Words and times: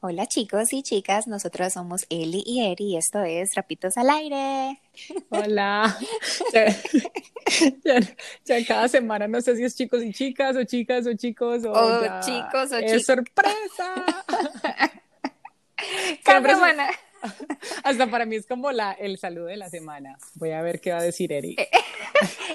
Hola 0.00 0.26
chicos 0.26 0.72
y 0.72 0.84
chicas, 0.84 1.26
nosotros 1.26 1.72
somos 1.72 2.06
Eli 2.08 2.44
y 2.46 2.64
Eri 2.64 2.92
y 2.92 2.96
esto 2.96 3.24
es 3.24 3.56
Rapitos 3.56 3.96
al 3.96 4.10
Aire. 4.10 4.80
Hola. 5.30 5.96
Ya, 8.44 8.64
cada 8.66 8.88
semana 8.88 9.26
no 9.26 9.40
sé 9.40 9.56
si 9.56 9.64
es 9.64 9.74
chicos 9.74 10.02
y 10.02 10.12
chicas 10.12 10.54
o 10.54 10.64
chicas 10.64 11.06
o 11.06 11.14
chicos 11.14 11.64
o, 11.64 11.72
o 11.72 12.20
chicos 12.20 12.72
o 12.72 12.76
es 12.76 13.06
sorpresa. 13.06 13.94
cada 16.24 16.54
semana. 16.54 16.90
Hasta 17.84 18.06
para 18.08 18.26
mí 18.26 18.36
es 18.36 18.46
como 18.46 18.70
la, 18.70 18.92
el 18.92 19.18
saludo 19.18 19.46
de 19.46 19.56
la 19.56 19.70
semana. 19.70 20.18
Voy 20.34 20.50
a 20.50 20.60
ver 20.60 20.80
qué 20.80 20.92
va 20.92 20.98
a 20.98 21.02
decir 21.02 21.32
Eri. 21.32 21.56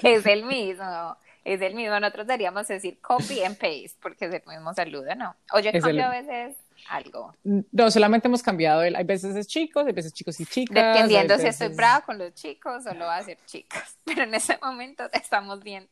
es 0.02 0.24
el 0.24 0.44
mismo 0.44 1.16
es 1.44 1.60
el 1.60 1.74
mismo. 1.74 1.98
Nosotros 2.00 2.26
deberíamos 2.26 2.66
decir 2.66 2.98
copy 3.00 3.42
and 3.42 3.58
paste 3.58 3.92
porque 4.00 4.26
es 4.26 4.32
el 4.32 4.42
mismo 4.46 4.74
saludo, 4.74 5.14
¿no? 5.14 5.36
O 5.52 5.60
yo 5.60 5.70
cambio 5.72 6.06
a 6.06 6.10
veces 6.10 6.56
algo. 6.88 7.34
No, 7.42 7.90
solamente 7.90 8.28
hemos 8.28 8.42
cambiado 8.42 8.82
el, 8.82 8.96
hay 8.96 9.04
veces 9.04 9.36
es 9.36 9.46
chicos, 9.46 9.86
hay 9.86 9.92
veces 9.92 10.12
chicos 10.12 10.38
y 10.40 10.46
chicas. 10.46 10.94
Dependiendo 10.94 11.38
si 11.38 11.46
estoy 11.46 11.68
brava 11.68 12.04
con 12.04 12.18
los 12.18 12.34
chicos 12.34 12.86
o 12.86 12.94
lo 12.94 13.06
va 13.06 13.18
a 13.18 13.22
ser 13.22 13.38
chicas. 13.46 13.98
Pero 14.04 14.22
en 14.24 14.34
ese 14.34 14.58
momento 14.62 15.04
estamos 15.12 15.62
viendo. 15.62 15.90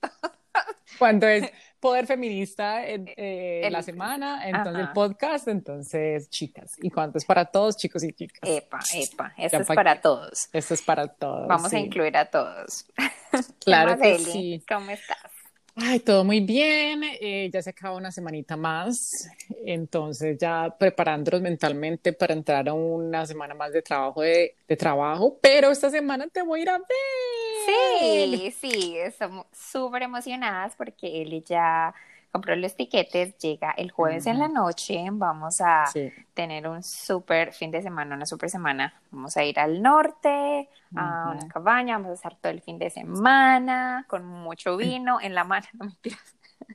Cuando 0.98 1.26
es 1.26 1.50
poder 1.80 2.06
feminista 2.06 2.86
en, 2.86 3.12
eh, 3.16 3.68
la 3.70 3.82
semana, 3.82 4.48
entonces 4.48 4.82
el 4.82 4.92
podcast, 4.92 5.48
entonces 5.48 6.28
chicas. 6.30 6.72
Y 6.82 6.90
cuando 6.90 7.18
es 7.18 7.24
para 7.24 7.46
todos, 7.46 7.76
chicos 7.76 8.04
y 8.04 8.12
chicas. 8.12 8.40
Epa, 8.42 8.80
epa, 8.94 9.34
esto 9.36 9.58
es 9.58 9.66
para 9.66 10.00
todos. 10.00 10.48
Esto 10.52 10.74
es 10.74 10.82
para 10.82 11.08
todos. 11.08 11.48
Vamos 11.48 11.72
a 11.72 11.78
incluir 11.78 12.16
a 12.16 12.26
todos. 12.26 12.86
Claro 13.60 13.98
que 13.98 14.18
sí. 14.18 14.62
¿Cómo 14.68 14.90
estás? 14.90 15.41
Ay, 15.74 16.00
todo 16.00 16.22
muy 16.22 16.40
bien, 16.40 17.02
eh, 17.02 17.48
ya 17.52 17.62
se 17.62 17.70
acaba 17.70 17.96
una 17.96 18.12
semanita 18.12 18.58
más, 18.58 19.26
entonces 19.64 20.36
ya 20.38 20.74
preparándonos 20.78 21.40
mentalmente 21.40 22.12
para 22.12 22.34
entrar 22.34 22.68
a 22.68 22.74
una 22.74 23.24
semana 23.26 23.54
más 23.54 23.72
de 23.72 23.80
trabajo, 23.80 24.20
de, 24.20 24.54
de 24.68 24.76
trabajo, 24.76 25.38
pero 25.40 25.70
esta 25.70 25.88
semana 25.88 26.28
te 26.28 26.42
voy 26.42 26.60
a 26.60 26.62
ir 26.62 26.68
a 26.70 26.78
ver. 26.78 26.86
Sí, 27.66 28.54
sí, 28.60 28.96
estamos 28.98 29.46
súper 29.52 30.02
emocionadas 30.02 30.74
porque 30.76 31.22
él 31.22 31.42
ya 31.44 31.94
compró 32.32 32.56
los 32.56 32.74
tiquetes, 32.74 33.36
llega 33.36 33.72
el 33.72 33.90
jueves 33.90 34.26
en 34.26 34.38
la 34.38 34.48
noche, 34.48 35.04
vamos 35.12 35.60
a 35.60 35.84
tener 36.32 36.66
un 36.66 36.82
súper 36.82 37.52
fin 37.52 37.70
de 37.70 37.82
semana, 37.82 38.16
una 38.16 38.24
súper 38.24 38.48
semana. 38.48 38.94
Vamos 39.10 39.36
a 39.36 39.44
ir 39.44 39.60
al 39.60 39.82
norte, 39.82 40.68
a 40.96 41.30
una 41.30 41.46
cabaña, 41.46 41.98
vamos 41.98 42.12
a 42.12 42.14
estar 42.14 42.34
todo 42.36 42.50
el 42.50 42.62
fin 42.62 42.78
de 42.78 42.88
semana 42.88 44.06
con 44.08 44.24
mucho 44.24 44.76
vino 44.78 45.20
en 45.20 45.34
la 45.34 45.44
mano, 45.44 45.66
no 45.74 45.84
mentiras. 45.84 46.34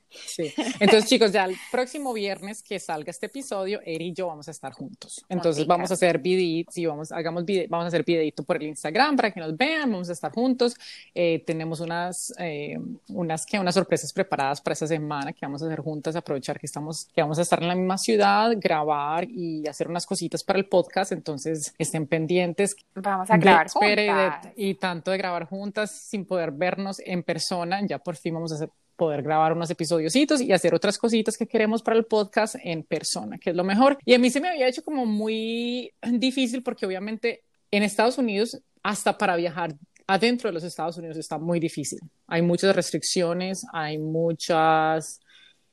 Sí. 0.09 0.53
Entonces, 0.79 1.09
chicos, 1.09 1.31
ya 1.31 1.45
el 1.45 1.55
próximo 1.71 2.13
viernes 2.13 2.63
que 2.63 2.79
salga 2.79 3.11
este 3.11 3.27
episodio, 3.27 3.79
Eri 3.85 4.07
y 4.07 4.13
yo 4.13 4.27
vamos 4.27 4.47
a 4.47 4.51
estar 4.51 4.73
juntos. 4.73 5.25
Entonces, 5.29 5.65
vamos 5.67 5.91
a 5.91 5.95
hacer 5.95 6.19
videitos 6.19 6.77
y 6.77 6.85
vamos, 6.85 7.11
hagamos 7.11 7.43
vamos 7.69 7.85
a 7.85 7.87
hacer 7.87 8.03
videito 8.03 8.43
por 8.43 8.57
el 8.57 8.63
Instagram 8.63 9.15
para 9.15 9.31
que 9.31 9.39
nos 9.39 9.55
vean, 9.55 9.91
vamos 9.91 10.09
a 10.09 10.13
estar 10.13 10.31
juntos. 10.31 10.75
Eh, 11.13 11.43
tenemos 11.45 11.79
unas, 11.79 12.33
eh, 12.39 12.77
unas, 13.09 13.45
que, 13.45 13.59
unas 13.59 13.75
sorpresas 13.75 14.13
preparadas 14.13 14.61
para 14.61 14.73
esta 14.73 14.87
semana 14.87 15.33
que 15.33 15.45
vamos 15.45 15.61
a 15.61 15.65
hacer 15.65 15.79
juntas, 15.79 16.15
aprovechar 16.15 16.59
que 16.59 16.65
estamos, 16.65 17.05
que 17.13 17.21
vamos 17.21 17.39
a 17.39 17.41
estar 17.41 17.61
en 17.61 17.67
la 17.67 17.75
misma 17.75 17.97
ciudad, 17.97 18.51
grabar 18.57 19.27
y 19.29 19.67
hacer 19.67 19.87
unas 19.87 20.05
cositas 20.05 20.43
para 20.43 20.59
el 20.59 20.65
podcast. 20.65 21.11
Entonces, 21.11 21.73
estén 21.77 22.07
pendientes. 22.07 22.75
Vamos 22.95 23.29
a 23.29 23.37
grabar 23.37 23.69
juntas. 23.69 24.53
y 24.55 24.75
tanto 24.75 25.11
de 25.11 25.17
grabar 25.17 25.45
juntas 25.45 25.91
sin 25.91 26.25
poder 26.25 26.51
vernos 26.51 26.99
en 26.99 27.23
persona, 27.23 27.85
ya 27.85 27.99
por 27.99 28.15
fin 28.15 28.33
vamos 28.33 28.51
a 28.51 28.55
hacer 28.55 28.69
poder 28.97 29.21
grabar 29.21 29.53
unos 29.53 29.69
episodiositos 29.69 30.41
y 30.41 30.51
hacer 30.51 30.73
otras 30.73 30.97
cositas 30.97 31.37
que 31.37 31.47
queremos 31.47 31.81
para 31.81 31.95
el 31.95 32.05
podcast 32.05 32.55
en 32.61 32.83
persona, 32.83 33.37
que 33.37 33.51
es 33.51 33.55
lo 33.55 33.63
mejor. 33.63 33.97
Y 34.03 34.13
a 34.13 34.19
mí 34.19 34.29
se 34.29 34.41
me 34.41 34.49
había 34.49 34.67
hecho 34.67 34.83
como 34.83 35.05
muy 35.05 35.93
difícil 36.11 36.63
porque 36.63 36.85
obviamente 36.85 37.43
en 37.71 37.83
Estados 37.83 38.17
Unidos, 38.17 38.59
hasta 38.83 39.17
para 39.17 39.35
viajar 39.35 39.75
adentro 40.07 40.49
de 40.49 40.53
los 40.53 40.63
Estados 40.63 40.97
Unidos 40.97 41.17
está 41.17 41.37
muy 41.37 41.59
difícil. 41.59 41.99
Hay 42.27 42.41
muchas 42.41 42.75
restricciones, 42.75 43.65
hay 43.73 43.97
muchas, 43.97 45.19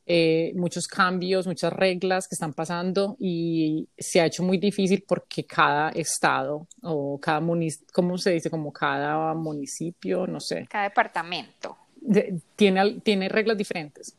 eh, 0.07 0.53
muchos 0.57 0.87
cambios, 0.87 1.47
muchas 1.47 1.73
reglas 1.73 2.27
que 2.27 2.35
están 2.35 2.53
pasando 2.53 3.17
y 3.21 3.89
se 3.97 4.21
ha 4.21 4.27
hecho 4.27 4.43
muy 4.43 4.59
difícil 4.59 5.05
porque 5.07 5.47
cada 5.47 5.91
estado 5.91 6.67
o 6.83 7.19
cada 7.21 7.41
municipio, 7.41 7.87
¿cómo 7.93 8.19
se 8.19 8.33
dice? 8.33 8.51
Como 8.51 8.73
cada 8.73 9.33
municipio, 9.35 10.27
no 10.27 10.41
sé. 10.41 10.67
Cada 10.69 10.85
departamento 10.85 11.79
tiene, 12.57 13.01
tiene 13.03 13.29
reglas 13.29 13.57
diferentes. 13.57 14.15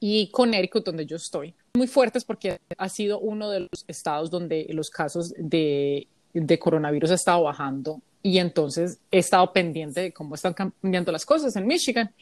Y 0.00 0.30
Connecticut, 0.30 0.84
donde 0.84 1.06
yo 1.06 1.16
estoy, 1.16 1.54
muy 1.74 1.86
fuertes 1.86 2.24
porque 2.24 2.60
ha 2.76 2.88
sido 2.88 3.18
uno 3.18 3.50
de 3.50 3.60
los 3.60 3.84
estados 3.88 4.30
donde 4.30 4.66
los 4.70 4.90
casos 4.90 5.34
de, 5.36 6.06
de 6.32 6.58
coronavirus 6.58 7.12
ha 7.12 7.14
estado 7.14 7.42
bajando 7.44 8.00
y 8.22 8.38
entonces 8.38 8.98
he 9.10 9.18
estado 9.18 9.52
pendiente 9.52 10.00
de 10.00 10.12
cómo 10.12 10.34
están 10.34 10.54
cambiando 10.54 11.12
las 11.12 11.24
cosas 11.24 11.54
en 11.56 11.66
Michigan. 11.66 12.12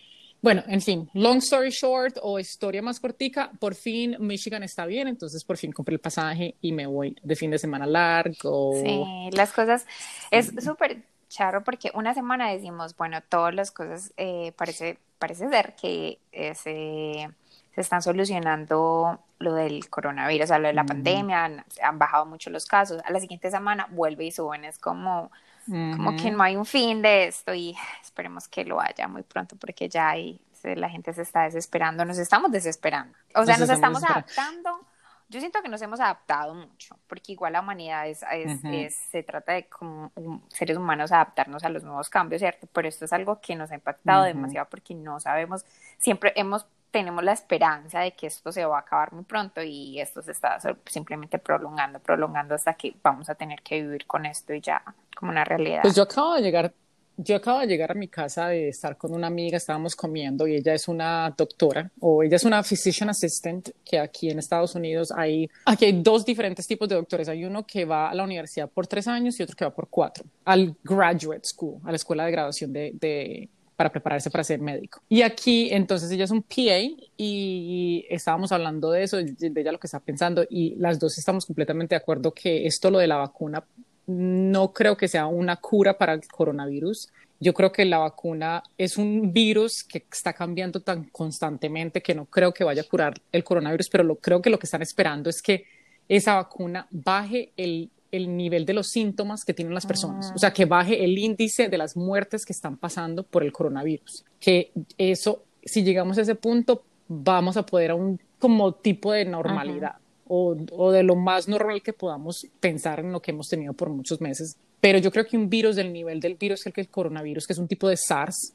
Bueno, 0.42 0.62
en 0.68 0.82
fin, 0.82 1.08
long 1.14 1.38
story 1.38 1.70
short 1.70 2.18
o 2.22 2.38
historia 2.38 2.82
más 2.82 3.00
cortica, 3.00 3.50
por 3.58 3.74
fin 3.74 4.16
Michigan 4.20 4.62
está 4.62 4.84
bien, 4.84 5.08
entonces 5.08 5.42
por 5.42 5.56
fin 5.56 5.72
compré 5.72 5.94
el 5.94 6.00
pasaje 6.00 6.54
y 6.60 6.72
me 6.72 6.86
voy 6.86 7.16
de 7.22 7.36
fin 7.36 7.50
de 7.50 7.58
semana 7.58 7.86
largo. 7.86 8.74
Sí, 8.74 9.36
las 9.36 9.52
cosas 9.52 9.86
es 10.30 10.52
súper 10.62 11.02
charro 11.28 11.64
porque 11.64 11.90
una 11.94 12.14
semana 12.14 12.50
decimos, 12.50 12.96
bueno, 12.96 13.20
todas 13.22 13.54
las 13.54 13.70
cosas 13.70 14.12
eh, 14.16 14.52
parece, 14.56 14.98
parece 15.18 15.48
ser 15.48 15.74
que 15.76 16.18
eh, 16.32 16.54
se, 16.54 17.28
se, 17.74 17.80
están 17.80 18.02
solucionando 18.02 19.20
lo 19.38 19.54
del 19.54 19.88
coronavirus, 19.90 20.44
o 20.44 20.46
sea, 20.48 20.58
lo 20.58 20.68
de 20.68 20.74
la 20.74 20.84
pandemia, 20.84 21.44
han, 21.44 21.98
bajado 21.98 22.26
mucho 22.26 22.50
los 22.50 22.66
casos. 22.66 23.02
A 23.04 23.12
la 23.12 23.20
siguiente 23.20 23.50
semana 23.50 23.86
vuelve 23.90 24.24
y 24.24 24.32
suben, 24.32 24.64
es 24.64 24.78
como, 24.78 25.30
como 25.66 26.16
que 26.16 26.30
no 26.30 26.42
hay 26.42 26.56
un 26.56 26.64
fin 26.64 27.02
de 27.02 27.26
esto 27.26 27.52
y 27.52 27.76
esperemos 28.02 28.48
que 28.48 28.64
lo 28.64 28.80
haya 28.80 29.08
muy 29.08 29.22
pronto 29.22 29.56
porque 29.56 29.88
ya 29.88 30.10
hay, 30.10 30.40
la 30.62 30.88
gente 30.88 31.12
se 31.12 31.22
está 31.22 31.42
desesperando, 31.42 32.04
nos 32.04 32.18
estamos 32.18 32.50
desesperando. 32.50 33.16
O 33.34 33.44
sea, 33.44 33.56
nos, 33.58 33.68
estamos 33.68 34.02
adaptando 34.02 34.80
yo 35.28 35.40
siento 35.40 35.60
que 35.62 35.68
nos 35.68 35.82
hemos 35.82 36.00
adaptado 36.00 36.54
mucho, 36.54 36.96
porque 37.08 37.32
igual 37.32 37.54
la 37.54 37.60
humanidad 37.60 38.08
es, 38.08 38.24
es, 38.30 38.94
se 38.94 39.22
trata 39.22 39.52
de 39.52 39.68
como 39.68 40.12
seres 40.48 40.76
humanos 40.76 41.12
adaptarnos 41.12 41.64
a 41.64 41.68
los 41.68 41.82
nuevos 41.82 42.08
cambios, 42.08 42.40
¿cierto? 42.40 42.68
Pero 42.72 42.88
esto 42.88 43.04
es 43.04 43.12
algo 43.12 43.40
que 43.40 43.56
nos 43.56 43.70
ha 43.70 43.74
impactado 43.74 44.24
demasiado 44.24 44.68
porque 44.68 44.94
no 44.94 45.18
sabemos, 45.20 45.64
siempre 45.98 46.32
hemos 46.36 46.66
tenemos 46.90 47.22
la 47.24 47.32
esperanza 47.32 48.00
de 48.00 48.12
que 48.12 48.26
esto 48.26 48.50
se 48.52 48.64
va 48.64 48.78
a 48.78 48.80
acabar 48.80 49.12
muy 49.12 49.24
pronto 49.24 49.62
y 49.62 50.00
esto 50.00 50.22
se 50.22 50.32
está 50.32 50.58
simplemente 50.86 51.38
prolongando, 51.38 51.98
prolongando 51.98 52.54
hasta 52.54 52.72
que 52.72 52.96
vamos 53.02 53.28
a 53.28 53.34
tener 53.34 53.60
que 53.60 53.82
vivir 53.82 54.06
con 54.06 54.24
esto 54.24 54.54
y 54.54 54.62
ya 54.62 54.82
como 55.14 55.30
una 55.30 55.44
realidad. 55.44 55.82
Pues 55.82 55.94
yo 55.94 56.04
acabo 56.04 56.34
de 56.34 56.40
llegar 56.40 56.72
yo 57.16 57.36
acabo 57.36 57.60
de 57.60 57.66
llegar 57.66 57.90
a 57.90 57.94
mi 57.94 58.08
casa 58.08 58.48
de 58.48 58.68
estar 58.68 58.96
con 58.96 59.14
una 59.14 59.26
amiga, 59.26 59.56
estábamos 59.56 59.96
comiendo 59.96 60.46
y 60.46 60.56
ella 60.56 60.74
es 60.74 60.88
una 60.88 61.34
doctora 61.36 61.90
o 62.00 62.22
ella 62.22 62.36
es 62.36 62.44
una 62.44 62.62
physician 62.62 63.08
assistant 63.08 63.70
que 63.84 63.98
aquí 63.98 64.30
en 64.30 64.38
Estados 64.38 64.74
Unidos 64.74 65.12
hay, 65.14 65.48
aquí 65.64 65.86
hay 65.86 66.02
dos 66.02 66.24
diferentes 66.24 66.66
tipos 66.66 66.88
de 66.88 66.96
doctores. 66.96 67.28
Hay 67.28 67.44
uno 67.44 67.66
que 67.66 67.84
va 67.84 68.10
a 68.10 68.14
la 68.14 68.24
universidad 68.24 68.68
por 68.68 68.86
tres 68.86 69.08
años 69.08 69.38
y 69.40 69.42
otro 69.42 69.56
que 69.56 69.64
va 69.64 69.74
por 69.74 69.88
cuatro, 69.88 70.24
al 70.44 70.76
graduate 70.84 71.44
school, 71.44 71.80
a 71.84 71.90
la 71.90 71.96
escuela 71.96 72.24
de 72.26 72.32
graduación 72.32 72.72
de, 72.72 72.92
de 72.94 73.48
para 73.76 73.90
prepararse 73.90 74.30
para 74.30 74.42
ser 74.42 74.60
médico. 74.60 75.02
Y 75.08 75.22
aquí, 75.22 75.68
entonces, 75.70 76.10
ella 76.10 76.24
es 76.24 76.30
un 76.30 76.42
PA 76.42 76.78
y 77.16 78.06
estábamos 78.08 78.50
hablando 78.52 78.90
de 78.90 79.02
eso, 79.02 79.18
de 79.18 79.60
ella 79.60 79.72
lo 79.72 79.78
que 79.78 79.86
está 79.86 80.00
pensando, 80.00 80.44
y 80.48 80.74
las 80.76 80.98
dos 80.98 81.18
estamos 81.18 81.44
completamente 81.44 81.94
de 81.94 81.98
acuerdo 81.98 82.32
que 82.32 82.66
esto, 82.66 82.90
lo 82.90 82.98
de 82.98 83.06
la 83.06 83.16
vacuna, 83.16 83.64
no 84.06 84.72
creo 84.72 84.96
que 84.96 85.08
sea 85.08 85.26
una 85.26 85.56
cura 85.56 85.98
para 85.98 86.12
el 86.14 86.26
coronavirus. 86.26 87.08
Yo 87.38 87.52
creo 87.52 87.72
que 87.72 87.84
la 87.84 87.98
vacuna 87.98 88.62
es 88.78 88.96
un 88.96 89.32
virus 89.32 89.84
que 89.84 90.04
está 90.10 90.32
cambiando 90.32 90.80
tan 90.80 91.04
constantemente 91.04 92.02
que 92.02 92.14
no 92.14 92.26
creo 92.26 92.54
que 92.54 92.64
vaya 92.64 92.82
a 92.82 92.88
curar 92.88 93.20
el 93.32 93.44
coronavirus, 93.44 93.88
pero 93.90 94.04
lo, 94.04 94.16
creo 94.16 94.40
que 94.40 94.50
lo 94.50 94.58
que 94.58 94.66
están 94.66 94.82
esperando 94.82 95.28
es 95.28 95.42
que 95.42 95.64
esa 96.08 96.36
vacuna 96.36 96.86
baje 96.90 97.52
el, 97.56 97.90
el 98.10 98.36
nivel 98.36 98.64
de 98.64 98.74
los 98.74 98.88
síntomas 98.88 99.44
que 99.44 99.52
tienen 99.52 99.74
las 99.74 99.86
personas, 99.86 100.32
o 100.34 100.38
sea, 100.38 100.52
que 100.52 100.64
baje 100.64 101.04
el 101.04 101.18
índice 101.18 101.68
de 101.68 101.76
las 101.76 101.96
muertes 101.96 102.46
que 102.46 102.52
están 102.52 102.76
pasando 102.76 103.24
por 103.24 103.42
el 103.42 103.52
coronavirus. 103.52 104.24
Que 104.40 104.70
eso, 104.96 105.42
si 105.64 105.82
llegamos 105.82 106.16
a 106.16 106.22
ese 106.22 106.36
punto, 106.36 106.84
vamos 107.08 107.56
a 107.56 107.66
poder 107.66 107.90
a 107.90 107.96
un 107.96 108.20
como 108.38 108.72
tipo 108.72 109.12
de 109.12 109.24
normalidad 109.24 109.96
o, 110.28 110.90
de 110.92 111.02
lo 111.02 111.16
más 111.16 111.48
normal 111.48 111.82
que 111.82 111.92
podamos 111.92 112.46
pensar 112.60 113.00
en 113.00 113.12
lo 113.12 113.20
que 113.20 113.30
hemos 113.30 113.48
tenido 113.48 113.72
por 113.72 113.90
muchos 113.90 114.20
meses. 114.20 114.56
Pero 114.80 114.98
yo 114.98 115.10
creo 115.10 115.26
que 115.26 115.36
un 115.36 115.48
virus 115.48 115.76
del 115.76 115.92
nivel 115.92 116.20
del 116.20 116.34
virus 116.34 116.64
que 116.64 116.80
el 116.80 116.88
coronavirus, 116.88 117.46
que 117.46 117.52
es 117.52 117.58
un 117.58 117.68
tipo 117.68 117.88
de 117.88 117.96
SARS, 117.96 118.54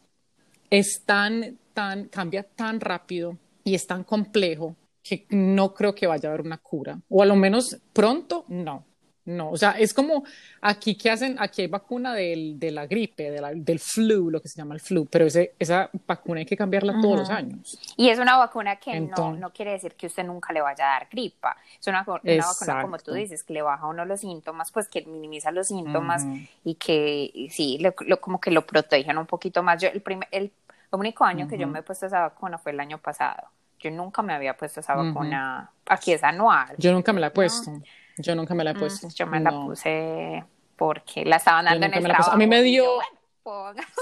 es 0.70 1.02
tan, 1.06 1.58
tan, 1.74 2.06
cambia 2.08 2.44
tan 2.44 2.80
rápido 2.80 3.38
y 3.64 3.76
es 3.76 3.86
tan 3.86 4.04
complejo 4.04 4.76
que 5.04 5.26
no 5.30 5.74
creo 5.74 5.96
que 5.96 6.08
vaya 6.08 6.30
a 6.30 6.34
haber 6.34 6.46
una 6.46 6.58
cura. 6.58 7.00
O 7.10 7.22
a 7.22 7.26
lo 7.26 7.36
menos 7.36 7.78
pronto, 7.94 8.46
no. 8.48 8.86
No, 9.24 9.52
o 9.52 9.58
sea, 9.58 9.72
es 9.72 9.94
como 9.94 10.24
aquí 10.62 10.96
que 10.96 11.12
hacen, 11.12 11.36
aquí 11.40 11.62
hay 11.62 11.68
vacuna 11.68 12.14
del, 12.16 12.60
de 12.60 12.72
la 12.72 12.88
gripe, 12.88 13.30
del 13.30 13.80
flu, 13.80 14.32
lo 14.32 14.42
que 14.42 14.48
se 14.48 14.58
llama 14.58 14.74
el 14.74 14.82
flu, 14.82 15.06
pero 15.06 15.26
ese, 15.26 15.54
esa 15.60 15.92
vacuna 16.08 16.40
hay 16.40 16.46
que 16.46 16.58
cambiarla 16.58 17.00
todos 17.00 17.20
los 17.20 17.30
años. 17.30 17.78
Y 17.98 18.10
es 18.10 18.18
una 18.18 18.38
vacuna 18.38 18.78
que 18.78 19.00
no, 19.00 19.34
no 19.34 19.52
quiere 19.52 19.74
decir 19.74 19.94
que 19.94 20.08
usted 20.08 20.24
nunca 20.24 20.52
le 20.54 20.62
vaya 20.62 20.86
a 20.86 20.94
dar 21.00 21.08
gripa, 21.12 21.56
es 21.80 21.88
una, 21.88 22.02
una 22.02 22.46
vacuna 22.46 22.82
como 22.82 22.98
tú 22.98 23.14
dices, 23.14 23.44
que 23.44 23.54
le 23.54 23.62
baja 23.62 23.84
a 23.84 23.90
uno 23.90 24.06
los 24.06 24.22
síntomas, 24.22 24.72
pues 24.72 24.88
que 24.88 25.06
minimiza 25.06 25.52
los 25.52 25.68
síntomas 25.68 26.26
y 26.64 26.76
que 26.76 27.48
sí, 27.52 27.78
lo, 27.80 28.20
como 28.20 28.40
que 28.42 28.50
lo 28.50 28.66
protegen 28.66 29.18
un 29.18 29.28
poquito 29.28 29.62
más. 29.62 29.82
Yo, 29.82 29.90
el, 29.90 30.02
primer, 30.02 30.28
el 30.32 30.52
único 30.92 31.24
año 31.26 31.48
que 31.48 31.58
yo 31.58 31.68
me 31.68 31.80
he 31.80 31.84
puesto 31.84 32.08
esa 32.08 32.22
vacuna 32.22 32.58
fue 32.58 32.72
el 32.72 32.80
año 32.80 32.98
pasado. 32.98 33.50
Yo 33.80 33.90
nunca 33.92 34.22
me 34.22 34.34
había 34.34 34.56
puesto 34.56 34.80
esa 34.80 34.96
vacuna. 34.96 35.72
Aquí 35.88 36.14
es 36.14 36.24
anual. 36.24 36.76
Yo 36.78 36.92
nunca 36.92 37.14
me 37.14 37.20
la 37.20 37.28
he 37.28 37.32
puesto. 37.32 37.72
Yo 38.18 38.36
nunca 38.36 38.54
me 38.54 38.64
la 38.64 38.72
he 38.72 38.74
mm, 38.74 38.80
puesto. 38.80 39.08
yo 39.10 39.28
me 39.28 39.40
la 39.40 39.52
puse 39.52 40.44
porque 40.76 41.26
la 41.26 41.38
estaban 41.38 41.66
dando 41.66 41.86
en 41.86 41.94
el 41.94 42.04
trabajo. 42.04 42.32
A 42.32 42.38
mí 42.38 42.48
me 42.48 42.62
dio... 42.64 43.00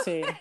sí. 0.03 0.21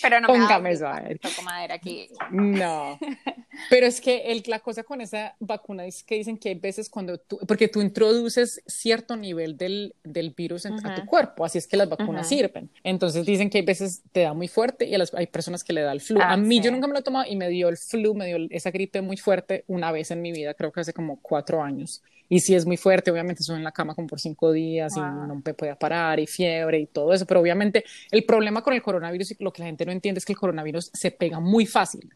Pero 0.00 0.20
no 0.20 0.28
Póngame 0.28 0.76
ver. 0.76 1.20
madera 1.44 1.74
aquí. 1.74 2.08
No. 2.30 2.98
Pero 3.70 3.86
es 3.86 4.00
que 4.00 4.30
el, 4.32 4.42
la 4.46 4.60
cosa 4.60 4.84
con 4.84 5.00
esa 5.00 5.34
vacuna 5.40 5.84
es 5.84 6.02
que 6.02 6.14
dicen 6.14 6.38
que 6.38 6.50
hay 6.50 6.54
veces 6.54 6.88
cuando 6.88 7.18
tú, 7.18 7.38
porque 7.46 7.68
tú 7.68 7.80
introduces 7.80 8.62
cierto 8.66 9.16
nivel 9.16 9.56
del, 9.56 9.94
del 10.04 10.30
virus 10.30 10.64
en, 10.64 10.74
a 10.86 10.94
tu 10.94 11.04
cuerpo, 11.06 11.44
así 11.44 11.58
es 11.58 11.66
que 11.66 11.76
las 11.76 11.88
vacunas 11.88 12.28
sirven. 12.28 12.70
Entonces 12.84 13.26
dicen 13.26 13.50
que 13.50 13.58
hay 13.58 13.64
veces 13.64 14.02
te 14.12 14.20
da 14.20 14.32
muy 14.32 14.48
fuerte 14.48 14.86
y 14.86 14.94
a 14.94 14.98
las, 14.98 15.12
hay 15.14 15.26
personas 15.26 15.64
que 15.64 15.72
le 15.72 15.80
da 15.80 15.92
el 15.92 16.00
flu. 16.00 16.20
a 16.20 16.32
ah, 16.32 16.36
mí 16.36 16.60
yo 16.60 16.70
nunca 16.70 16.86
me 16.86 16.92
lo 16.92 17.00
he 17.00 17.02
tomado 17.02 17.26
y 17.28 17.36
me 17.36 17.48
dio 17.48 17.68
el 17.68 17.76
flu, 17.76 18.14
me 18.14 18.26
dio 18.26 18.36
esa 18.50 18.70
gripe 18.70 19.02
muy 19.02 19.16
fuerte 19.16 19.64
una 19.66 19.90
vez 19.90 20.10
en 20.10 20.22
mi 20.22 20.32
vida, 20.32 20.54
creo 20.54 20.70
que 20.72 20.80
hace 20.80 20.92
como 20.92 21.20
cuatro 21.20 21.62
años. 21.62 22.02
Y 22.28 22.40
si 22.40 22.54
es 22.54 22.66
muy 22.66 22.76
fuerte, 22.76 23.10
obviamente 23.10 23.40
estuve 23.40 23.56
en 23.56 23.64
la 23.64 23.72
cama 23.72 23.94
como 23.94 24.06
por 24.06 24.20
cinco 24.20 24.52
días 24.52 24.96
y 24.96 25.00
no 25.00 25.40
me 25.44 25.54
podía 25.54 25.76
parar 25.76 26.20
y 26.20 26.26
fiebre 26.26 26.78
y 26.78 26.86
todo 26.86 27.12
eso. 27.12 27.24
Pero 27.26 27.40
obviamente 27.40 27.84
el 28.10 28.24
problema 28.24 28.62
con 28.62 28.74
el 28.74 28.82
coronavirus 28.82 29.32
y 29.32 29.36
lo 29.40 29.52
que 29.52 29.62
la 29.62 29.66
gente 29.66 29.86
no 29.86 29.92
entiende 29.92 30.18
es 30.18 30.24
que 30.24 30.32
el 30.32 30.38
coronavirus 30.38 30.90
se 30.92 31.10
pega 31.10 31.40
muy 31.40 31.64
fácil. 31.64 32.12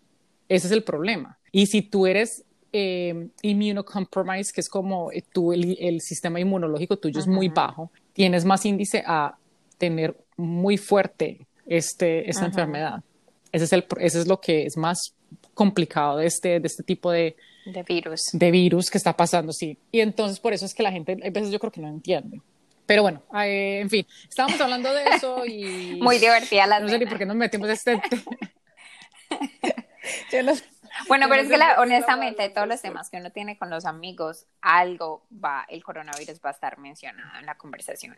Ese 0.48 0.66
es 0.66 0.72
el 0.72 0.84
problema. 0.84 1.38
Y 1.50 1.66
si 1.66 1.82
tú 1.82 2.06
eres 2.06 2.44
eh, 2.72 3.28
immunocompromised, 3.42 4.54
que 4.54 4.60
es 4.60 4.68
como 4.68 5.10
eh, 5.12 5.24
tú, 5.32 5.52
el, 5.52 6.00
sistema 6.00 6.40
inmunológico 6.40 6.98
tuyo 6.98 7.18
es 7.18 7.26
muy 7.26 7.48
bajo, 7.48 7.90
tienes 8.12 8.44
más 8.44 8.66
índice 8.66 9.02
a 9.06 9.36
tener 9.78 10.16
muy 10.36 10.76
fuerte 10.76 11.46
este, 11.66 12.28
esta 12.28 12.46
enfermedad. 12.46 13.02
Ese 13.50 13.64
es, 13.64 13.72
el, 13.72 13.86
ese 13.98 14.20
es 14.20 14.26
lo 14.26 14.40
que 14.40 14.64
es 14.64 14.76
más 14.76 15.14
complicado 15.54 16.18
de 16.18 16.26
este, 16.26 16.60
de 16.60 16.66
este 16.66 16.82
tipo 16.82 17.10
de, 17.10 17.36
de 17.64 17.82
virus. 17.82 18.30
De 18.32 18.50
virus 18.50 18.90
que 18.90 18.98
está 18.98 19.16
pasando, 19.16 19.52
sí. 19.52 19.78
Y 19.90 20.00
entonces 20.00 20.40
por 20.40 20.52
eso 20.52 20.66
es 20.66 20.74
que 20.74 20.82
la 20.82 20.92
gente, 20.92 21.12
a 21.12 21.30
veces 21.30 21.50
yo 21.50 21.58
creo 21.58 21.72
que 21.72 21.80
no 21.80 21.88
entiende. 21.88 22.40
Pero 22.86 23.02
bueno, 23.02 23.22
eh, 23.44 23.80
en 23.80 23.90
fin, 23.90 24.06
estábamos 24.28 24.60
hablando 24.60 24.92
de 24.92 25.04
eso 25.04 25.46
y... 25.46 25.96
Muy 26.02 26.18
divertida 26.18 26.66
la 26.66 26.80
No 26.80 26.88
sé 26.88 26.98
ni 26.98 27.06
por 27.06 27.18
qué 27.18 27.26
nos 27.26 27.36
metimos 27.36 27.68
este... 27.70 28.00
yo 30.32 30.42
no, 30.42 30.52
bueno, 31.08 31.26
pero 31.28 31.42
es 31.42 31.48
que 31.48 31.58
honestamente, 31.78 32.48
todos 32.50 32.68
los 32.68 32.80
temas 32.80 33.10
que 33.10 33.16
uno 33.16 33.30
tiene 33.30 33.56
con 33.58 33.70
los 33.70 33.84
amigos, 33.84 34.46
algo 34.60 35.22
va, 35.32 35.64
el 35.68 35.82
coronavirus 35.82 36.40
va 36.44 36.50
a 36.50 36.52
estar 36.52 36.78
mencionado 36.78 37.38
en 37.38 37.46
la 37.46 37.56
conversación. 37.56 38.16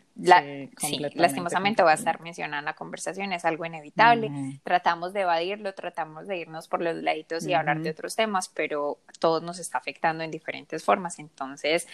sí, 0.77 0.99
lastimosamente 1.13 1.83
va 1.83 1.91
a 1.91 1.95
estar 1.95 2.21
mencionado 2.21 2.59
en 2.59 2.65
la 2.65 2.75
conversación, 2.75 3.33
es 3.33 3.45
algo 3.45 3.65
inevitable. 3.65 4.31
Tratamos 4.63 5.13
de 5.13 5.21
evadirlo, 5.21 5.73
tratamos 5.73 6.27
de 6.27 6.37
irnos 6.37 6.67
por 6.67 6.81
los 6.81 6.95
laditos 6.95 7.45
y 7.45 7.53
hablar 7.53 7.79
de 7.79 7.89
otros 7.89 8.15
temas, 8.15 8.49
pero 8.49 8.99
todo 9.19 9.41
nos 9.41 9.59
está 9.59 9.77
afectando 9.77 10.23
en 10.23 10.31
diferentes 10.31 10.83
formas, 10.83 11.19
entonces 11.19 11.87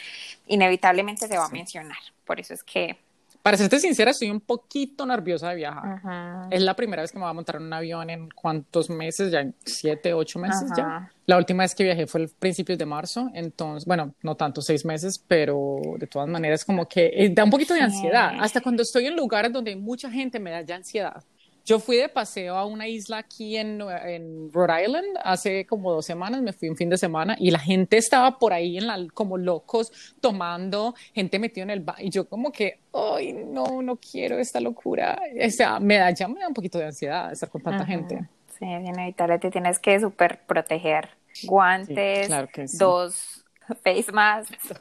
inevitablemente 0.48 1.28
se 1.28 1.38
va 1.38 1.46
a 1.46 1.50
mencionar. 1.50 1.98
Por 2.26 2.40
eso 2.40 2.54
es 2.54 2.64
que 2.64 2.98
para 3.42 3.58
serte 3.58 3.80
sincera, 3.80 4.12
estoy 4.12 4.30
un 4.30 4.42
poquito 4.42 5.06
nerviosa 5.06 5.50
de 5.50 5.56
viajar. 5.56 6.48
Es 6.52 6.62
la 6.62 6.76
primera 6.76 7.02
vez 7.02 7.12
que 7.12 7.18
me 7.18 7.24
voy 7.24 7.32
a 7.32 7.34
montar 7.34 7.56
en 7.56 7.64
un 7.64 7.74
avión 7.74 8.10
en 8.10 8.30
cuántos 8.30 8.90
meses, 8.90 9.32
ya 9.32 9.42
en 9.42 9.56
siete, 9.66 10.14
ocho 10.14 10.40
meses 10.40 10.70
ya. 10.76 11.12
La 11.26 11.38
última 11.38 11.64
vez 11.64 11.74
que 11.74 11.84
viajé 11.84 12.08
fue 12.08 12.22
el 12.22 12.30
principios 12.30 12.78
de 12.78 12.86
marzo, 12.86 13.30
entonces, 13.34 13.86
bueno, 13.86 14.14
no 14.22 14.36
tanto 14.36 14.62
seis 14.62 14.86
meses, 14.86 15.24
pero 15.28 15.80
de 15.98 16.08
todas 16.08 16.28
maneras 16.28 16.66
como 16.66 16.88
que 16.88 17.12
eh, 17.14 17.30
da 17.30 17.44
un 17.44 17.50
poquito 17.50 17.74
de 17.74 17.82
ansiedad. 17.82 18.34
Hasta 18.40 18.62
cuando 18.62 18.84
estoy 18.84 19.08
en 19.08 19.16
lugares 19.16 19.52
donde 19.52 19.72
hay 19.72 19.78
mucha 19.78 20.12
gente 20.12 20.40
me 20.40 20.52
da 20.52 20.62
ya 20.62 20.76
ansiedad. 20.76 21.24
Yo 21.72 21.80
fui 21.80 21.96
de 21.96 22.10
paseo 22.10 22.58
a 22.58 22.66
una 22.66 22.86
isla 22.86 23.20
aquí 23.20 23.56
en, 23.56 23.80
en, 23.80 24.52
Rhode 24.52 24.84
Island 24.84 25.18
hace 25.24 25.66
como 25.66 25.94
dos 25.94 26.06
semanas, 26.06 26.42
me 26.42 26.52
fui 26.52 26.68
un 26.68 26.76
fin 26.76 26.90
de 26.90 26.98
semana 26.98 27.38
y 27.40 27.50
la 27.50 27.60
gente 27.60 27.96
estaba 27.96 28.40
por 28.40 28.52
ahí 28.52 28.78
en 28.78 28.88
la, 28.88 29.00
como 29.14 29.38
locos 29.38 29.90
tomando, 30.20 30.94
gente 31.14 31.40
metida 31.40 31.64
en 31.64 31.70
el 31.70 31.80
baño 31.80 32.00
y 32.02 32.10
yo 32.10 32.28
como 32.28 32.52
que, 32.52 32.80
ay, 32.94 33.32
no, 33.32 33.82
no 33.82 33.96
quiero 33.96 34.38
esta 34.38 34.60
locura. 34.60 35.18
O 35.46 35.50
sea, 35.50 35.80
me 35.80 35.96
da, 35.96 36.12
ya 36.12 36.28
me 36.28 36.42
da 36.42 36.50
un 36.50 36.54
poquito 36.54 36.78
de 36.78 36.88
ansiedad 36.88 37.32
estar 37.32 37.50
con 37.50 37.62
tanta 37.62 37.86
gente. 37.86 38.20
Sí, 38.60 38.66
es 38.66 38.86
inevitable, 38.86 39.40
te 39.40 39.50
tienes 39.50 39.80
que 39.80 39.98
súper 39.98 40.42
proteger. 40.46 41.08
Guantes, 41.46 42.30
dos 42.78 43.46
face 43.82 44.12
masks. 44.12 44.74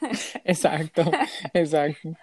Exacto, 0.44 1.02
exacto. 1.52 2.16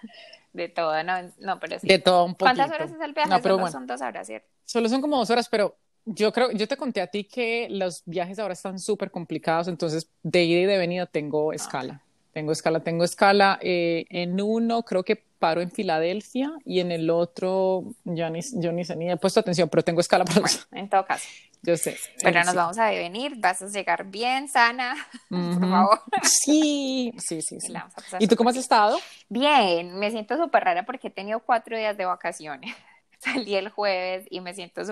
De 0.52 0.68
todo, 0.68 1.02
no, 1.04 1.14
no, 1.38 1.60
pero 1.60 1.78
sí. 1.78 1.86
De 1.86 1.98
todo 1.98 2.24
un 2.24 2.34
poquito. 2.34 2.56
¿Cuántas 2.56 2.70
horas 2.70 2.92
es 2.92 3.00
el 3.00 3.12
viaje? 3.12 3.30
No, 3.30 3.40
pero 3.40 3.56
Solo 3.56 3.70
son 3.70 3.86
dos 3.86 4.00
horas, 4.00 4.26
¿cierto? 4.26 4.48
Solo 4.64 4.88
son 4.88 5.00
como 5.00 5.18
dos 5.18 5.30
horas, 5.30 5.48
pero 5.48 5.76
yo 6.04 6.32
creo, 6.32 6.50
yo 6.52 6.66
te 6.66 6.76
conté 6.76 7.00
a 7.00 7.06
ti 7.06 7.24
que 7.24 7.68
los 7.70 8.02
viajes 8.06 8.38
ahora 8.38 8.54
están 8.54 8.78
súper 8.78 9.10
complicados, 9.10 9.68
entonces 9.68 10.10
de 10.22 10.44
ida 10.44 10.60
y 10.60 10.66
de 10.66 10.78
venida 10.78 11.06
tengo 11.06 11.52
escala. 11.52 12.02
Tengo 12.32 12.52
escala, 12.52 12.80
tengo 12.80 13.04
escala. 13.04 13.58
Eh, 13.62 14.06
en 14.10 14.40
uno 14.40 14.82
creo 14.84 15.02
que 15.02 15.24
paro 15.38 15.60
en 15.60 15.70
Filadelfia 15.70 16.52
y 16.64 16.80
en 16.80 16.92
el 16.92 17.10
otro 17.10 17.84
ya 18.04 18.30
ni, 18.30 18.40
yo 18.54 18.72
ni 18.72 18.84
sé 18.84 18.96
ni 18.96 19.10
he 19.10 19.16
puesto 19.16 19.40
atención, 19.40 19.68
pero 19.68 19.82
tengo 19.82 20.00
escala 20.00 20.24
para 20.24 20.40
bueno, 20.40 20.58
En 20.72 20.88
todo 20.88 21.04
caso. 21.06 21.26
Yo 21.62 21.76
sé. 21.76 21.96
Pero 22.22 22.44
nos 22.44 22.54
vamos 22.54 22.78
a 22.78 22.90
venir, 22.90 23.34
vas 23.36 23.62
a 23.62 23.66
llegar 23.66 24.04
bien 24.04 24.48
sana, 24.48 24.94
por 25.28 25.68
favor. 25.68 26.00
Sí, 26.22 27.12
sí, 27.18 27.42
sí. 27.42 27.60
sí. 27.60 27.72
¿Y 28.18 28.28
tú 28.28 28.36
cómo 28.36 28.50
has 28.50 28.56
estado? 28.56 28.98
Bien, 29.28 29.98
me 29.98 30.10
siento 30.10 30.36
súper 30.36 30.64
rara 30.64 30.84
porque 30.84 31.08
he 31.08 31.10
tenido 31.10 31.40
cuatro 31.40 31.76
días 31.76 31.96
de 31.96 32.04
vacaciones. 32.04 32.74
Salí 33.18 33.56
el 33.56 33.70
jueves 33.70 34.26
y 34.30 34.40
me 34.40 34.54
siento 34.54 34.82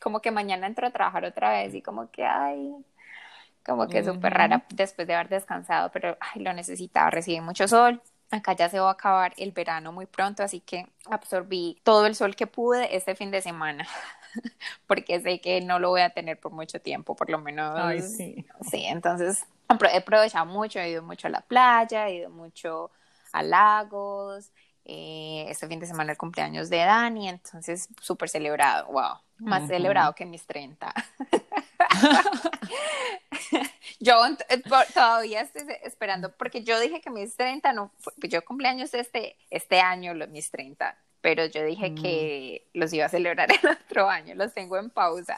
como 0.00 0.20
que 0.20 0.30
mañana 0.30 0.66
entro 0.66 0.86
a 0.86 0.90
trabajar 0.90 1.24
otra 1.24 1.50
vez 1.50 1.74
y 1.74 1.82
como 1.82 2.10
que, 2.10 2.24
ay, 2.24 2.72
como 3.64 3.88
que 3.88 4.04
súper 4.04 4.34
rara 4.34 4.64
después 4.74 5.08
de 5.08 5.14
haber 5.14 5.30
descansado, 5.30 5.90
pero 5.90 6.16
ay, 6.20 6.42
lo 6.42 6.52
necesitaba, 6.52 7.10
recibí 7.10 7.40
mucho 7.40 7.66
sol. 7.66 8.00
Acá 8.30 8.54
ya 8.54 8.68
se 8.68 8.80
va 8.80 8.88
a 8.88 8.92
acabar 8.92 9.32
el 9.36 9.52
verano 9.52 9.92
muy 9.92 10.06
pronto, 10.06 10.42
así 10.42 10.60
que 10.60 10.88
absorbí 11.06 11.80
todo 11.82 12.06
el 12.06 12.14
sol 12.14 12.34
que 12.34 12.46
pude 12.46 12.96
este 12.96 13.14
fin 13.14 13.30
de 13.30 13.42
semana, 13.42 13.86
porque 14.86 15.20
sé 15.20 15.40
que 15.40 15.60
no 15.60 15.78
lo 15.78 15.90
voy 15.90 16.00
a 16.00 16.10
tener 16.10 16.38
por 16.38 16.52
mucho 16.52 16.80
tiempo, 16.80 17.14
por 17.14 17.30
lo 17.30 17.38
menos. 17.38 17.74
Ay, 17.78 18.02
sí. 18.02 18.44
Sí, 18.70 18.84
entonces 18.84 19.44
he 19.68 19.96
aprovechado 19.96 20.46
mucho, 20.46 20.78
he 20.78 20.90
ido 20.90 21.02
mucho 21.02 21.28
a 21.28 21.30
la 21.30 21.40
playa, 21.42 22.08
he 22.08 22.16
ido 22.16 22.30
mucho 22.30 22.90
a 23.32 23.42
lagos, 23.42 24.50
eh, 24.84 25.46
este 25.48 25.66
fin 25.66 25.80
de 25.80 25.86
semana 25.86 26.12
el 26.12 26.18
cumpleaños 26.18 26.68
de 26.68 26.78
Dani, 26.78 27.28
entonces 27.28 27.88
súper 28.00 28.28
celebrado, 28.28 28.86
wow, 28.88 29.18
más 29.38 29.66
celebrado 29.66 30.14
que 30.14 30.26
mis 30.26 30.46
30. 30.46 30.92
yo 34.00 34.14
eh, 34.48 34.62
todavía 34.92 35.42
estoy 35.42 35.62
esperando, 35.82 36.32
porque 36.32 36.62
yo 36.62 36.78
dije 36.80 37.00
que 37.00 37.10
mis 37.10 37.36
30, 37.36 37.72
no, 37.72 37.92
yo 38.16 38.44
cumpleaños 38.44 38.94
este, 38.94 39.36
este 39.50 39.80
año, 39.80 40.14
los, 40.14 40.28
mis 40.28 40.50
30, 40.50 40.96
pero 41.20 41.46
yo 41.46 41.64
dije 41.64 41.94
que 41.94 42.66
mm. 42.72 42.78
los 42.78 42.92
iba 42.92 43.06
a 43.06 43.08
celebrar 43.08 43.48
el 43.62 43.70
otro 43.70 44.08
año, 44.08 44.34
los 44.34 44.52
tengo 44.52 44.76
en 44.76 44.90
pausa. 44.90 45.36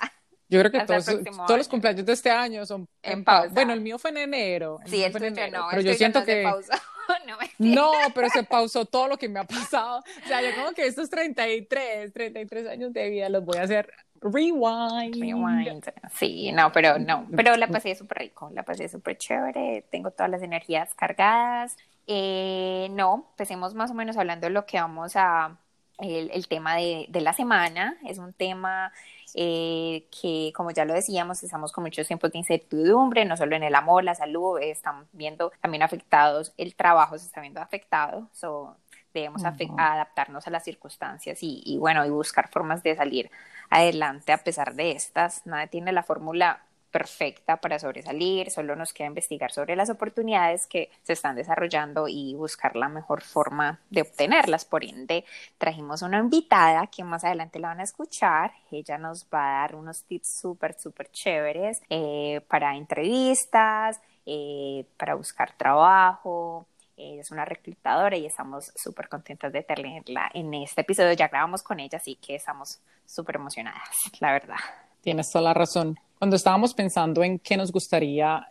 Yo 0.49 0.61
creo 0.61 0.71
que 0.71 0.85
todos, 0.85 1.05
todos 1.05 1.59
los 1.59 1.69
cumpleaños 1.69 2.07
de 2.07 2.13
este 2.13 2.31
año 2.31 2.65
son 2.67 2.87
en, 3.03 3.25
pausa. 3.25 3.53
Bueno, 3.53 3.73
el 3.73 3.81
mío 3.81 3.99
fue 3.99 4.11
en 4.11 4.19
enero. 4.19 4.79
sí, 4.87 5.03
el 5.03 5.13
tuyo 5.13 5.31
no. 5.51 5.67
Pero 5.71 5.83
yo 5.83 5.95
siento 5.95 6.25
que. 6.25 6.45
no, 7.59 7.93
pero 8.15 8.29
se 8.31 8.45
pausó 8.45 8.85
todo 8.85 9.09
lo 9.09 9.17
que 9.17 9.29
me 9.29 9.41
ha 9.41 9.45
pasado. 9.45 10.05
O 10.25 10.29
sea, 10.29 10.43
yo 10.43 10.55
como 10.55 10.73
que 10.73 10.87
estos 10.87 11.11
33, 11.11 12.13
33 12.13 12.67
años 12.69 12.93
de 12.93 13.11
vida 13.11 13.29
los 13.29 13.45
voy 13.45 13.59
a 13.59 13.63
hacer 13.63 13.93
rewind. 14.21 15.17
Rewind. 15.21 15.85
Sí, 16.13 16.53
no, 16.53 16.73
pero 16.73 16.99
no. 16.99 17.27
Pero 17.35 17.57
la 17.57 17.69
pasé 17.69 17.95
súper 17.95 18.19
rico, 18.19 18.51
la 18.55 18.63
pasé 18.63 18.89
súper 18.89 19.17
chévere. 19.19 19.85
Tengo 19.91 20.11
todas 20.11 20.31
las 20.31 20.43
energías 20.43 20.95
cargadas. 20.95 21.77
Eh, 22.07 22.89
no, 22.93 23.27
empecemos 23.31 23.75
más 23.75 23.91
o 23.91 23.95
menos 23.95 24.17
hablando 24.17 24.47
de 24.47 24.53
lo 24.53 24.67
que 24.67 24.81
vamos 24.81 25.17
a. 25.17 25.57
El, 25.99 26.31
el 26.31 26.47
tema 26.47 26.77
de, 26.77 27.07
de 27.09 27.21
la 27.23 27.33
semana. 27.33 27.97
Es 28.05 28.19
un 28.19 28.35
tema 28.35 28.93
eh, 29.39 30.07
que 30.11 30.53
como 30.55 30.71
ya 30.71 30.85
lo 30.85 30.95
decíamos, 30.95 31.43
estamos 31.43 31.71
con 31.71 31.85
muchos 31.85 32.07
tiempos 32.07 32.33
de 32.33 32.39
incertidumbre, 32.39 33.25
no 33.27 33.37
solo 33.37 33.55
en 33.55 33.65
el 33.65 33.75
amor, 33.75 34.03
la 34.03 34.15
salud, 34.15 34.59
están 34.61 35.07
viendo 35.13 35.53
también 35.61 35.83
afectados, 35.83 36.55
el 36.57 36.75
trabajo 36.75 37.19
se 37.19 37.27
está 37.27 37.43
viendo 37.43 37.61
afectado, 37.61 38.29
so, 38.33 38.77
debemos 39.13 39.43
adaptarnos 39.45 40.47
a 40.47 40.51
las 40.51 40.65
circunstancias 40.65 41.43
y, 41.43 41.63
y, 41.67 41.77
bueno, 41.77 42.05
y 42.07 42.11
buscar 42.11 42.49
formas 42.49 42.83
de 42.83 42.97
salir 42.97 43.31
adelante 43.71 44.33
a 44.33 44.39
pesar 44.39 44.75
de 44.75 44.93
estas. 44.93 45.47
Nadie 45.47 45.69
tiene 45.69 45.93
la 45.93 46.03
fórmula 46.03 46.67
perfecta 46.97 47.59
para 47.59 47.79
sobresalir, 47.79 48.51
solo 48.51 48.75
nos 48.75 48.95
queda 48.95 49.09
investigar 49.09 49.53
sobre 49.53 49.77
las 49.77 49.91
oportunidades 49.91 50.67
que 50.67 50.91
se 51.03 51.13
están 51.13 51.37
desarrollando 51.37 52.09
y 52.09 52.35
buscar 52.35 52.75
la 52.75 52.89
mejor 52.89 53.21
forma 53.21 53.81
de 53.91 54.01
obtenerlas. 54.01 54.65
Por 54.65 54.83
ende, 54.83 55.27
trajimos 55.59 56.01
una 56.01 56.19
invitada 56.19 56.87
que 56.87 57.05
más 57.05 57.23
adelante 57.23 57.59
la 57.59 57.69
van 57.69 57.81
a 57.81 57.83
escuchar. 57.83 58.53
Ella 58.71 58.97
nos 58.97 59.27
va 59.27 59.59
a 59.59 59.61
dar 59.61 59.75
unos 59.75 60.05
tips 60.05 60.41
súper, 60.41 60.73
súper 60.81 61.11
chéveres 61.11 61.83
eh, 61.91 62.41
para 62.49 62.75
entrevistas, 62.77 64.01
eh, 64.25 64.87
para 64.97 65.17
buscar 65.17 65.53
trabajo. 65.53 66.67
Ella 66.97 67.21
es 67.21 67.31
una 67.31 67.45
reclutadora 67.45 68.17
y 68.17 68.25
estamos 68.25 68.73
súper 68.75 69.09
contentas 69.09 69.53
de 69.53 69.63
tenerla 69.63 70.31
en 70.33 70.55
este 70.55 70.81
episodio. 70.81 71.13
Ya 71.13 71.29
grabamos 71.29 71.63
con 71.63 71.79
ella, 71.79 71.99
así 71.99 72.17
que 72.17 72.37
estamos 72.37 72.81
súper 73.05 73.37
emocionadas, 73.37 74.11
la 74.21 74.33
verdad. 74.33 74.57
Tienes 75.03 75.31
toda 75.31 75.43
la 75.43 75.55
razón. 75.55 75.99
Cuando 76.19 76.37
estábamos 76.37 76.73
pensando 76.73 77.23
en 77.23 77.39
qué 77.39 77.57
nos 77.57 77.71
gustaría 77.71 78.47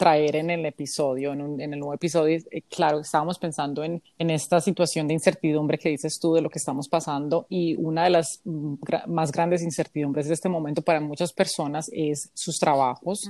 traer 0.00 0.36
en 0.36 0.48
el 0.48 0.64
episodio, 0.64 1.34
en, 1.34 1.60
el 1.60 1.78
nuevo 1.78 1.92
episodio, 1.92 2.38
eh, 2.50 2.62
claro, 2.70 3.00
estábamos 3.00 3.38
pensando 3.38 3.84
en, 3.84 4.00
esta 4.16 4.58
situación 4.62 5.06
de 5.06 5.12
incertidumbre 5.12 5.76
que 5.76 5.90
dices 5.90 6.18
tú 6.18 6.32
de 6.32 6.40
lo 6.40 6.48
que 6.48 6.58
estamos 6.58 6.88
pasando 6.88 7.44
y 7.50 7.74
una 7.74 8.04
de 8.04 8.10
las 8.10 8.40
mm, 8.44 8.76
más 9.08 9.30
grandes 9.30 9.62
incertidumbres 9.62 10.26
de 10.26 10.32
este 10.32 10.48
momento 10.48 10.80
para 10.80 11.00
muchas 11.00 11.34
personas 11.34 11.90
es 11.92 12.30
sus 12.32 12.58
trabajos, 12.58 13.28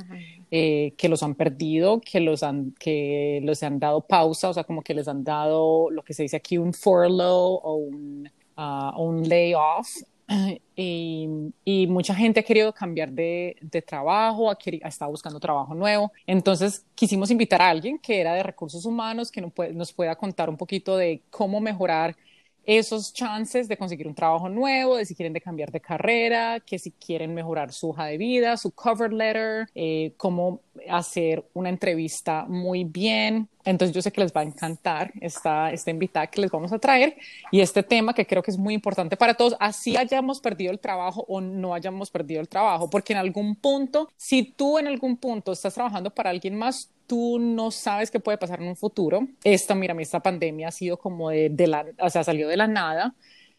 eh, 0.52 0.94
que 0.96 1.08
los 1.08 1.24
han 1.24 1.34
perdido, 1.34 2.00
que 2.00 2.20
los 2.20 2.44
han, 2.44 2.72
que 2.78 3.40
los 3.42 3.60
han 3.64 3.80
dado 3.80 4.02
pausa, 4.02 4.50
o 4.50 4.54
sea, 4.54 4.62
como 4.62 4.82
que 4.82 4.94
les 4.94 5.08
han 5.08 5.24
dado 5.24 5.90
lo 5.90 6.04
que 6.04 6.14
se 6.14 6.22
dice 6.22 6.36
aquí 6.36 6.56
un 6.56 6.72
furlough 6.72 7.58
o 7.64 7.74
un, 7.74 8.30
uh, 8.56 9.02
un 9.02 9.28
layoff 9.28 9.88
y, 10.76 11.86
mucha 11.88 12.14
gente 12.14 12.40
ha 12.40 12.42
querido 12.42 12.72
cambiar 12.72 13.10
de, 13.10 13.56
trabajo, 13.86 14.50
ha, 14.50 14.56
ha, 14.82 14.88
estado 14.88 15.10
buscando 15.10 15.40
trabajo 15.40 15.74
nuevo. 15.74 16.12
Entonces 16.26 16.86
quisimos 16.94 17.30
invitar 17.30 17.60
a 17.62 17.68
alguien 17.68 17.98
que 17.98 18.20
era 18.20 18.34
de 18.34 18.42
recursos 18.42 18.84
humanos, 18.84 19.30
que 19.30 19.40
nos 19.40 19.92
pueda 19.92 20.14
contar 20.16 20.48
un 20.48 20.56
poquito 20.56 20.96
de 20.96 21.22
cómo 21.30 21.60
mejorar 21.60 22.16
esos 22.64 23.12
chances 23.12 23.68
de 23.68 23.76
conseguir 23.76 24.06
un 24.06 24.14
trabajo 24.14 24.48
nuevo, 24.48 24.96
de 24.96 25.04
si 25.04 25.14
quieren 25.14 25.32
de 25.32 25.40
cambiar 25.40 25.72
de 25.72 25.80
carrera, 25.80 26.60
que 26.60 26.78
si 26.78 26.92
quieren 26.92 27.34
mejorar 27.34 27.72
su 27.72 27.90
hoja 27.90 28.06
de 28.06 28.18
vida, 28.18 28.56
su 28.56 28.70
cover 28.72 29.12
letter, 29.12 29.66
eh, 29.74 30.12
cómo 30.16 30.60
hacer 30.88 31.44
una 31.54 31.68
entrevista 31.68 32.44
muy 32.48 32.84
bien. 32.84 33.48
Entonces 33.64 33.94
yo 33.94 34.02
sé 34.02 34.10
que 34.12 34.20
les 34.20 34.32
va 34.32 34.40
a 34.40 34.44
encantar 34.44 35.12
esta, 35.20 35.70
esta 35.72 35.90
invitada 35.90 36.26
que 36.26 36.40
les 36.40 36.50
vamos 36.50 36.72
a 36.72 36.78
traer 36.78 37.16
y 37.50 37.60
este 37.60 37.82
tema 37.82 38.14
que 38.14 38.26
creo 38.26 38.42
que 38.42 38.50
es 38.50 38.58
muy 38.58 38.74
importante 38.74 39.16
para 39.16 39.34
todos, 39.34 39.56
así 39.60 39.96
hayamos 39.96 40.40
perdido 40.40 40.72
el 40.72 40.78
trabajo 40.78 41.24
o 41.28 41.40
no 41.40 41.74
hayamos 41.74 42.10
perdido 42.10 42.40
el 42.40 42.48
trabajo, 42.48 42.88
porque 42.88 43.12
en 43.12 43.18
algún 43.18 43.56
punto, 43.56 44.08
si 44.16 44.42
tú 44.42 44.78
en 44.78 44.86
algún 44.86 45.16
punto 45.16 45.52
estás 45.52 45.74
trabajando 45.74 46.10
para 46.10 46.30
alguien 46.30 46.56
más, 46.56 46.90
tú 47.06 47.38
no 47.40 47.70
sabes 47.70 48.10
qué 48.10 48.20
puede 48.20 48.38
pasar 48.38 48.62
en 48.62 48.68
un 48.68 48.76
futuro. 48.76 49.26
Esta, 49.42 49.74
mira, 49.74 49.96
esta 50.00 50.20
pandemia 50.20 50.68
ha 50.68 50.70
sido 50.70 50.96
como 50.96 51.30
de, 51.30 51.48
de 51.50 51.66
la, 51.66 51.84
o 51.98 52.08
sea, 52.08 52.22
salió 52.22 52.46
de 52.46 52.56
la 52.56 52.68
nada. 52.68 53.14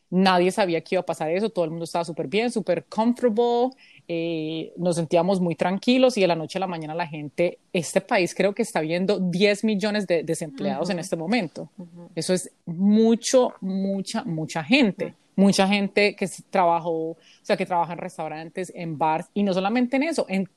Nadie 0.10 0.52
sabía 0.52 0.82
que 0.82 0.96
iba 0.96 1.02
a 1.02 1.06
pasar 1.06 1.32
eso, 1.32 1.50
todo 1.50 1.66
el 1.66 1.72
mundo 1.72 1.86
estaba 1.86 2.06
súper 2.06 2.28
bien, 2.28 2.52
súper 2.52 2.86
comfortable, 2.86 3.72
eh, 4.14 4.74
nos 4.76 4.98
sentíamos 4.98 5.40
muy 5.40 5.56
tranquilos 5.56 6.18
y 6.18 6.22
de 6.22 6.28
la 6.28 6.36
noche 6.36 6.58
a 6.58 6.60
la 6.60 6.68
mañana 6.68 6.94
la 6.94 7.08
gente, 7.08 7.60
este 7.72 8.02
país 8.02 8.36
creo 8.36 8.54
que 8.54 8.62
está 8.62 8.82
viendo 8.82 9.20
10 9.22 9.64
millones 9.64 10.06
de 10.06 10.24
desempleados 10.24 10.90
en 10.90 11.00
este 11.00 11.16
momento. 11.16 11.70
Eso 12.14 12.34
es 12.34 12.52
mucho, 12.66 13.54
mucha, 13.62 14.26
mucha 14.26 14.66
gente. 14.66 15.14
Mucha 15.38 15.66
gente 15.66 16.14
que 16.14 16.28
trabajó, 16.50 17.12
o 17.12 17.18
sea, 17.42 17.56
que 17.56 17.66
trabaja 17.66 17.94
en 17.94 18.00
restaurantes, 18.00 18.70
en 18.76 18.98
bars, 18.98 19.30
y 19.34 19.44
no 19.44 19.54
solamente 19.54 19.96
en 19.96 20.04
eso, 20.04 20.26
en 20.28 20.50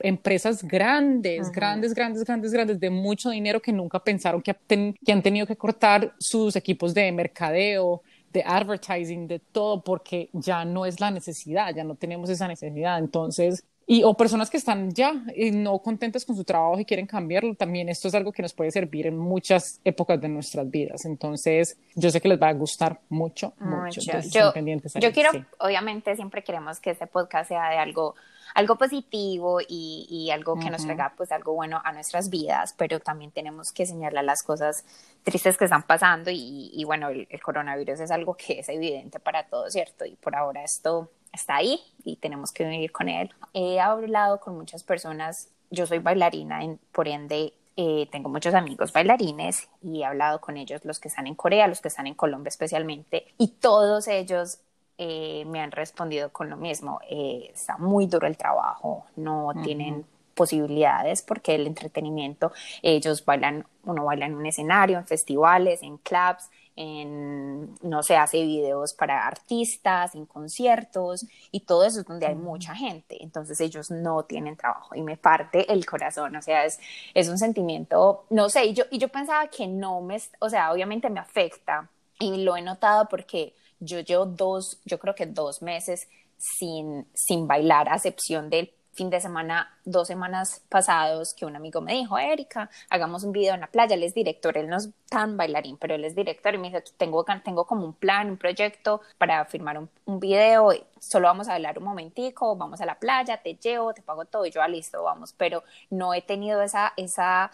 empresas 0.00 0.64
grandes, 0.64 1.52
grandes, 1.52 1.94
grandes, 1.94 2.24
grandes, 2.24 2.52
grandes, 2.52 2.80
de 2.80 2.90
mucho 2.90 3.30
dinero 3.30 3.62
que 3.62 3.72
nunca 3.72 4.00
pensaron 4.00 4.42
que, 4.42 4.56
que 4.66 5.12
han 5.12 5.22
tenido 5.22 5.46
que 5.46 5.54
cortar 5.54 6.12
sus 6.18 6.56
equipos 6.56 6.92
de 6.92 7.12
mercadeo, 7.12 8.02
de 8.36 8.42
advertising, 8.44 9.26
de 9.28 9.38
todo, 9.38 9.82
porque 9.82 10.28
ya 10.34 10.64
no 10.66 10.84
es 10.84 11.00
la 11.00 11.10
necesidad, 11.10 11.74
ya 11.74 11.84
no 11.84 11.94
tenemos 11.94 12.28
esa 12.28 12.46
necesidad. 12.46 12.98
Entonces, 12.98 13.64
y 13.86 14.02
o 14.02 14.14
personas 14.14 14.50
que 14.50 14.56
están 14.56 14.92
ya 14.92 15.12
no 15.52 15.78
contentas 15.78 16.24
con 16.24 16.34
su 16.34 16.44
trabajo 16.44 16.78
y 16.80 16.84
quieren 16.84 17.06
cambiarlo, 17.06 17.54
también 17.54 17.88
esto 17.88 18.08
es 18.08 18.14
algo 18.14 18.32
que 18.32 18.42
nos 18.42 18.52
puede 18.52 18.70
servir 18.70 19.06
en 19.06 19.16
muchas 19.16 19.80
épocas 19.84 20.20
de 20.20 20.28
nuestras 20.28 20.68
vidas. 20.70 21.04
Entonces, 21.04 21.78
yo 21.94 22.10
sé 22.10 22.20
que 22.20 22.28
les 22.28 22.40
va 22.40 22.48
a 22.48 22.52
gustar 22.52 23.00
mucho, 23.08 23.52
mucho. 23.60 24.00
yo, 24.00 24.52
yo 25.00 25.12
quiero, 25.12 25.30
obviamente, 25.60 26.16
siempre 26.16 26.42
queremos 26.42 26.80
que 26.80 26.90
este 26.90 27.06
podcast 27.06 27.48
sea 27.48 27.70
de 27.70 27.76
algo 27.76 28.14
algo 28.56 28.76
positivo 28.76 29.60
y, 29.60 30.06
y 30.08 30.30
algo 30.30 30.58
que 30.58 30.70
nos 30.70 30.82
traiga 30.82 31.12
pues 31.14 31.30
algo 31.30 31.52
bueno 31.52 31.82
a 31.84 31.92
nuestras 31.92 32.30
vidas, 32.30 32.74
pero 32.78 33.00
también 33.00 33.30
tenemos 33.30 33.70
que 33.70 33.84
señalar 33.84 34.24
las 34.24 34.42
cosas 34.42 34.82
tristes 35.24 35.58
que 35.58 35.64
están 35.64 35.82
pasando 35.82 36.30
y, 36.30 36.70
y 36.72 36.84
bueno, 36.84 37.10
el, 37.10 37.28
coronavirus 37.42 38.00
es 38.00 38.10
algo 38.10 38.34
que 38.34 38.60
es 38.60 38.68
evidente 38.70 39.20
para 39.20 39.46
todos, 39.46 39.74
¿cierto? 39.74 40.06
Y 40.06 40.16
por 40.16 40.34
ahora 40.34 40.64
esto 40.64 41.10
está 41.36 41.56
ahí 41.56 41.80
y 42.04 42.16
tenemos 42.16 42.52
que 42.52 42.64
vivir 42.64 42.92
con 42.92 43.08
él. 43.08 43.30
He 43.54 43.80
hablado 43.80 44.40
con 44.40 44.56
muchas 44.56 44.82
personas, 44.82 45.48
yo 45.70 45.86
soy 45.86 45.98
bailarina, 46.00 46.60
por 46.92 47.08
ende 47.08 47.52
eh, 47.76 48.08
tengo 48.10 48.30
muchos 48.30 48.54
amigos 48.54 48.92
bailarines 48.92 49.68
y 49.82 50.00
he 50.00 50.04
hablado 50.04 50.40
con 50.40 50.56
ellos, 50.56 50.84
los 50.84 50.98
que 50.98 51.08
están 51.08 51.26
en 51.26 51.34
Corea, 51.34 51.68
los 51.68 51.80
que 51.80 51.88
están 51.88 52.06
en 52.06 52.14
Colombia 52.14 52.48
especialmente, 52.48 53.26
y 53.38 53.48
todos 53.48 54.08
ellos 54.08 54.60
eh, 54.98 55.44
me 55.46 55.60
han 55.60 55.70
respondido 55.70 56.30
con 56.30 56.48
lo 56.48 56.56
mismo. 56.56 57.00
Eh, 57.08 57.50
está 57.52 57.76
muy 57.76 58.06
duro 58.06 58.26
el 58.26 58.36
trabajo, 58.36 59.04
no 59.16 59.52
tienen 59.62 60.06
posibilidades 60.36 61.22
porque 61.22 61.56
el 61.56 61.66
entretenimiento, 61.66 62.52
ellos 62.82 63.24
bailan, 63.24 63.66
uno 63.84 64.04
baila 64.04 64.26
en 64.26 64.34
un 64.36 64.46
escenario, 64.46 64.98
en 64.98 65.06
festivales, 65.06 65.82
en 65.82 65.96
clubs, 65.98 66.48
en, 66.76 67.74
no 67.82 68.02
sé, 68.02 68.16
hace 68.16 68.42
videos 68.42 68.92
para 68.92 69.26
artistas, 69.26 70.14
en 70.14 70.26
conciertos 70.26 71.26
y 71.50 71.60
todo 71.60 71.84
eso 71.84 72.00
es 72.00 72.06
donde 72.06 72.26
hay 72.26 72.34
mucha 72.34 72.74
gente. 72.74 73.16
Entonces 73.22 73.60
ellos 73.60 73.90
no 73.90 74.24
tienen 74.24 74.56
trabajo 74.56 74.94
y 74.94 75.02
me 75.02 75.16
parte 75.16 75.72
el 75.72 75.86
corazón. 75.86 76.36
O 76.36 76.42
sea, 76.42 76.66
es, 76.66 76.78
es 77.14 77.28
un 77.28 77.38
sentimiento, 77.38 78.26
no 78.30 78.48
sé, 78.50 78.66
y 78.66 78.74
yo, 78.74 78.84
y 78.90 78.98
yo 78.98 79.08
pensaba 79.08 79.48
que 79.48 79.66
no 79.66 80.02
me, 80.02 80.18
o 80.38 80.50
sea, 80.50 80.70
obviamente 80.70 81.08
me 81.08 81.20
afecta 81.20 81.88
y 82.20 82.44
lo 82.44 82.56
he 82.56 82.62
notado 82.62 83.08
porque 83.08 83.54
yo 83.80 84.00
llevo 84.00 84.26
dos, 84.26 84.78
yo 84.84 84.98
creo 84.98 85.14
que 85.14 85.26
dos 85.26 85.62
meses 85.62 86.08
sin, 86.38 87.06
sin 87.14 87.46
bailar, 87.46 87.88
a 87.88 87.96
excepción 87.96 88.50
del 88.50 88.70
fin 88.96 89.10
de 89.10 89.20
semana, 89.20 89.70
dos 89.84 90.08
semanas 90.08 90.62
pasados, 90.68 91.34
que 91.34 91.44
un 91.44 91.54
amigo 91.54 91.80
me 91.82 91.92
dijo, 91.92 92.18
Erika, 92.18 92.70
hagamos 92.88 93.24
un 93.24 93.32
video 93.32 93.54
en 93.54 93.60
la 93.60 93.66
playa, 93.66 93.94
él 93.94 94.02
es 94.02 94.14
director, 94.14 94.56
él 94.56 94.68
no 94.68 94.78
es 94.78 94.88
tan 95.10 95.36
bailarín, 95.36 95.76
pero 95.76 95.94
él 95.94 96.04
es 96.04 96.14
director 96.16 96.54
y 96.54 96.58
me 96.58 96.70
dijo, 96.70 96.82
tengo, 96.96 97.24
tengo 97.44 97.66
como 97.66 97.84
un 97.84 97.92
plan, 97.92 98.30
un 98.30 98.38
proyecto 98.38 99.02
para 99.18 99.44
firmar 99.44 99.78
un, 99.78 99.90
un 100.06 100.18
video, 100.18 100.72
solo 100.98 101.28
vamos 101.28 101.46
a 101.48 101.52
bailar 101.52 101.78
un 101.78 101.84
momentico, 101.84 102.56
vamos 102.56 102.80
a 102.80 102.86
la 102.86 102.98
playa, 102.98 103.42
te 103.42 103.54
llevo, 103.54 103.92
te 103.92 104.02
pago 104.02 104.24
todo 104.24 104.46
y 104.46 104.50
yo, 104.50 104.62
ah, 104.62 104.68
listo, 104.68 105.02
vamos, 105.02 105.34
pero 105.34 105.62
no 105.90 106.14
he 106.14 106.22
tenido 106.22 106.62
esa, 106.62 106.94
esa, 106.96 107.50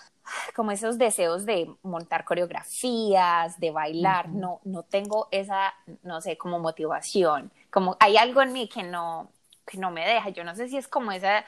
como 0.54 0.70
esos 0.70 0.96
deseos 0.96 1.44
de 1.44 1.68
montar 1.82 2.24
coreografías, 2.24 3.58
de 3.58 3.70
bailar, 3.72 4.28
no, 4.28 4.60
no 4.64 4.84
tengo 4.84 5.28
esa, 5.32 5.74
no 6.04 6.20
sé, 6.20 6.38
como 6.38 6.60
motivación, 6.60 7.50
como 7.70 7.96
hay 8.00 8.16
algo 8.16 8.42
en 8.42 8.52
mí 8.52 8.68
que 8.68 8.84
no, 8.84 9.28
que 9.66 9.78
no 9.78 9.90
me 9.90 10.06
deja. 10.06 10.30
Yo 10.30 10.44
no 10.44 10.54
sé 10.54 10.68
si 10.68 10.76
es 10.76 10.88
como 10.88 11.12
esa, 11.12 11.44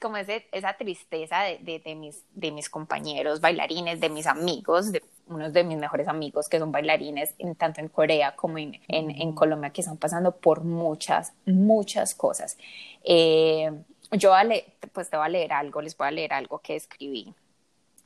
como 0.00 0.16
ese, 0.16 0.46
esa 0.52 0.74
tristeza 0.74 1.42
de, 1.42 1.80
de, 1.84 1.94
mis, 1.94 2.24
de 2.32 2.50
mis 2.50 2.68
compañeros 2.68 3.40
bailarines, 3.40 4.00
de 4.00 4.08
mis 4.08 4.26
amigos, 4.26 4.92
de 4.92 5.02
unos 5.26 5.52
de 5.52 5.62
mis 5.62 5.78
mejores 5.78 6.08
amigos 6.08 6.48
que 6.48 6.58
son 6.58 6.72
bailarines, 6.72 7.34
en, 7.38 7.54
tanto 7.54 7.80
en 7.80 7.88
Corea 7.88 8.34
como 8.34 8.58
en, 8.58 8.80
en, 8.88 9.32
Colombia, 9.32 9.70
que 9.70 9.82
están 9.82 9.98
pasando 9.98 10.32
por 10.32 10.64
muchas, 10.64 11.34
muchas 11.44 12.14
cosas. 12.14 12.56
Eh, 13.04 13.70
yo 14.12 14.32
pues 14.92 15.10
te 15.10 15.16
voy 15.16 15.26
a 15.26 15.28
leer 15.28 15.52
algo, 15.52 15.82
les 15.82 15.96
voy 15.96 16.08
a 16.08 16.10
leer 16.10 16.32
algo 16.32 16.60
que 16.60 16.76
escribí 16.76 17.34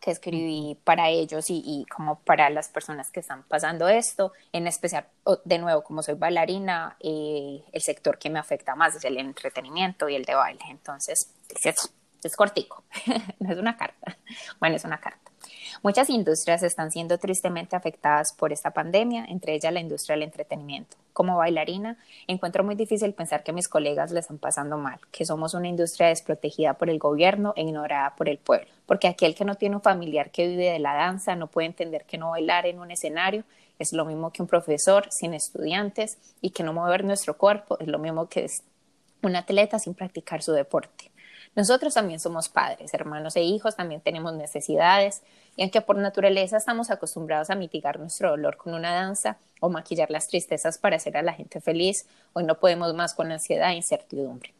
que 0.02 0.11
escribí 0.11 0.76
para 0.82 1.09
ellos 1.09 1.47
y, 1.49 1.87
como 1.94 2.18
para 2.18 2.50
las 2.50 2.68
personas 2.68 3.12
que 3.12 3.21
están 3.21 3.44
pasando 3.44 3.88
esto, 3.88 4.32
en 4.52 4.66
especial, 4.66 5.06
de 5.44 5.59
nuevo, 5.59 5.85
como 5.85 6.02
soy 6.02 6.14
bailarina, 6.14 6.97
eh, 6.99 7.62
el 7.71 7.80
sector 7.80 8.18
que 8.18 8.28
me 8.28 8.40
afecta 8.40 8.75
más 8.75 8.97
es 8.97 9.04
el 9.04 9.16
entretenimiento 9.16 10.09
y 10.09 10.16
el 10.16 10.25
de 10.25 10.35
baile. 10.35 10.64
Entonces, 10.71 11.32
es, 11.62 11.94
es 12.29 12.37
cortico, 12.37 12.85
no 13.41 13.52
es 13.52 13.59
una 13.59 13.76
carta, 13.76 14.17
bueno, 14.61 14.76
es 14.76 14.85
una 14.85 14.99
carta. 14.99 15.33
Muchas 15.83 16.11
industrias 16.11 16.62
están 16.62 16.91
siendo 16.91 17.19
tristemente 17.19 17.76
afectadas 17.76 18.33
por 18.33 18.52
esta 18.52 18.73
pandemia, 18.73 19.25
entre 19.25 19.55
ellas 19.55 19.73
la 19.73 19.81
industria 19.81 20.14
del 20.14 20.25
entretenimiento. 20.25 20.97
Como 21.12 21.37
bailarina, 21.37 21.99
encuentro 22.26 22.62
muy 22.62 22.75
difícil 22.75 23.14
pensar 23.14 23.43
que 23.43 23.52
mis 23.52 23.69
colegas 23.69 24.12
les 24.12 24.25
están 24.25 24.38
pasando 24.38 24.79
mal, 24.79 25.00
que 25.11 25.25
somos 25.25 25.55
una 25.55 25.69
industria 25.69 26.09
desprotegida 26.09 26.75
por 26.75 26.91
el 26.91 26.99
gobierno 26.99 27.52
e 27.57 27.62
ignorada 27.62 28.14
por 28.17 28.29
el 28.29 28.38
pueblo, 28.38 28.69
porque 28.87 29.09
aquel 29.09 29.35
que 29.35 29.45
no 29.45 29.55
tiene 29.55 29.76
un 29.76 29.83
familiar 29.83 30.31
que 30.31 30.47
vive 30.47 30.71
de 30.71 30.79
la 30.79 30.95
danza 30.95 31.37
no 31.37 31.49
puede 31.49 31.67
entender 31.67 32.05
que 32.05 32.19
no 32.19 32.31
bailar 32.31 32.67
en 32.67 32.79
un 32.79 32.91
escenario 32.91 33.45
es 33.79 33.93
lo 33.93 34.05
mismo 34.05 34.31
que 34.31 34.43
un 34.43 34.49
profesor 34.49 35.11
sin 35.11 35.35
estudiantes 35.35 36.19
y 36.41 36.50
que 36.50 36.62
no 36.62 36.73
mover 36.73 37.05
nuestro 37.05 37.37
cuerpo 37.37 37.79
es 37.81 37.88
lo 37.88 37.99
mismo 37.99 38.29
que 38.29 38.47
un 39.23 39.37
atleta 39.37 39.79
sin 39.79 39.95
practicar 39.95 40.43
su 40.43 40.52
deporte. 40.52 41.12
Nosotros 41.54 41.92
también 41.92 42.18
somos 42.18 42.49
padres, 42.49 42.94
hermanos 42.94 43.37
e 43.37 43.42
hijos, 43.42 43.76
también 43.76 44.00
tenemos 44.00 44.32
necesidades, 44.32 45.23
y 45.54 45.62
aunque 45.62 45.82
por 45.82 45.99
naturaleza 45.99 46.56
estamos 46.56 46.90
acostumbrados 46.90 47.50
a 47.50 47.54
mitigar 47.54 47.99
nuestro 47.99 48.30
dolor 48.30 48.56
con 48.56 48.73
una 48.73 48.94
danza 48.94 49.37
o 49.61 49.68
maquillar 49.68 50.11
las 50.11 50.28
tristezas 50.28 50.78
para 50.78 50.97
hacer 50.97 51.16
a 51.18 51.23
la 51.23 51.35
gente 51.35 51.61
feliz, 51.61 52.06
hoy 52.32 52.44
no 52.44 52.59
podemos 52.59 52.94
más 52.94 53.12
con 53.12 53.30
ansiedad 53.30 53.71
e 53.71 53.76
incertidumbre. 53.76 54.54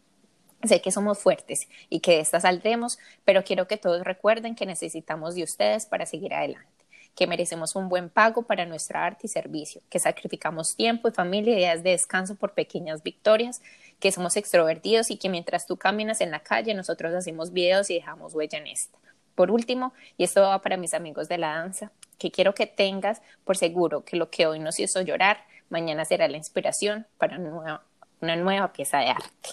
Sé 0.65 0.83
que 0.83 0.93
somos 0.93 1.19
fuertes 1.19 1.67
y 1.89 2.01
que 2.01 2.13
de 2.13 2.21
esta 2.21 2.41
saldremos, 2.41 2.99
pero 3.25 3.43
quiero 3.43 3.67
que 3.67 3.79
todos 3.79 4.05
recuerden 4.05 4.55
que 4.55 4.67
necesitamos 4.67 5.35
de 5.35 5.45
ustedes 5.45 5.87
para 5.87 6.05
seguir 6.05 6.35
adelante, 6.35 6.69
que 7.15 7.27
merecemos 7.27 7.77
un 7.77 7.89
buen 7.89 8.09
pago 8.09 8.43
para 8.43 8.65
nuestra 8.65 9.05
arte 9.05 9.27
y 9.27 9.29
servicio, 9.29 9.83
que 9.91 9.99
sacrificamos 9.99 10.77
tiempo 10.77 11.09
y 11.09 11.13
familia 11.13 11.53
y 11.53 11.57
días 11.57 11.83
de 11.83 11.91
descanso 11.91 12.37
por 12.37 12.55
pequeñas 12.55 13.03
victorias, 13.03 13.61
que 14.01 14.13
somos 14.13 14.37
extrovertidos 14.37 15.11
y 15.11 15.17
que 15.17 15.29
mientras 15.29 15.67
tú 15.67 15.77
caminas 15.77 16.21
en 16.21 16.31
la 16.31 16.41
calle, 16.41 16.75
nosotros 16.75 17.15
hacemos 17.15 17.53
videos 17.53 17.91
y 17.91 17.95
dejamos 17.95 18.35
huella 18.35 18.59
en 18.59 18.67
esta. 18.67 18.99
Por 19.35 19.51
último, 19.51 19.93
y 20.17 20.25
esto 20.25 20.43
va 20.43 20.61
para 20.61 20.77
mis 20.77 20.95
amigos 20.95 21.29
de 21.29 21.39
la 21.39 21.57
danza, 21.57 21.93
que 22.19 22.31
quiero 22.31 22.55
que 22.55 22.67
tengas 22.67 23.23
por 23.45 23.57
seguro 23.57 24.05
que 24.05 24.17
lo 24.17 24.31
que 24.31 24.47
hoy 24.47 24.59
nos 24.59 24.79
hizo 24.79 25.01
llorar, 25.03 25.45
mañana 25.69 26.05
será 26.05 26.29
la 26.29 26.37
inspiración 26.37 27.07
para 27.19 27.39
una 27.39 27.51
nueva, 27.51 27.83
una 28.21 28.37
nueva 28.37 28.73
pieza 28.73 28.99
de 28.99 29.09
arte. 29.09 29.51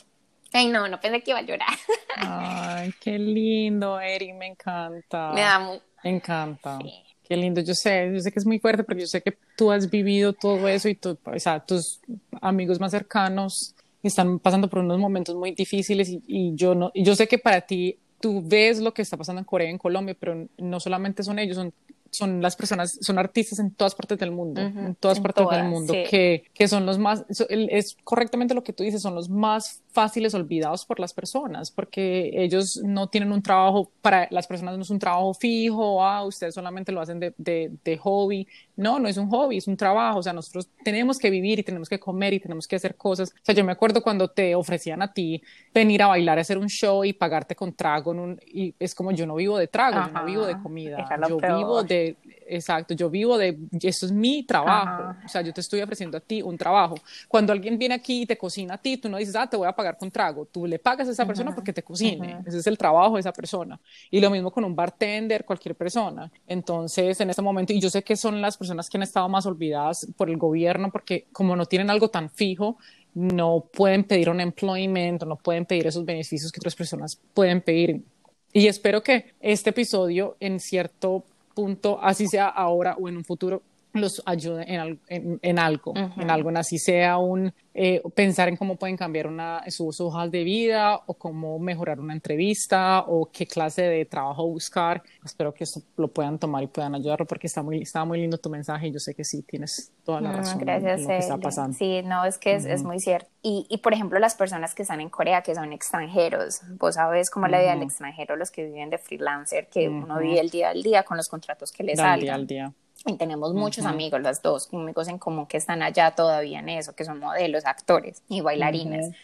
Ay, 0.52 0.68
no, 0.68 0.88
no 0.88 1.00
pensé 1.00 1.22
que 1.22 1.32
iba 1.32 1.40
a 1.40 1.44
llorar. 1.44 1.78
Ay, 2.18 2.94
qué 3.00 3.20
lindo, 3.20 4.00
Eri, 4.00 4.34
me 4.34 4.48
encanta. 4.48 5.32
Me 5.34 5.42
da 5.42 5.60
muy... 5.60 5.82
Me 6.04 6.10
encanta. 6.10 6.80
Qué 7.30 7.38
lindo, 7.38 7.62
yo 7.62 7.76
sé, 7.76 8.12
yo 8.12 8.20
sé 8.20 8.32
que 8.32 8.40
es 8.40 8.46
muy 8.46 8.58
fuerte 8.58 8.84
porque 8.84 9.02
yo 9.02 9.08
sé 9.08 9.22
que 9.22 9.38
tú 9.56 9.72
has 9.72 9.88
vivido 9.88 10.34
todo 10.34 10.68
eso 10.68 10.90
y 10.90 11.00
o 11.04 11.40
sea, 11.40 11.60
tus 11.60 12.02
amigos 12.42 12.80
más 12.80 12.90
cercanos 12.90 13.76
están 14.02 14.40
pasando 14.40 14.68
por 14.68 14.80
unos 14.80 14.98
momentos 14.98 15.36
muy 15.36 15.52
difíciles 15.52 16.10
y, 16.10 16.24
y 16.26 16.56
yo 16.56 16.74
no, 16.74 16.90
y 16.92 17.04
yo 17.04 17.16
sé 17.16 17.28
que 17.28 17.38
para 17.38 17.62
ti 17.62 18.00
tú 18.20 18.42
ves 18.44 18.80
lo 18.80 18.96
que 18.96 19.04
está 19.04 19.16
pasando 19.16 19.40
en 19.40 19.46
Corea 19.46 19.68
y 19.68 19.72
en 19.72 19.78
Colombia, 19.78 20.18
pero 20.20 20.48
no 20.58 20.80
solamente 20.80 21.22
son 21.22 21.38
ellos, 21.38 21.56
son 21.56 21.72
son 22.12 22.42
las 22.42 22.56
personas, 22.56 22.98
son 23.02 23.20
artistas 23.20 23.60
en 23.60 23.72
todas 23.72 23.96
partes 23.96 24.18
del 24.18 24.32
mundo, 24.32 24.62
en 24.62 24.96
todas 24.96 25.20
partes 25.20 25.48
del 25.50 25.66
mundo, 25.66 25.94
que, 26.10 26.44
que, 26.54 26.68
son 26.68 26.86
los 26.86 26.98
más, 26.98 27.26
es 27.30 27.98
correctamente 28.04 28.54
lo 28.54 28.64
que 28.64 28.74
tú 28.74 28.84
dices, 28.84 29.02
son 29.02 29.16
los 29.16 29.30
más 29.30 29.82
fáciles 29.92 30.34
olvidados 30.34 30.86
por 30.86 31.00
las 31.00 31.14
personas, 31.14 31.72
porque 31.72 32.32
ellos 32.34 32.80
no 32.84 33.08
tienen 33.08 33.32
un 33.32 33.42
trabajo, 33.42 33.92
para 34.02 34.28
las 34.32 34.48
personas 34.48 34.76
no 34.78 34.84
es 34.84 34.90
un 34.90 35.00
trabajo 35.00 35.34
fijo, 35.34 36.04
ah, 36.04 36.24
ustedes 36.26 36.54
solamente 36.54 36.92
lo 36.92 37.02
hacen 37.02 37.20
de, 37.20 37.34
de, 37.38 37.72
de 37.84 37.98
hobby, 37.98 38.48
no, 38.76 39.00
no 39.00 39.08
es 39.08 39.18
un 39.18 39.30
hobby, 39.30 39.58
es 39.58 39.68
un 39.68 39.76
trabajo, 39.76 40.20
o 40.20 40.24
sea, 40.24 40.34
nosotros 40.34 40.70
tenemos 40.84 41.18
que 41.18 41.30
vivir 41.30 41.60
y 41.60 41.64
tenemos 41.64 41.90
que 41.90 42.00
comer 42.00 42.34
y 42.34 42.40
tenemos 42.40 42.68
que 42.68 42.76
hacer 42.76 42.96
cosas, 42.96 43.32
o 43.32 43.46
sea, 43.46 43.56
yo 43.56 43.66
me 43.66 43.72
acuerdo 43.72 44.02
cuando 44.02 44.28
te 44.28 44.56
ofrecían 44.56 45.02
a 45.02 45.12
ti 45.12 45.42
venir 45.74 46.04
a 46.04 46.08
bailar, 46.08 46.38
a 46.38 46.42
hacer 46.42 46.58
un 46.58 46.70
show 46.70 47.04
y 47.04 47.14
pagarte 47.14 47.56
con 47.56 47.74
trago, 47.74 48.12
en 48.12 48.20
un, 48.20 48.42
y 48.46 48.74
es 48.80 48.94
como 48.94 49.12
yo 49.12 49.26
no 49.26 49.36
vivo 49.36 49.58
de 49.58 49.68
trago, 49.68 50.08
yo 50.08 50.14
no 50.14 50.26
vivo 50.26 50.46
de 50.46 50.62
comida, 50.62 51.08
yo 51.28 51.38
vivo 51.38 51.84
de 51.84 52.16
exacto, 52.50 52.94
yo 52.94 53.10
vivo 53.10 53.38
de, 53.38 53.58
eso 53.82 54.06
es 54.06 54.12
mi 54.12 54.44
trabajo, 54.44 55.16
o 55.24 55.28
sea, 55.28 55.42
yo 55.42 55.54
te 55.54 55.62
estoy 55.62 55.82
ofreciendo 55.82 56.18
a 56.18 56.22
ti 56.22 56.42
un 56.42 56.58
trabajo. 56.58 56.96
Cuando 57.28 57.54
alguien 57.54 57.78
viene 57.78 57.96
aquí 57.96 58.24
y 58.24 58.26
te 58.26 58.38
cocina 58.38 58.76
a 58.76 58.78
ti, 58.78 58.98
tú 58.98 59.10
no 59.10 59.18
dices, 59.18 59.36
ah, 59.36 59.48
te 59.48 59.58
voy 59.58 59.68
a 59.68 59.76
pagar 59.80 59.98
con 59.98 60.12
trago, 60.12 60.46
tú 60.46 60.68
le 60.68 60.78
pagas 60.78 61.08
a 61.08 61.12
esa 61.12 61.26
persona 61.26 61.56
porque 61.56 61.72
te 61.72 61.84
cocine, 61.84 62.42
ese 62.46 62.58
es 62.58 62.68
el 62.68 62.78
trabajo 62.78 63.14
de 63.14 63.22
esa 63.22 63.32
persona. 63.32 63.80
Y 64.12 64.20
lo 64.20 64.30
mismo 64.30 64.52
con 64.52 64.66
un 64.66 64.76
bartender, 64.76 65.46
cualquier 65.46 65.74
persona. 65.74 66.30
Entonces, 66.46 67.18
en 67.22 67.30
este 67.30 67.42
momento, 67.42 67.72
y 67.72 67.80
yo 67.80 67.90
sé 67.90 68.04
que 68.04 68.18
son 68.18 68.42
las 68.42 68.58
personas 68.58 68.90
que 68.90 68.98
han 68.98 69.04
estado 69.04 69.30
más 69.30 69.46
olvidadas 69.46 70.06
por 70.18 70.30
el 70.30 70.36
gobierno, 70.36 70.92
porque 70.92 71.28
como 71.32 71.56
no 71.56 71.66
tienen 71.66 71.90
algo 71.90 72.10
tan 72.10 72.30
fijo, 72.30 72.78
no 73.14 73.64
pueden 73.72 74.04
pedir 74.04 74.30
un 74.30 74.42
employment, 74.42 75.24
no 75.24 75.38
pueden 75.38 75.66
pedir 75.66 75.88
esos 75.88 76.04
beneficios 76.04 76.52
que 76.52 76.60
otras 76.60 76.76
personas 76.76 77.18
pueden 77.34 77.62
pedir. 77.62 78.04
Y 78.52 78.68
espero 78.68 79.02
que 79.02 79.34
este 79.40 79.70
episodio 79.70 80.36
en 80.42 80.60
cierto 80.60 81.24
punto, 81.54 82.00
así 82.02 82.28
sea 82.28 82.50
ahora 82.50 82.98
o 83.00 83.08
en 83.08 83.16
un 83.16 83.24
futuro, 83.24 83.62
los 83.94 84.22
ayude 84.26 84.66
en, 84.68 85.00
en, 85.08 85.40
en 85.42 85.60
algo, 85.60 85.94
en 85.96 86.30
algo, 86.30 86.50
en 86.50 86.58
así 86.58 86.78
sea 86.78 87.18
un 87.18 87.54
eh, 87.82 88.02
pensar 88.14 88.50
en 88.50 88.58
cómo 88.58 88.76
pueden 88.76 88.98
cambiar 88.98 89.28
una, 89.28 89.64
sus 89.70 90.02
hojas 90.02 90.30
de 90.32 90.44
vida 90.44 91.00
o 91.06 91.14
cómo 91.14 91.58
mejorar 91.60 92.00
una 92.00 92.14
entrevista 92.14 93.06
o 93.08 93.30
qué 93.32 93.48
clase 93.48 93.84
de 93.84 94.06
trabajo 94.06 94.46
buscar. 94.48 95.02
Espero 95.24 95.54
que 95.54 95.64
esto 95.64 95.82
lo 95.96 96.10
puedan 96.10 96.38
tomar 96.38 96.62
y 96.64 96.68
puedan 96.68 96.94
ayudarlo 96.94 97.26
porque 97.26 97.48
está 97.48 97.64
muy, 97.64 97.82
está 97.82 98.04
muy 98.04 98.20
lindo 98.20 98.38
tu 98.38 98.50
mensaje 98.50 98.88
y 98.88 98.92
yo 98.92 99.00
sé 99.00 99.16
que 99.16 99.24
sí 99.24 99.44
tienes 99.44 99.94
toda 100.04 100.20
la 100.20 100.34
razón. 100.34 100.60
gracias, 100.60 101.00
en 101.00 101.04
lo 101.04 101.08
que 101.08 101.18
está 101.20 101.38
pasando. 101.38 101.78
Sí, 101.78 102.02
no, 102.04 102.26
es 102.26 102.38
que 102.38 102.56
es, 102.56 102.66
es 102.66 102.84
muy 102.84 103.00
cierto. 103.00 103.30
Y, 103.42 103.66
y, 103.70 103.78
por 103.78 103.94
ejemplo, 103.94 104.20
las 104.20 104.36
personas 104.36 104.76
que 104.76 104.82
están 104.82 105.00
en 105.00 105.10
Corea, 105.10 105.42
que 105.42 105.56
son 105.56 105.72
extranjeros, 105.72 106.60
vos 106.78 106.96
sabes 106.96 107.30
cómo 107.30 107.48
la 107.48 107.60
vida 107.60 107.76
del 107.76 107.84
extranjero, 107.84 108.36
los 108.36 108.52
que 108.52 108.66
viven 108.66 108.90
de 108.90 108.98
freelancer, 108.98 109.68
que 109.68 109.88
uno 109.88 110.20
vive 110.20 110.42
el 110.42 110.50
día 110.50 110.72
al 110.72 110.84
día 110.84 111.04
con 111.04 111.16
los 111.16 111.30
contratos 111.30 111.72
que 111.72 111.84
les 111.84 111.98
salen. 111.98 112.20
Día 112.20 112.36
al 112.36 112.46
día. 112.46 112.74
Y 113.06 113.16
tenemos 113.16 113.54
muchos 113.54 113.86
amigos, 113.86 114.22
las 114.22 114.42
dos, 114.42 114.70
amigos 114.74 115.08
en 115.08 115.18
común 115.18 115.46
que 115.48 115.58
están 115.58 115.82
allá 115.82 116.12
todavía 116.12 116.60
en 116.60 116.70
eso, 116.70 116.94
que 116.96 117.06
son 117.06 117.20
modelos, 117.20 117.66
actores 117.66 118.24
y 118.28 118.42
bailarines. 118.42 119.16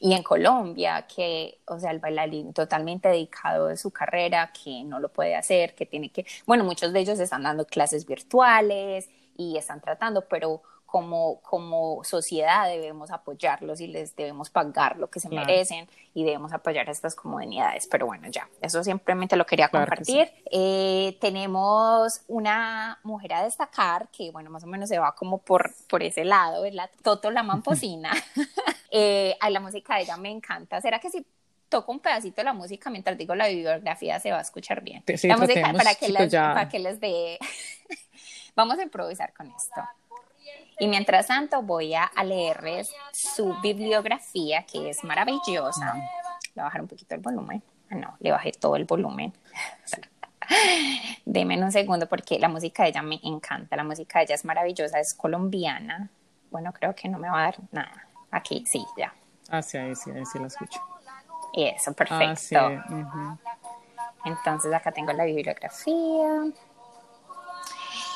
Y 0.00 0.14
en 0.14 0.22
Colombia, 0.22 1.06
que, 1.06 1.60
o 1.66 1.78
sea, 1.78 1.92
el 1.92 2.00
bailarín 2.00 2.52
totalmente 2.52 3.08
dedicado 3.08 3.68
de 3.68 3.76
su 3.76 3.90
carrera, 3.90 4.52
que 4.52 4.82
no 4.84 4.98
lo 4.98 5.08
puede 5.08 5.36
hacer, 5.36 5.74
que 5.74 5.86
tiene 5.86 6.10
que, 6.10 6.26
bueno, 6.44 6.64
muchos 6.64 6.92
de 6.92 7.00
ellos 7.00 7.20
están 7.20 7.44
dando 7.44 7.64
clases 7.64 8.04
virtuales 8.04 9.08
y 9.36 9.56
están 9.56 9.80
tratando, 9.80 10.26
pero 10.28 10.62
como, 10.92 11.40
como 11.40 12.04
sociedad 12.04 12.68
debemos 12.68 13.10
apoyarlos 13.10 13.80
y 13.80 13.86
les 13.86 14.14
debemos 14.14 14.50
pagar 14.50 14.98
lo 14.98 15.08
que 15.08 15.20
se 15.20 15.30
merecen 15.30 15.88
y 16.12 16.22
debemos 16.22 16.52
apoyar 16.52 16.90
estas 16.90 17.14
comunidades. 17.14 17.86
Pero 17.86 18.04
bueno, 18.04 18.28
ya, 18.28 18.46
eso 18.60 18.84
simplemente 18.84 19.36
lo 19.36 19.46
quería 19.46 19.70
compartir. 19.70 20.30
Eh, 20.50 21.16
tenemos 21.18 22.20
una 22.28 23.00
mujer 23.04 23.32
a 23.32 23.44
destacar 23.44 24.08
que, 24.08 24.30
bueno, 24.32 24.50
más 24.50 24.64
o 24.64 24.66
menos 24.66 24.90
se 24.90 24.98
va 24.98 25.14
como 25.14 25.38
por, 25.38 25.72
por 25.88 26.02
ese 26.02 26.26
lado, 26.26 26.66
es 26.66 26.74
la 26.74 26.90
Toto 27.02 27.30
la 27.30 27.42
Mamposina. 27.42 28.12
eh, 28.90 29.34
la 29.48 29.60
música 29.60 29.96
de 29.96 30.02
ella 30.02 30.18
me 30.18 30.30
encanta. 30.30 30.78
¿Será 30.82 30.98
que 30.98 31.08
si 31.08 31.24
toco 31.70 31.90
un 31.90 32.00
pedacito 32.00 32.42
de 32.42 32.44
la 32.44 32.52
música 32.52 32.90
mientras 32.90 33.16
digo 33.16 33.34
la 33.34 33.48
bibliografía 33.48 34.20
se 34.20 34.30
va 34.30 34.40
a 34.40 34.42
escuchar 34.42 34.82
bien? 34.82 35.02
la 35.06 35.38
música 35.38 35.72
para 35.72 35.94
que, 35.94 36.08
les, 36.10 36.30
para 36.34 36.68
que 36.68 36.78
les 36.80 37.00
dé... 37.00 37.38
Vamos 38.54 38.78
a 38.78 38.82
improvisar 38.82 39.32
con 39.32 39.50
esto. 39.50 39.80
Y 40.78 40.88
mientras 40.88 41.26
tanto 41.26 41.62
voy 41.62 41.94
a, 41.94 42.10
leerles 42.24 42.92
su 43.12 43.54
bibliografía, 43.60 44.64
que 44.64 44.90
es 44.90 45.04
maravillosa. 45.04 45.94
Le 45.94 46.00
voy 46.54 46.60
a 46.60 46.64
bajar 46.64 46.80
un 46.80 46.88
poquito 46.88 47.14
el 47.14 47.20
volumen. 47.20 47.62
Ah, 47.90 47.94
no, 47.94 48.16
le 48.20 48.30
bajé 48.30 48.52
todo 48.52 48.76
el 48.76 48.84
volumen. 48.84 49.32
Deme 51.24 51.62
un 51.62 51.72
segundo 51.72 52.08
porque 52.08 52.38
la 52.38 52.48
música 52.48 52.82
de 52.82 52.90
ella 52.90 53.02
me 53.02 53.20
encanta. 53.22 53.76
La 53.76 53.84
música 53.84 54.18
de 54.18 54.24
ella 54.24 54.34
es 54.34 54.44
maravillosa, 54.44 54.98
es 54.98 55.14
colombiana. 55.14 56.10
Bueno, 56.50 56.72
creo 56.72 56.94
que 56.94 57.08
no 57.08 57.18
me 57.18 57.28
va 57.28 57.40
a 57.40 57.42
dar 57.44 57.56
nada. 57.70 58.08
Aquí, 58.30 58.64
sí, 58.66 58.84
ya. 58.96 59.12
Ah, 59.50 59.62
sí, 59.62 59.78
ahí 59.78 59.94
sí, 59.94 60.10
ahí 60.10 60.24
sí 60.24 60.38
la 60.38 60.46
escucho. 60.46 60.80
Eso, 61.54 61.92
perfecto. 61.92 62.58
Ah, 62.58 63.36
Entonces 64.24 64.72
acá 64.72 64.90
tengo 64.92 65.12
la 65.12 65.24
bibliografía. 65.24 66.50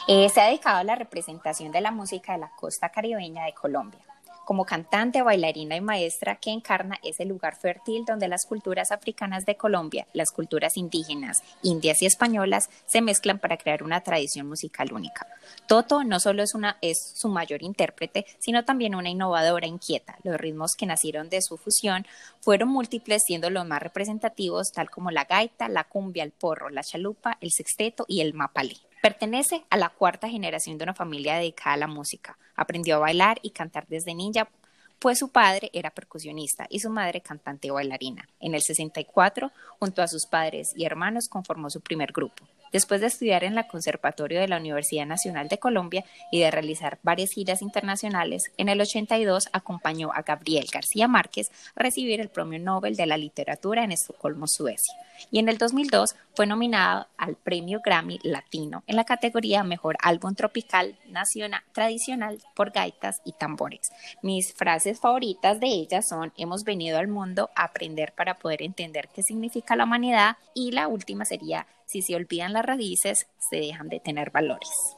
Eh, 0.09 0.29
se 0.29 0.41
ha 0.41 0.47
dedicado 0.47 0.79
a 0.79 0.85
la 0.85 0.95
representación 0.95 1.73
de 1.73 1.81
la 1.81 1.91
música 1.91 2.35
de 2.35 2.39
la 2.39 2.53
costa 2.55 2.91
caribeña 2.91 3.45
de 3.45 3.55
Colombia. 3.55 3.99
Como 4.45 4.65
cantante, 4.65 5.23
bailarina 5.23 5.75
y 5.75 5.81
maestra 5.81 6.37
que 6.37 6.53
encarna 6.53 7.01
ese 7.03 7.25
lugar 7.25 7.57
fértil 7.57 8.05
donde 8.05 8.29
las 8.29 8.47
culturas 8.47 8.93
africanas 8.93 9.45
de 9.47 9.57
Colombia, 9.57 10.07
las 10.13 10.31
culturas 10.31 10.77
indígenas, 10.77 11.43
indias 11.65 12.03
y 12.03 12.07
españolas 12.07 12.71
se 12.87 13.03
mezclan 13.03 13.41
para 13.41 13.57
crear 13.57 13.83
una 13.83 14.03
tradición 14.03 14.47
musical 14.47 14.93
única. 14.93 15.27
Toto 15.67 16.05
no 16.05 16.21
solo 16.21 16.45
es, 16.45 16.53
es 16.83 17.13
su 17.17 17.29
mayor 17.29 17.65
intérprete, 17.65 18.27
sino 18.39 18.65
también 18.65 18.95
una 18.95 19.11
innovadora 19.11 19.67
inquieta. 19.67 20.17
Los 20.23 20.37
ritmos 20.37 20.77
que 20.79 20.87
nacieron 20.87 21.29
de 21.29 21.43
su 21.43 21.57
fusión 21.57 22.07
fueron 22.41 22.69
múltiples, 22.69 23.25
siendo 23.27 23.51
los 23.51 23.67
más 23.67 23.83
representativos, 23.83 24.71
tal 24.71 24.89
como 24.89 25.11
la 25.11 25.25
gaita, 25.25 25.69
la 25.69 25.83
cumbia, 25.83 26.23
el 26.23 26.31
porro, 26.31 26.71
la 26.71 26.85
chalupa, 26.85 27.39
el 27.41 27.51
sexteto 27.51 28.05
y 28.07 28.21
el 28.21 28.35
mapalé. 28.35 28.77
Pertenece 29.07 29.65
a 29.71 29.77
la 29.77 29.91
cuarta 29.91 30.29
generación 30.29 30.79
de 30.79 30.83
una 30.83 30.93
familia 30.93 31.37
dedicada 31.37 31.75
a 31.75 31.77
la 31.77 31.87
música. 31.87 32.37
Aprendió 32.57 32.97
a 32.97 32.99
bailar 32.99 33.39
y 33.41 33.51
cantar 33.51 33.87
desde 33.87 34.17
niña, 34.17 34.49
pues 34.99 35.21
su 35.21 35.29
padre 35.29 35.71
era 35.73 35.91
percusionista 35.91 36.67
y 36.69 36.81
su 36.81 36.91
madre 36.91 37.21
cantante 37.21 37.71
o 37.71 37.75
bailarina. 37.75 38.29
En 38.41 38.57
el 38.57 38.63
64, 38.63 39.53
junto 39.79 40.03
a 40.03 40.09
sus 40.09 40.27
padres 40.27 40.73
y 40.75 40.87
hermanos, 40.87 41.29
conformó 41.31 41.71
su 41.71 41.81
primer 41.83 42.11
grupo. 42.11 42.49
Después 42.77 43.01
de 43.01 43.07
estudiar 43.07 43.43
en 43.43 43.55
la 43.55 43.69
Conservatorio 43.69 44.39
de 44.39 44.49
la 44.49 44.59
Universidad 44.59 45.07
Nacional 45.07 45.49
de 45.49 45.57
Colombia 45.57 46.05
y 46.31 46.41
de 46.41 46.51
realizar 46.51 46.99
varias 47.03 47.31
giras 47.31 47.63
internacionales, 47.63 48.53
en 48.59 48.69
el 48.69 48.79
82 48.79 49.49
acompañó 49.55 50.13
a 50.13 50.21
Gabriel 50.21 50.67
García 50.71 51.09
Márquez 51.09 51.51
a 51.75 51.83
recibir 51.83 52.21
el 52.21 52.29
Premio 52.29 52.59
Nobel 52.59 52.95
de 52.95 53.07
la 53.07 53.17
Literatura 53.17 53.83
en 53.83 53.93
Estocolmo, 53.93 54.47
Suecia. 54.47 54.93
Y 55.31 55.39
en 55.39 55.49
el 55.49 55.57
2002 55.57 56.17
fue 56.35 56.47
nominado 56.47 57.07
al 57.17 57.37
Premio 57.37 57.81
Grammy 57.83 58.21
Latino 58.23 58.83
en 58.87 58.97
la 58.97 59.05
categoría 59.05 59.65
Mejor 59.65 59.97
Álbum 60.03 60.35
Tropical 60.35 60.99
Nacional 61.09 61.63
Tradicional 61.73 62.43
por 62.55 62.73
Gaitas 62.73 63.23
y 63.25 63.33
Tambores. 63.33 63.91
Mis 64.21 64.53
frases 64.53 65.01
favoritas 65.01 65.61
de 65.61 65.69
ella 65.69 66.03
son 66.03 66.31
Hemos 66.37 66.63
venido 66.65 66.99
al 66.99 67.09
mundo 67.09 67.49
a 67.57 67.65
aprender 67.65 68.13
para 68.13 68.35
poder 68.39 68.61
entender 68.61 69.09
qué 69.15 69.23
significa 69.23 69.77
la 69.77 69.85
humanidad 69.85 70.37
y 70.53 70.73
la 70.73 70.89
última 70.89 71.25
sería 71.25 71.67
Si 71.87 72.03
se 72.03 72.15
olvidan 72.17 72.53
las 72.53 72.65
raíces, 72.65 73.27
se 73.39 73.57
dejan 73.57 73.89
de 73.89 74.01
tener 74.01 74.31
valores. 74.31 74.97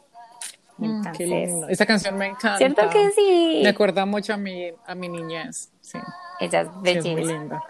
Mm, 0.79 1.07
Entonces, 1.07 1.51
Esta 1.69 1.87
canción 1.87 2.17
me 2.17 2.27
encanta. 2.27 2.57
Siento 2.57 2.89
que 2.91 3.11
sí. 3.11 3.61
Me 3.63 3.69
acuerda 3.71 4.07
mucho 4.07 4.35
a 4.35 4.37
mi, 4.37 4.71
a 4.87 4.95
mi 4.95 5.09
niñez. 5.09 5.71
Sí. 5.81 5.99
Ella 6.41 6.63
es 6.63 6.69
bellísima. 6.83 7.03
Sí, 7.03 7.09
es 7.09 7.27
muy 7.27 7.33
linda. 7.39 7.63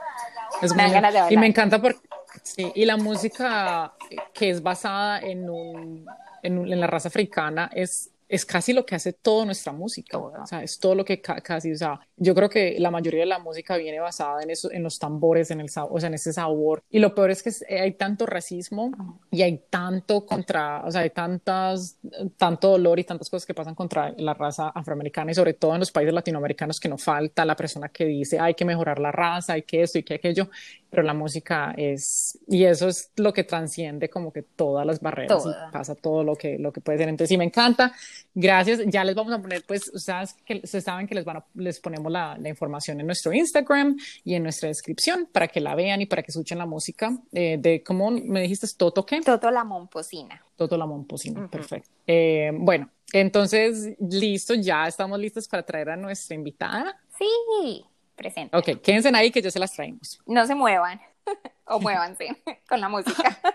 Es 0.63 0.75
muy 0.75 0.85
linda. 0.85 1.27
Y 1.33 1.37
me 1.37 1.47
encanta 1.47 1.81
porque 1.81 2.01
Sí, 2.43 2.71
y 2.75 2.85
la 2.85 2.97
música 2.97 3.95
que 4.33 4.51
es 4.51 4.63
basada 4.63 5.19
en, 5.21 5.51
un, 5.51 6.07
en, 6.43 6.73
en 6.73 6.81
la 6.81 6.87
raza 6.87 7.09
africana 7.09 7.71
es 7.75 8.11
es 8.29 8.45
casi 8.45 8.73
lo 8.73 8.85
que 8.85 8.95
hace 8.95 9.13
toda 9.13 9.45
nuestra 9.45 9.73
música, 9.73 10.19
o 10.19 10.47
sea, 10.47 10.63
es 10.63 10.79
todo 10.79 10.95
lo 10.95 11.05
que 11.05 11.21
casi, 11.21 11.73
o 11.73 11.77
sea, 11.77 12.01
yo 12.17 12.35
creo 12.35 12.49
que 12.51 12.77
la 12.79 12.91
mayoría 12.91 13.21
de 13.21 13.27
la 13.27 13.39
música 13.39 13.77
viene 13.77 14.01
basada 14.01 14.43
en 14.43 14.51
eso, 14.51 14.71
en 14.71 14.83
los 14.83 14.99
tambores, 14.99 15.51
en 15.51 15.61
el 15.61 15.69
o 15.69 16.01
sea, 16.01 16.09
en 16.09 16.15
ese 16.15 16.33
sabor, 16.33 16.83
y 16.91 16.99
lo 16.99 17.15
peor 17.15 17.31
es 17.31 17.43
que 17.43 17.51
hay 17.75 17.93
tanto 17.93 18.27
racismo 18.27 18.91
y 19.31 19.43
hay 19.43 19.63
tanto 19.71 20.27
contra, 20.27 20.83
o 20.85 20.91
sea, 20.91 21.03
hay 21.03 21.11
tantas, 21.11 21.99
tanto 22.37 22.71
dolor 22.71 22.99
y 22.99 23.05
tantas 23.05 23.31
cosas 23.31 23.47
que 23.47 23.55
pasan 23.55 23.75
contra 23.75 24.15
la 24.19 24.35
raza 24.35 24.69
afroamericana 24.69 25.31
y 25.31 25.35
sobre 25.35 25.55
todo 25.55 25.75
en 25.75 25.81
los 25.81 25.91
países 25.91 26.13
latinoamericanos 26.13 26.81
que 26.81 26.89
no 26.89 26.99
falta 26.99 27.45
la 27.45 27.57
persona 27.57 27.89
que 27.89 28.05
dice 28.05 28.39
hay 28.39 28.55
que 28.55 28.65
mejorar 28.65 28.99
la 28.99 29.13
raza, 29.13 29.55
hay 29.55 29.63
que 29.63 29.83
esto 29.83 29.99
y 29.99 30.03
que 30.03 30.15
aquello, 30.15 30.51
pero 30.91 31.03
la 31.03 31.13
música 31.13 31.75
es, 31.77 32.39
y 32.47 32.65
eso 32.65 32.89
es 32.89 33.11
lo 33.17 33.33
que 33.33 33.45
transciende 33.45 34.09
como 34.09 34.33
que 34.33 34.43
todas 34.43 34.87
las 34.87 35.01
barreras 35.01 35.45
y 35.45 35.73
pasa 35.73 35.95
todo 35.95 36.25
lo 36.25 36.35
que, 36.35 36.59
lo 36.59 36.73
que 36.73 36.81
puede 36.81 36.99
ser. 36.99 37.09
Entonces, 37.09 37.29
sí, 37.29 37.37
me 37.37 37.45
encanta. 37.45 37.93
Gracias. 38.35 38.81
Ya 38.87 39.05
les 39.05 39.15
vamos 39.15 39.33
a 39.35 39.41
poner, 39.41 39.65
pues, 39.67 39.91
ustedes 39.93 40.35
que 40.47 40.67
se 40.67 40.81
saben 40.81 41.07
que 41.07 41.15
les, 41.15 41.25
van 41.25 41.39
a, 41.39 41.45
les 41.55 41.79
ponemos 41.81 42.11
la, 42.11 42.39
la, 42.39 42.49
información 42.49 43.01
en 43.01 43.07
nuestro 43.07 43.33
Instagram 43.33 43.97
y 44.25 44.35
en 44.35 44.43
nuestra 44.43 44.69
descripción 44.69 45.29
para 45.31 45.49
que 45.49 45.61
la 45.61 45.75
vean 45.75 46.01
y 46.01 46.07
para 46.07 46.23
que 46.23 46.31
escuchen 46.31 46.59
la 46.59 46.67
música 46.67 47.19
eh, 47.33 47.59
de, 47.61 47.83
¿cómo 47.83 48.11
me 48.11 48.41
dijiste? 48.41 48.67
¿Toto 48.77 49.05
qué? 49.05 49.21
Toto 49.21 49.51
la 49.51 49.65
Momposina. 49.65 50.43
Toto 50.57 50.77
la 50.77 50.87
Momposina, 50.87 51.49
perfecto. 51.49 51.91
Eh, 52.07 52.51
bueno, 52.55 52.91
entonces, 53.13 53.97
listo, 54.01 54.55
ya 54.55 54.87
estamos 54.87 55.19
listos 55.19 55.47
para 55.47 55.63
traer 55.65 55.91
a 55.91 55.97
nuestra 55.97 56.35
invitada. 56.35 56.99
Sí 57.19 57.85
presente. 58.19 58.55
Ok, 58.55 58.83
quédense 58.83 59.11
ahí 59.15 59.31
que 59.31 59.41
yo 59.41 59.51
se 59.51 59.59
las 59.59 59.73
traemos. 59.73 60.21
No 60.27 60.47
se 60.47 60.55
muevan 60.55 61.01
o 61.65 61.81
muévanse 61.81 62.29
con 62.69 62.81
la 62.81 62.91
música. 62.91 63.39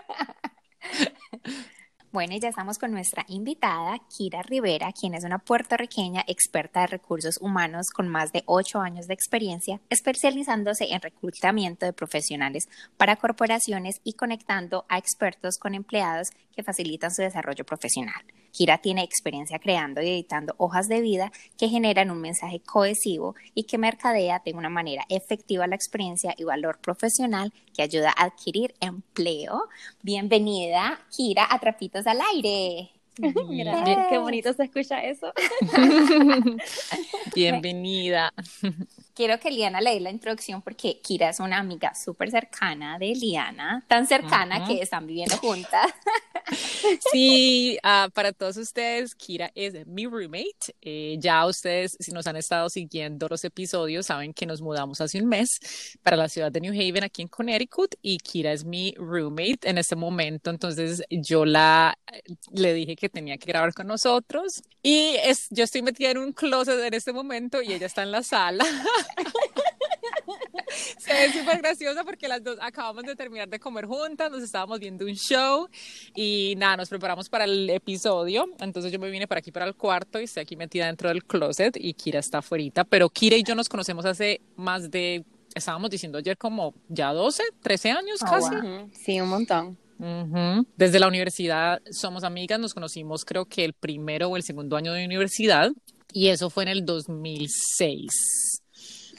Bueno, 2.14 2.32
y 2.32 2.38
ya 2.38 2.48
estamos 2.48 2.78
con 2.78 2.92
nuestra 2.92 3.24
invitada, 3.26 3.98
Kira 4.16 4.40
Rivera, 4.42 4.92
quien 4.92 5.14
es 5.14 5.24
una 5.24 5.40
puertorriqueña 5.40 6.22
experta 6.28 6.82
de 6.82 6.86
recursos 6.86 7.38
humanos 7.40 7.90
con 7.90 8.06
más 8.06 8.30
de 8.30 8.44
ocho 8.46 8.78
años 8.78 9.08
de 9.08 9.14
experiencia, 9.14 9.80
especializándose 9.90 10.92
en 10.92 11.00
reclutamiento 11.00 11.86
de 11.86 11.92
profesionales 11.92 12.68
para 12.96 13.16
corporaciones 13.16 14.00
y 14.04 14.12
conectando 14.12 14.86
a 14.88 14.96
expertos 14.96 15.58
con 15.58 15.74
empleados 15.74 16.28
que 16.54 16.62
facilitan 16.62 17.12
su 17.12 17.22
desarrollo 17.22 17.64
profesional. 17.64 18.22
Kira 18.54 18.78
tiene 18.78 19.02
experiencia 19.02 19.58
creando 19.58 20.00
y 20.00 20.08
editando 20.08 20.54
hojas 20.58 20.86
de 20.86 21.00
vida 21.00 21.32
que 21.58 21.68
generan 21.68 22.12
un 22.12 22.20
mensaje 22.20 22.60
cohesivo 22.60 23.34
y 23.52 23.64
que 23.64 23.78
mercadea 23.78 24.40
de 24.44 24.52
una 24.52 24.68
manera 24.68 25.04
efectiva 25.08 25.66
la 25.66 25.74
experiencia 25.74 26.34
y 26.38 26.44
valor 26.44 26.78
profesional 26.78 27.52
que 27.74 27.82
ayuda 27.82 28.14
a 28.16 28.26
adquirir 28.26 28.72
empleo. 28.78 29.64
Bienvenida, 30.02 31.00
Kira, 31.10 31.48
a 31.50 31.58
Trapitos 31.58 32.06
al 32.06 32.20
Aire. 32.32 32.92
Qué 34.10 34.18
bonito 34.18 34.52
se 34.52 34.64
escucha 34.64 35.02
eso. 35.02 35.32
Bienvenida. 37.34 38.32
Quiero 39.14 39.38
que 39.38 39.50
Liana 39.50 39.80
le 39.80 39.94
dé 39.94 40.00
la 40.00 40.10
introducción 40.10 40.60
porque 40.60 41.00
Kira 41.00 41.28
es 41.28 41.38
una 41.38 41.58
amiga 41.58 41.94
súper 41.94 42.30
cercana 42.30 42.98
de 42.98 43.14
Liana, 43.14 43.84
tan 43.86 44.06
cercana 44.06 44.66
que 44.66 44.82
están 44.82 45.06
viviendo 45.06 45.36
juntas. 45.38 45.92
Sí, 47.10 47.78
uh, 47.82 48.10
para 48.10 48.32
todos 48.32 48.58
ustedes, 48.58 49.14
Kira 49.14 49.50
es 49.54 49.86
mi 49.86 50.04
roommate. 50.04 50.76
Eh, 50.82 51.16
ya 51.18 51.46
ustedes, 51.46 51.96
si 51.98 52.12
nos 52.12 52.26
han 52.26 52.36
estado 52.36 52.68
siguiendo 52.68 53.28
los 53.28 53.42
episodios, 53.44 54.04
saben 54.04 54.34
que 54.34 54.44
nos 54.44 54.60
mudamos 54.60 55.00
hace 55.00 55.22
un 55.22 55.26
mes 55.26 55.48
para 56.02 56.18
la 56.18 56.28
ciudad 56.28 56.52
de 56.52 56.60
New 56.60 56.74
Haven, 56.74 57.02
aquí 57.02 57.22
en 57.22 57.28
Connecticut, 57.28 57.94
y 58.02 58.18
Kira 58.18 58.52
es 58.52 58.62
mi 58.62 58.94
roommate 58.98 59.60
en 59.62 59.78
este 59.78 59.96
momento. 59.96 60.50
Entonces, 60.50 61.02
yo 61.08 61.46
la 61.46 61.96
le 62.52 62.74
dije 62.74 62.96
que 62.96 63.08
tenía 63.08 63.38
que 63.38 63.46
grabar 63.46 63.72
con 63.74 63.86
nosotros 63.86 64.62
y 64.82 65.16
es, 65.24 65.46
yo 65.50 65.64
estoy 65.64 65.82
metida 65.82 66.10
en 66.10 66.18
un 66.18 66.32
closet 66.32 66.78
en 66.78 66.94
este 66.94 67.12
momento 67.12 67.62
y 67.62 67.72
ella 67.72 67.86
está 67.86 68.02
en 68.02 68.12
la 68.12 68.22
sala. 68.22 68.64
Se 70.98 71.12
ve 71.12 71.32
súper 71.32 71.58
graciosa 71.58 72.02
porque 72.04 72.28
las 72.28 72.42
dos 72.42 72.58
acabamos 72.60 73.04
de 73.04 73.14
terminar 73.14 73.48
de 73.48 73.60
comer 73.60 73.86
juntas, 73.86 74.30
nos 74.30 74.42
estábamos 74.42 74.80
viendo 74.80 75.04
un 75.04 75.14
show 75.14 75.68
y 76.14 76.54
nada, 76.56 76.78
nos 76.78 76.88
preparamos 76.88 77.28
para 77.28 77.44
el 77.44 77.68
episodio. 77.70 78.46
Entonces 78.58 78.90
yo 78.90 78.98
me 78.98 79.10
vine 79.10 79.26
para 79.26 79.40
aquí, 79.40 79.52
para 79.52 79.66
el 79.66 79.74
cuarto 79.74 80.20
y 80.20 80.24
estoy 80.24 80.42
aquí 80.42 80.56
metida 80.56 80.86
dentro 80.86 81.08
del 81.08 81.24
closet 81.24 81.76
y 81.78 81.94
Kira 81.94 82.20
está 82.20 82.38
afuera. 82.38 82.84
Pero 82.88 83.08
Kira 83.10 83.36
y 83.36 83.42
yo 83.42 83.54
nos 83.54 83.68
conocemos 83.68 84.04
hace 84.04 84.40
más 84.56 84.90
de, 84.90 85.24
estábamos 85.54 85.90
diciendo 85.90 86.18
ayer 86.18 86.38
como 86.38 86.74
ya 86.88 87.12
12, 87.12 87.42
13 87.62 87.90
años 87.90 88.20
oh, 88.22 88.26
casi. 88.26 88.56
Sí, 88.92 89.20
un 89.20 89.28
montón. 89.28 89.78
Desde 90.76 90.98
la 90.98 91.08
universidad 91.08 91.80
somos 91.90 92.24
amigas, 92.24 92.58
nos 92.58 92.74
conocimos 92.74 93.24
creo 93.24 93.46
que 93.46 93.64
el 93.64 93.72
primero 93.72 94.28
o 94.28 94.36
el 94.36 94.42
segundo 94.42 94.76
año 94.76 94.92
de 94.92 95.04
universidad 95.04 95.70
y 96.12 96.28
eso 96.28 96.50
fue 96.50 96.64
en 96.64 96.68
el 96.70 96.84
2006. 96.84 98.62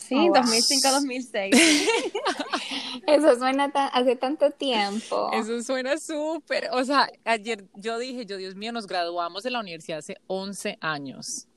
Sí, 0.07 0.15
2005-2006. 0.15 1.51
Eso 3.07 3.35
suena 3.37 3.65
hace 3.65 4.15
tanto 4.15 4.51
tiempo. 4.51 5.31
Eso 5.33 5.61
suena 5.63 5.97
súper. 5.97 6.69
O 6.71 6.83
sea, 6.83 7.09
ayer 7.23 7.65
yo 7.75 7.97
dije, 7.97 8.25
yo, 8.25 8.37
Dios 8.37 8.55
mío, 8.55 8.71
nos 8.71 8.87
graduamos 8.87 9.43
de 9.43 9.51
la 9.51 9.59
universidad 9.59 9.99
hace 9.99 10.17
11 10.27 10.77
años. 10.79 11.47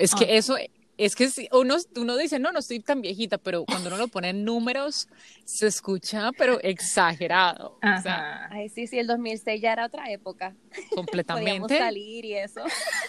es 0.00 0.14
que 0.14 0.36
eso, 0.36 0.56
es 0.96 1.16
que 1.16 1.28
uno, 1.52 1.76
uno 1.96 2.16
dice, 2.16 2.38
no, 2.38 2.52
no 2.52 2.60
estoy 2.60 2.80
tan 2.80 3.02
viejita, 3.02 3.38
pero 3.38 3.64
cuando 3.64 3.88
uno 3.88 3.98
lo 3.98 4.08
pone 4.08 4.30
en 4.30 4.44
números, 4.44 5.08
se 5.44 5.66
escucha, 5.66 6.30
pero 6.38 6.60
exagerado. 6.62 7.78
O 7.82 8.02
sea, 8.02 8.48
Ay, 8.50 8.68
sí, 8.68 8.86
sí, 8.86 8.98
el 8.98 9.06
2006 9.06 9.60
ya 9.60 9.72
era 9.72 9.86
otra 9.86 10.10
época. 10.10 10.54
Completamente. 10.94 11.60
Podíamos 11.60 11.70
salir 11.70 12.24
y 12.24 12.34
eso. 12.34 12.62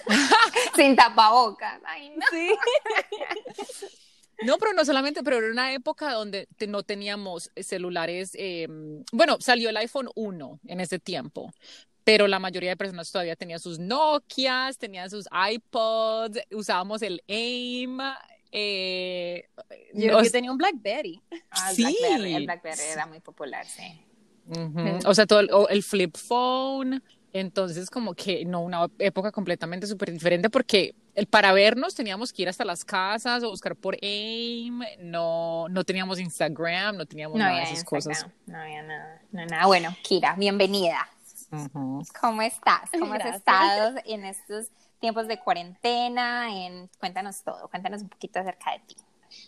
Sin 0.76 0.96
tapabocas. 0.96 1.80
Ay, 1.86 2.10
no. 2.10 2.26
Sí. 2.32 2.50
No, 4.44 4.58
pero 4.58 4.74
no 4.74 4.84
solamente, 4.84 5.24
pero 5.24 5.38
era 5.38 5.52
una 5.52 5.74
época 5.74 6.12
donde 6.12 6.48
no 6.68 6.84
teníamos 6.84 7.52
celulares. 7.56 8.32
Em, 8.34 9.04
bueno, 9.12 9.38
salió 9.40 9.70
el 9.70 9.78
iPhone 9.78 10.10
1 10.16 10.60
en 10.68 10.80
ese 10.80 11.00
tiempo, 11.00 11.54
pero 12.04 12.28
la 12.28 12.40
mayoría 12.40 12.72
de 12.72 12.78
personas 12.78 13.12
todavía 13.12 13.36
tenían 13.36 13.60
sus 13.60 13.80
Nokias, 13.80 14.78
tenían 14.78 15.10
sus 15.10 15.28
iPods, 15.52 16.40
usábamos 16.52 17.02
el 17.02 17.22
AIM. 17.28 18.00
Eh, 18.52 19.50
yo, 19.94 20.22
tenía 20.32 20.52
un 20.52 20.58
BlackBerry. 20.58 21.22
Ah, 21.50 21.70
el 21.72 21.76
sí. 21.76 21.82
Blackberry, 21.84 22.36
el 22.36 22.46
BlackBerry 22.46 22.84
era 22.92 23.06
muy 23.06 23.20
popular, 23.20 23.66
sí. 23.66 24.02
O 25.06 25.16
sea, 25.16 25.26
todo 25.26 25.68
el 25.70 25.84
flip 25.84 26.16
phone. 26.16 27.02
Entonces, 27.34 27.90
como 27.90 28.14
que 28.14 28.46
no, 28.46 28.62
una 28.62 28.88
época 29.00 29.32
completamente 29.32 29.88
súper 29.88 30.12
diferente 30.12 30.50
porque 30.50 30.96
el, 31.16 31.28
para 31.28 31.54
vernos 31.54 31.96
teníamos 31.96 32.32
que 32.32 32.44
ir 32.44 32.50
hasta 32.50 32.66
las 32.66 32.86
casas 32.86 33.44
o 33.44 33.50
buscar 33.50 33.76
por 33.76 33.98
AIM, 34.02 34.82
no, 35.00 35.68
no 35.70 35.84
teníamos 35.84 36.20
Instagram, 36.20 36.98
no 36.98 37.06
teníamos 37.06 37.38
nada 37.38 37.58
de 37.58 37.64
esas 37.64 37.84
cosas. 37.84 38.26
No 38.46 38.60
había 38.60 38.84
nada, 38.84 39.22
no, 39.32 39.46
nada. 39.46 39.66
Bueno, 39.66 39.96
Kira, 40.04 40.36
bienvenida. 40.36 41.10
¿Cómo 42.20 42.42
estás? 42.42 42.90
¿Cómo 42.92 43.14
has 43.14 43.36
estado 43.36 43.98
en 44.06 44.26
estos 44.26 44.68
tiempos 45.00 45.28
de 45.28 45.40
cuarentena? 45.40 46.50
En... 46.54 46.90
Cuéntanos 47.00 47.42
todo, 47.44 47.70
cuéntanos 47.70 48.02
un 48.02 48.10
poquito 48.10 48.40
acerca 48.40 48.74
de 48.74 48.80
ti. 48.80 48.96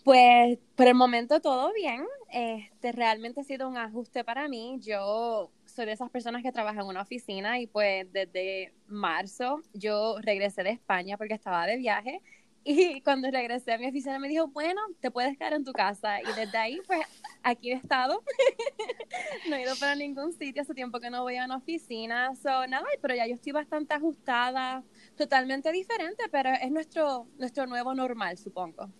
Pues 0.04 0.58
por 0.74 0.86
el 0.86 0.94
momento 0.94 1.40
todo 1.40 1.72
bien. 1.72 2.04
Este 2.30 2.92
realmente 2.92 3.40
ha 3.40 3.44
sido 3.44 3.68
un 3.68 3.76
ajuste 3.76 4.24
para 4.24 4.48
mí. 4.48 4.78
Yo 4.80 5.50
soy 5.78 5.86
de 5.86 5.92
esas 5.92 6.10
personas 6.10 6.42
que 6.42 6.50
trabajan 6.50 6.82
en 6.82 6.88
una 6.88 7.02
oficina 7.02 7.60
y 7.60 7.68
pues 7.68 8.12
desde 8.12 8.74
marzo 8.88 9.62
yo 9.74 10.16
regresé 10.22 10.64
de 10.64 10.70
España 10.70 11.16
porque 11.16 11.34
estaba 11.34 11.66
de 11.66 11.76
viaje 11.76 12.20
y 12.64 13.00
cuando 13.04 13.30
regresé 13.30 13.74
a 13.74 13.78
mi 13.78 13.86
oficina 13.86 14.18
me 14.18 14.26
dijo, 14.26 14.48
bueno, 14.48 14.80
te 14.98 15.12
puedes 15.12 15.38
quedar 15.38 15.52
en 15.52 15.64
tu 15.64 15.72
casa 15.72 16.20
y 16.20 16.32
desde 16.34 16.58
ahí 16.58 16.80
pues 16.84 16.98
aquí 17.44 17.70
he 17.70 17.74
estado. 17.74 18.24
no 19.48 19.54
he 19.54 19.62
ido 19.62 19.76
para 19.76 19.94
ningún 19.94 20.32
sitio, 20.32 20.62
hace 20.62 20.74
tiempo 20.74 20.98
que 20.98 21.10
no 21.10 21.22
voy 21.22 21.36
a 21.36 21.44
una 21.44 21.58
oficina. 21.58 22.34
So, 22.34 22.66
nada, 22.66 22.84
pero 23.00 23.14
ya 23.14 23.28
yo 23.28 23.34
estoy 23.34 23.52
bastante 23.52 23.94
ajustada, 23.94 24.82
totalmente 25.16 25.70
diferente, 25.70 26.24
pero 26.32 26.50
es 26.60 26.72
nuestro, 26.72 27.28
nuestro 27.38 27.68
nuevo 27.68 27.94
normal, 27.94 28.36
supongo. 28.36 28.90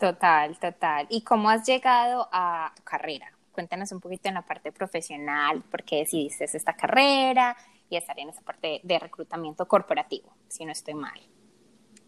Total, 0.00 0.58
total. 0.58 1.06
¿Y 1.10 1.24
cómo 1.24 1.50
has 1.50 1.66
llegado 1.66 2.26
a 2.32 2.72
carrera? 2.84 3.36
Cuéntanos 3.52 3.92
un 3.92 4.00
poquito 4.00 4.28
en 4.28 4.34
la 4.34 4.42
parte 4.42 4.72
profesional, 4.72 5.62
por 5.62 5.84
qué 5.84 5.96
decidiste 5.96 6.44
esta 6.44 6.74
carrera 6.74 7.56
y 7.88 7.96
estar 7.96 8.18
en 8.18 8.30
esa 8.30 8.40
parte 8.40 8.80
de 8.82 8.98
reclutamiento 8.98 9.68
corporativo, 9.68 10.34
si 10.48 10.64
no 10.64 10.72
estoy 10.72 10.94
mal. 10.94 11.20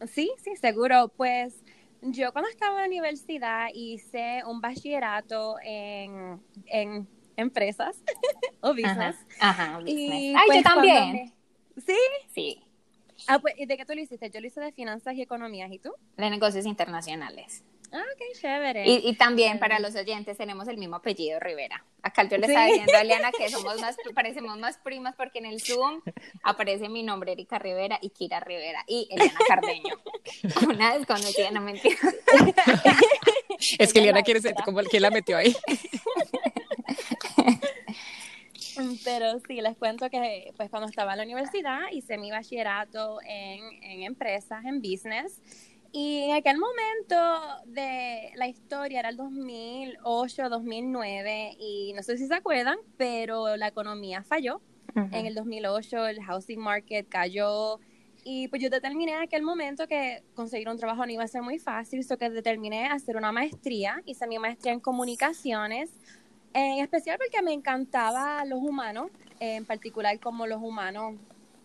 Sí, 0.06 0.32
sí, 0.42 0.56
seguro. 0.56 1.08
Pues 1.08 1.62
yo 2.00 2.32
cuando 2.32 2.50
estaba 2.50 2.76
en 2.76 2.80
la 2.80 2.86
universidad 2.86 3.68
hice 3.74 4.42
un 4.46 4.60
bachillerato 4.60 5.56
en, 5.62 6.40
en 6.66 7.06
empresas 7.36 8.02
o 8.60 8.70
business. 8.70 9.16
Ajá, 9.40 9.78
business. 9.78 9.98
Y, 9.98 10.34
Ay, 10.34 10.46
yo 10.46 10.52
pues, 10.52 10.62
también. 10.64 11.34
¿Sí? 11.76 11.98
Sí. 12.32 12.60
Ah, 13.26 13.38
pues, 13.38 13.54
¿y 13.58 13.66
de 13.66 13.76
qué 13.76 13.84
tú 13.84 13.94
lo 13.94 14.00
hiciste? 14.00 14.30
Yo 14.30 14.40
lo 14.40 14.46
hice 14.46 14.60
de 14.60 14.72
finanzas 14.72 15.14
y 15.14 15.22
economías, 15.22 15.70
¿y 15.70 15.78
tú? 15.78 15.92
De 16.16 16.30
negocios 16.30 16.66
internacionales. 16.66 17.64
Ah, 17.92 18.02
qué 18.18 18.24
chévere. 18.38 18.84
Y, 18.86 19.14
también 19.14 19.58
para 19.58 19.78
los 19.78 19.94
oyentes 19.94 20.36
tenemos 20.36 20.66
el 20.68 20.78
mismo 20.78 20.96
apellido 20.96 21.38
Rivera. 21.38 21.84
Acá 22.02 22.24
yo 22.24 22.36
le 22.38 22.46
estaba 22.46 22.66
diciendo 22.66 22.92
a 22.92 23.00
Eliana 23.00 23.30
que 23.30 23.48
somos 23.50 23.80
más, 23.80 23.96
parecemos 24.14 24.58
más 24.58 24.78
primas 24.78 25.14
porque 25.14 25.38
en 25.38 25.46
el 25.46 25.60
Zoom 25.60 26.02
aparece 26.42 26.88
mi 26.88 27.02
nombre 27.02 27.32
Erika 27.32 27.58
Rivera 27.58 27.98
y 28.02 28.10
Kira 28.10 28.40
Rivera 28.40 28.84
y 28.88 29.06
Eliana 29.10 29.38
Cardeño. 29.46 29.94
Una 30.68 30.98
desconocida, 30.98 31.50
no 31.50 31.60
mentira. 31.60 31.96
Es 33.78 33.92
que 33.92 34.00
Eliana 34.00 34.22
quiere 34.22 34.40
ser 34.40 34.54
como 34.64 34.80
que 34.82 35.00
la 35.00 35.10
metió 35.10 35.36
ahí. 35.36 35.56
Pero 39.04 39.38
sí, 39.46 39.60
les 39.60 39.76
cuento 39.76 40.10
que 40.10 40.52
pues 40.56 40.68
cuando 40.68 40.88
estaba 40.88 41.12
en 41.12 41.18
la 41.18 41.24
universidad 41.24 41.78
hice 41.92 42.18
mi 42.18 42.30
bachillerato 42.30 43.20
en, 43.22 43.62
en 43.84 44.02
empresas, 44.02 44.64
en 44.64 44.82
business 44.82 45.40
y 45.96 46.24
en 46.24 46.32
aquel 46.32 46.58
momento 46.58 47.62
de 47.66 48.32
la 48.34 48.48
historia 48.48 48.98
era 48.98 49.10
el 49.10 49.16
2008, 49.16 50.48
2009 50.48 51.56
y 51.60 51.92
no 51.94 52.02
sé 52.02 52.18
si 52.18 52.26
se 52.26 52.34
acuerdan, 52.34 52.78
pero 52.96 53.56
la 53.56 53.68
economía 53.68 54.24
falló. 54.24 54.60
En 54.96 55.26
el 55.26 55.36
2008 55.36 56.06
el 56.08 56.20
housing 56.20 56.58
market 56.58 57.08
cayó 57.08 57.78
y 58.24 58.48
pues 58.48 58.60
yo 58.60 58.70
determiné 58.70 59.12
en 59.12 59.22
aquel 59.22 59.44
momento 59.44 59.86
que 59.86 60.24
conseguir 60.34 60.68
un 60.68 60.78
trabajo 60.78 61.06
no 61.06 61.12
iba 61.12 61.22
a 61.22 61.28
ser 61.28 61.42
muy 61.42 61.60
fácil, 61.60 62.02
so 62.02 62.18
que 62.18 62.28
determiné 62.28 62.86
hacer 62.86 63.16
una 63.16 63.30
maestría, 63.30 64.02
hice 64.04 64.26
mi 64.26 64.40
maestría 64.40 64.72
en 64.72 64.80
comunicaciones, 64.80 65.92
en 66.54 66.82
especial 66.82 67.18
porque 67.18 67.40
me 67.40 67.52
encantaba 67.52 68.44
los 68.44 68.58
humanos, 68.58 69.12
en 69.38 69.64
particular 69.64 70.18
como 70.18 70.48
los 70.48 70.60
humanos 70.60 71.14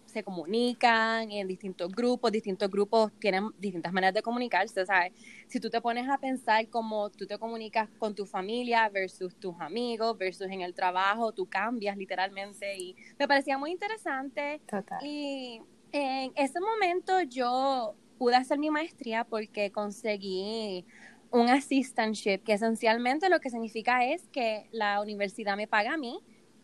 se 0.10 0.24
comunican 0.24 1.32
en 1.32 1.48
distintos 1.48 1.91
grupos, 1.91 2.32
distintos 2.32 2.69
grupos 2.69 3.12
tienen 3.19 3.50
distintas 3.58 3.93
maneras 3.93 4.13
de 4.13 4.22
comunicarse, 4.22 4.86
¿sabes? 4.86 5.13
Si 5.48 5.60
tú 5.60 5.69
te 5.69 5.80
pones 5.82 6.10
a 6.10 6.17
pensar 6.17 6.67
cómo 6.69 7.10
tú 7.10 7.26
te 7.26 7.38
comunicas 7.38 7.89
con 7.98 8.15
tu 8.15 8.26
familia 8.26 8.89
versus 8.89 9.36
tus 9.36 9.56
amigos, 9.60 10.17
versus 10.17 10.48
en 10.48 10.62
el 10.62 10.74
trabajo, 10.74 11.32
tú 11.32 11.45
cambias 11.45 11.95
literalmente 11.98 12.78
y 12.78 12.95
me 13.17 13.28
parecía 13.28 13.58
muy 13.58 13.72
interesante. 13.72 14.62
Total. 14.67 15.00
Y 15.06 15.62
en 15.91 16.34
ese 16.36 16.60
momento 16.60 17.22
yo 17.22 17.95
pude 18.17 18.36
hacer 18.36 18.60
mi 18.60 18.69
maestría 18.69 19.24
porque 19.24 19.72
conseguí 19.72 20.86
un 21.32 21.48
assistantship, 21.50 22.39
que 22.39 22.54
esencialmente 22.54 23.30
lo 23.30 23.39
que 23.39 23.50
significa 23.50 24.04
es 24.06 24.28
que 24.30 24.67
la 24.72 25.00
universidad 25.02 25.56
me 25.56 25.67
paga 25.67 25.93
a 25.93 25.98
mí 25.98 26.19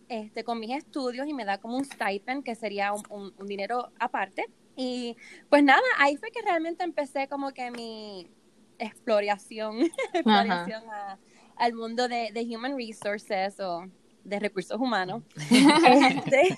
este, 0.07 0.43
con 0.43 0.59
mis 0.59 0.71
estudios 0.71 1.27
y 1.27 1.33
me 1.33 1.45
da 1.45 1.57
como 1.57 1.77
un 1.77 1.85
stipend, 1.85 2.43
que 2.43 2.55
sería 2.55 2.91
un, 2.93 3.33
dinero 3.45 3.91
aparte. 3.99 4.45
Y 4.75 5.15
pues 5.49 5.63
nada, 5.63 5.81
ahí 5.97 6.17
fue 6.17 6.31
que 6.31 6.41
realmente 6.41 6.83
empecé 6.83 7.27
como 7.27 7.51
que 7.51 7.71
mi 7.71 8.29
exploración, 8.77 9.79
exploración 10.13 10.83
al 11.55 11.73
mundo 11.73 12.07
de, 12.07 12.31
de, 12.33 12.41
human 12.55 12.75
resources 12.75 13.59
o 13.59 13.85
de 14.23 14.39
recursos 14.39 14.79
humanos. 14.79 15.23
este, 15.49 16.57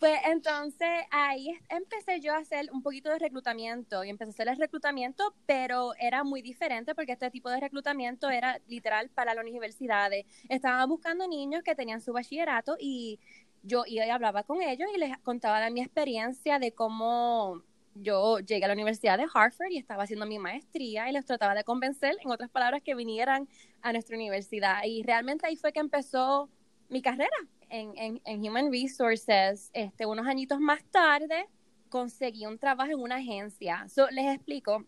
pues 0.00 0.18
entonces 0.24 0.88
ahí 1.10 1.52
empecé 1.68 2.20
yo 2.20 2.32
a 2.32 2.38
hacer 2.38 2.70
un 2.72 2.82
poquito 2.82 3.10
de 3.10 3.18
reclutamiento 3.18 4.02
y 4.02 4.08
empecé 4.08 4.30
a 4.30 4.32
hacer 4.32 4.48
el 4.48 4.56
reclutamiento, 4.56 5.34
pero 5.44 5.92
era 6.00 6.24
muy 6.24 6.40
diferente 6.40 6.94
porque 6.94 7.12
este 7.12 7.30
tipo 7.30 7.50
de 7.50 7.60
reclutamiento 7.60 8.30
era 8.30 8.58
literal 8.66 9.10
para 9.10 9.34
las 9.34 9.44
universidades. 9.44 10.24
Estaban 10.48 10.88
buscando 10.88 11.28
niños 11.28 11.62
que 11.62 11.74
tenían 11.74 12.00
su 12.00 12.14
bachillerato 12.14 12.76
y 12.80 13.20
yo 13.62 13.84
iba 13.86 14.06
y 14.06 14.08
hablaba 14.10 14.42
con 14.42 14.62
ellos 14.62 14.88
y 14.94 14.98
les 14.98 15.18
contaba 15.18 15.60
de 15.60 15.70
mi 15.70 15.82
experiencia 15.82 16.58
de 16.58 16.72
cómo 16.72 17.62
yo 17.94 18.38
llegué 18.38 18.64
a 18.64 18.68
la 18.68 18.74
Universidad 18.74 19.18
de 19.18 19.24
Harvard 19.24 19.70
y 19.70 19.76
estaba 19.76 20.04
haciendo 20.04 20.24
mi 20.24 20.38
maestría 20.38 21.10
y 21.10 21.12
les 21.12 21.26
trataba 21.26 21.54
de 21.54 21.64
convencer, 21.64 22.16
en 22.24 22.30
otras 22.30 22.48
palabras, 22.48 22.80
que 22.82 22.94
vinieran 22.94 23.48
a 23.82 23.92
nuestra 23.92 24.16
universidad. 24.16 24.82
Y 24.86 25.02
realmente 25.02 25.46
ahí 25.46 25.56
fue 25.56 25.74
que 25.74 25.80
empezó 25.80 26.48
mi 26.88 27.02
carrera 27.02 27.36
en, 27.70 28.20
en, 28.24 28.40
Human 28.42 28.70
Resources, 28.70 29.70
este, 29.72 30.06
unos 30.06 30.26
añitos 30.26 30.60
más 30.60 30.84
tarde, 30.84 31.46
conseguí 31.88 32.46
un 32.46 32.58
trabajo 32.58 32.92
en 32.92 33.00
una 33.00 33.16
agencia. 33.16 33.86
les 34.10 34.34
explico, 34.34 34.84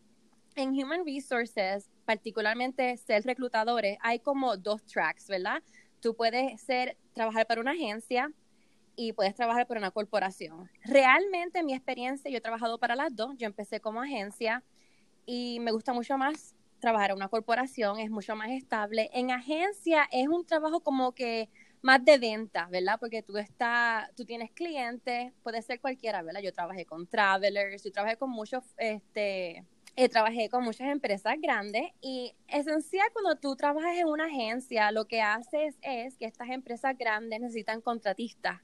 en 0.55 0.71
Human 0.71 1.05
Resources, 1.07 1.90
particularmente 2.05 2.97
ser 2.97 3.25
reclutadores, 3.25 3.99
hay 4.03 4.18
como 4.18 4.57
dos 4.57 4.85
tracks, 4.85 5.29
¿verdad? 5.29 5.62
Tú 6.01 6.14
puedes 6.14 6.61
ser, 6.61 6.97
trabajar 7.14 7.47
para 7.47 7.61
una 7.61 7.73
agencia 7.73 8.31
y 8.97 9.12
puedes 9.12 9.35
trabajar 9.35 9.66
para 9.66 9.81
una 9.81 9.90
corporación. 9.90 10.71
Realmente, 10.85 11.62
mi 11.62 11.75
experiencia, 11.75 12.31
yo 12.31 12.38
he 12.38 12.40
trabajado 12.40 12.79
para 12.79 12.97
las 12.97 13.14
dos. 13.14 13.37
Yo 13.38 13.47
empecé 13.47 13.81
como 13.81 14.03
agencia 14.03 14.62
y 15.25 15.61
me 15.61 15.71
gusta 15.73 15.92
mucho 15.92 16.18
más 16.18 16.55
trabajar 16.81 17.11
en 17.11 17.16
una 17.16 17.29
corporación, 17.29 18.01
es 18.01 18.11
mucho 18.11 18.35
más 18.35 18.51
estable. 18.51 19.09
En 19.12 19.31
agencia 19.31 20.09
es 20.11 20.27
un 20.29 20.45
trabajo 20.45 20.81
como 20.81 21.12
que 21.12 21.49
más 21.83 22.05
de 22.05 22.18
venta, 22.18 22.68
¿verdad? 22.71 22.97
Porque 22.99 23.23
tú 23.23 23.37
estás, 23.37 24.09
tú 24.14 24.25
tienes 24.25 24.51
clientes, 24.53 25.33
puede 25.42 25.61
ser 25.62 25.81
cualquiera, 25.81 26.23
¿verdad? 26.23 26.40
Yo 26.40 26.53
trabajé 26.53 26.87
con 26.87 27.07
travelers, 27.07 27.83
yo 27.83 27.92
trabajé 27.92 28.16
con 28.16 28.31
muchos, 28.31 28.62
este, 28.79 29.64
eh, 29.97 30.09
trabajé 30.09 30.49
con 30.49 30.62
muchas 30.62 30.88
empresas 30.88 31.35
grandes 31.42 31.90
y 32.01 32.35
esencial 32.49 33.07
cuando 33.12 33.37
tú 33.37 33.57
trabajas 33.57 33.97
en 33.97 34.07
una 34.07 34.27
agencia, 34.27 34.92
lo 34.92 35.07
que 35.07 35.21
haces 35.21 35.77
es 35.83 36.16
que 36.16 36.25
estas 36.25 36.51
empresas 36.51 36.97
grandes 36.97 37.40
necesitan 37.40 37.81
contratistas 37.81 38.61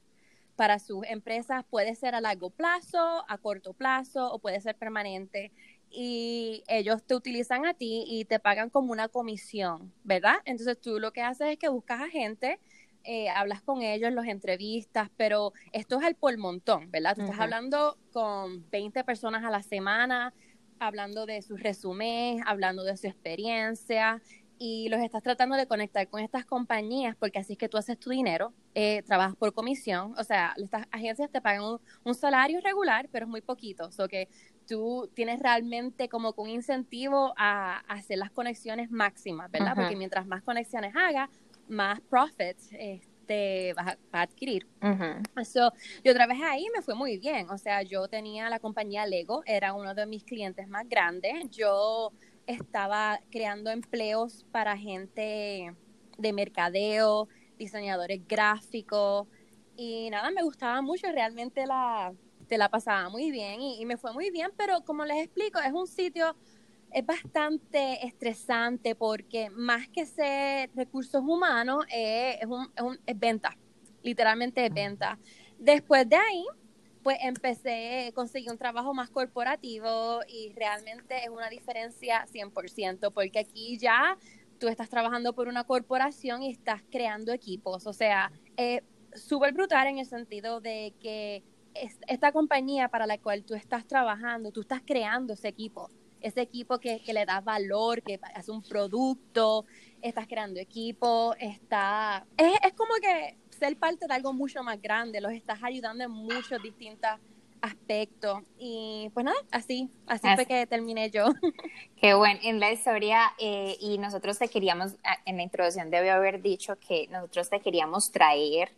para 0.55 0.79
sus 0.79 1.05
empresas, 1.05 1.63
puede 1.69 1.95
ser 1.95 2.15
a 2.15 2.21
largo 2.21 2.49
plazo, 2.49 3.23
a 3.27 3.37
corto 3.37 3.73
plazo 3.73 4.31
o 4.31 4.39
puede 4.39 4.59
ser 4.61 4.75
permanente 4.75 5.51
y 5.89 6.63
ellos 6.67 7.03
te 7.03 7.15
utilizan 7.15 7.65
a 7.65 7.73
ti 7.73 8.03
y 8.07 8.25
te 8.25 8.39
pagan 8.39 8.69
como 8.69 8.91
una 8.91 9.07
comisión, 9.07 9.93
¿verdad? 10.03 10.35
Entonces 10.45 10.79
tú 10.79 10.99
lo 10.99 11.11
que 11.11 11.21
haces 11.21 11.47
es 11.49 11.57
que 11.57 11.69
buscas 11.69 12.01
a 12.01 12.09
gente 12.09 12.59
eh, 13.03 13.29
hablas 13.29 13.61
con 13.61 13.81
ellos, 13.81 14.11
los 14.11 14.25
entrevistas, 14.25 15.09
pero 15.17 15.53
esto 15.71 15.99
es 15.99 16.07
el 16.07 16.15
por 16.15 16.37
montón, 16.37 16.91
¿verdad? 16.91 17.15
Tú 17.15 17.21
estás 17.23 17.39
hablando 17.39 17.97
con 18.11 18.69
20 18.69 19.03
personas 19.03 19.43
a 19.43 19.49
la 19.49 19.63
semana, 19.63 20.33
hablando 20.79 21.25
de 21.25 21.41
sus 21.41 21.61
resúmenes, 21.61 22.43
hablando 22.45 22.83
de 22.83 22.97
su 22.97 23.07
experiencia 23.07 24.21
y 24.61 24.89
los 24.89 24.99
estás 24.99 25.23
tratando 25.23 25.55
de 25.55 25.65
conectar 25.65 26.07
con 26.09 26.21
estas 26.21 26.45
compañías 26.45 27.15
porque 27.15 27.39
así 27.39 27.53
es 27.53 27.57
que 27.57 27.69
tú 27.69 27.77
haces 27.77 27.97
tu 27.97 28.09
dinero, 28.09 28.53
eh, 28.75 29.03
trabajas 29.03 29.35
por 29.37 29.53
comisión, 29.53 30.13
o 30.17 30.23
sea, 30.25 30.53
estas 30.57 30.85
agencias 30.91 31.31
te 31.31 31.41
pagan 31.41 31.79
un, 32.03 32.13
salario 32.13 32.59
regular, 32.59 33.07
pero 33.09 33.25
es 33.25 33.29
muy 33.29 33.41
poquito, 33.41 33.87
o 33.87 33.91
sea 33.91 34.09
que 34.09 34.27
tú 34.67 35.09
tienes 35.13 35.39
realmente 35.39 36.09
como 36.09 36.33
un 36.35 36.49
incentivo 36.49 37.33
a, 37.37 37.77
hacer 37.87 38.17
las 38.17 38.31
conexiones 38.31 38.91
máximas, 38.91 39.49
¿verdad? 39.49 39.73
Porque 39.75 39.95
mientras 39.95 40.27
más 40.27 40.43
conexiones 40.43 40.93
hagas, 40.95 41.29
más 41.69 42.01
profits 42.01 42.69
este, 42.71 43.73
vas, 43.73 43.97
a, 44.11 44.21
adquirir. 44.21 44.67
yo 46.03 46.13
trabajé 46.13 46.43
ahí 46.43 46.65
y 46.65 46.69
me 46.75 46.81
fue 46.81 46.95
muy 46.95 47.17
bien. 47.17 47.49
O 47.49 47.57
sea, 47.57 47.83
yo 47.83 48.07
tenía 48.07 48.49
la 48.49 48.59
compañía 48.59 49.05
Lego, 49.05 49.43
era 49.45 49.73
uno 49.73 49.93
de 49.93 50.05
mis 50.05 50.23
clientes 50.23 50.67
más 50.67 50.87
grandes. 50.89 51.49
Yo 51.51 52.11
estaba 52.47 53.19
creando 53.31 53.69
empleos 53.69 54.45
para 54.51 54.75
gente 54.75 55.75
de 56.17 56.33
mercadeo, 56.33 57.27
diseñadores 57.57 58.27
gráficos 58.27 59.27
y 59.75 60.09
nada, 60.09 60.31
me 60.31 60.43
gustaba 60.43 60.81
mucho, 60.81 61.09
realmente 61.11 61.65
la, 61.65 62.13
te 62.47 62.57
la 62.57 62.69
pasaba 62.69 63.09
muy 63.09 63.31
bien 63.31 63.61
y, 63.61 63.81
y 63.81 63.85
me 63.85 63.95
fue 63.95 64.11
muy 64.11 64.31
bien, 64.31 64.51
pero 64.57 64.81
como 64.83 65.05
les 65.05 65.23
explico, 65.23 65.59
es 65.59 65.71
un 65.71 65.87
sitio 65.87 66.35
es 66.91 67.05
bastante 67.05 68.05
estresante 68.05 68.95
porque 68.95 69.49
más 69.49 69.87
que 69.89 70.05
ser 70.05 70.71
recursos 70.75 71.21
humanos 71.25 71.85
es, 71.93 72.45
un, 72.45 72.71
es, 72.75 72.81
un, 72.81 72.99
es 73.05 73.19
venta, 73.19 73.55
literalmente 74.01 74.65
es 74.65 74.73
venta. 74.73 75.19
Después 75.57 76.07
de 76.07 76.15
ahí, 76.15 76.45
pues 77.03 77.17
empecé, 77.21 78.11
conseguir 78.15 78.51
un 78.51 78.57
trabajo 78.57 78.93
más 78.93 79.09
corporativo 79.09 80.21
y 80.27 80.51
realmente 80.53 81.23
es 81.23 81.29
una 81.29 81.49
diferencia 81.49 82.25
100%, 82.31 83.11
porque 83.13 83.39
aquí 83.39 83.77
ya 83.77 84.17
tú 84.59 84.67
estás 84.67 84.89
trabajando 84.89 85.33
por 85.33 85.47
una 85.47 85.63
corporación 85.63 86.43
y 86.43 86.51
estás 86.51 86.81
creando 86.91 87.31
equipos. 87.31 87.87
O 87.87 87.93
sea, 87.93 88.31
eh, 88.57 88.83
súper 89.15 89.53
brutal 89.53 89.87
en 89.87 89.99
el 89.99 90.05
sentido 90.05 90.59
de 90.59 90.93
que 90.99 91.43
esta 92.07 92.31
compañía 92.31 92.89
para 92.89 93.05
la 93.05 93.17
cual 93.17 93.43
tú 93.43 93.53
estás 93.53 93.85
trabajando, 93.85 94.51
tú 94.51 94.61
estás 94.61 94.81
creando 94.85 95.33
ese 95.33 95.47
equipo, 95.47 95.89
ese 96.21 96.41
equipo 96.41 96.79
que, 96.79 97.01
le 97.05 97.25
da 97.25 97.41
valor, 97.41 98.01
que 98.01 98.19
hace 98.35 98.51
un 98.51 98.61
producto, 98.61 99.65
estás 100.01 100.27
creando 100.27 100.59
equipo, 100.59 101.35
está... 101.39 102.25
Es, 102.37 102.53
es 102.65 102.73
como 102.73 102.93
que 103.01 103.37
ser 103.57 103.77
parte 103.77 104.07
de 104.07 104.13
algo 104.13 104.33
mucho 104.33 104.63
más 104.63 104.81
grande, 104.81 105.21
los 105.21 105.31
estás 105.31 105.59
ayudando 105.63 106.03
en 106.03 106.11
muchos 106.11 106.61
distintos 106.61 107.09
aspectos. 107.61 108.41
Y 108.57 109.09
pues 109.13 109.25
nada, 109.25 109.37
así, 109.51 109.89
así, 110.07 110.27
fue 110.35 110.45
que 110.45 110.67
terminé 110.67 111.09
yo. 111.09 111.25
Qué 112.01 112.13
bueno, 112.13 112.39
en 112.43 112.59
la 112.59 112.71
historia, 112.71 113.33
eh, 113.37 113.75
y 113.79 113.97
nosotros 113.97 114.39
te 114.39 114.47
queríamos, 114.47 114.95
en 115.25 115.37
la 115.37 115.43
introducción 115.43 115.89
debe 115.89 116.09
haber 116.09 116.41
dicho 116.41 116.77
que 116.79 117.07
nosotros 117.09 117.49
te 117.49 117.59
queríamos 117.59 118.11
traer 118.11 118.71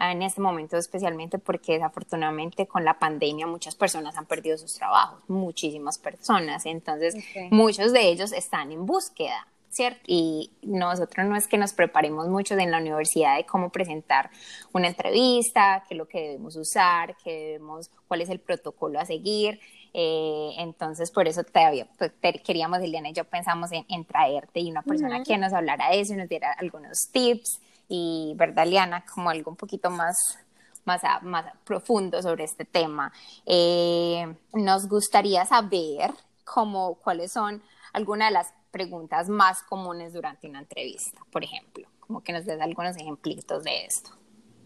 en 0.00 0.22
este 0.22 0.40
momento 0.40 0.76
especialmente 0.78 1.38
porque 1.38 1.74
desafortunadamente 1.74 2.66
con 2.66 2.84
la 2.84 2.98
pandemia 2.98 3.46
muchas 3.46 3.74
personas 3.74 4.16
han 4.16 4.26
perdido 4.26 4.56
sus 4.56 4.74
trabajos, 4.74 5.22
muchísimas 5.28 5.98
personas, 5.98 6.64
entonces 6.64 7.14
muchos 7.50 7.92
de 7.92 8.08
ellos 8.08 8.32
están 8.32 8.72
en 8.72 8.86
búsqueda. 8.86 9.46
¿Cierto? 9.72 10.00
Y 10.08 10.50
nosotros 10.62 11.28
no 11.28 11.36
es 11.36 11.46
que 11.46 11.56
nos 11.56 11.74
preparemos 11.74 12.26
mucho 12.26 12.58
en 12.58 12.72
la 12.72 12.78
universidad 12.78 13.36
de 13.36 13.46
cómo 13.46 13.70
presentar 13.70 14.28
una 14.72 14.88
entrevista, 14.88 15.84
qué 15.86 15.94
es 15.94 15.98
lo 15.98 16.08
que 16.08 16.20
debemos 16.22 16.56
usar, 16.56 17.14
qué 17.22 17.30
debemos, 17.30 17.88
cuál 18.08 18.20
es 18.20 18.30
el 18.30 18.40
protocolo 18.40 18.98
a 18.98 19.06
seguir. 19.06 19.60
Eh, 19.94 20.54
entonces, 20.58 21.12
por 21.12 21.28
eso 21.28 21.44
todavía 21.44 21.86
pues, 21.98 22.10
queríamos, 22.44 22.80
Eliana 22.80 23.10
y 23.10 23.12
yo 23.12 23.22
pensamos 23.22 23.70
en, 23.70 24.04
traerte 24.06 24.58
y 24.58 24.72
una 24.72 24.82
persona 24.82 25.22
que 25.22 25.38
nos 25.38 25.52
hablara 25.52 25.90
de 25.90 26.00
eso 26.00 26.14
y 26.14 26.16
nos 26.16 26.28
diera 26.28 26.52
algunos 26.58 27.08
tips 27.12 27.60
y, 27.90 28.34
¿verdad, 28.36 28.66
Liana? 28.66 29.04
Como 29.04 29.28
algo 29.28 29.50
un 29.50 29.56
poquito 29.56 29.90
más, 29.90 30.38
más, 30.84 31.02
más 31.22 31.44
profundo 31.64 32.22
sobre 32.22 32.44
este 32.44 32.64
tema. 32.64 33.12
Eh, 33.44 34.32
nos 34.54 34.88
gustaría 34.88 35.44
saber 35.44 36.12
cómo, 36.44 36.94
cuáles 36.94 37.32
son 37.32 37.60
algunas 37.92 38.28
de 38.28 38.34
las 38.34 38.54
preguntas 38.70 39.28
más 39.28 39.64
comunes 39.64 40.12
durante 40.12 40.48
una 40.48 40.60
entrevista, 40.60 41.20
por 41.32 41.42
ejemplo, 41.42 41.88
como 41.98 42.22
que 42.22 42.32
nos 42.32 42.44
des 42.46 42.60
algunos 42.60 42.96
ejemplitos 42.96 43.64
de 43.64 43.84
esto. 43.84 44.12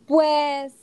Pues 0.07 0.75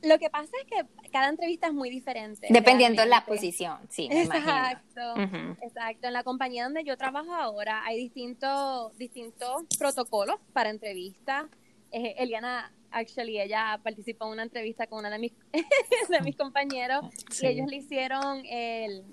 lo 0.00 0.16
que 0.20 0.30
pasa 0.30 0.52
es 0.62 0.66
que 0.68 1.10
cada 1.10 1.28
entrevista 1.28 1.66
es 1.66 1.74
muy 1.74 1.90
diferente. 1.90 2.46
Dependiendo 2.50 3.02
de 3.02 3.08
la 3.08 3.24
posición, 3.24 3.78
sí, 3.90 4.08
me 4.08 4.22
exacto, 4.22 5.14
Exacto. 5.60 6.06
En 6.06 6.12
la 6.12 6.22
compañía 6.22 6.64
donde 6.64 6.84
yo 6.84 6.96
trabajo 6.96 7.34
ahora 7.34 7.84
hay 7.84 7.96
distintos, 7.96 8.96
distintos 8.96 9.64
protocolos 9.76 10.36
para 10.52 10.70
entrevistas 10.70 11.46
eh, 11.94 12.14
Eliana, 12.18 12.72
actually, 12.90 13.40
ella 13.40 13.80
participó 13.82 14.26
en 14.26 14.32
una 14.32 14.42
entrevista 14.42 14.86
con 14.86 15.00
una 15.00 15.10
de 15.10 15.18
mis, 15.18 15.32
de 16.08 16.20
mis 16.22 16.36
compañeros 16.36 17.06
y 17.40 17.46
ellos 17.46 17.66
le 17.68 17.76
hicieron 17.76 18.42
el, 18.46 19.04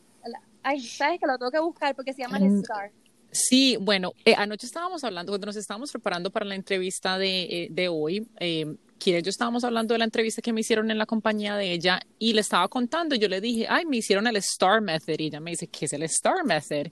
Ay, 0.64 0.80
sabes 0.82 1.20
que 1.20 1.28
lo 1.28 1.38
tengo 1.38 1.52
que 1.52 1.60
buscar 1.60 1.96
porque 1.96 2.14
se 2.14 2.22
llama 2.22 2.38
el 2.38 2.50
mm, 2.50 2.60
Star. 2.60 2.92
Sí, 3.32 3.78
bueno, 3.80 4.12
eh, 4.26 4.36
anoche 4.38 4.66
estábamos 4.66 5.04
hablando, 5.04 5.32
cuando 5.32 5.48
nos 5.48 5.56
estábamos 5.56 5.92
preparando 5.92 6.30
para 6.32 6.46
la 6.46 6.56
entrevista 6.56 7.18
de, 7.18 7.44
eh, 7.44 7.68
de 7.72 7.88
hoy, 7.88 8.28
eh, 8.40 8.76
quienes 9.02 9.24
yo 9.24 9.32
estábamos 9.32 9.64
hablando 9.64 9.96
de 9.96 9.98
la 9.98 10.06
entrevista 10.06 10.44
que 10.44 10.54
me 10.54 10.62
hicieron 10.62 10.92
en 10.92 10.98
la 11.00 11.08
compañía 11.08 11.56
de 11.56 11.72
ella 11.72 12.00
y 12.20 12.34
le 12.34 12.42
estaba 12.42 12.68
contando, 12.68 13.16
yo 13.16 13.28
le 13.28 13.42
dije, 13.42 13.66
ay, 13.68 13.86
me 13.86 13.98
hicieron 13.98 14.28
el 14.28 14.40
STAR 14.42 14.80
Method 14.80 15.20
y 15.20 15.26
ella 15.26 15.40
me 15.40 15.52
dice, 15.52 15.68
¿qué 15.68 15.86
es 15.86 15.94
el 15.94 16.08
STAR 16.08 16.46
Method? 16.46 16.92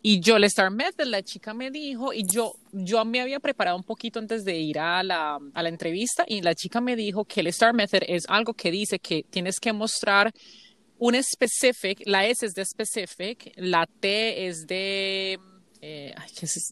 Y 0.00 0.20
yo 0.20 0.36
el 0.36 0.48
STAR 0.48 0.70
Method, 0.70 1.06
la 1.06 1.22
chica 1.22 1.52
me 1.54 1.72
dijo 1.72 2.12
y 2.12 2.24
yo, 2.24 2.54
yo 2.72 3.04
me 3.04 3.20
había 3.20 3.40
preparado 3.40 3.76
un 3.76 3.82
poquito 3.82 4.20
antes 4.20 4.44
de 4.44 4.56
ir 4.56 4.78
a 4.78 5.02
la, 5.02 5.38
a 5.52 5.62
la 5.62 5.68
entrevista 5.68 6.24
y 6.28 6.42
la 6.42 6.54
chica 6.54 6.80
me 6.80 6.94
dijo 6.94 7.24
que 7.24 7.40
el 7.40 7.52
STAR 7.52 7.74
Method 7.74 8.02
es 8.06 8.24
algo 8.28 8.54
que 8.54 8.70
dice 8.70 9.00
que 9.00 9.24
tienes 9.28 9.58
que 9.58 9.72
mostrar 9.72 10.32
un 10.98 11.20
specific, 11.20 12.02
la 12.06 12.26
S 12.26 12.46
es 12.46 12.54
de 12.54 12.64
specific, 12.64 13.52
la 13.56 13.86
T 13.86 14.46
es 14.46 14.66
de... 14.66 15.38
Eh, 15.80 16.12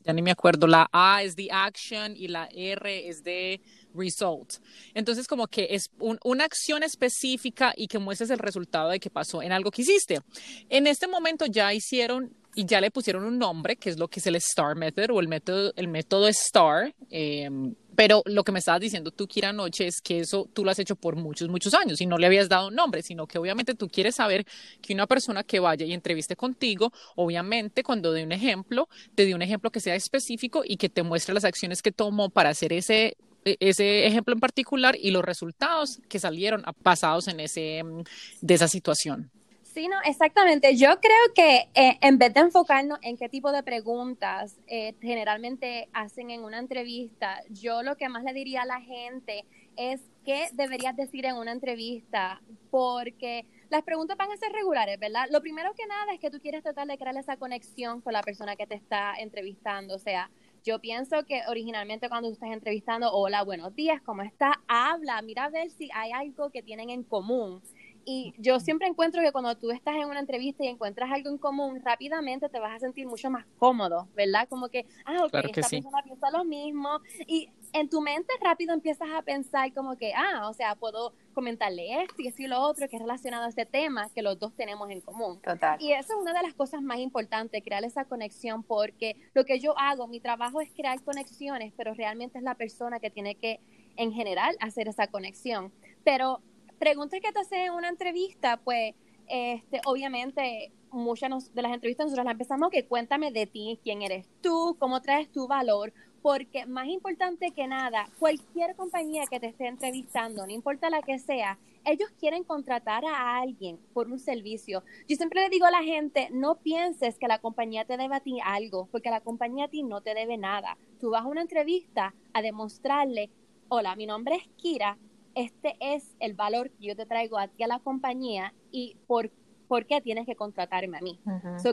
ya 0.04 0.12
ni 0.12 0.20
me 0.20 0.32
acuerdo, 0.32 0.66
la 0.66 0.88
A 0.92 1.22
es 1.22 1.36
de 1.36 1.48
action 1.50 2.16
y 2.16 2.26
la 2.26 2.48
R 2.52 3.08
es 3.08 3.22
de 3.22 3.60
result. 3.96 4.54
Entonces, 4.94 5.26
como 5.26 5.46
que 5.46 5.68
es 5.70 5.90
una 5.98 6.44
acción 6.44 6.82
específica 6.82 7.72
y 7.76 7.88
que 7.88 7.98
muestres 7.98 8.30
el 8.30 8.38
resultado 8.38 8.90
de 8.90 9.00
que 9.00 9.10
pasó 9.10 9.42
en 9.42 9.52
algo 9.52 9.70
que 9.70 9.82
hiciste. 9.82 10.20
En 10.68 10.86
este 10.86 11.06
momento 11.06 11.46
ya 11.46 11.72
hicieron 11.72 12.34
y 12.56 12.64
ya 12.64 12.80
le 12.80 12.90
pusieron 12.90 13.24
un 13.24 13.38
nombre, 13.38 13.76
que 13.76 13.90
es 13.90 13.98
lo 13.98 14.08
que 14.08 14.18
es 14.18 14.26
el 14.26 14.40
STAR 14.40 14.76
Method 14.76 15.10
o 15.10 15.20
el 15.20 15.28
método, 15.28 15.74
el 15.76 15.88
método 15.88 16.26
STAR. 16.32 16.94
Em, 17.10 17.74
pero 17.94 18.22
lo 18.24 18.44
que 18.44 18.52
me 18.52 18.58
estabas 18.58 18.80
diciendo 18.80 19.10
tú, 19.10 19.26
Kira, 19.26 19.50
anoche 19.50 19.86
es 19.86 20.00
que 20.00 20.20
eso 20.20 20.48
tú 20.54 20.64
lo 20.64 20.70
has 20.70 20.78
hecho 20.78 20.96
por 20.96 21.16
muchos, 21.16 21.50
muchos 21.50 21.74
años 21.74 22.00
y 22.00 22.06
no 22.06 22.16
le 22.16 22.26
habías 22.26 22.48
dado 22.48 22.70
nombre, 22.70 23.02
sino 23.02 23.26
que 23.26 23.38
obviamente 23.38 23.74
tú 23.74 23.88
quieres 23.88 24.16
saber 24.16 24.46
que 24.80 24.94
una 24.94 25.06
persona 25.06 25.44
que 25.44 25.60
vaya 25.60 25.84
y 25.84 25.92
entreviste 25.92 26.34
contigo, 26.34 26.92
obviamente 27.14 27.82
cuando 27.82 28.12
dé 28.12 28.24
un 28.24 28.32
ejemplo, 28.32 28.88
te 29.14 29.26
dé 29.26 29.34
un 29.34 29.42
ejemplo 29.42 29.70
que 29.70 29.80
sea 29.80 29.94
específico 29.94 30.62
y 30.64 30.78
que 30.78 30.88
te 30.88 31.02
muestre 31.02 31.34
las 31.34 31.44
acciones 31.44 31.82
que 31.82 31.92
tomó 31.92 32.30
para 32.30 32.48
hacer 32.48 32.72
ese 32.72 33.18
ese 33.60 34.06
ejemplo 34.06 34.34
en 34.34 34.40
particular 34.40 34.96
y 35.00 35.10
los 35.10 35.24
resultados 35.24 36.00
que 36.08 36.18
salieron 36.18 36.64
basados 36.82 37.28
en 37.28 37.40
ese 37.40 37.82
mm, 37.82 38.02
de 38.40 38.54
esa 38.54 38.68
situación. 38.68 39.30
Sí, 39.76 39.88
no, 39.88 39.96
exactamente. 40.06 40.74
Yo 40.74 40.98
creo 41.00 41.34
que 41.34 41.68
eh, 41.74 41.98
en 42.00 42.16
vez 42.16 42.32
de 42.32 42.40
enfocarnos 42.40 42.98
en 43.02 43.18
qué 43.18 43.28
tipo 43.28 43.52
de 43.52 43.62
preguntas 43.62 44.56
eh, 44.68 44.94
generalmente 45.02 45.90
hacen 45.92 46.30
en 46.30 46.44
una 46.44 46.58
entrevista, 46.58 47.42
yo 47.50 47.82
lo 47.82 47.96
que 47.96 48.08
más 48.08 48.24
le 48.24 48.32
diría 48.32 48.62
a 48.62 48.64
la 48.64 48.80
gente 48.80 49.44
es 49.76 50.00
qué 50.24 50.48
deberías 50.54 50.96
decir 50.96 51.26
en 51.26 51.36
una 51.36 51.52
entrevista, 51.52 52.40
porque 52.70 53.44
las 53.68 53.82
preguntas 53.82 54.16
van 54.16 54.30
a 54.30 54.36
ser 54.38 54.50
regulares, 54.50 54.98
¿verdad? 54.98 55.26
Lo 55.30 55.42
primero 55.42 55.74
que 55.74 55.86
nada 55.86 56.14
es 56.14 56.20
que 56.20 56.30
tú 56.30 56.40
quieres 56.40 56.62
tratar 56.62 56.86
de 56.86 56.96
crear 56.96 57.14
esa 57.18 57.36
conexión 57.36 58.00
con 58.00 58.14
la 58.14 58.22
persona 58.22 58.56
que 58.56 58.66
te 58.66 58.76
está 58.76 59.14
entrevistando, 59.18 59.94
o 59.94 59.98
sea, 59.98 60.30
yo 60.66 60.80
pienso 60.80 61.24
que 61.24 61.42
originalmente 61.48 62.08
cuando 62.08 62.28
tú 62.28 62.34
estás 62.34 62.50
entrevistando, 62.50 63.12
hola, 63.12 63.44
buenos 63.44 63.74
días, 63.76 64.02
¿cómo 64.02 64.22
está? 64.22 64.60
Habla, 64.66 65.22
mira 65.22 65.44
a 65.44 65.48
ver 65.48 65.70
si 65.70 65.88
hay 65.94 66.10
algo 66.10 66.50
que 66.50 66.60
tienen 66.60 66.90
en 66.90 67.04
común. 67.04 67.62
Y 68.04 68.34
yo 68.38 68.58
siempre 68.58 68.88
encuentro 68.88 69.22
que 69.22 69.30
cuando 69.30 69.56
tú 69.56 69.70
estás 69.70 69.94
en 69.94 70.08
una 70.08 70.18
entrevista 70.18 70.64
y 70.64 70.68
encuentras 70.68 71.10
algo 71.12 71.30
en 71.30 71.38
común, 71.38 71.80
rápidamente 71.84 72.48
te 72.48 72.58
vas 72.58 72.74
a 72.74 72.78
sentir 72.80 73.06
mucho 73.06 73.30
más 73.30 73.46
cómodo, 73.58 74.08
¿verdad? 74.16 74.48
Como 74.48 74.68
que, 74.68 74.86
ah, 75.04 75.24
ok, 75.24 75.34
esta 75.34 75.68
persona 75.68 76.02
piensa 76.04 76.30
lo 76.30 76.44
mismo. 76.44 77.00
Y 77.28 77.48
en 77.80 77.90
tu 77.90 78.00
mente 78.00 78.32
rápido 78.40 78.72
empiezas 78.72 79.08
a 79.14 79.20
pensar 79.20 79.72
como 79.74 79.96
que, 79.96 80.14
ah, 80.14 80.48
o 80.48 80.54
sea, 80.54 80.74
puedo 80.76 81.12
comentarle 81.34 82.02
esto 82.02 82.14
y 82.18 82.24
decir 82.24 82.48
lo 82.48 82.60
otro 82.60 82.88
que 82.88 82.96
es 82.96 83.02
relacionado 83.02 83.44
a 83.44 83.48
este 83.48 83.66
tema 83.66 84.08
que 84.14 84.22
los 84.22 84.38
dos 84.38 84.54
tenemos 84.56 84.88
en 84.90 85.02
común. 85.02 85.40
Total. 85.42 85.80
Y 85.80 85.92
eso 85.92 86.14
es 86.14 86.18
una 86.18 86.32
de 86.32 86.42
las 86.42 86.54
cosas 86.54 86.80
más 86.80 86.98
importantes, 86.98 87.62
crear 87.62 87.84
esa 87.84 88.06
conexión, 88.06 88.62
porque 88.62 89.16
lo 89.34 89.44
que 89.44 89.60
yo 89.60 89.78
hago, 89.78 90.06
mi 90.06 90.20
trabajo 90.20 90.62
es 90.62 90.72
crear 90.72 91.02
conexiones, 91.02 91.74
pero 91.76 91.92
realmente 91.92 92.38
es 92.38 92.44
la 92.44 92.54
persona 92.54 92.98
que 92.98 93.10
tiene 93.10 93.34
que, 93.34 93.60
en 93.96 94.12
general, 94.12 94.56
hacer 94.60 94.88
esa 94.88 95.08
conexión. 95.08 95.70
Pero 96.02 96.40
preguntas 96.78 97.20
que 97.22 97.30
te 97.30 97.40
hacen 97.40 97.60
en 97.60 97.72
una 97.72 97.90
entrevista, 97.90 98.56
pues, 98.56 98.94
este, 99.28 99.82
obviamente, 99.84 100.72
muchas 100.92 101.52
de 101.52 101.62
las 101.62 101.72
entrevistas 101.72 102.06
nosotros 102.06 102.24
las 102.24 102.32
empezamos 102.32 102.70
que 102.70 102.86
cuéntame 102.86 103.32
de 103.32 103.46
ti, 103.46 103.78
quién 103.82 104.00
eres 104.00 104.26
tú, 104.40 104.76
cómo 104.78 105.02
traes 105.02 105.30
tu 105.30 105.46
valor, 105.46 105.92
porque 106.26 106.66
más 106.66 106.88
importante 106.88 107.52
que 107.52 107.68
nada, 107.68 108.10
cualquier 108.18 108.74
compañía 108.74 109.26
que 109.30 109.38
te 109.38 109.46
esté 109.46 109.68
entrevistando, 109.68 110.44
no 110.44 110.52
importa 110.52 110.90
la 110.90 111.00
que 111.00 111.20
sea, 111.20 111.56
ellos 111.84 112.10
quieren 112.18 112.42
contratar 112.42 113.04
a 113.04 113.38
alguien 113.38 113.78
por 113.94 114.08
un 114.10 114.18
servicio. 114.18 114.82
Yo 115.08 115.14
siempre 115.14 115.42
le 115.42 115.50
digo 115.50 115.66
a 115.66 115.70
la 115.70 115.84
gente, 115.84 116.26
no 116.32 116.56
pienses 116.56 117.16
que 117.16 117.28
la 117.28 117.38
compañía 117.38 117.84
te 117.84 117.96
debe 117.96 118.16
a 118.16 118.18
ti 118.18 118.40
algo, 118.44 118.88
porque 118.90 119.08
la 119.08 119.20
compañía 119.20 119.66
a 119.66 119.68
ti 119.68 119.84
no 119.84 120.00
te 120.00 120.14
debe 120.14 120.36
nada. 120.36 120.76
Tú 120.98 121.10
vas 121.10 121.22
a 121.22 121.28
una 121.28 121.42
entrevista 121.42 122.12
a 122.32 122.42
demostrarle, 122.42 123.30
hola, 123.68 123.94
mi 123.94 124.06
nombre 124.06 124.34
es 124.34 124.48
Kira, 124.56 124.98
este 125.36 125.76
es 125.78 126.16
el 126.18 126.34
valor 126.34 126.70
que 126.70 126.86
yo 126.86 126.96
te 126.96 127.06
traigo 127.06 127.38
a 127.38 127.46
ti 127.46 127.62
a 127.62 127.68
la 127.68 127.78
compañía 127.78 128.52
y 128.72 128.96
por, 129.06 129.30
por 129.68 129.86
qué 129.86 130.00
tienes 130.00 130.26
que 130.26 130.36
contratarme 130.36 130.98
a 130.98 131.00
mí. 131.00 131.18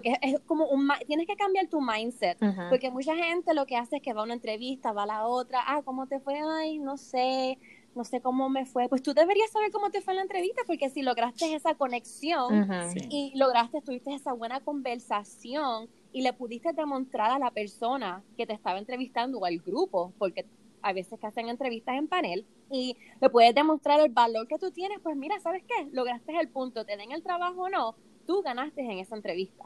que 0.01 0.13
es 0.21 0.39
como 0.41 0.67
un, 0.67 0.89
tienes 1.07 1.27
que 1.27 1.35
cambiar 1.35 1.67
tu 1.67 1.81
mindset, 1.81 2.37
porque 2.69 2.91
mucha 2.91 3.15
gente 3.15 3.53
lo 3.53 3.65
que 3.65 3.77
hace 3.77 3.97
es 3.97 4.01
que 4.01 4.13
va 4.13 4.21
a 4.21 4.23
una 4.23 4.33
entrevista, 4.33 4.91
va 4.91 5.03
a 5.03 5.07
la 5.07 5.27
otra, 5.27 5.61
ah, 5.65 5.81
¿cómo 5.83 6.07
te 6.07 6.19
fue? 6.19 6.39
Ay, 6.39 6.79
no 6.79 6.97
sé, 6.97 7.57
no 7.95 8.03
sé 8.03 8.21
cómo 8.21 8.49
me 8.49 8.65
fue. 8.65 8.89
Pues 8.89 9.01
tú 9.01 9.13
deberías 9.13 9.51
saber 9.51 9.71
cómo 9.71 9.89
te 9.89 10.01
fue 10.01 10.13
en 10.13 10.17
la 10.17 10.23
entrevista, 10.23 10.61
porque 10.65 10.89
si 10.89 11.01
lograste 11.01 11.53
esa 11.53 11.75
conexión 11.75 12.67
y 13.09 13.33
lograste, 13.35 13.81
tuviste 13.81 14.13
esa 14.13 14.33
buena 14.33 14.59
conversación 14.61 15.89
y 16.11 16.21
le 16.21 16.33
pudiste 16.33 16.73
demostrar 16.73 17.31
a 17.31 17.39
la 17.39 17.51
persona 17.51 18.23
que 18.37 18.45
te 18.45 18.53
estaba 18.53 18.79
entrevistando 18.79 19.39
o 19.39 19.45
al 19.45 19.59
grupo, 19.59 20.13
porque 20.17 20.45
hay 20.83 20.93
veces 20.93 21.19
que 21.19 21.27
hacen 21.27 21.49
entrevistas 21.49 21.95
en 21.95 22.07
panel 22.07 22.45
y 22.69 22.97
le 23.19 23.29
puedes 23.29 23.55
demostrar 23.55 23.99
el 23.99 24.11
valor 24.11 24.47
que 24.47 24.59
tú 24.59 24.71
tienes, 24.71 24.99
pues 25.01 25.15
mira, 25.15 25.39
¿sabes 25.39 25.63
qué? 25.63 25.87
Lograste 25.91 26.37
el 26.37 26.49
punto, 26.49 26.85
te 26.85 26.97
den 26.97 27.11
el 27.11 27.23
trabajo 27.23 27.63
o 27.63 27.69
no, 27.69 27.95
tú 28.27 28.41
ganaste 28.41 28.81
en 28.81 28.99
esa 28.99 29.15
entrevista. 29.15 29.65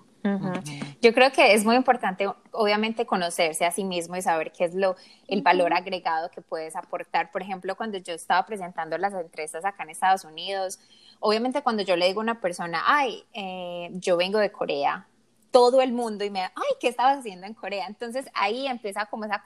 Yo 1.01 1.13
creo 1.13 1.31
que 1.31 1.53
es 1.53 1.63
muy 1.63 1.75
importante, 1.75 2.27
obviamente, 2.51 3.05
conocerse 3.05 3.65
a 3.65 3.71
sí 3.71 3.85
mismo 3.85 4.17
y 4.17 4.21
saber 4.21 4.51
qué 4.51 4.65
es 4.65 4.75
lo, 4.75 4.95
el 5.27 5.41
valor 5.41 5.73
agregado 5.73 6.29
que 6.29 6.41
puedes 6.41 6.75
aportar. 6.75 7.31
Por 7.31 7.41
ejemplo, 7.41 7.75
cuando 7.75 7.97
yo 7.97 8.13
estaba 8.13 8.45
presentando 8.45 8.97
las 8.97 9.13
empresas 9.13 9.63
acá 9.63 9.83
en 9.83 9.91
Estados 9.91 10.25
Unidos, 10.25 10.79
obviamente 11.19 11.61
cuando 11.61 11.83
yo 11.83 11.95
le 11.95 12.07
digo 12.07 12.19
a 12.19 12.23
una 12.23 12.41
persona, 12.41 12.83
ay, 12.85 13.23
eh, 13.33 13.89
yo 13.93 14.17
vengo 14.17 14.39
de 14.39 14.51
Corea, 14.51 15.07
todo 15.51 15.81
el 15.81 15.93
mundo 15.93 16.25
y 16.25 16.29
me, 16.29 16.41
ay, 16.41 16.75
¿qué 16.79 16.89
estabas 16.89 17.19
haciendo 17.19 17.47
en 17.47 17.53
Corea? 17.53 17.87
Entonces 17.87 18.25
ahí 18.33 18.67
empieza 18.67 19.05
como 19.05 19.25
esa, 19.25 19.43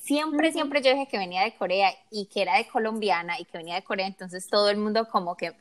siempre, 0.00 0.52
siempre 0.52 0.82
yo 0.82 0.92
dije 0.92 1.06
que 1.06 1.18
venía 1.18 1.42
de 1.42 1.54
Corea 1.54 1.92
y 2.10 2.26
que 2.26 2.42
era 2.42 2.56
de 2.56 2.66
colombiana 2.66 3.38
y 3.38 3.44
que 3.44 3.58
venía 3.58 3.74
de 3.76 3.82
Corea, 3.82 4.06
entonces 4.06 4.48
todo 4.48 4.70
el 4.70 4.76
mundo 4.76 5.08
como 5.08 5.36
que 5.36 5.54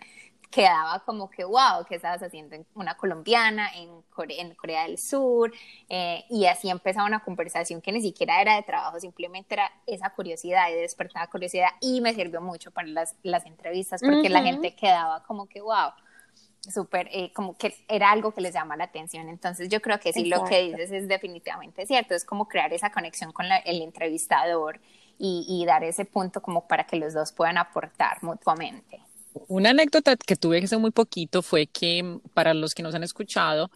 quedaba 0.50 1.00
como 1.00 1.30
que, 1.30 1.44
wow, 1.44 1.86
¿qué 1.88 1.96
estabas 1.96 2.24
haciendo 2.24 2.56
en 2.56 2.66
una 2.74 2.96
colombiana 2.96 3.70
en 3.76 4.02
Corea, 4.04 4.42
en 4.42 4.56
Corea 4.56 4.84
del 4.84 4.98
Sur? 4.98 5.54
Eh, 5.90 6.24
y 6.30 6.46
así 6.46 6.70
empezaba 6.70 7.06
una 7.06 7.20
conversación 7.20 7.82
que 7.82 7.92
ni 7.92 8.02
siquiera 8.02 8.42
era 8.42 8.56
de 8.56 8.64
trabajo, 8.64 9.00
simplemente 9.00 9.56
era 9.56 9.72
esa 9.86 10.10
curiosidad 10.12 10.70
y 10.70 10.76
despertaba 10.76 11.28
curiosidad 11.28 11.70
y 11.82 12.02
me 12.02 12.14
sirvió 12.14 12.42
mucho 12.42 12.72
para 12.72 12.88
las, 12.88 13.16
las 13.24 13.46
entrevistas 13.46 14.02
porque 14.02 14.30
la 14.30 14.42
gente 14.42 14.76
quedaba 14.76 15.24
como 15.24 15.48
que, 15.48 15.62
wow, 15.62 15.92
súper, 16.72 17.10
eh, 17.12 17.32
como 17.34 17.58
que 17.58 17.76
era 17.88 18.12
algo 18.12 18.32
que 18.32 18.42
les 18.42 18.54
llama 18.54 18.76
la 18.76 18.86
atención. 18.86 19.30
Entonces 19.30 19.70
yo 19.70 19.82
creo 19.82 20.00
que 20.00 20.14
sí, 20.14 20.26
lo 20.26 20.44
que 20.46 20.64
dices 20.64 20.92
es 20.92 21.08
definitivamente 21.08 21.86
cierto, 21.86 22.16
es 22.16 22.26
como 22.26 22.48
crear 22.48 22.74
esa 22.74 22.92
conexión 22.92 23.32
con 23.32 23.46
el 23.66 23.82
entrevistador 23.82 24.80
y, 25.18 25.46
y 25.48 25.66
dar 25.66 25.84
ese 25.84 26.06
punto 26.06 26.42
como 26.42 26.68
para 26.68 26.86
que 26.86 26.98
los 26.98 27.14
dos 27.14 27.32
puedan 27.32 27.58
aportar 27.58 28.22
mutuamente. 28.24 29.02
Una 29.48 29.70
anécdota 29.70 30.16
que 30.16 30.36
tuve 30.36 30.64
hace 30.64 30.78
muy 30.78 30.92
poquito 30.92 31.42
fue 31.42 31.68
que 31.68 32.20
para 32.34 32.54
los 32.54 32.74
que 32.74 32.84
nos 32.84 32.96
han 32.96 33.04
escuchado, 33.04 33.70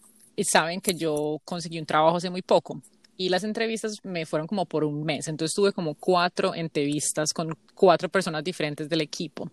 saben 0.44 0.82
que 0.82 0.96
yo 0.96 1.40
conseguí 1.46 1.80
un 1.80 1.86
trabajo 1.86 2.18
hace 2.18 2.30
muy 2.30 2.42
poco 2.42 2.82
y 3.18 3.30
las 3.30 3.44
entrevistas 3.44 4.00
me 4.04 4.26
fueron 4.26 4.48
como 4.48 4.66
por 4.66 4.84
un 4.84 5.04
mes. 5.04 5.28
Entonces 5.28 5.56
tuve 5.56 5.74
como 5.74 5.96
cuatro 5.96 6.56
entrevistas 6.56 7.34
con 7.34 7.58
cuatro 7.76 8.10
personas 8.10 8.44
diferentes 8.44 8.90
del 8.90 9.02
equipo. 9.02 9.52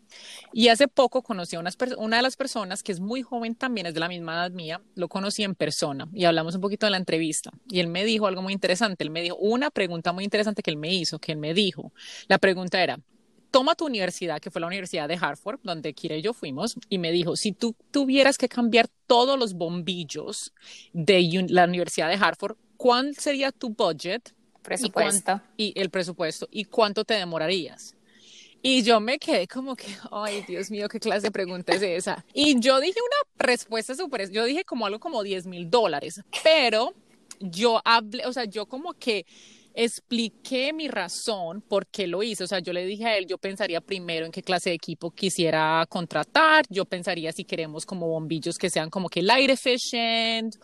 Y 0.52 0.68
hace 0.68 0.88
poco 0.88 1.22
conocí 1.22 1.56
a 1.56 1.60
una 1.60 2.16
de 2.16 2.22
las 2.22 2.36
personas 2.36 2.82
que 2.82 2.92
es 2.92 3.00
muy 3.00 3.22
joven 3.22 3.54
también, 3.54 3.86
es 3.86 3.94
de 3.94 4.00
la 4.00 4.08
misma 4.08 4.34
edad 4.34 4.50
mía, 4.50 4.80
lo 4.94 5.08
conocí 5.08 5.42
en 5.42 5.54
persona 5.54 6.08
y 6.12 6.24
hablamos 6.24 6.54
un 6.54 6.60
poquito 6.60 6.86
de 6.86 6.90
la 6.90 6.96
entrevista. 6.96 7.50
Y 7.68 7.80
él 7.80 7.88
me 7.88 8.04
dijo 8.04 8.26
algo 8.26 8.42
muy 8.42 8.52
interesante. 8.52 9.04
Él 9.04 9.10
me 9.10 9.22
dijo 9.22 9.36
una 9.36 9.70
pregunta 9.70 10.12
muy 10.12 10.24
interesante 10.24 10.62
que 10.62 10.70
él 10.70 10.76
me 10.76 10.92
hizo, 10.92 11.18
que 11.18 11.32
él 11.32 11.38
me 11.38 11.54
dijo. 11.54 11.92
La 12.28 12.38
pregunta 12.38 12.82
era, 12.82 12.98
toma 13.50 13.74
tu 13.74 13.86
universidad, 13.86 14.40
que 14.40 14.50
fue 14.50 14.60
la 14.60 14.66
Universidad 14.66 15.08
de 15.08 15.18
Hartford, 15.20 15.60
donde 15.62 15.94
Kira 15.94 16.16
y 16.16 16.22
yo 16.22 16.32
fuimos, 16.32 16.76
y 16.88 16.98
me 16.98 17.12
dijo, 17.12 17.36
si 17.36 17.52
tú 17.52 17.74
tuvieras 17.90 18.38
que 18.38 18.48
cambiar 18.48 18.88
todos 19.06 19.38
los 19.38 19.54
bombillos 19.54 20.52
de 20.92 21.46
la 21.48 21.64
Universidad 21.64 22.08
de 22.08 22.16
Hartford, 22.16 22.56
¿cuál 22.78 23.14
sería 23.16 23.52
tu 23.52 23.68
budget? 23.68 24.32
Presupuesto. 24.62 25.42
Y, 25.58 25.78
el 25.78 25.90
presupuesto. 25.90 26.48
¿Y 26.50 26.64
cuánto 26.64 27.04
te 27.04 27.14
demorarías? 27.14 27.94
Y 28.62 28.82
yo 28.82 28.98
me 29.00 29.18
quedé 29.18 29.46
como 29.46 29.76
que, 29.76 29.86
ay, 30.10 30.42
Dios 30.48 30.70
mío, 30.70 30.88
qué 30.88 30.98
clase 30.98 31.26
de 31.26 31.30
pregunta 31.30 31.74
es 31.74 31.82
esa. 31.82 32.24
Y 32.32 32.58
yo 32.58 32.80
dije 32.80 32.98
una 32.98 33.46
respuesta 33.46 33.94
súper, 33.94 34.30
yo 34.30 34.44
dije 34.44 34.64
como 34.64 34.86
algo 34.86 34.98
como 34.98 35.22
10 35.22 35.46
mil 35.46 35.70
dólares, 35.70 36.22
pero 36.42 36.94
yo 37.40 37.80
hablé, 37.84 38.26
o 38.26 38.32
sea, 38.32 38.46
yo 38.46 38.66
como 38.66 38.94
que 38.94 39.26
expliqué 39.74 40.72
mi 40.72 40.88
razón 40.88 41.60
por 41.60 41.86
qué 41.86 42.08
lo 42.08 42.24
hice. 42.24 42.42
O 42.42 42.46
sea, 42.48 42.58
yo 42.58 42.72
le 42.72 42.84
dije 42.84 43.06
a 43.06 43.16
él, 43.16 43.26
yo 43.26 43.38
pensaría 43.38 43.80
primero 43.80 44.26
en 44.26 44.32
qué 44.32 44.42
clase 44.42 44.70
de 44.70 44.76
equipo 44.76 45.12
quisiera 45.12 45.86
contratar, 45.88 46.64
yo 46.68 46.84
pensaría 46.84 47.30
si 47.30 47.44
queremos 47.44 47.86
como 47.86 48.08
bombillos 48.08 48.58
que 48.58 48.70
sean 48.70 48.90
como 48.90 49.08
que 49.08 49.22
light 49.22 49.50
efficient 49.50 50.56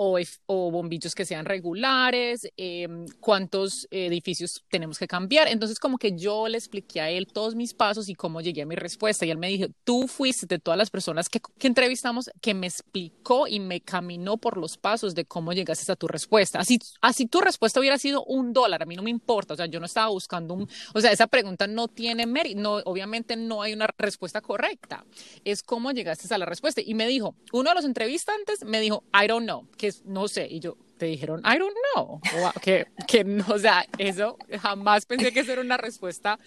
o, 0.00 0.70
bombillos 0.70 1.14
que 1.14 1.24
sean 1.24 1.44
regulares, 1.44 2.48
em, 2.56 3.06
cuántos 3.18 3.88
edificios 3.90 4.64
tenemos 4.70 4.96
que 4.96 5.08
cambiar. 5.08 5.48
Entonces, 5.48 5.80
como 5.80 5.98
que 5.98 6.16
yo 6.16 6.46
le 6.46 6.56
expliqué 6.56 7.00
a 7.00 7.10
él 7.10 7.26
todos 7.26 7.56
mis 7.56 7.74
pasos 7.74 8.08
y 8.08 8.14
cómo 8.14 8.40
llegué 8.40 8.62
a 8.62 8.66
mi 8.66 8.76
respuesta. 8.76 9.26
Y 9.26 9.30
él 9.30 9.38
me 9.38 9.48
dijo, 9.48 9.66
tú 9.82 10.06
fuiste 10.06 10.46
de 10.46 10.60
todas 10.60 10.78
las 10.78 10.90
personas 10.90 11.28
que, 11.28 11.40
entrevistamos 11.60 12.30
que 12.40 12.54
me 12.54 12.68
explicó 12.68 13.48
y 13.48 13.58
me 13.58 13.80
caminó 13.80 14.36
por 14.36 14.56
los 14.56 14.78
pasos 14.78 15.16
de 15.16 15.24
cómo 15.24 15.52
llegaste 15.52 15.90
a 15.90 15.96
tu 15.96 16.06
respuesta. 16.06 16.60
Así, 16.60 16.78
así 17.00 17.26
tu 17.26 17.40
respuesta 17.40 17.80
hubiera 17.80 17.98
sido 17.98 18.24
un 18.24 18.52
dólar, 18.52 18.82
a 18.82 18.86
mí 18.86 18.94
no 18.94 19.02
me 19.02 19.10
importa. 19.10 19.54
O 19.54 19.56
sea, 19.56 19.66
yo 19.66 19.80
no 19.80 19.86
estaba 19.86 20.08
buscando 20.08 20.54
un, 20.54 20.68
o 20.94 21.00
sea, 21.00 21.10
esa 21.10 21.26
pregunta 21.26 21.66
no 21.66 21.88
tiene 21.88 22.24
mérito, 22.26 22.60
no, 22.60 22.74
obviamente 22.84 23.34
no 23.34 23.62
hay 23.62 23.72
una 23.72 23.88
respuesta 23.98 24.40
correcta. 24.42 25.04
Es 25.44 25.64
cómo 25.64 25.90
llegaste 25.90 26.32
a 26.32 26.38
la 26.38 26.46
respuesta. 26.46 26.80
Y 26.84 26.94
me 26.94 27.08
dijo, 27.08 27.34
uno 27.52 27.70
de 27.70 27.74
los 27.74 27.84
entrevistantes 27.84 28.64
me 28.64 28.80
dijo, 28.80 29.02
I 29.12 29.26
don't 29.26 29.44
know, 29.44 29.66
que 29.76 29.87
no 30.04 30.28
sé, 30.28 30.46
y 30.48 30.60
yo, 30.60 30.76
te 30.96 31.06
dijeron, 31.06 31.40
I 31.40 31.58
don't 31.58 31.74
know, 31.94 32.20
que, 32.62 32.86
que 33.06 33.24
no, 33.24 33.44
o 33.48 33.58
sea, 33.58 33.86
eso 33.98 34.36
jamás 34.60 35.06
pensé 35.06 35.32
que 35.32 35.40
eso 35.40 35.52
era 35.52 35.62
una 35.62 35.76
respuesta 35.76 36.38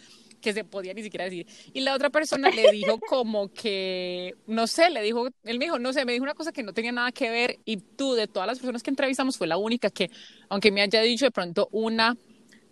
que 0.42 0.54
se 0.54 0.64
podía 0.64 0.94
ni 0.94 1.04
siquiera 1.04 1.26
decir. 1.26 1.48
Y 1.72 1.82
la 1.82 1.96
otra 1.96 2.10
persona 2.10 2.50
le 2.50 2.72
dijo 2.72 3.00
como 3.00 3.54
que, 3.54 4.36
no 4.48 4.68
sé, 4.68 4.90
le 4.90 5.02
dijo, 5.02 5.28
él 5.44 5.60
me 5.60 5.66
dijo, 5.66 5.80
no 5.80 5.94
sé, 5.94 6.04
me 6.04 6.12
dijo 6.12 6.24
una 6.24 6.34
cosa 6.34 6.52
que 6.52 6.64
no 6.64 6.74
tenía 6.74 6.92
nada 6.92 7.12
que 7.12 7.30
ver 7.30 7.60
y 7.64 7.78
tú 7.78 8.14
de 8.14 8.28
todas 8.28 8.48
las 8.48 8.58
personas 8.58 8.84
que 8.84 8.90
entrevistamos 8.90 9.38
fue 9.38 9.48
la 9.48 9.58
única 9.58 9.90
que, 9.90 10.10
aunque 10.50 10.72
me 10.72 10.82
haya 10.82 11.02
dicho 11.02 11.26
de 11.26 11.32
pronto 11.32 11.70
una 11.72 12.18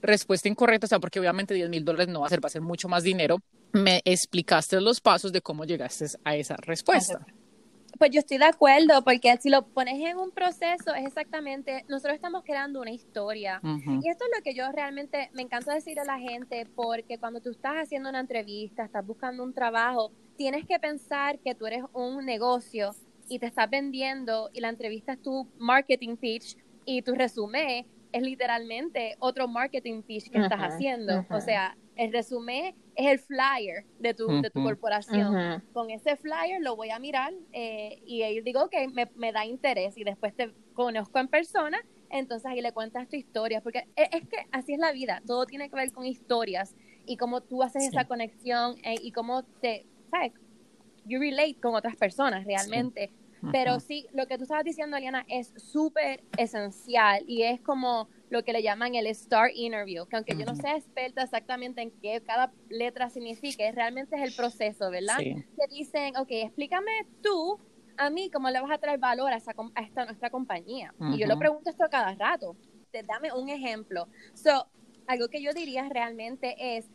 respuesta 0.02 0.50
incorrecta, 0.50 0.86
o 0.86 0.90
sea, 0.90 1.00
porque 1.00 1.20
obviamente 1.20 1.54
10 1.54 1.70
mil 1.70 1.86
dólares 1.86 2.08
no 2.08 2.22
va 2.22 2.28
a 2.28 2.30
ser, 2.30 2.44
va 2.44 2.48
a 2.48 2.52
ser 2.52 2.62
mucho 2.62 2.90
más 2.90 3.04
dinero, 3.04 3.38
me 3.72 4.02
explicaste 4.04 4.82
los 4.82 5.00
pasos 5.00 5.32
de 5.32 5.42
cómo 5.42 5.66
llegaste 5.66 6.06
a 6.24 6.36
esa 6.36 6.56
respuesta. 6.58 7.26
Pues 7.98 8.12
yo 8.12 8.20
estoy 8.20 8.38
de 8.38 8.46
acuerdo, 8.46 9.04
porque 9.04 9.36
si 9.38 9.50
lo 9.50 9.66
pones 9.68 10.00
en 10.00 10.18
un 10.18 10.32
proceso, 10.32 10.94
es 10.96 11.06
exactamente, 11.06 11.86
nosotros 11.88 12.16
estamos 12.16 12.44
creando 12.44 12.82
una 12.82 12.92
historia. 12.92 13.62
Y 13.64 14.10
esto 14.10 14.26
es 14.26 14.32
lo 14.38 14.44
que 14.44 14.54
yo 14.54 14.72
realmente 14.72 15.30
me 15.34 15.42
encanta 15.42 15.74
decir 15.74 16.00
a 16.00 16.06
la 16.06 16.20
gente, 16.20 16.68
porque 16.76 17.18
cuando 17.18 17.42
tú 17.42 17.52
estás 17.52 17.76
haciendo 17.76 18.10
una 18.10 18.20
entrevista, 18.20 18.84
estás 18.84 19.06
buscando 19.06 19.44
un 19.44 19.54
trabajo, 19.54 20.12
tienes 20.38 20.66
que 20.66 20.80
pensar 20.80 21.40
que 21.40 21.56
tú 21.56 21.66
eres 21.66 21.84
un 21.94 22.26
negocio 22.26 22.96
y 23.28 23.40
te 23.40 23.46
estás 23.46 23.70
vendiendo 23.70 24.50
y 24.54 24.62
la 24.62 24.70
entrevista 24.70 25.14
es 25.14 25.22
tu 25.22 25.48
marketing 25.58 26.16
pitch 26.16 26.58
y 26.86 27.02
tu 27.02 27.14
resumen 27.14 27.86
es 28.12 28.22
literalmente 28.24 29.16
otro 29.20 29.48
marketing 29.48 30.02
pitch 30.02 30.30
que 30.30 30.40
estás 30.40 30.60
haciendo. 30.60 31.26
O 31.30 31.40
sea, 31.40 31.78
el 32.00 32.14
resumen 32.14 32.74
es 32.96 33.08
el 33.08 33.20
flyer 33.20 33.86
de 34.00 34.14
tu, 34.14 34.42
de 34.42 34.50
tu 34.50 34.64
corporación. 34.64 35.62
Con 35.74 35.90
ese 35.90 36.16
flyer 36.16 36.62
lo 36.62 36.78
voy 36.78 36.92
a 36.92 36.98
mirar 36.98 37.34
eh, 37.52 38.02
y 38.06 38.22
ahí 38.22 38.40
digo 38.40 38.70
que 38.70 38.88
me, 38.88 39.12
me, 39.16 39.34
da 39.34 39.46
interés 39.46 39.98
y 39.98 40.06
después 40.06 40.34
te 40.34 40.54
conozco 40.74 41.20
en 41.20 41.28
persona, 41.28 41.78
entonces 42.10 42.46
ahí 42.46 42.62
le 42.62 42.72
cuentas 42.72 43.10
tu 43.10 43.18
historia, 43.18 43.60
porque 43.60 43.80
e, 43.98 44.10
es, 44.14 44.26
que 44.30 44.38
así 44.54 44.74
es 44.74 44.80
la 44.80 44.94
vida, 44.94 45.22
todo 45.28 45.46
tiene 45.46 45.70
que 45.70 45.76
ver 45.76 45.92
con 45.92 46.06
historias 46.06 46.74
y 47.06 47.18
cómo 47.18 47.42
tú 47.42 47.64
haces 47.64 47.84
esa 47.90 48.06
conexión 48.06 48.78
eh, 48.84 48.96
y 49.04 49.12
cómo 49.12 49.44
te, 49.44 49.86
¿sabes? 50.10 50.32
You 51.04 51.20
relate 51.20 51.58
con 51.62 51.76
otras 51.76 51.98
personas 51.98 52.46
realmente. 52.46 53.12
Pero 53.54 53.80
sí, 53.80 54.06
lo 54.14 54.28
que 54.28 54.38
tú 54.38 54.44
estabas 54.44 54.66
diciendo, 54.66 54.98
Aliana, 54.98 55.26
es 55.30 55.54
súper 55.56 56.24
esencial 56.38 57.24
y 57.26 57.44
es 57.44 57.62
como 57.62 58.10
lo 58.30 58.44
que 58.44 58.54
le 58.54 58.62
llaman 58.62 58.96
el 58.96 59.08
Star 59.08 59.50
Interview, 59.54 60.06
que 60.06 60.16
aunque 60.16 60.36
yo 60.38 60.46
no 60.46 60.56
sea 60.56 60.76
experta 60.76 61.24
exactamente 61.24 61.82
en 61.82 61.92
qué 61.92 62.22
cada 62.22 62.52
letra 62.70 63.10
significa, 63.10 63.70
realmente 63.72 64.16
es 64.16 64.22
el 64.22 64.34
proceso, 64.36 64.92
¿verdad? 64.92 65.18
Que 65.18 65.46
dicen, 65.70 66.16
ok, 66.18 66.28
explícame 66.30 67.08
tú 67.24 67.60
a 67.98 68.10
mí 68.10 68.30
cómo 68.30 68.50
le 68.50 68.62
vas 68.62 68.72
a 68.72 68.78
traer 68.78 69.00
valor 69.00 69.34
a, 69.34 69.38
esa, 69.38 69.54
a 69.76 69.82
esta 69.82 70.06
nuestra 70.06 70.30
compañía. 70.30 70.94
Y 71.14 71.18
yo 71.18 71.28
lo 71.28 71.38
pregunto 71.38 71.70
esto 71.70 71.86
cada 71.90 72.14
rato. 72.16 72.56
Te, 72.92 73.04
dame 73.04 73.34
un 73.34 73.50
ejemplo. 73.50 74.08
So, 74.34 74.68
algo 75.08 75.28
que 75.28 75.42
yo 75.42 75.54
diría 75.54 75.90
realmente 75.90 76.78
es, 76.78 76.90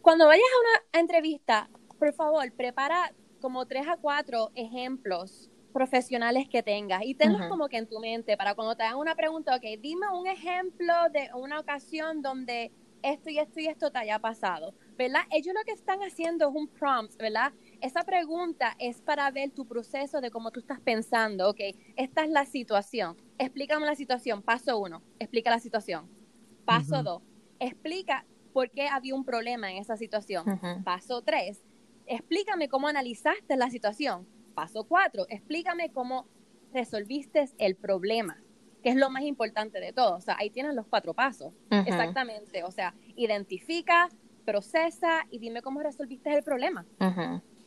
cuando 0.00 0.26
vayas 0.26 0.44
a 0.44 0.60
una 0.60 1.00
entrevista, 1.00 1.70
por 1.98 2.12
favor, 2.14 2.50
prepara 2.52 3.12
como 3.40 3.66
tres 3.66 3.86
a 3.86 3.96
cuatro 3.96 4.50
ejemplos 4.54 5.49
profesionales 5.70 6.48
que 6.48 6.62
tengas 6.62 7.02
y 7.04 7.14
tenlos 7.14 7.46
como 7.48 7.68
que 7.68 7.78
en 7.78 7.88
tu 7.88 7.98
mente 7.98 8.36
para 8.36 8.54
cuando 8.54 8.76
te 8.76 8.82
hagan 8.82 8.98
una 8.98 9.14
pregunta, 9.14 9.54
ok, 9.56 9.62
dime 9.80 10.06
un 10.12 10.26
ejemplo 10.26 10.94
de 11.12 11.30
una 11.34 11.60
ocasión 11.60 12.22
donde 12.22 12.72
esto 13.02 13.30
y 13.30 13.38
esto 13.38 13.60
y 13.60 13.66
esto 13.66 13.90
te 13.90 13.98
haya 13.98 14.18
pasado, 14.18 14.74
¿verdad? 14.96 15.22
Ellos 15.30 15.54
lo 15.54 15.64
que 15.64 15.72
están 15.72 16.00
haciendo 16.00 16.48
es 16.48 16.54
un 16.54 16.68
prompt, 16.68 17.16
¿verdad? 17.16 17.52
Esa 17.80 18.02
pregunta 18.02 18.76
es 18.78 19.00
para 19.00 19.30
ver 19.30 19.50
tu 19.50 19.66
proceso 19.66 20.20
de 20.20 20.30
cómo 20.30 20.50
tú 20.50 20.60
estás 20.60 20.80
pensando, 20.80 21.48
ok, 21.48 21.60
esta 21.96 22.24
es 22.24 22.30
la 22.30 22.44
situación, 22.44 23.16
explícame 23.38 23.86
la 23.86 23.94
situación, 23.94 24.42
paso 24.42 24.78
uno, 24.78 25.02
explica 25.18 25.50
la 25.50 25.60
situación, 25.60 26.08
paso 26.64 27.02
dos, 27.02 27.22
explica 27.58 28.26
por 28.52 28.70
qué 28.70 28.88
había 28.88 29.14
un 29.14 29.24
problema 29.24 29.70
en 29.70 29.78
esa 29.78 29.96
situación, 29.96 30.44
paso 30.84 31.22
tres, 31.22 31.62
explícame 32.06 32.68
cómo 32.68 32.88
analizaste 32.88 33.56
la 33.56 33.70
situación, 33.70 34.26
Paso 34.54 34.84
cuatro, 34.84 35.26
explícame 35.28 35.90
cómo 35.90 36.26
resolviste 36.72 37.48
el 37.58 37.76
problema, 37.76 38.42
que 38.82 38.90
es 38.90 38.96
lo 38.96 39.10
más 39.10 39.22
importante 39.22 39.80
de 39.80 39.92
todo. 39.92 40.16
O 40.16 40.20
sea, 40.20 40.36
ahí 40.38 40.50
tienes 40.50 40.74
los 40.74 40.86
cuatro 40.86 41.14
pasos. 41.14 41.52
Exactamente. 41.70 42.64
O 42.64 42.70
sea, 42.70 42.94
identifica, 43.16 44.08
procesa 44.44 45.26
y 45.30 45.38
dime 45.38 45.62
cómo 45.62 45.80
resolviste 45.80 46.32
el 46.34 46.42
problema. 46.42 46.86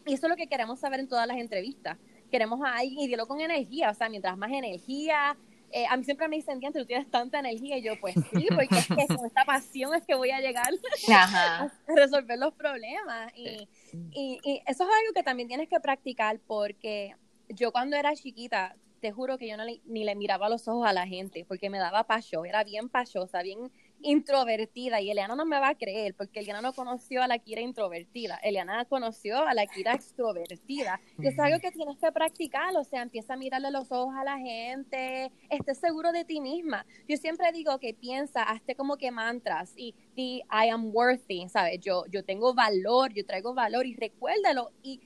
Y 0.06 0.14
eso 0.14 0.28
es 0.28 0.30
lo 0.30 0.36
que 0.36 0.48
queremos 0.48 0.80
saber 0.80 1.00
en 1.00 1.08
todas 1.08 1.28
las 1.28 1.38
entrevistas. 1.38 1.98
queremos 2.34 2.62
a 2.66 2.78
alguien 2.78 3.00
y 3.00 3.08
dilo 3.08 3.28
con 3.28 3.42
energía, 3.42 3.92
o 3.92 3.94
sea, 3.94 4.10
mientras 4.10 4.36
más 4.38 4.52
energía, 4.52 5.38
eh, 5.76 5.88
a 5.90 5.98
mí 5.98 6.04
siempre 6.04 6.28
me 6.28 6.36
dicen, 6.36 6.62
tú 6.62 6.86
tienes 6.86 7.10
tanta 7.10 7.40
energía, 7.40 7.78
y 7.78 7.82
yo, 7.82 8.00
pues 8.00 8.14
sí, 8.14 8.48
porque 8.54 8.78
es 8.78 8.88
que 8.88 9.08
con 9.08 9.26
esta 9.26 9.44
pasión 9.44 9.96
es 9.96 10.06
que 10.06 10.14
voy 10.14 10.30
a 10.30 10.40
llegar 10.40 10.72
a 11.10 11.72
resolver 11.88 12.38
los 12.38 12.54
problemas. 12.54 13.34
Y, 13.36 13.68
y, 14.12 14.40
y, 14.44 14.62
eso 14.68 14.84
es 14.84 14.90
algo 14.90 15.14
que 15.16 15.24
también 15.24 15.48
tienes 15.48 15.68
que 15.68 15.80
practicar, 15.80 16.40
porque 16.46 17.16
yo 17.50 17.72
cuando 17.72 17.96
era 17.96 18.14
chiquita, 18.16 18.76
te 19.00 19.12
juro 19.12 19.40
que 19.40 19.48
yo 19.48 19.58
no 19.58 19.64
ni 19.66 20.04
le 20.04 20.16
miraba 20.16 20.48
los 20.48 20.68
ojos 20.68 20.88
a 20.88 20.94
la 20.94 21.08
gente, 21.08 21.44
porque 21.48 21.72
me 21.72 21.80
daba 21.80 22.04
pacho, 22.04 22.46
era 22.46 22.64
bien 22.64 22.88
pachosa, 22.88 23.42
bien 23.42 23.72
introvertida 24.04 25.02
y 25.02 25.10
Eliana 25.10 25.36
no 25.36 25.46
me 25.46 25.60
va 25.60 25.70
a 25.70 25.76
creer 25.76 26.14
porque 26.16 26.42
Eliana 26.42 26.62
no 26.62 26.74
conoció 26.74 27.24
a 27.24 27.28
la 27.28 27.40
Kira 27.40 27.62
introvertida, 27.62 28.38
Eliana 28.44 28.86
conoció 28.86 29.40
a 29.40 29.54
la 29.54 29.66
Kira 29.66 29.94
extrovertida 29.94 31.00
y 31.18 31.28
es 31.28 31.40
algo 31.40 31.60
que 31.60 31.72
tienes 31.72 31.98
que 31.98 32.12
practicar, 32.12 32.76
o 32.76 32.84
sea, 32.84 33.02
empieza 33.02 33.34
a 33.34 33.38
mirarle 33.38 33.72
los 33.72 33.92
ojos 33.92 34.14
a 34.16 34.24
la 34.24 34.38
gente, 34.38 35.32
esté 35.50 35.76
seguro 35.76 36.12
de 36.12 36.26
ti 36.26 36.42
misma. 36.42 36.86
Yo 37.08 37.18
siempre 37.18 37.52
digo 37.52 37.80
que 37.80 37.94
piensa, 37.94 38.44
hazte 38.44 38.76
como 38.76 38.98
que 38.98 39.12
mantras 39.12 39.74
y 39.76 39.96
di 40.16 40.44
I 40.52 40.70
am 40.70 40.94
worthy, 40.94 41.48
¿sabes? 41.50 41.80
Yo, 41.80 42.04
yo 42.10 42.24
tengo 42.24 42.54
valor, 42.54 43.14
yo 43.14 43.26
traigo 43.26 43.54
valor 43.54 43.86
y 43.86 43.96
recuérdalo 43.96 44.72
y 44.82 45.00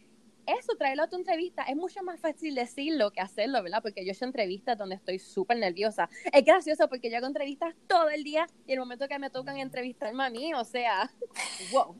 eso, 0.47 0.75
traerlo 0.77 1.03
a 1.03 1.09
tu 1.09 1.17
entrevista, 1.17 1.63
es 1.63 1.75
mucho 1.75 2.01
más 2.03 2.19
fácil 2.19 2.55
decirlo 2.55 3.11
que 3.11 3.21
hacerlo, 3.21 3.61
¿verdad? 3.61 3.81
Porque 3.81 4.05
yo 4.05 4.11
he 4.11 4.13
hecho 4.13 4.25
entrevistas 4.25 4.77
donde 4.77 4.95
estoy 4.95 5.19
súper 5.19 5.57
nerviosa. 5.57 6.09
Es 6.31 6.43
gracioso 6.45 6.87
porque 6.87 7.11
yo 7.11 7.17
hago 7.17 7.27
entrevistas 7.27 7.75
todo 7.87 8.09
el 8.09 8.23
día 8.23 8.47
y 8.65 8.73
el 8.73 8.79
momento 8.79 9.07
que 9.07 9.19
me 9.19 9.29
tocan 9.29 9.57
entrevistarme 9.57 10.23
a 10.23 10.29
mí, 10.29 10.53
o 10.53 10.63
sea, 10.63 11.11
wow. 11.71 11.95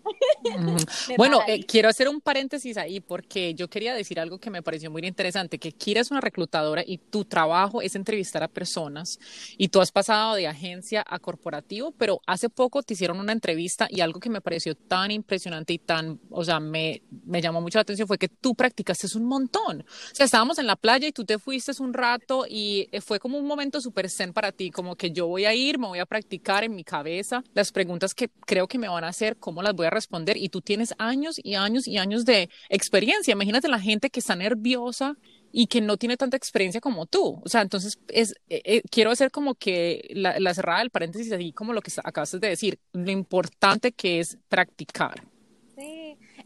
bueno, 1.18 1.42
eh, 1.48 1.66
quiero 1.66 1.90
hacer 1.90 2.08
un 2.08 2.22
paréntesis 2.22 2.78
ahí 2.78 3.00
porque 3.02 3.54
yo 3.54 3.70
quería 3.70 3.94
decir 3.94 4.20
algo 4.20 4.40
que 4.40 4.50
me 4.50 4.62
pareció 4.62 4.90
muy 4.90 5.06
interesante, 5.06 5.60
que 5.60 5.72
Kira 5.72 6.02
es 6.02 6.12
una 6.12 6.22
reclutadora 6.22 6.84
y 6.86 6.98
tu 6.98 7.26
trabajo 7.26 7.82
es 7.82 7.96
entrevistar 7.96 8.44
a 8.44 8.48
personas 8.48 9.20
y 9.58 9.68
tú 9.68 9.82
has 9.82 9.92
pasado 9.92 10.36
de 10.36 10.48
agencia 10.48 11.04
a 11.08 11.20
corporativo, 11.20 11.92
pero 11.92 12.22
hace 12.26 12.50
poco 12.50 12.82
te 12.84 12.94
hicieron 12.94 13.20
una 13.20 13.34
entrevista 13.34 13.88
y 13.90 14.02
algo 14.02 14.20
que 14.20 14.30
me 14.30 14.42
pareció 14.42 14.76
tan 14.76 15.12
impresionante 15.12 15.74
y 15.74 15.80
tan, 15.80 16.20
o 16.30 16.44
sea, 16.44 16.60
me, 16.60 17.02
me 17.26 17.42
llamó 17.42 17.62
mucho 17.62 17.78
la 17.78 17.82
atención 17.82 18.08
fue 18.08 18.18
que 18.18 18.30
tú 18.42 18.56
practicaste 18.56 19.08
un 19.16 19.26
montón. 19.26 19.82
O 19.82 20.16
sea, 20.16 20.26
estábamos 20.26 20.58
en 20.60 20.68
la 20.68 20.76
playa 20.76 21.08
y 21.08 21.12
tú 21.12 21.26
te 21.26 21.40
fuiste 21.40 21.72
un 21.80 21.94
rato 21.94 22.46
y 22.50 22.88
eh, 22.92 23.02
fue 23.02 23.20
como 23.20 23.38
un 23.38 23.46
momento 23.46 23.82
súper 23.82 24.10
zen 24.10 24.34
para 24.34 24.52
ti, 24.52 24.72
como 24.72 24.96
que 24.96 25.12
yo 25.12 25.28
voy 25.28 25.46
a 25.46 25.54
ir, 25.54 25.78
me 25.80 25.88
voy 25.88 26.00
a 26.00 26.06
practicar 26.06 26.64
en 26.64 26.76
mi 26.76 26.84
cabeza 26.84 27.44
las 27.54 27.72
preguntas 27.72 28.14
que 28.14 28.30
creo 28.46 28.68
que 28.68 28.78
me 28.78 28.88
van 28.88 29.04
a 29.04 29.10
hacer, 29.10 29.38
cómo 29.38 29.62
las 29.62 29.74
voy 29.74 29.88
a 29.88 29.90
responder 29.90 30.38
y 30.38 30.50
tú 30.50 30.62
tienes 30.62 30.94
años 30.98 31.40
y 31.44 31.56
años 31.56 31.88
y 31.88 31.98
años 31.98 32.26
de 32.26 32.50
experiencia. 32.70 33.34
Imagínate 33.34 33.68
la 33.68 33.80
gente 33.80 34.10
que 34.10 34.20
está 34.20 34.36
nerviosa 34.36 35.18
y 35.52 35.68
que 35.68 35.82
no 35.82 35.98
tiene 35.98 36.18
tanta 36.18 36.38
experiencia 36.38 36.82
como 36.82 37.06
tú. 37.06 37.42
O 37.44 37.50
sea, 37.50 37.62
entonces 37.62 37.98
es, 38.10 38.34
eh, 38.50 38.62
eh, 38.64 38.82
quiero 38.90 39.12
hacer 39.12 39.32
como 39.32 39.56
que 39.56 40.08
la, 40.12 40.40
la 40.40 40.54
cerrada 40.54 40.80
del 40.80 40.90
paréntesis, 40.90 41.32
así 41.32 41.52
como 41.52 41.74
lo 41.74 41.82
que 41.82 41.92
acabas 42.04 42.32
de 42.32 42.48
decir, 42.48 42.80
lo 42.94 43.12
importante 43.12 43.92
que 43.92 44.20
es 44.20 44.38
practicar. 44.50 45.24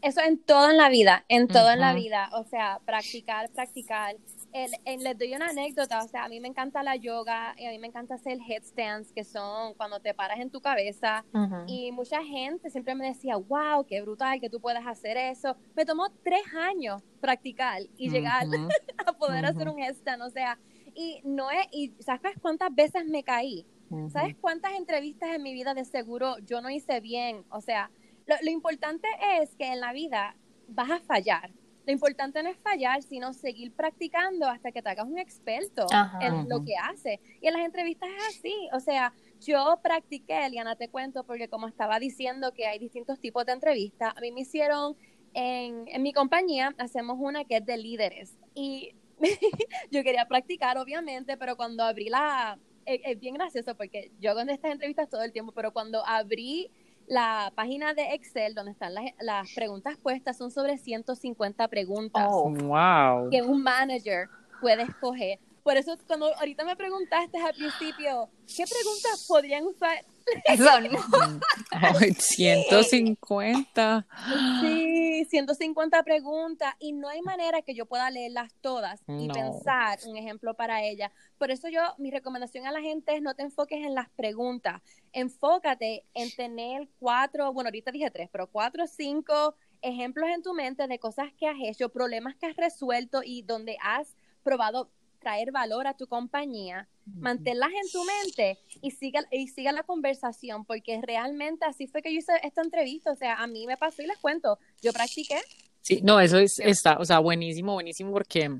Eso 0.02 0.20
en 0.20 0.38
todo 0.38 0.68
en 0.70 0.76
la 0.76 0.88
vida, 0.88 1.24
en 1.28 1.46
todo 1.46 1.70
en 1.70 1.78
la 1.78 1.94
vida, 1.94 2.28
o 2.32 2.42
sea, 2.42 2.80
practicar, 2.84 3.48
practicar. 3.50 4.16
les 4.52 5.16
doy 5.18 5.32
una 5.34 5.50
anécdota, 5.50 6.02
o 6.02 6.08
sea, 6.08 6.24
a 6.24 6.28
mí 6.28 6.40
me 6.40 6.48
encanta 6.48 6.82
la 6.82 6.96
yoga 6.96 7.54
y 7.56 7.66
a 7.66 7.70
mí 7.70 7.78
me 7.78 7.86
encanta 7.86 8.16
hacer 8.16 8.38
headstands, 8.48 9.12
que 9.12 9.22
son 9.22 9.74
cuando 9.74 10.00
te 10.00 10.12
paras 10.12 10.40
en 10.40 10.50
tu 10.50 10.60
cabeza. 10.60 11.24
Y 11.68 11.92
mucha 11.92 12.22
gente 12.24 12.68
siempre 12.68 12.96
me 12.96 13.06
decía, 13.06 13.36
wow, 13.36 13.86
qué 13.86 14.02
brutal 14.02 14.40
que 14.40 14.50
tú 14.50 14.60
puedas 14.60 14.84
hacer 14.84 15.16
eso. 15.16 15.56
Me 15.76 15.84
tomó 15.84 16.08
tres 16.24 16.42
años 16.52 17.00
practicar 17.20 17.82
y 17.96 18.10
llegar 18.10 18.46
a 19.06 19.12
poder 19.12 19.46
hacer 19.46 19.68
un 19.68 19.78
headstand, 19.78 20.20
o 20.22 20.30
sea, 20.30 20.58
y 20.96 21.20
no 21.22 21.50
es, 21.52 21.66
y 21.70 21.92
¿sabes 22.00 22.34
cuántas 22.40 22.74
veces 22.74 23.06
me 23.06 23.22
caí? 23.22 23.64
¿Sabes 24.10 24.34
cuántas 24.40 24.72
entrevistas 24.72 25.34
en 25.34 25.42
mi 25.42 25.52
vida 25.52 25.74
de 25.74 25.84
seguro 25.84 26.38
yo 26.38 26.60
no 26.62 26.70
hice 26.70 27.00
bien? 27.00 27.44
O 27.50 27.60
sea, 27.60 27.90
lo, 28.26 28.50
importante 28.50 29.08
es 29.40 29.54
que 29.56 29.66
en 29.72 29.80
la 29.80 29.92
vida 29.92 30.36
vas 30.68 30.90
a 30.90 31.00
fallar. 31.00 31.52
Lo 31.84 31.92
importante 31.92 32.42
no 32.42 32.48
es 32.48 32.58
fallar, 32.58 33.02
sino 33.02 33.32
seguir 33.32 33.72
practicando 33.72 34.46
hasta 34.46 34.70
que 34.70 34.82
te 34.82 34.88
hagas 34.88 35.06
un 35.06 35.18
experto 35.18 35.86
en 36.20 36.48
lo 36.48 36.64
que 36.64 36.76
hace. 36.76 37.20
Y 37.40 37.48
en 37.48 37.54
las 37.54 37.64
entrevistas 37.64 38.08
es 38.08 38.38
así. 38.38 38.68
O 38.72 38.78
sea, 38.78 39.12
yo 39.40 39.80
practiqué, 39.82 40.46
Eliana, 40.46 40.76
te 40.76 40.88
cuento, 40.88 41.24
porque 41.24 41.48
como 41.48 41.66
estaba 41.66 41.98
diciendo 41.98 42.52
que 42.54 42.66
hay 42.66 42.78
distintos 42.78 43.18
tipos 43.18 43.44
de 43.46 43.52
entrevistas, 43.52 44.12
a 44.16 44.20
mí 44.20 44.30
me 44.30 44.42
hicieron 44.42 44.96
en, 45.34 45.88
en 45.88 46.02
mi 46.02 46.12
compañía, 46.12 46.72
hacemos 46.78 47.16
una 47.18 47.44
que 47.44 47.56
es 47.56 47.66
de 47.66 47.76
líderes. 47.76 48.38
Y 48.54 48.94
yo 49.90 50.02
quería 50.02 50.26
practicar, 50.26 50.78
obviamente, 50.78 51.36
pero 51.36 51.56
cuando 51.56 51.84
abrí 51.84 52.08
la... 52.08 52.58
Es, 52.84 53.20
bien 53.20 53.34
gracioso 53.34 53.76
porque 53.76 54.10
yo 54.18 54.32
hago 54.32 54.40
estas 54.40 54.72
entrevistas 54.72 55.08
todo 55.08 55.22
el 55.22 55.30
tiempo, 55.30 55.52
pero 55.52 55.72
cuando 55.72 56.04
abrí 56.04 56.68
la 57.12 57.52
página 57.54 57.92
de 57.92 58.14
Excel 58.14 58.54
donde 58.54 58.72
están 58.72 58.94
las, 59.20 59.52
preguntas 59.54 59.98
puestas 59.98 60.38
son 60.38 60.50
sobre 60.50 60.78
150 60.78 61.68
preguntas 61.68 62.26
oh, 62.26 62.48
wow. 62.48 63.28
que 63.30 63.42
un 63.42 63.62
manager 63.62 64.28
puede 64.62 64.84
escoger. 64.84 65.38
Por 65.62 65.76
eso 65.76 65.96
cuando 66.06 66.34
ahorita 66.36 66.64
me 66.64 66.76
preguntaste 66.76 67.38
al 67.38 67.54
principio, 67.54 68.28
¿qué 68.46 68.64
preguntas 68.64 69.26
podrían 69.28 69.66
usar 69.66 70.04
son 70.56 72.14
150. 72.14 74.06
Sí, 74.60 75.24
150 75.28 76.02
preguntas 76.02 76.74
y 76.78 76.92
no 76.92 77.08
hay 77.08 77.22
manera 77.22 77.62
que 77.62 77.74
yo 77.74 77.86
pueda 77.86 78.10
leerlas 78.10 78.52
todas 78.60 79.00
y 79.08 79.28
pensar 79.28 79.98
un 80.06 80.16
ejemplo 80.16 80.54
para 80.54 80.82
ella. 80.82 81.12
Por 81.38 81.50
eso 81.50 81.68
yo, 81.68 81.80
mi 81.98 82.10
recomendación 82.10 82.66
a 82.66 82.72
la 82.72 82.80
gente 82.80 83.16
es 83.16 83.22
no 83.22 83.34
te 83.34 83.42
enfoques 83.42 83.84
en 83.84 83.94
las 83.94 84.08
preguntas, 84.10 84.80
enfócate 85.12 86.04
en 86.14 86.30
tener 86.34 86.88
cuatro, 86.98 87.52
bueno, 87.52 87.68
ahorita 87.68 87.90
dije 87.90 88.10
tres, 88.10 88.28
pero 88.30 88.46
cuatro 88.46 88.84
o 88.84 88.86
cinco 88.86 89.54
ejemplos 89.80 90.28
en 90.30 90.42
tu 90.42 90.54
mente 90.54 90.86
de 90.86 90.98
cosas 90.98 91.32
que 91.38 91.48
has 91.48 91.56
hecho, 91.60 91.88
problemas 91.88 92.36
que 92.36 92.46
has 92.46 92.56
resuelto 92.56 93.22
y 93.24 93.42
donde 93.42 93.76
has 93.82 94.14
probado 94.42 94.90
traer 95.22 95.52
valor 95.52 95.86
a 95.86 95.94
tu 95.94 96.06
compañía, 96.06 96.88
manténlas 97.06 97.70
en 97.70 97.90
tu 97.90 98.04
mente 98.04 98.58
y 98.80 98.90
siga, 98.90 99.24
y 99.30 99.48
siga 99.48 99.72
la 99.72 99.84
conversación, 99.84 100.64
porque 100.64 101.00
realmente 101.00 101.64
así 101.64 101.86
fue 101.86 102.02
que 102.02 102.12
yo 102.12 102.18
hice 102.18 102.32
esta 102.42 102.62
entrevista, 102.62 103.12
o 103.12 103.16
sea, 103.16 103.36
a 103.36 103.46
mí 103.46 103.66
me 103.66 103.76
pasó 103.76 104.02
y 104.02 104.06
les 104.06 104.18
cuento, 104.18 104.58
yo 104.82 104.92
practiqué. 104.92 105.40
Sí, 105.80 106.00
no, 106.02 106.20
eso 106.20 106.38
es, 106.38 106.58
está, 106.58 106.98
o 106.98 107.04
sea, 107.04 107.20
buenísimo, 107.20 107.74
buenísimo, 107.74 108.12
porque, 108.12 108.50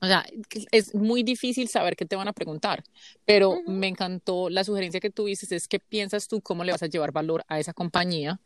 o 0.00 0.06
sea, 0.06 0.24
es 0.70 0.94
muy 0.94 1.22
difícil 1.22 1.68
saber 1.68 1.96
qué 1.96 2.04
te 2.04 2.16
van 2.16 2.28
a 2.28 2.32
preguntar, 2.32 2.84
pero 3.24 3.58
me 3.66 3.88
encantó 3.88 4.48
la 4.48 4.62
sugerencia 4.64 5.00
que 5.00 5.10
tuviste, 5.10 5.56
es 5.56 5.66
qué 5.66 5.80
piensas 5.80 6.28
tú, 6.28 6.40
cómo 6.40 6.64
le 6.64 6.72
vas 6.72 6.82
a 6.82 6.86
llevar 6.86 7.12
valor 7.12 7.44
a 7.48 7.58
esa 7.58 7.72
compañía 7.72 8.40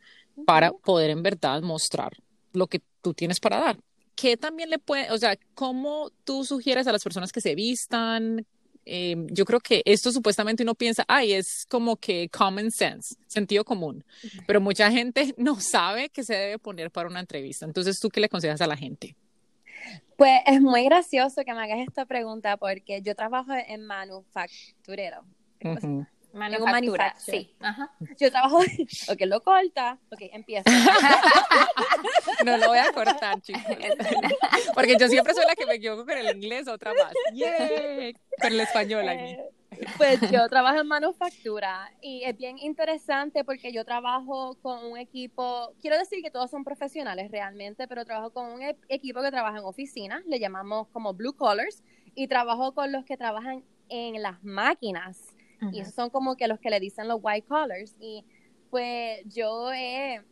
para 0.47 0.73
poder 0.73 1.11
en 1.11 1.23
verdad 1.23 1.63
mostrar 1.63 2.13
lo 2.53 2.67
que 2.69 2.81
tú 3.03 3.15
tienes 3.15 3.41
para 3.41 3.59
dar. 3.59 3.79
¿Qué 4.15 4.37
también 4.37 4.71
le 4.71 4.79
puede, 4.79 5.11
o 5.11 5.19
sea, 5.19 5.37
cómo 5.55 6.11
tú 6.25 6.45
sugieres 6.45 6.87
a 6.87 6.93
las 6.93 7.03
personas 7.03 7.33
que 7.33 7.41
se 7.41 7.55
vistan? 7.55 8.47
Em, 8.87 9.27
yo 9.29 9.45
creo 9.45 9.61
que 9.61 9.83
esto 9.87 10.13
supuestamente 10.13 10.63
uno 10.63 10.75
piensa, 10.75 11.05
ay, 11.09 11.33
es 11.33 11.67
como 11.69 11.97
que 11.97 12.29
common 12.29 12.71
sense, 12.71 13.15
sentido 13.27 13.65
común, 13.65 14.05
pero 14.47 14.61
mucha 14.61 14.91
gente 14.91 15.35
no 15.39 15.59
sabe 15.59 16.11
qué 16.11 16.23
se 16.23 16.35
debe 16.35 16.59
poner 16.59 16.91
para 16.91 17.09
una 17.09 17.21
entrevista. 17.21 17.65
Entonces, 17.65 17.99
¿tú 17.99 18.09
qué 18.09 18.21
le 18.21 18.27
aconsejas 18.27 18.61
a 18.61 18.67
la 18.67 18.77
gente? 18.77 19.17
Pues 20.17 20.41
es 20.47 20.61
muy 20.61 20.85
gracioso 20.85 21.43
que 21.45 21.53
me 21.55 21.63
hagas 21.63 21.87
esta 21.87 22.07
pregunta 22.07 22.57
porque 22.57 23.03
yo 23.03 23.15
trabajo 23.15 23.53
en 23.53 23.85
manufacturero. 23.87 25.25
Manufactura, 26.35 27.15
sí. 27.17 27.55
Ajá. 27.61 27.91
Yo 28.19 28.31
trabajo, 28.31 28.59
ok, 28.59 29.21
lo 29.21 29.41
corta, 29.41 29.99
ok, 30.11 30.21
empieza. 30.33 30.65
no 32.45 32.57
lo 32.57 32.69
voy 32.69 32.79
a 32.79 32.93
cortar, 32.93 33.41
chicos. 33.41 33.63
Porque 34.75 34.97
yo 34.99 35.09
siempre 35.09 35.33
soy 35.33 35.45
la 35.47 35.55
que 35.55 35.65
me 35.65 35.75
equivoco 35.75 36.05
con 36.05 36.19
el 36.19 36.37
inglés, 36.37 36.67
otra 36.67 36.93
más. 36.93 37.13
Yeah. 37.33 38.13
Con 38.41 38.53
el 38.53 38.61
español 38.61 39.09
aquí. 39.09 39.25
Eh, 39.25 39.51
pues 39.97 40.21
yo 40.31 40.49
trabajo 40.49 40.81
en 40.81 40.87
manufactura 40.87 41.93
y 42.01 42.23
es 42.25 42.37
bien 42.37 42.59
interesante 42.59 43.45
porque 43.45 43.73
yo 43.73 43.85
trabajo 43.85 44.57
con 44.63 44.85
un 44.85 44.99
equipo, 44.99 45.73
quiero 45.81 45.99
decir 45.99 46.23
que 46.23 46.31
todos 46.31 46.51
son 46.51 46.65
profesionales 46.65 47.31
realmente, 47.31 47.89
pero 47.89 48.05
trabajo 48.05 48.31
con 48.31 48.53
un 48.53 48.63
e-, 48.63 48.77
equipo 48.89 49.23
que 49.23 49.31
trabaja 49.31 49.59
en 49.59 49.65
oficinas, 49.65 50.25
le 50.27 50.39
llamamos 50.39 50.89
como 50.89 51.15
blue 51.15 51.35
collars, 51.35 51.83
y 52.15 52.29
trabajo 52.29 52.73
con 52.73 52.93
los 52.93 53.05
que 53.05 53.17
trabajan 53.17 53.65
en 53.89 54.23
las 54.23 54.43
máquinas 54.45 55.34
y 55.73 55.81
esos 55.81 55.95
son 55.95 56.11
como 56.11 56.37
que 56.37 56.49
los 56.49 56.59
que 56.59 56.71
le 56.71 56.81
dicen 56.81 57.09
los 57.09 57.19
white 57.23 57.47
collars. 57.47 57.95
Y 58.01 58.25
pues 58.71 59.23
yo 59.27 59.73
he 59.73 60.23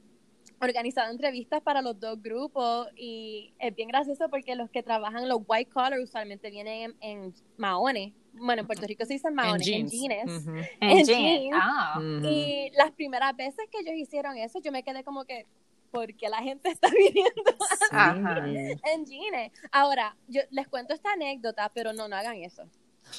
organizado 0.61 1.11
entrevistas 1.11 1.61
para 1.61 1.83
los 1.83 1.99
dos 1.99 2.23
grupos 2.23 2.89
y 2.97 3.53
es 3.59 3.75
bien 3.75 3.89
gracioso 3.89 4.29
porque 4.29 4.55
los 4.55 4.71
que 4.71 4.83
trabajan 4.83 5.29
los 5.29 5.41
white 5.47 5.71
collars 5.71 6.03
usualmente 6.03 6.51
vienen 6.51 6.95
en, 7.01 7.35
maones. 7.57 8.13
Bueno, 8.33 8.61
en 8.63 8.67
Puerto 8.67 8.87
Rico 8.87 9.05
se 9.05 9.15
dicen 9.15 9.35
maones, 9.35 9.67
en 9.67 9.89
jeans. 9.89 10.47
En 10.81 11.05
jeans. 11.05 11.55
Ah. 11.61 12.01
Y 12.01 12.71
las 12.77 12.93
primeras 12.93 13.37
veces 13.37 13.67
que 13.71 13.81
ellos 13.81 13.95
hicieron 13.97 14.37
eso, 14.37 14.61
yo 14.61 14.73
me 14.73 14.83
quedé 14.83 15.05
como 15.05 15.25
que, 15.25 15.47
porque 15.91 16.29
la 16.29 16.39
gente 16.39 16.69
está 16.71 16.89
viniendo 16.91 17.43
en 18.93 19.05
jeans. 19.05 19.53
Ahora, 19.71 20.17
yo 20.29 20.43
les 20.51 20.69
cuento 20.69 20.95
esta 20.95 21.13
anécdota, 21.13 21.71
pero 21.75 21.93
no, 21.93 22.09
no 22.09 22.17
hagan 22.17 22.37
eso. 22.37 22.65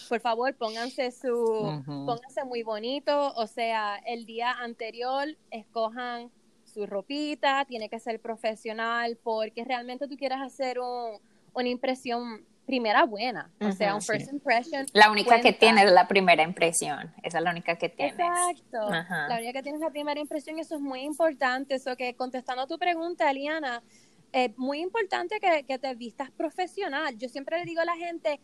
Por 0.10 0.20
favor, 0.20 0.56
pónganse 0.56 1.12
su, 1.12 1.84
pónganse 1.86 2.44
muy 2.46 2.64
bonito, 2.64 3.34
o 3.36 3.48
sea, 3.48 3.98
el 4.06 4.26
día 4.26 4.52
anterior 4.52 5.28
escojan 5.52 6.32
su 6.64 6.86
ropita, 6.86 7.66
tiene 7.66 7.90
que 7.90 8.00
ser 8.00 8.20
profesional, 8.20 9.18
porque 9.24 9.64
realmente 9.64 10.08
tú 10.08 10.18
quieres 10.18 10.40
hacer 10.42 10.80
un, 10.80 11.20
una 11.54 11.70
impresión 11.70 12.46
primera 12.66 13.04
buena, 13.04 13.52
o 13.60 13.72
sea, 13.74 13.94
un 13.94 14.02
first 14.02 14.32
impression. 14.32 14.86
La 14.94 15.12
única 15.12 15.42
que 15.42 15.52
tienes 15.54 15.86
es 15.86 15.92
la 15.92 16.08
primera 16.08 16.44
impresión, 16.44 17.14
esa 17.22 17.38
es 17.40 17.44
la 17.44 17.52
única 17.52 17.78
que 17.78 17.90
tienes. 17.90 18.14
Exacto, 18.14 18.90
la 18.90 19.36
única 19.38 19.54
que 19.54 19.64
tienes 19.64 19.82
la 19.82 19.90
primera 19.90 20.20
impresión, 20.20 20.60
eso 20.60 20.76
es 20.76 20.82
muy 20.82 21.02
importante, 21.02 21.76
eso 21.76 21.96
que 21.98 22.16
contestando 22.16 22.64
a 22.64 22.68
tu 22.68 22.78
pregunta, 22.80 23.30
Eliana, 23.30 23.84
es 24.32 24.58
muy 24.58 24.80
importante 24.80 25.40
que, 25.40 25.64
que 25.64 25.78
te 25.78 25.94
vistas 25.94 26.32
profesional. 26.32 27.18
Yo 27.18 27.30
siempre 27.30 27.60
le 27.60 27.66
digo 27.66 27.82
a 27.82 27.86
la 27.86 27.96
gente, 27.96 28.40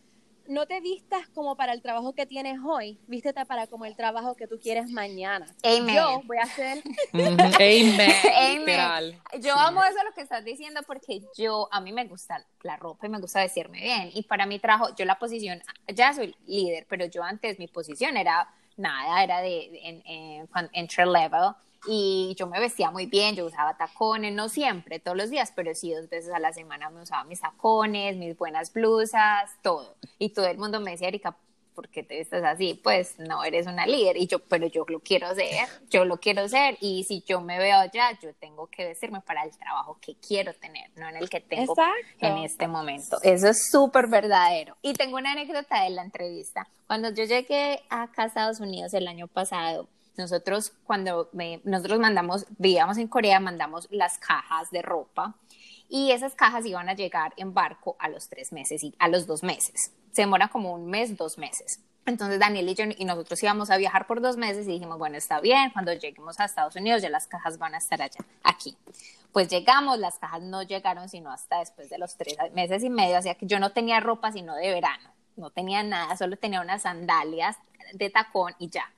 no 0.50 0.66
te 0.66 0.80
vistas 0.80 1.28
como 1.28 1.56
para 1.56 1.72
el 1.72 1.80
trabajo 1.80 2.12
que 2.12 2.26
tienes 2.26 2.58
hoy, 2.66 2.98
vístete 3.06 3.46
para 3.46 3.68
como 3.68 3.84
el 3.84 3.94
trabajo 3.94 4.34
que 4.34 4.48
tú 4.48 4.58
quieres 4.60 4.90
mañana. 4.90 5.46
Amen. 5.62 5.94
Yo 5.94 6.22
voy 6.24 6.38
a 6.38 6.42
hacer... 6.42 6.82
Amen. 7.12 9.20
Yo 9.40 9.54
amo 9.54 9.80
eso 9.84 10.02
lo 10.04 10.12
que 10.12 10.22
estás 10.22 10.44
diciendo 10.44 10.80
porque 10.86 11.22
yo, 11.36 11.68
a 11.70 11.80
mí 11.80 11.92
me 11.92 12.04
gusta 12.04 12.44
la 12.62 12.76
ropa 12.76 13.06
y 13.06 13.10
me 13.10 13.20
gusta 13.20 13.40
vestirme 13.40 13.80
bien. 13.80 14.10
Y 14.12 14.24
para 14.24 14.44
mi 14.44 14.58
trabajo, 14.58 14.94
yo 14.96 15.04
la 15.04 15.18
posición, 15.18 15.62
ya 15.86 16.12
soy 16.12 16.34
líder, 16.46 16.84
pero 16.88 17.06
yo 17.06 17.22
antes 17.22 17.60
mi 17.60 17.68
posición 17.68 18.16
era 18.16 18.52
nada, 18.76 19.22
era 19.22 19.40
de, 19.40 19.70
en, 19.84 20.48
entry 20.72 21.04
level 21.04 21.54
y 21.86 22.34
yo 22.38 22.46
me 22.46 22.60
vestía 22.60 22.90
muy 22.90 23.06
bien, 23.06 23.36
yo 23.36 23.46
usaba 23.46 23.76
tacones, 23.76 24.34
no 24.34 24.48
siempre, 24.48 24.98
todos 24.98 25.16
los 25.16 25.30
días, 25.30 25.52
pero 25.54 25.74
sí 25.74 25.92
dos 25.92 26.08
veces 26.08 26.32
a 26.32 26.38
la 26.38 26.52
semana 26.52 26.90
me 26.90 27.02
usaba 27.02 27.24
mis 27.24 27.40
tacones, 27.40 28.16
mis 28.16 28.36
buenas 28.36 28.72
blusas, 28.72 29.50
todo. 29.62 29.96
Y 30.18 30.30
todo 30.30 30.46
el 30.46 30.58
mundo 30.58 30.80
me 30.80 30.92
decía, 30.92 31.08
Erika, 31.08 31.36
¿por 31.74 31.88
qué 31.88 32.02
te 32.02 32.18
vistes 32.18 32.44
así? 32.44 32.78
Pues 32.82 33.18
no, 33.18 33.42
eres 33.42 33.66
una 33.66 33.86
líder. 33.86 34.18
Y 34.18 34.26
yo, 34.26 34.38
pero 34.40 34.66
yo 34.66 34.84
lo 34.86 35.00
quiero 35.00 35.34
ser, 35.34 35.66
yo 35.88 36.04
lo 36.04 36.18
quiero 36.18 36.46
ser. 36.48 36.76
Y 36.80 37.04
si 37.04 37.22
yo 37.26 37.40
me 37.40 37.58
veo 37.58 37.78
allá, 37.78 38.18
yo 38.20 38.34
tengo 38.34 38.66
que 38.66 38.84
vestirme 38.84 39.22
para 39.22 39.44
el 39.44 39.50
trabajo 39.56 39.96
que 40.00 40.14
quiero 40.16 40.52
tener, 40.52 40.90
no 40.96 41.08
en 41.08 41.16
el 41.16 41.30
que 41.30 41.40
tengo 41.40 41.74
en 42.18 42.38
este 42.38 42.68
momento. 42.68 43.18
Eso 43.22 43.48
es 43.48 43.70
súper 43.70 44.08
verdadero. 44.08 44.76
Y 44.82 44.92
tengo 44.92 45.16
una 45.16 45.32
anécdota 45.32 45.82
de 45.82 45.90
la 45.90 46.02
entrevista. 46.02 46.68
Cuando 46.86 47.08
yo 47.14 47.24
llegué 47.24 47.80
acá 47.88 48.24
a 48.24 48.26
Estados 48.26 48.60
Unidos 48.60 48.92
el 48.92 49.08
año 49.08 49.26
pasado, 49.26 49.88
nosotros 50.20 50.72
cuando 50.84 51.30
nosotros 51.64 51.98
mandamos, 51.98 52.46
vivíamos 52.58 52.98
en 52.98 53.08
Corea, 53.08 53.40
mandamos 53.40 53.88
las 53.90 54.18
cajas 54.18 54.70
de 54.70 54.82
ropa 54.82 55.34
y 55.88 56.12
esas 56.12 56.34
cajas 56.34 56.64
iban 56.66 56.88
a 56.88 56.94
llegar 56.94 57.34
en 57.36 57.52
barco 57.52 57.96
a 57.98 58.08
los 58.08 58.28
tres 58.28 58.52
meses 58.52 58.84
y 58.84 58.94
a 58.98 59.08
los 59.08 59.26
dos 59.26 59.42
meses. 59.42 59.92
Se 60.12 60.22
demora 60.22 60.48
como 60.48 60.72
un 60.72 60.88
mes, 60.88 61.16
dos 61.16 61.36
meses. 61.36 61.80
Entonces 62.06 62.38
Daniel 62.38 62.68
y 62.68 62.74
yo 62.74 62.84
y 62.96 63.04
nosotros 63.04 63.42
íbamos 63.42 63.70
a 63.70 63.76
viajar 63.76 64.06
por 64.06 64.20
dos 64.20 64.36
meses 64.36 64.66
y 64.66 64.72
dijimos, 64.72 64.98
bueno, 64.98 65.16
está 65.16 65.40
bien, 65.40 65.70
cuando 65.70 65.92
lleguemos 65.92 66.40
a 66.40 66.44
Estados 66.44 66.76
Unidos 66.76 67.02
ya 67.02 67.10
las 67.10 67.26
cajas 67.26 67.58
van 67.58 67.74
a 67.74 67.78
estar 67.78 68.00
allá, 68.00 68.24
aquí. 68.42 68.76
Pues 69.32 69.48
llegamos, 69.48 69.98
las 69.98 70.18
cajas 70.18 70.42
no 70.42 70.62
llegaron 70.62 71.08
sino 71.08 71.30
hasta 71.30 71.58
después 71.58 71.90
de 71.90 71.98
los 71.98 72.16
tres 72.16 72.36
meses 72.54 72.82
y 72.82 72.90
medio, 72.90 73.18
o 73.18 73.22
sea 73.22 73.34
que 73.34 73.46
yo 73.46 73.60
no 73.60 73.72
tenía 73.72 74.00
ropa 74.00 74.32
sino 74.32 74.56
de 74.56 74.70
verano, 74.72 75.10
no 75.36 75.50
tenía 75.50 75.82
nada, 75.82 76.16
solo 76.16 76.36
tenía 76.36 76.60
unas 76.60 76.82
sandalias 76.82 77.56
de 77.92 78.10
tacón 78.10 78.54
y 78.58 78.70
ya 78.70 78.90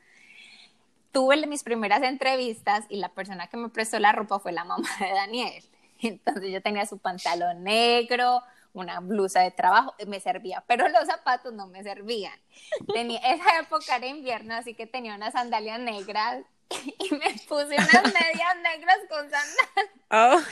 tuve 1.12 1.46
mis 1.46 1.62
primeras 1.62 2.02
entrevistas 2.02 2.86
y 2.88 2.96
la 2.96 3.10
persona 3.10 3.46
que 3.46 3.56
me 3.56 3.68
prestó 3.68 3.98
la 3.98 4.12
ropa 4.12 4.40
fue 4.40 4.52
la 4.52 4.64
mamá 4.64 4.88
de 4.98 5.10
Daniel. 5.12 5.64
Entonces 6.00 6.50
yo 6.50 6.60
tenía 6.62 6.86
su 6.86 6.98
pantalón 6.98 7.62
negro, 7.62 8.42
una 8.72 9.00
blusa 9.00 9.40
de 9.40 9.50
trabajo, 9.50 9.94
me 10.06 10.18
servía, 10.18 10.64
pero 10.66 10.88
los 10.88 11.06
zapatos 11.06 11.52
no 11.52 11.66
me 11.66 11.82
servían. 11.82 12.38
Tenía, 12.92 13.20
esa 13.34 13.60
época 13.60 13.96
era 13.96 14.06
invierno, 14.06 14.54
así 14.54 14.74
que 14.74 14.86
tenía 14.86 15.14
unas 15.14 15.34
sandalias 15.34 15.78
negras 15.78 16.44
y 16.70 17.14
me 17.14 17.34
puse 17.46 17.76
unas 17.76 18.04
medias 18.04 18.56
negras 18.62 18.98
con 19.08 19.30
sandalias. 19.30 20.46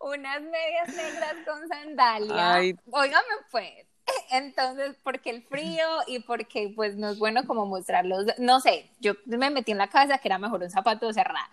unas 0.00 0.42
medias 0.42 0.88
negras 0.88 1.34
con 1.46 1.68
sandalias. 1.68 2.76
Óigame 2.90 3.34
pues, 3.50 3.85
entonces, 4.30 4.96
porque 5.02 5.30
el 5.30 5.42
frío 5.42 5.86
y 6.06 6.20
porque 6.20 6.72
pues 6.74 6.96
no 6.96 7.10
es 7.10 7.18
bueno 7.18 7.46
como 7.46 7.66
mostrarlos, 7.66 8.26
no 8.38 8.60
sé, 8.60 8.90
yo 9.00 9.14
me 9.26 9.50
metí 9.50 9.72
en 9.72 9.78
la 9.78 9.88
cabeza 9.88 10.18
que 10.18 10.28
era 10.28 10.38
mejor 10.38 10.62
un 10.62 10.70
zapato 10.70 11.12
cerrado. 11.12 11.46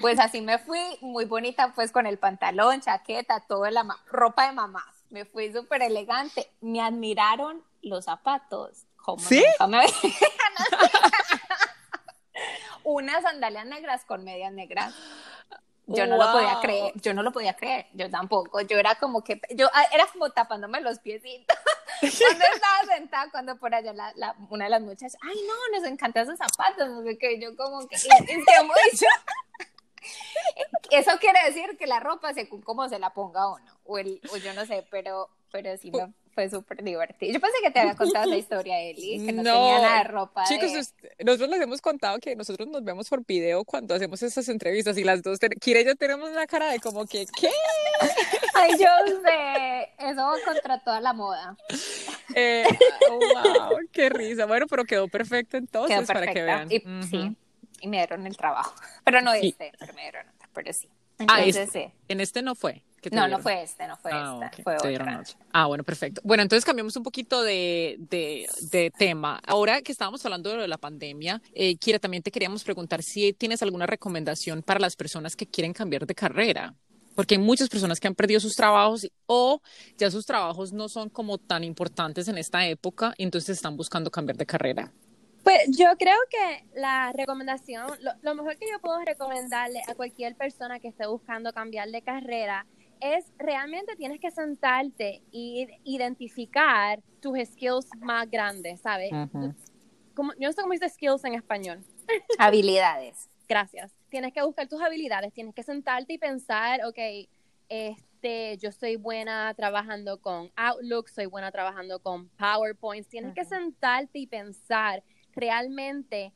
Pues 0.00 0.18
así 0.18 0.40
me 0.40 0.58
fui, 0.58 0.80
muy 1.00 1.24
bonita 1.24 1.72
pues 1.74 1.92
con 1.92 2.06
el 2.06 2.18
pantalón, 2.18 2.80
chaqueta, 2.80 3.40
toda 3.40 3.70
la 3.70 3.84
ropa 4.06 4.46
de 4.46 4.52
mamá. 4.52 4.84
Me 5.10 5.24
fui 5.24 5.52
súper 5.52 5.82
elegante. 5.82 6.48
Me 6.60 6.80
admiraron 6.80 7.62
los 7.82 8.04
zapatos. 8.04 8.86
Como 8.96 9.18
¿Sí? 9.18 9.44
me 9.68 9.84
Unas 12.84 13.22
sandalias 13.22 13.66
negras 13.66 14.04
con 14.04 14.24
medias 14.24 14.52
negras. 14.52 14.94
Yo 15.86 16.06
no 16.06 16.16
lo 16.16 16.30
podía 16.30 16.60
creer, 16.60 16.92
yo 16.94 17.12
no 17.14 17.24
lo 17.24 17.32
podía 17.32 17.56
creer, 17.56 17.88
yo 17.94 18.08
tampoco. 18.08 18.60
Yo 18.60 18.78
era 18.78 18.94
como 18.94 19.24
que, 19.24 19.40
yo 19.50 19.68
ah, 19.74 19.84
era 19.92 20.06
como 20.06 20.30
tapándome 20.30 20.80
los 20.80 21.00
piecitos. 21.00 21.56
cuando 22.00 22.44
estaba 22.54 22.96
sentada, 22.96 23.30
cuando 23.30 23.58
por 23.58 23.74
allá 23.74 23.92
la, 23.92 24.12
la, 24.16 24.36
una 24.48 24.64
de 24.64 24.70
las 24.70 24.82
muchachas, 24.82 25.16
ay 25.22 25.36
no, 25.46 25.78
nos 25.78 25.88
encantan 25.88 26.24
esos 26.24 26.38
zapatos, 26.38 26.88
no 26.88 27.02
sé 27.02 27.18
qué, 27.18 27.40
yo 27.40 27.56
como 27.56 27.86
que, 27.86 27.96
es 27.96 28.04
que 28.04 28.62
mucho. 28.62 29.06
Eso 30.90 31.10
quiere 31.20 31.38
decir 31.44 31.76
que 31.76 31.86
la 31.86 32.00
ropa, 32.00 32.32
según 32.32 32.62
cómo 32.62 32.88
se 32.88 32.98
la 32.98 33.10
ponga 33.10 33.48
uno, 33.48 33.80
o, 33.84 33.98
el, 33.98 34.20
o 34.32 34.36
yo 34.36 34.52
no 34.54 34.66
sé, 34.66 34.86
pero, 34.90 35.28
pero 35.52 35.76
sí 35.76 35.90
me, 35.90 36.12
fue 36.34 36.48
súper 36.48 36.82
divertido. 36.82 37.32
Yo 37.32 37.40
pensé 37.40 37.58
que 37.62 37.70
te 37.70 37.80
había 37.80 37.94
contado 37.94 38.26
esa 38.26 38.36
historia, 38.36 38.80
Eli, 38.80 39.26
que 39.26 39.32
no, 39.32 39.42
tenía 39.42 39.80
nada 39.80 39.98
de 39.98 40.04
ropa. 40.04 40.44
Chicos, 40.44 40.72
nosotros 41.18 41.50
les 41.50 41.60
hemos 41.60 41.80
contado 41.80 42.18
que 42.18 42.34
nosotros 42.36 42.68
nos 42.68 42.82
vemos 42.82 43.08
por 43.08 43.24
video 43.24 43.64
cuando 43.64 43.94
hacemos 43.94 44.22
esas 44.22 44.48
entrevistas 44.48 44.96
y 44.96 45.04
las 45.04 45.22
dos, 45.22 45.38
Kira 45.60 45.80
y 45.80 45.84
yo 45.84 45.96
tenemos 45.96 46.30
una 46.30 46.46
cara 46.46 46.70
de 46.70 46.80
como 46.80 47.06
que, 47.06 47.26
¿qué? 47.38 47.50
Ay, 48.54 48.72
yo 48.72 48.88
sé, 49.22 49.92
eso 49.98 50.22
va 50.22 50.34
contra 50.44 50.78
toda 50.82 51.00
la 51.00 51.12
moda. 51.12 51.56
Eh, 52.34 52.64
wow, 53.08 53.78
qué 53.92 54.08
risa. 54.08 54.46
Bueno, 54.46 54.66
pero 54.66 54.84
quedó 54.84 55.08
perfecto 55.08 55.56
entonces, 55.56 56.06
para 56.06 56.32
que 56.32 56.42
vean. 56.42 56.70
Y, 56.70 56.80
Sí, 57.08 57.36
y 57.80 57.88
me 57.88 57.98
dieron 57.98 58.26
el 58.26 58.36
trabajo. 58.36 58.74
Pero 59.04 59.20
no 59.20 59.32
este, 59.32 59.72
pero 59.78 59.92
me 59.94 60.02
dieron 60.02 60.28
otro, 60.28 60.48
pero 60.52 60.72
sí. 60.72 60.88
Ah, 61.28 61.42
entonces, 61.42 61.68
ah, 61.68 61.72
sí. 61.72 61.92
En 62.08 62.20
este 62.20 62.42
no 62.42 62.54
fue. 62.54 62.82
No, 63.12 63.28
no 63.28 63.38
fue 63.38 63.62
este, 63.62 63.86
no 63.86 63.96
fue 63.96 64.10
ah, 64.12 64.38
este, 64.50 64.62
fue 64.62 64.76
otra. 64.76 65.22
Ah, 65.52 65.66
bueno, 65.66 65.84
perfecto. 65.84 66.20
Bueno, 66.22 66.42
entonces 66.42 66.66
cambiamos 66.66 66.96
un 66.96 67.02
poquito 67.02 67.42
de, 67.42 67.96
de, 67.98 68.46
de 68.70 68.90
tema. 68.90 69.40
Ahora 69.46 69.80
que 69.80 69.90
estábamos 69.90 70.24
hablando 70.26 70.54
de 70.54 70.68
la 70.68 70.76
pandemia, 70.76 71.40
eh, 71.54 71.76
Kira, 71.76 71.98
también 71.98 72.22
te 72.22 72.30
queríamos 72.30 72.62
preguntar 72.62 73.02
si 73.02 73.32
tienes 73.32 73.62
alguna 73.62 73.86
recomendación 73.86 74.62
para 74.62 74.80
las 74.80 74.96
personas 74.96 75.34
que 75.34 75.46
quieren 75.46 75.72
cambiar 75.72 76.06
de 76.06 76.14
carrera 76.14 76.74
porque 77.20 77.34
hay 77.34 77.38
muchas 77.38 77.68
personas 77.68 78.00
que 78.00 78.08
han 78.08 78.14
perdido 78.14 78.40
sus 78.40 78.56
trabajos 78.56 79.06
o 79.26 79.60
ya 79.98 80.10
sus 80.10 80.24
trabajos 80.24 80.72
no 80.72 80.88
son 80.88 81.10
como 81.10 81.36
tan 81.36 81.64
importantes 81.64 82.28
en 82.28 82.38
esta 82.38 82.66
época, 82.66 83.12
y 83.18 83.24
entonces 83.24 83.58
están 83.58 83.76
buscando 83.76 84.10
cambiar 84.10 84.38
de 84.38 84.46
carrera. 84.46 84.90
Pues 85.44 85.58
yo 85.68 85.84
creo 85.98 86.16
que 86.30 86.64
la 86.80 87.12
recomendación, 87.12 87.88
lo, 88.00 88.12
lo, 88.22 88.34
mejor 88.34 88.56
que 88.56 88.64
yo 88.70 88.80
puedo 88.80 88.98
recomendarle 89.04 89.82
a 89.86 89.94
cualquier 89.94 90.34
persona 90.34 90.80
que 90.80 90.88
esté 90.88 91.06
buscando 91.06 91.52
cambiar 91.52 91.90
de 91.90 92.00
carrera 92.00 92.64
es 93.02 93.26
realmente 93.36 93.96
tienes 93.96 94.18
que 94.18 94.30
sentarte 94.30 95.20
y 95.30 95.68
identificar 95.84 97.00
tus 97.20 97.38
skills 97.52 97.86
más 97.98 98.30
grandes, 98.30 98.80
¿sabes? 98.80 99.10
como, 100.14 100.32
yo 100.38 100.48
no 100.48 100.52
sé 100.54 100.62
cómo 100.62 100.72
dice 100.72 100.88
skills 100.88 101.22
en 101.26 101.34
español. 101.34 101.84
Habilidades. 102.38 103.28
Gracias. 103.50 103.92
Tienes 104.10 104.32
que 104.32 104.42
buscar 104.42 104.68
tus 104.68 104.80
habilidades, 104.80 105.32
tienes 105.32 105.56
que 105.56 105.64
sentarte 105.64 106.12
y 106.12 106.18
pensar, 106.18 106.82
ok, 106.86 107.28
este, 107.68 108.56
yo 108.58 108.70
soy 108.70 108.94
buena 108.94 109.52
trabajando 109.54 110.20
con 110.20 110.52
Outlook, 110.54 111.08
soy 111.08 111.26
buena 111.26 111.50
trabajando 111.50 111.98
con 111.98 112.28
PowerPoint. 112.28 113.08
Tienes 113.08 113.34
que 113.34 113.44
sentarte 113.44 114.20
y 114.20 114.28
pensar 114.28 115.02
realmente 115.32 116.32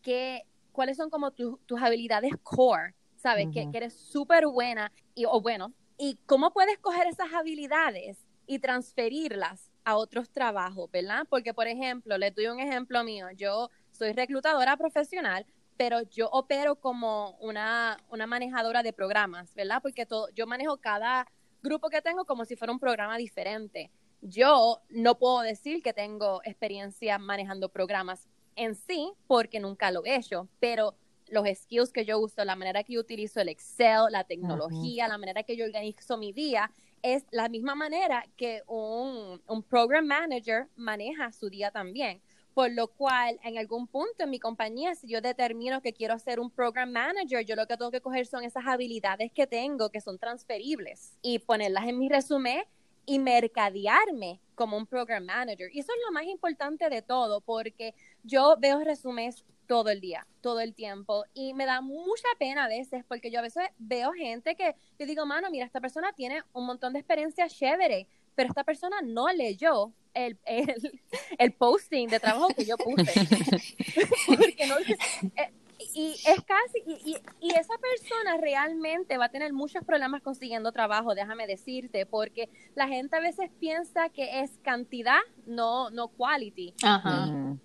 que, 0.00 0.46
cuáles 0.72 0.96
son 0.96 1.10
como 1.10 1.32
tus 1.32 1.82
habilidades 1.82 2.32
core, 2.42 2.94
¿sabes? 3.14 3.48
que, 3.52 3.70
que, 3.70 3.76
eres 3.76 3.92
súper 3.92 4.46
buena 4.46 4.90
y, 5.14 5.26
o 5.26 5.42
bueno, 5.42 5.74
y 5.98 6.18
cómo 6.24 6.50
puedes 6.54 6.78
coger 6.78 7.06
esas 7.08 7.30
habilidades 7.34 8.24
y 8.46 8.58
transferirlas 8.58 9.70
a 9.84 9.96
otros 9.96 10.30
trabajos, 10.30 10.90
¿verdad? 10.90 11.26
Porque, 11.28 11.52
por 11.52 11.66
ejemplo, 11.66 12.16
le 12.16 12.30
doy 12.30 12.46
un 12.46 12.58
ejemplo 12.58 13.04
mío. 13.04 13.26
Yo 13.36 13.68
soy 13.90 14.12
reclutadora 14.12 14.78
profesional, 14.78 15.44
pero 15.76 16.02
yo 16.02 16.28
opero 16.30 16.76
como 16.76 17.36
una, 17.40 17.98
una 18.10 18.26
manejadora 18.26 18.82
de 18.82 18.92
programas, 18.92 19.54
¿verdad? 19.54 19.80
Porque 19.82 20.06
todo, 20.06 20.28
yo 20.30 20.46
manejo 20.46 20.78
cada 20.78 21.26
grupo 21.62 21.88
que 21.88 22.02
tengo 22.02 22.24
como 22.24 22.44
si 22.44 22.56
fuera 22.56 22.72
un 22.72 22.78
programa 22.78 23.16
diferente. 23.16 23.90
Yo 24.20 24.82
no 24.88 25.18
puedo 25.18 25.40
decir 25.40 25.82
que 25.82 25.92
tengo 25.92 26.40
experiencia 26.44 27.18
manejando 27.18 27.68
programas 27.68 28.28
en 28.56 28.74
sí, 28.74 29.12
porque 29.26 29.60
nunca 29.60 29.90
lo 29.90 30.04
he 30.04 30.14
hecho, 30.14 30.48
pero 30.60 30.94
los 31.28 31.46
skills 31.46 31.92
que 31.92 32.04
yo 32.04 32.18
uso, 32.18 32.44
la 32.44 32.56
manera 32.56 32.84
que 32.84 32.94
yo 32.94 33.00
utilizo 33.00 33.40
el 33.40 33.48
Excel, 33.48 34.04
la 34.10 34.24
tecnología, 34.24 35.08
la 35.08 35.18
manera 35.18 35.42
que 35.42 35.56
yo 35.56 35.64
organizo 35.64 36.16
mi 36.16 36.32
día, 36.32 36.70
es 37.02 37.24
la 37.30 37.48
misma 37.48 37.74
manera 37.74 38.24
que 38.36 38.62
un, 38.66 39.42
un 39.46 39.62
program 39.62 40.06
manager 40.06 40.68
maneja 40.76 41.32
su 41.32 41.50
día 41.50 41.70
también. 41.70 42.22
Por 42.54 42.70
lo 42.70 42.86
cual, 42.86 43.40
en 43.42 43.58
algún 43.58 43.88
punto 43.88 44.22
en 44.22 44.30
mi 44.30 44.38
compañía, 44.38 44.94
si 44.94 45.08
yo 45.08 45.20
determino 45.20 45.82
que 45.82 45.92
quiero 45.92 46.18
ser 46.20 46.38
un 46.38 46.50
program 46.50 46.90
manager, 46.92 47.44
yo 47.44 47.56
lo 47.56 47.66
que 47.66 47.76
tengo 47.76 47.90
que 47.90 48.00
coger 48.00 48.26
son 48.26 48.44
esas 48.44 48.64
habilidades 48.64 49.32
que 49.32 49.48
tengo, 49.48 49.90
que 49.90 50.00
son 50.00 50.18
transferibles, 50.18 51.18
y 51.20 51.40
ponerlas 51.40 51.88
en 51.88 51.98
mi 51.98 52.08
resumen 52.08 52.62
y 53.06 53.18
mercadearme 53.18 54.40
como 54.54 54.76
un 54.76 54.86
program 54.86 55.24
manager. 55.24 55.68
Y 55.72 55.80
eso 55.80 55.92
es 55.92 55.98
lo 56.06 56.12
más 56.12 56.24
importante 56.24 56.88
de 56.88 57.02
todo, 57.02 57.40
porque 57.40 57.92
yo 58.22 58.56
veo 58.58 58.78
resúmenes 58.84 59.44
todo 59.66 59.90
el 59.90 60.00
día, 60.00 60.26
todo 60.40 60.60
el 60.60 60.74
tiempo, 60.74 61.24
y 61.34 61.54
me 61.54 61.66
da 61.66 61.80
mucha 61.80 62.28
pena 62.38 62.64
a 62.64 62.68
veces, 62.68 63.04
porque 63.08 63.30
yo 63.30 63.40
a 63.40 63.42
veces 63.42 63.64
veo 63.78 64.12
gente 64.12 64.54
que 64.54 64.76
yo 64.98 65.06
digo, 65.06 65.26
mano, 65.26 65.50
mira, 65.50 65.66
esta 65.66 65.80
persona 65.80 66.12
tiene 66.12 66.42
un 66.52 66.66
montón 66.66 66.92
de 66.92 67.00
experiencia 67.00 67.48
chévere, 67.48 68.06
pero 68.34 68.48
esta 68.48 68.64
persona 68.64 68.96
no 69.02 69.32
leyó 69.32 69.92
el, 70.14 70.38
el, 70.46 71.02
el 71.38 71.52
posting 71.52 72.08
de 72.08 72.20
trabajo 72.20 72.48
que 72.48 72.64
yo 72.64 72.76
puse. 72.76 73.12
porque 74.26 74.66
no, 74.66 74.78
eh, 74.78 75.52
y 75.94 76.12
es 76.12 76.42
casi, 76.42 76.82
y, 76.86 77.16
y, 77.40 77.50
esa 77.54 77.74
persona 77.78 78.36
realmente 78.36 79.16
va 79.16 79.26
a 79.26 79.28
tener 79.28 79.52
muchos 79.52 79.84
problemas 79.84 80.22
consiguiendo 80.22 80.72
trabajo, 80.72 81.14
déjame 81.14 81.46
decirte, 81.46 82.06
porque 82.06 82.48
la 82.74 82.88
gente 82.88 83.16
a 83.16 83.20
veces 83.20 83.50
piensa 83.60 84.08
que 84.08 84.40
es 84.40 84.58
cantidad, 84.62 85.20
no, 85.46 85.90
no 85.90 86.08
quality. 86.08 86.74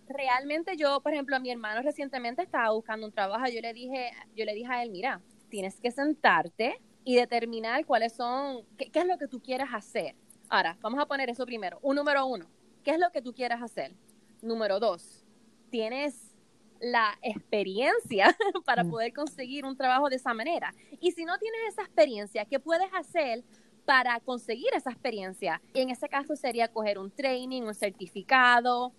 realmente 0.08 0.78
yo, 0.78 1.02
por 1.02 1.14
ejemplo, 1.14 1.36
a 1.36 1.40
mi 1.40 1.50
hermano 1.50 1.82
recientemente 1.82 2.44
estaba 2.44 2.72
buscando 2.72 3.08
un 3.08 3.12
trabajo, 3.12 3.46
yo 3.48 3.62
le 3.62 3.74
dije, 3.74 4.12
yo 4.36 4.46
le 4.46 4.54
dije 4.54 4.72
a 4.72 4.84
él, 4.84 4.92
mira, 4.92 5.22
tienes 5.50 5.80
que 5.80 5.92
sentarte 5.92 6.80
y 7.04 7.16
determinar 7.16 7.86
cuáles 7.86 8.14
son, 8.14 8.64
qué, 8.78 8.92
qué 8.92 9.00
es 9.00 9.06
lo 9.06 9.18
que 9.18 9.28
tú 9.28 9.42
quieres 9.42 9.70
hacer. 9.72 10.16
Ahora, 10.50 10.78
vamos 10.82 11.00
a 11.00 11.06
poner 11.06 11.30
eso 11.30 11.46
primero. 11.46 11.80
Un 11.82 11.96
número 11.96 12.26
uno, 12.26 12.48
¿qué 12.84 12.92
es 12.92 13.00
lo 13.00 13.12
que 13.12 13.22
tú 13.22 13.34
quieres 13.34 13.62
hacer? 13.62 13.96
Número 14.42 14.80
dos, 14.80 15.24
tienes 15.70 16.36
la 16.80 17.18
experiencia 17.22 18.36
para 18.66 18.84
mm. 18.84 18.90
poder 18.90 19.14
conseguir 19.14 19.66
un 19.66 19.78
trabajo 19.78 20.10
de 20.10 20.16
esa 20.16 20.34
manera. 20.34 20.74
Y 21.00 21.12
si 21.12 21.26
no 21.26 21.38
tienes 21.38 21.60
esa 21.70 21.84
experiencia, 21.84 22.46
¿qué 22.46 22.60
puedes 22.60 22.90
hacer 22.94 23.44
para 23.86 24.20
conseguir 24.22 24.70
esa 24.76 24.92
experiencia? 24.92 25.62
Y 25.74 25.82
en 25.82 25.90
ese 25.90 26.10
caso 26.10 26.36
sería 26.36 26.68
coger 26.68 26.98
un 26.98 27.12
training, 27.12 27.64
un 27.64 27.76
certificado, 27.76 28.94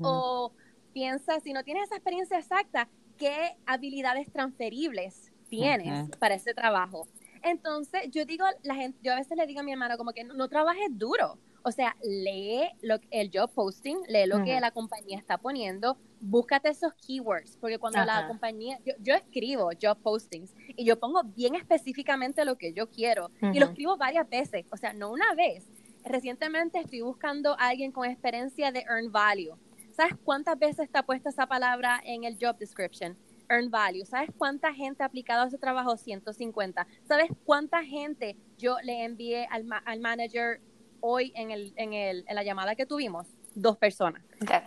o 0.00 0.52
piensa, 0.92 1.38
si 1.40 1.52
no 1.52 1.62
tienes 1.62 1.84
esa 1.84 1.96
experiencia 1.96 2.38
exacta, 2.38 2.88
¿qué 3.16 3.56
habilidades 3.66 4.32
transferibles 4.32 5.32
tienes 5.48 6.10
para 6.18 6.34
ese 6.34 6.54
trabajo? 6.54 7.06
Entonces, 7.42 8.02
yo 8.10 8.24
digo, 8.24 8.44
la 8.62 8.74
gente, 8.74 8.98
yo 9.02 9.12
a 9.12 9.16
veces 9.16 9.36
le 9.36 9.46
digo 9.46 9.60
a 9.60 9.62
mi 9.62 9.72
hermano 9.72 9.96
como 9.96 10.12
que 10.12 10.24
no, 10.24 10.34
no 10.34 10.48
trabajes 10.48 10.88
duro, 10.90 11.38
o 11.62 11.72
sea, 11.72 11.96
lee 12.02 12.68
lo, 12.82 12.96
el 13.10 13.30
job 13.32 13.52
posting, 13.52 13.98
lee 14.08 14.26
lo 14.26 14.42
que 14.42 14.60
la 14.60 14.70
compañía 14.70 15.18
está 15.18 15.38
poniendo, 15.38 15.98
búscate 16.20 16.70
esos 16.70 16.94
keywords, 16.94 17.56
porque 17.60 17.78
cuando 17.78 18.04
la 18.04 18.26
compañía, 18.26 18.78
yo, 19.00 19.14
escribo 19.14 19.70
job 19.80 19.98
postings 19.98 20.54
y 20.76 20.84
yo 20.84 20.98
pongo 20.98 21.22
bien 21.24 21.54
específicamente 21.54 22.44
lo 22.44 22.56
que 22.56 22.72
yo 22.72 22.88
quiero 22.88 23.30
y 23.52 23.58
lo 23.58 23.66
escribo 23.66 23.96
varias 23.96 24.28
veces, 24.28 24.66
o 24.70 24.76
sea, 24.76 24.92
no 24.92 25.10
una 25.10 25.34
vez. 25.34 25.66
Recientemente 26.04 26.78
estoy 26.78 27.02
buscando 27.02 27.52
a 27.58 27.68
alguien 27.68 27.92
con 27.92 28.08
experiencia 28.08 28.72
de 28.72 28.80
earn 28.88 29.12
value. 29.12 29.58
¿Sabes 29.90 30.14
cuántas 30.24 30.58
veces 30.58 30.86
está 30.86 31.02
puesta 31.02 31.28
esa 31.28 31.46
palabra 31.46 32.00
en 32.04 32.24
el 32.24 32.38
job 32.40 32.56
description? 32.56 33.16
Earn 33.48 33.70
value. 33.70 34.04
¿Sabes 34.04 34.30
cuánta 34.36 34.72
gente 34.72 35.02
ha 35.02 35.06
aplicado 35.06 35.44
a 35.44 35.46
ese 35.48 35.58
trabajo? 35.58 35.96
150. 35.96 36.86
¿Sabes 37.06 37.30
cuánta 37.44 37.84
gente 37.84 38.36
yo 38.58 38.76
le 38.82 39.04
envié 39.04 39.46
al, 39.50 39.66
al 39.84 40.00
manager 40.00 40.60
hoy 41.00 41.32
en, 41.34 41.50
el, 41.50 41.72
en, 41.76 41.92
el, 41.92 42.24
en 42.28 42.34
la 42.34 42.42
llamada 42.42 42.74
que 42.74 42.86
tuvimos? 42.86 43.26
Dos 43.54 43.76
personas. 43.76 44.22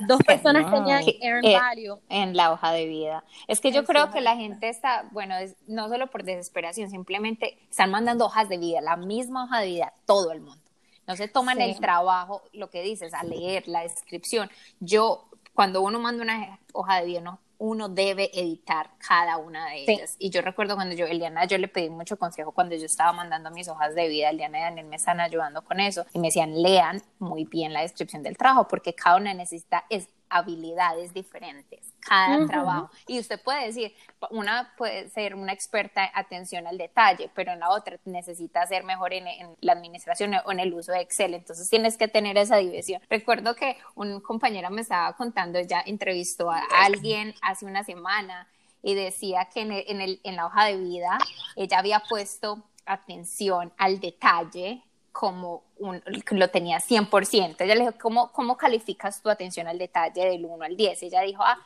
Dos 0.07 0.21
personas 0.23 0.69
tenían 0.69 1.03
earn 1.21 1.45
eh, 1.45 1.57
value. 1.57 1.99
En 2.09 2.35
la 2.35 2.51
hoja 2.51 2.73
de 2.73 2.87
vida. 2.87 3.23
Es 3.47 3.61
que 3.61 3.71
yo 3.71 3.85
creo 3.85 4.11
que 4.11 4.19
la 4.19 4.35
gente 4.35 4.67
está, 4.67 5.07
bueno, 5.11 5.35
no 5.67 5.87
solo 5.87 6.07
por 6.07 6.23
desesperación, 6.23 6.89
simplemente 6.89 7.57
están 7.69 7.91
mandando 7.91 8.25
hojas 8.25 8.49
de 8.49 8.57
vida, 8.57 8.81
la 8.81 8.97
misma 8.97 9.45
hoja 9.45 9.61
de 9.61 9.67
vida, 9.67 9.93
todo 10.05 10.31
el 10.33 10.41
mundo. 10.41 10.61
No 11.07 11.15
se 11.15 11.27
toman 11.27 11.59
el 11.61 11.79
trabajo, 11.79 12.41
lo 12.53 12.69
que 12.69 12.81
dices, 12.81 13.13
a 13.13 13.23
leer 13.23 13.67
la 13.67 13.81
descripción. 13.81 14.49
Yo, 14.79 15.29
cuando 15.53 15.81
uno 15.81 15.99
manda 15.99 16.23
una 16.23 16.59
hoja 16.73 16.99
de 16.99 17.05
vida, 17.05 17.21
no, 17.21 17.39
uno 17.57 17.89
debe 17.89 18.31
editar 18.33 18.89
cada 18.97 19.37
una 19.37 19.67
de 19.67 19.83
ellas. 19.83 20.15
Y 20.17 20.31
yo 20.31 20.41
recuerdo 20.41 20.75
cuando 20.75 20.95
yo, 20.95 21.05
Eliana, 21.05 21.45
yo 21.45 21.59
le 21.59 21.67
pedí 21.67 21.91
mucho 21.91 22.17
consejo 22.17 22.51
cuando 22.53 22.75
yo 22.75 22.85
estaba 22.85 23.13
mandando 23.13 23.51
mis 23.51 23.67
hojas 23.67 23.93
de 23.93 24.07
vida, 24.07 24.31
Eliana 24.31 24.57
y 24.57 24.61
Daniel 24.61 24.87
me 24.87 24.95
están 24.95 25.19
ayudando 25.19 25.63
con 25.63 25.79
eso, 25.79 26.05
y 26.13 26.19
me 26.19 26.29
decían, 26.29 26.59
lean 26.59 27.03
muy 27.19 27.45
bien 27.45 27.71
la 27.71 27.81
descripción 27.81 28.23
del 28.23 28.35
trabajo, 28.35 28.67
porque 28.67 28.95
cada 28.95 29.17
una 29.17 29.33
necesita 29.35 29.85
es 29.89 30.07
habilidades 30.29 31.13
diferentes, 31.13 31.90
cada 32.07 32.45
trabajo. 32.47 32.89
Y 33.07 33.19
usted 33.19 33.41
puede 33.41 33.67
decir, 33.67 33.93
una 34.29 34.73
puede 34.77 35.09
ser 35.09 35.35
una 35.35 35.53
experta 35.53 36.05
en 36.05 36.11
atención 36.13 36.67
al 36.67 36.77
detalle, 36.77 37.29
pero 37.33 37.51
en 37.53 37.59
la 37.59 37.69
otra 37.69 37.97
necesita 38.05 38.65
ser 38.67 38.83
mejor 38.83 39.13
en, 39.13 39.25
la 39.61 39.73
administración 39.73 40.33
o 40.45 40.51
en 40.51 40.59
el 40.59 40.73
uso 40.73 40.91
de 40.91 41.01
Excel. 41.01 41.33
Entonces 41.33 41.69
tienes 41.69 41.97
que 41.97 42.07
tener 42.07 42.37
esa 42.37 42.57
división. 42.57 43.01
Recuerdo 43.09 43.55
que 43.55 43.77
un 43.95 44.19
compañero 44.21 44.69
me 44.69 44.81
estaba 44.81 45.13
contando, 45.13 45.59
ya 45.61 45.81
entrevistó 45.85 46.51
a 46.51 46.61
alguien 46.83 47.33
hace 47.41 47.65
una 47.65 47.83
semana 47.83 48.47
y 48.83 48.95
decía 48.95 49.47
que 49.53 49.61
en, 49.61 50.01
el, 50.01 50.21
en 50.23 50.35
la 50.35 50.47
hoja 50.47 50.65
de 50.65 50.77
vida 50.77 51.17
ella 51.55 51.79
había 51.79 52.01
puesto 52.09 52.63
atención 52.85 53.71
al 53.77 53.99
detalle 53.99 54.83
como 55.11 55.63
un, 55.77 56.01
lo 56.31 56.49
tenía 56.49 56.79
100%. 56.79 57.55
Ella 57.59 57.75
le 57.75 57.81
dijo, 57.81 57.93
¿cómo, 58.01 58.31
¿cómo 58.31 58.57
calificas 58.57 59.21
tu 59.21 59.29
atención 59.29 59.67
al 59.67 59.77
detalle 59.77 60.25
del 60.25 60.45
1 60.45 60.63
al 60.63 60.77
10? 60.77 61.03
Ella 61.03 61.21
dijo, 61.21 61.43
ah, 61.43 61.57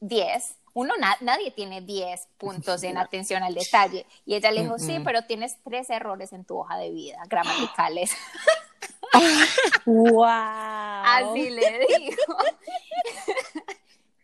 10. 0.00 0.56
Uno, 0.74 0.94
nadie 1.20 1.50
tiene 1.52 1.80
10 1.80 2.28
puntos 2.38 2.82
en 2.82 2.98
atención 2.98 3.42
al 3.42 3.54
detalle. 3.54 4.06
Y 4.24 4.34
ella 4.34 4.50
le 4.50 4.62
dijo, 4.62 4.78
sí, 4.78 5.00
pero 5.04 5.22
tienes 5.22 5.58
tres 5.62 5.90
errores 5.90 6.32
en 6.32 6.44
tu 6.44 6.58
hoja 6.58 6.76
de 6.78 6.90
vida, 6.90 7.22
gramaticales. 7.28 8.16
¡Wow! 9.84 10.24
Así 10.26 11.50
le 11.50 11.86
dijo. 11.98 12.36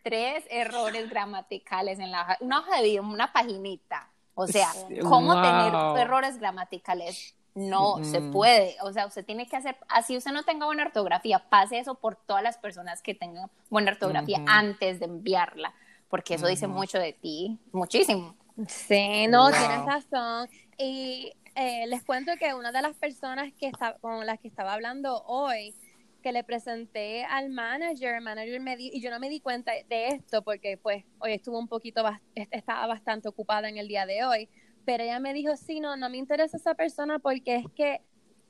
tres 0.02 0.44
errores 0.50 1.08
gramaticales 1.08 1.98
en 1.98 2.10
la 2.10 2.22
hoja, 2.22 2.38
una 2.40 2.60
hoja 2.60 2.76
de 2.76 2.82
vida, 2.82 3.02
una 3.02 3.32
paginita. 3.32 4.10
O 4.34 4.46
sea, 4.46 4.72
¿cómo 5.02 5.34
tener 5.42 5.74
errores 6.02 6.38
gramaticales? 6.38 7.34
No 7.54 8.04
se 8.04 8.20
puede, 8.20 8.76
o 8.82 8.92
sea, 8.92 9.06
usted 9.06 9.24
tiene 9.24 9.46
que 9.48 9.56
hacer, 9.56 9.76
así 9.88 10.16
usted 10.16 10.30
no 10.30 10.44
tenga 10.44 10.66
buena 10.66 10.84
ortografía, 10.84 11.38
pase 11.50 11.78
eso 11.78 11.96
por 11.96 12.14
todas 12.14 12.42
las 12.42 12.58
personas 12.58 13.02
que 13.02 13.14
tengan 13.14 13.50
buena 13.70 13.90
ortografía 13.90 14.42
antes 14.46 15.00
de 15.00 15.06
enviarla, 15.06 15.74
porque 16.08 16.34
eso 16.34 16.46
dice 16.46 16.68
mucho 16.68 16.98
de 16.98 17.12
ti, 17.12 17.58
muchísimo. 17.72 18.36
Sí, 18.68 19.26
no, 19.28 19.50
tienes 19.50 19.84
razón. 19.84 20.48
Y 20.78 21.32
eh, 21.54 21.86
les 21.88 22.04
cuento 22.04 22.32
que 22.38 22.54
una 22.54 22.72
de 22.72 22.82
las 22.82 22.94
personas 22.96 23.52
que 23.58 23.66
está, 23.66 23.96
con 23.98 24.24
las 24.26 24.38
que 24.38 24.48
estaba 24.48 24.74
hablando 24.74 25.22
hoy, 25.24 25.74
que 26.22 26.32
le 26.32 26.44
presenté 26.44 27.24
al 27.24 27.48
manager, 27.48 28.14
el 28.14 28.22
manager 28.22 28.60
me 28.60 28.76
di, 28.76 28.90
y 28.92 29.00
yo 29.00 29.10
no 29.10 29.18
me 29.18 29.28
di 29.28 29.40
cuenta 29.40 29.72
de 29.88 30.08
esto 30.08 30.42
porque 30.42 30.76
pues 30.76 31.04
hoy 31.18 31.32
estuvo 31.32 31.58
un 31.58 31.68
poquito, 31.68 32.04
estaba 32.34 32.86
bastante 32.86 33.28
ocupada 33.28 33.68
en 33.68 33.78
el 33.78 33.88
día 33.88 34.06
de 34.06 34.24
hoy, 34.24 34.48
pero 34.90 35.04
ella 35.04 35.20
me 35.20 35.32
dijo, 35.32 35.56
sí, 35.56 35.78
no, 35.78 35.96
no 35.96 36.10
me 36.10 36.16
interesa 36.16 36.56
esa 36.56 36.74
persona 36.74 37.20
porque 37.20 37.54
es 37.54 37.66
que 37.76 38.00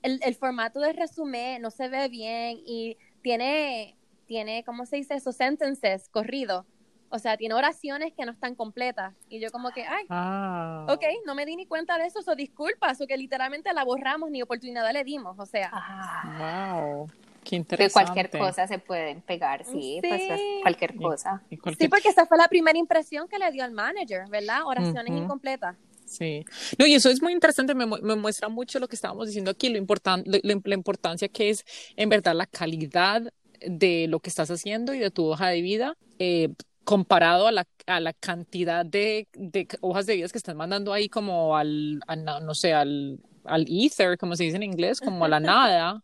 el, 0.01 0.19
el 0.23 0.33
formato 0.33 0.79
de 0.79 0.91
resumen 0.91 1.61
no 1.61 1.69
se 1.69 1.87
ve 1.87 2.09
bien 2.09 2.59
y 2.65 2.97
tiene, 3.21 3.95
tiene, 4.25 4.63
¿cómo 4.63 4.87
se 4.87 4.95
dice 4.95 5.13
eso? 5.13 5.33
Sentences 5.33 6.09
corridos. 6.09 6.65
O 7.09 7.19
sea, 7.19 7.37
tiene 7.37 7.53
oraciones 7.53 8.13
que 8.17 8.25
no 8.25 8.31
están 8.31 8.55
completas. 8.55 9.13
Y 9.29 9.39
yo 9.39 9.51
como 9.51 9.69
que, 9.69 9.83
ay, 9.83 10.07
ah. 10.09 10.87
ok, 10.89 11.03
no 11.27 11.35
me 11.35 11.45
di 11.45 11.55
ni 11.55 11.67
cuenta 11.67 11.99
de 11.99 12.07
eso, 12.07 12.21
o 12.25 12.35
disculpas, 12.35 12.99
o 13.01 13.05
que 13.05 13.17
literalmente 13.17 13.71
la 13.71 13.83
borramos, 13.83 14.31
ni 14.31 14.41
oportunidad 14.41 14.91
le 14.91 15.03
dimos, 15.03 15.37
o 15.37 15.45
sea. 15.45 15.71
wow. 16.39 17.07
Qué 17.43 17.55
interesante. 17.55 17.93
cualquier 17.93 18.29
cosa 18.31 18.67
se 18.67 18.79
pueden 18.79 19.21
pegar, 19.21 19.63
sí, 19.63 19.99
pues 20.01 20.23
cualquier 20.63 20.95
cosa. 20.95 21.43
Sí, 21.77 21.87
porque 21.87 22.09
esa 22.09 22.25
fue 22.25 22.37
la 22.37 22.47
primera 22.47 22.79
impresión 22.79 23.27
que 23.27 23.37
le 23.37 23.51
dio 23.51 23.63
al 23.63 23.71
manager, 23.71 24.27
¿verdad? 24.29 24.65
Oraciones 24.65 25.15
incompletas. 25.15 25.75
Sí, 26.11 26.43
no, 26.77 26.85
y 26.85 26.93
eso 26.93 27.09
es 27.09 27.21
muy 27.21 27.31
interesante, 27.31 27.73
me, 27.73 27.85
muestra 27.85 28.49
mucho 28.49 28.79
lo 28.79 28.89
que 28.89 28.97
estábamos 28.97 29.27
diciendo 29.27 29.49
aquí, 29.49 29.69
lo 29.69 29.77
importante, 29.77 30.41
la, 30.43 30.73
importancia 30.73 31.29
que 31.29 31.51
es 31.51 31.63
en 31.95 32.09
verdad 32.09 32.35
la 32.35 32.47
calidad 32.47 33.31
de 33.65 34.07
lo 34.09 34.19
que 34.19 34.29
estás 34.29 34.51
haciendo 34.51 34.93
y 34.93 34.99
de 34.99 35.09
tu 35.09 35.25
hoja 35.27 35.47
de 35.47 35.61
vida. 35.61 35.95
Eh, 36.19 36.49
comparado 36.83 37.47
a 37.47 37.53
la, 37.53 37.65
a 37.85 38.01
la 38.01 38.11
cantidad 38.11 38.85
de, 38.85 39.27
de, 39.33 39.67
hojas 39.79 40.05
de 40.07 40.15
vida 40.15 40.27
que 40.27 40.37
están 40.37 40.57
mandando 40.57 40.91
ahí 40.91 41.07
como 41.07 41.55
al, 41.55 42.01
no 42.41 42.55
sé, 42.55 42.73
al, 42.73 43.19
al 43.45 43.65
ether, 43.69 44.17
como 44.17 44.35
se 44.35 44.43
dice 44.43 44.57
en 44.57 44.63
inglés, 44.63 44.99
como 44.99 45.23
a 45.23 45.29
la 45.29 45.39
nada, 45.39 46.03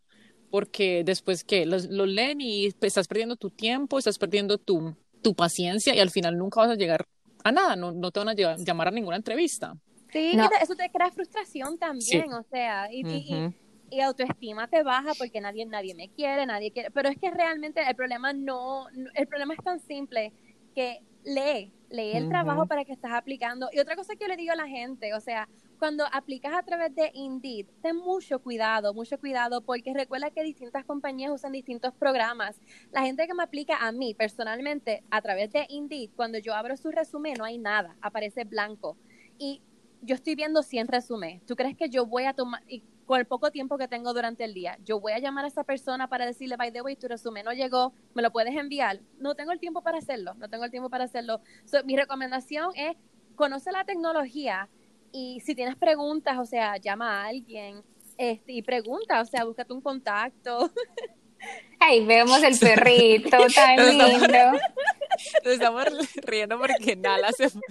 porque 0.50 1.02
después 1.04 1.44
que 1.44 1.66
los, 1.66 1.86
los 1.90 2.08
leen 2.08 2.40
y 2.40 2.66
estás 2.80 3.08
perdiendo 3.08 3.36
tu 3.36 3.50
tiempo, 3.50 3.98
estás 3.98 4.18
perdiendo 4.18 4.56
tu, 4.56 4.96
tu 5.20 5.34
paciencia 5.34 5.94
y 5.94 6.00
al 6.00 6.10
final 6.10 6.38
nunca 6.38 6.60
vas 6.60 6.70
a 6.70 6.76
llegar 6.76 7.06
a 7.44 7.52
nada, 7.52 7.76
no, 7.76 7.92
no 7.92 8.10
te 8.10 8.20
van 8.20 8.28
a 8.30 8.56
llamar 8.56 8.88
a 8.88 8.92
ninguna 8.92 9.16
entrevista. 9.16 9.76
Sí, 10.12 10.36
eso 10.62 10.74
te 10.74 10.90
crea 10.90 11.10
frustración 11.10 11.78
también, 11.78 12.32
o 12.32 12.42
sea, 12.44 12.92
y, 12.92 13.52
y, 13.90 14.00
autoestima 14.00 14.68
te 14.68 14.82
baja 14.82 15.12
porque 15.18 15.40
nadie, 15.40 15.66
nadie 15.66 15.94
me 15.94 16.08
quiere, 16.08 16.46
nadie 16.46 16.70
quiere, 16.70 16.90
pero 16.90 17.08
es 17.08 17.18
que 17.18 17.30
realmente 17.30 17.82
el 17.86 17.94
problema 17.94 18.32
no, 18.32 18.86
el 19.14 19.26
problema 19.26 19.54
es 19.54 19.62
tan 19.62 19.80
simple 19.80 20.32
que 20.74 21.02
lee, 21.24 21.72
lee 21.90 22.12
el 22.14 22.28
trabajo 22.28 22.66
para 22.66 22.84
que 22.84 22.92
estás 22.92 23.12
aplicando. 23.12 23.68
Y 23.72 23.80
otra 23.80 23.96
cosa 23.96 24.14
que 24.14 24.24
yo 24.24 24.28
le 24.28 24.36
digo 24.36 24.52
a 24.52 24.56
la 24.56 24.66
gente, 24.66 25.14
o 25.14 25.20
sea, 25.20 25.48
cuando 25.78 26.04
aplicas 26.12 26.52
a 26.54 26.62
través 26.62 26.94
de 26.94 27.10
Indeed, 27.14 27.66
ten 27.82 27.96
mucho 27.96 28.40
cuidado, 28.40 28.94
mucho 28.94 29.18
cuidado, 29.18 29.60
porque 29.60 29.94
recuerda 29.94 30.30
que 30.30 30.42
distintas 30.42 30.84
compañías 30.84 31.30
usan 31.32 31.52
distintos 31.52 31.94
programas. 31.94 32.60
La 32.90 33.02
gente 33.02 33.26
que 33.26 33.34
me 33.34 33.42
aplica 33.42 33.76
a 33.86 33.92
mí 33.92 34.14
personalmente 34.14 35.04
a 35.10 35.22
través 35.22 35.52
de 35.52 35.66
Indeed, 35.68 36.10
cuando 36.16 36.38
yo 36.38 36.54
abro 36.54 36.76
su 36.76 36.90
resumen, 36.90 37.34
no 37.38 37.44
hay 37.44 37.58
nada, 37.58 37.96
aparece 38.00 38.44
blanco. 38.44 38.96
Y 39.38 39.62
yo 40.02 40.14
estoy 40.14 40.34
viendo 40.34 40.62
100 40.62 40.88
resúmenes. 40.88 41.44
¿Tú 41.46 41.56
crees 41.56 41.76
que 41.76 41.88
yo 41.88 42.06
voy 42.06 42.24
a 42.24 42.32
tomar, 42.32 42.62
y 42.68 42.82
con 43.06 43.18
el 43.18 43.26
poco 43.26 43.50
tiempo 43.50 43.78
que 43.78 43.88
tengo 43.88 44.12
durante 44.12 44.44
el 44.44 44.54
día, 44.54 44.78
yo 44.84 45.00
voy 45.00 45.12
a 45.12 45.18
llamar 45.18 45.44
a 45.44 45.48
esa 45.48 45.64
persona 45.64 46.08
para 46.08 46.26
decirle, 46.26 46.56
by 46.56 46.72
the 46.72 46.82
way, 46.82 46.94
tu 46.94 47.08
resumen 47.08 47.44
no 47.44 47.52
llegó, 47.52 47.92
me 48.14 48.22
lo 48.22 48.30
puedes 48.30 48.54
enviar? 48.54 49.00
No 49.18 49.34
tengo 49.34 49.52
el 49.52 49.58
tiempo 49.58 49.82
para 49.82 49.98
hacerlo, 49.98 50.34
no 50.34 50.48
tengo 50.48 50.64
el 50.64 50.70
tiempo 50.70 50.90
para 50.90 51.04
hacerlo. 51.04 51.40
mi 51.84 51.96
recomendación 51.96 52.70
es, 52.76 52.96
conoce 53.34 53.72
la 53.72 53.84
tecnología 53.84 54.68
y 55.12 55.40
si 55.40 55.54
tienes 55.54 55.76
preguntas, 55.76 56.38
o 56.38 56.44
sea, 56.44 56.76
llama 56.76 57.22
a 57.22 57.26
alguien 57.28 57.82
este, 58.18 58.52
y 58.52 58.62
pregunta, 58.62 59.20
o 59.20 59.24
sea, 59.24 59.44
búscate 59.44 59.72
un 59.72 59.80
contacto. 59.80 60.70
Ahí 61.80 62.04
vemos 62.04 62.42
el 62.42 62.58
perrito 62.58 63.38
tan 63.54 63.76
lindo. 63.76 64.52
Nos 65.44 65.54
estamos 65.54 65.84
riendo 66.16 66.58
porque 66.58 66.96
Nala 66.96 67.32
se 67.32 67.48
fue. 67.48 67.62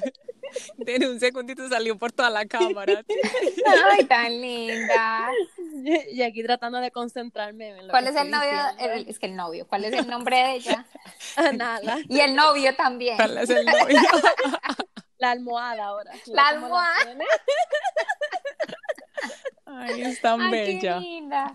En 0.85 1.05
un 1.05 1.19
segundito 1.19 1.67
salió 1.69 1.97
por 1.97 2.11
toda 2.11 2.29
la 2.29 2.45
cámara. 2.45 3.03
Ay, 3.91 4.05
tan 4.05 4.41
linda. 4.41 5.29
Y 6.11 6.21
aquí 6.21 6.43
tratando 6.43 6.79
de 6.79 6.91
concentrarme. 6.91 7.75
¿Cuál 7.89 8.07
es 8.07 8.15
el 8.15 8.31
novio? 8.31 8.59
es 9.07 9.19
que 9.19 9.27
el 9.27 9.35
novio. 9.35 9.67
¿Cuál 9.67 9.85
es 9.85 9.93
el 9.93 10.07
nombre 10.07 10.37
de 10.37 10.55
ella? 10.55 10.85
Nala. 11.53 11.99
Y 12.07 12.19
el 12.19 12.35
novio 12.35 12.75
también. 12.75 13.17
¿Cuál 13.17 13.37
es 13.37 13.49
el 13.49 13.65
novio? 13.65 13.99
La 15.17 15.31
almohada 15.31 15.85
ahora. 15.85 16.11
La 16.27 16.47
almohada. 16.49 17.17
Ay, 19.69 20.01
es 20.01 20.21
tan 20.21 20.49
bella. 20.49 21.01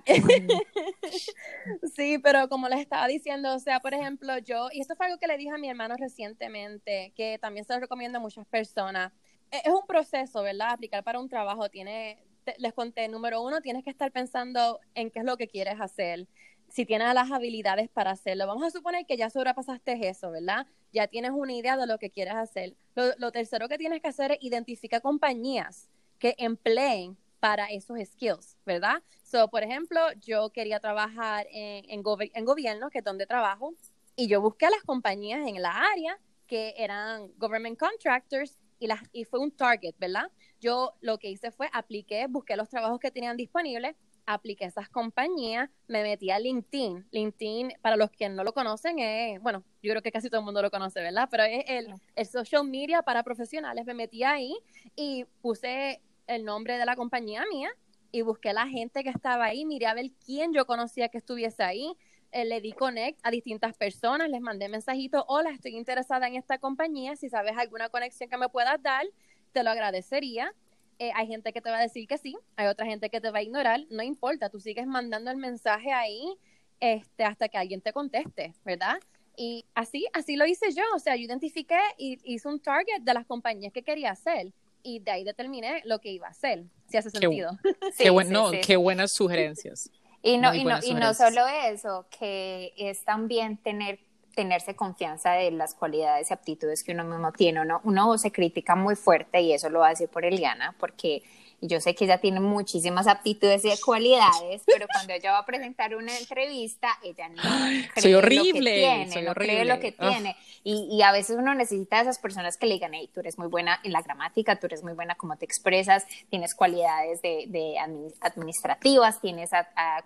sí, 1.96 2.18
pero 2.18 2.46
como 2.50 2.68
les 2.68 2.80
estaba 2.80 3.08
diciendo, 3.08 3.54
o 3.54 3.58
sea, 3.58 3.80
por 3.80 3.94
ejemplo, 3.94 4.36
yo, 4.38 4.68
y 4.70 4.82
esto 4.82 4.94
fue 4.96 5.06
algo 5.06 5.18
que 5.18 5.26
le 5.26 5.38
dije 5.38 5.50
a 5.50 5.56
mi 5.56 5.70
hermano 5.70 5.96
recientemente, 5.96 7.14
que 7.16 7.38
también 7.40 7.64
se 7.64 7.72
lo 7.72 7.80
recomiendo 7.80 8.18
a 8.18 8.20
muchas 8.20 8.46
personas. 8.46 9.12
E, 9.50 9.62
es 9.64 9.72
un 9.72 9.86
proceso, 9.86 10.42
¿verdad? 10.42 10.72
Aplicar 10.72 11.02
para 11.02 11.18
un 11.18 11.28
trabajo 11.30 11.70
tiene, 11.70 12.18
les 12.58 12.74
conté, 12.74 13.08
número 13.08 13.40
uno, 13.40 13.62
tienes 13.62 13.82
que 13.82 13.90
estar 13.90 14.12
pensando 14.12 14.78
en 14.94 15.10
qué 15.10 15.20
es 15.20 15.24
lo 15.24 15.38
que 15.38 15.48
quieres 15.48 15.80
hacer 15.80 16.28
si 16.68 16.86
tienes 16.86 17.12
las 17.14 17.30
habilidades 17.30 17.88
para 17.90 18.10
hacerlo. 18.10 18.46
Vamos 18.46 18.64
a 18.64 18.70
suponer 18.70 19.04
que 19.06 19.16
ya 19.16 19.30
sobrepasaste 19.30 20.08
eso, 20.08 20.30
¿verdad? 20.30 20.66
Ya 20.92 21.06
tienes 21.06 21.30
una 21.30 21.52
idea 21.52 21.76
de 21.76 21.86
lo 21.86 21.98
que 21.98 22.10
quieres 22.10 22.34
hacer. 22.34 22.74
Lo, 22.94 23.04
lo 23.18 23.30
tercero 23.30 23.68
que 23.68 23.76
tienes 23.76 24.00
que 24.00 24.08
hacer 24.08 24.32
es 24.32 24.38
identificar 24.40 25.02
compañías 25.02 25.90
que 26.18 26.34
empleen 26.38 27.18
para 27.42 27.66
esos 27.66 27.98
skills, 27.98 28.56
¿verdad? 28.64 29.02
So, 29.24 29.48
por 29.48 29.64
ejemplo, 29.64 30.00
yo 30.20 30.50
quería 30.50 30.78
trabajar 30.78 31.44
en, 31.50 31.90
en, 31.90 32.44
gobierno, 32.44 32.88
que 32.88 32.98
es 32.98 33.04
donde 33.04 33.26
trabajo, 33.26 33.74
y 34.14 34.28
yo 34.28 34.40
busqué 34.40 34.66
a 34.66 34.70
las 34.70 34.84
compañías 34.84 35.44
en 35.48 35.60
la 35.60 35.72
área 35.92 36.16
que 36.46 36.72
eran 36.76 37.32
government 37.38 37.76
contractors 37.76 38.56
y, 38.78 38.86
las, 38.86 39.00
y 39.12 39.24
fue 39.24 39.40
un 39.40 39.50
target, 39.50 39.96
¿verdad? 39.98 40.30
Yo 40.60 40.94
lo 41.00 41.18
que 41.18 41.30
hice 41.30 41.50
fue 41.50 41.68
apliqué, 41.72 42.28
busqué 42.28 42.54
los 42.54 42.68
trabajos 42.68 43.00
que 43.00 43.10
tenían 43.10 43.36
disponibles, 43.36 43.96
apliqué 44.24 44.66
esas 44.66 44.88
compañías, 44.88 45.68
me 45.88 46.04
metí 46.04 46.30
a 46.30 46.38
LinkedIn. 46.38 47.08
LinkedIn, 47.10 47.72
para 47.82 47.96
los 47.96 48.12
que 48.12 48.28
no 48.28 48.44
lo 48.44 48.54
conocen, 48.54 49.00
es, 49.00 49.42
bueno, 49.42 49.64
yo 49.82 49.90
creo 49.90 50.02
que 50.02 50.12
casi 50.12 50.30
todo 50.30 50.42
el 50.42 50.44
mundo 50.44 50.62
lo 50.62 50.70
conoce, 50.70 51.00
¿verdad? 51.00 51.26
Pero 51.28 51.42
es 51.42 51.64
el, 51.66 51.92
el 52.14 52.26
social 52.26 52.64
media 52.68 53.02
para 53.02 53.24
profesionales. 53.24 53.84
Me 53.84 53.94
metí 53.94 54.22
ahí 54.22 54.56
y 54.94 55.24
puse 55.40 56.00
el 56.34 56.44
nombre 56.44 56.78
de 56.78 56.86
la 56.86 56.96
compañía 56.96 57.44
mía 57.50 57.70
y 58.10 58.22
busqué 58.22 58.50
a 58.50 58.52
la 58.52 58.66
gente 58.66 59.02
que 59.02 59.10
estaba 59.10 59.46
ahí, 59.46 59.64
miré 59.64 59.86
a 59.86 59.94
ver 59.94 60.10
quién 60.24 60.52
yo 60.52 60.66
conocía 60.66 61.08
que 61.08 61.18
estuviese 61.18 61.62
ahí, 61.62 61.96
eh, 62.30 62.44
le 62.44 62.60
di 62.60 62.72
connect 62.72 63.18
a 63.22 63.30
distintas 63.30 63.74
personas, 63.74 64.28
les 64.28 64.40
mandé 64.40 64.68
mensajitos, 64.68 65.24
hola, 65.28 65.50
estoy 65.50 65.76
interesada 65.76 66.28
en 66.28 66.36
esta 66.36 66.58
compañía, 66.58 67.16
si 67.16 67.28
sabes 67.28 67.56
alguna 67.56 67.88
conexión 67.88 68.28
que 68.28 68.36
me 68.36 68.48
puedas 68.48 68.82
dar, 68.82 69.04
te 69.52 69.62
lo 69.62 69.70
agradecería. 69.70 70.54
Eh, 70.98 71.10
hay 71.14 71.26
gente 71.26 71.52
que 71.52 71.60
te 71.60 71.70
va 71.70 71.78
a 71.78 71.82
decir 71.82 72.06
que 72.06 72.18
sí, 72.18 72.36
hay 72.56 72.68
otra 72.68 72.86
gente 72.86 73.10
que 73.10 73.20
te 73.20 73.30
va 73.30 73.38
a 73.38 73.42
ignorar, 73.42 73.80
no 73.90 74.02
importa, 74.02 74.50
tú 74.50 74.60
sigues 74.60 74.86
mandando 74.86 75.30
el 75.30 75.36
mensaje 75.36 75.92
ahí 75.92 76.38
este, 76.80 77.24
hasta 77.24 77.48
que 77.48 77.58
alguien 77.58 77.80
te 77.80 77.92
conteste, 77.92 78.54
¿verdad? 78.64 78.98
Y 79.36 79.64
así, 79.74 80.06
así 80.12 80.36
lo 80.36 80.46
hice 80.46 80.72
yo, 80.72 80.84
o 80.94 80.98
sea, 80.98 81.16
yo 81.16 81.22
identifiqué 81.22 81.78
y 81.96 82.18
hice 82.24 82.48
un 82.48 82.60
target 82.60 83.00
de 83.00 83.14
las 83.14 83.26
compañías 83.26 83.72
que 83.72 83.82
quería 83.82 84.10
hacer 84.10 84.52
y 84.82 85.00
de 85.00 85.10
ahí 85.10 85.24
determiné 85.24 85.82
lo 85.84 85.98
que 86.00 86.10
iba 86.10 86.26
a 86.26 86.30
hacer, 86.30 86.64
si 86.88 86.96
hace 86.96 87.10
sentido. 87.10 87.58
Qué, 87.98 88.10
bueno, 88.10 88.50
qué 88.64 88.76
buenas 88.76 89.12
sugerencias. 89.14 89.90
Y 90.22 90.38
no, 90.38 90.54
y 90.54 90.64
no, 90.64 90.78
y 90.82 90.94
no 90.94 91.14
solo 91.14 91.46
eso, 91.48 92.06
que 92.16 92.72
es 92.76 93.04
también 93.04 93.56
tener 93.56 93.98
tenerse 94.34 94.74
confianza 94.74 95.32
de 95.32 95.50
las 95.50 95.74
cualidades 95.74 96.30
y 96.30 96.34
aptitudes 96.34 96.82
que 96.82 96.92
uno 96.92 97.04
mismo 97.04 97.32
tiene. 97.32 97.60
Uno, 97.60 97.80
uno 97.84 98.16
se 98.18 98.32
critica 98.32 98.74
muy 98.74 98.96
fuerte 98.96 99.40
y 99.40 99.52
eso 99.52 99.68
lo 99.68 99.80
va 99.80 99.88
a 99.88 99.90
decir 99.90 100.08
por 100.08 100.24
Eliana, 100.24 100.74
porque 100.78 101.22
y 101.62 101.68
yo 101.68 101.80
sé 101.80 101.94
que 101.94 102.06
ella 102.06 102.18
tiene 102.18 102.40
muchísimas 102.40 103.06
aptitudes 103.06 103.64
y 103.64 103.80
cualidades, 103.80 104.62
pero 104.66 104.88
cuando 104.92 105.12
ella 105.12 105.30
va 105.30 105.38
a 105.38 105.46
presentar 105.46 105.94
una 105.94 106.18
entrevista, 106.18 106.88
ella 107.04 107.28
no 107.28 107.40
cree 107.40 108.02
soy 108.02 108.14
horrible, 108.14 108.58
lo 108.58 108.64
que 108.64 108.74
tiene, 108.74 109.12
soy 109.12 109.22
no 109.22 109.30
horrible. 109.30 109.54
cree 109.54 109.64
lo 109.64 109.80
que 109.80 109.92
tiene. 109.92 110.36
Y, 110.64 110.88
y, 110.90 111.02
a 111.02 111.12
veces 111.12 111.36
uno 111.38 111.54
necesita 111.54 111.98
a 111.98 112.02
esas 112.02 112.18
personas 112.18 112.56
que 112.56 112.66
le 112.66 112.74
digan, 112.74 112.94
hey, 112.94 113.08
tú 113.14 113.20
eres 113.20 113.38
muy 113.38 113.46
buena 113.46 113.78
en 113.84 113.92
la 113.92 114.02
gramática, 114.02 114.58
tú 114.58 114.66
eres 114.66 114.82
muy 114.82 114.92
buena 114.92 115.14
como 115.14 115.36
te 115.36 115.44
expresas, 115.44 116.04
tienes 116.30 116.54
cualidades 116.56 117.22
de, 117.22 117.46
de 117.48 117.76
administrativas, 118.20 119.20
tienes 119.20 119.50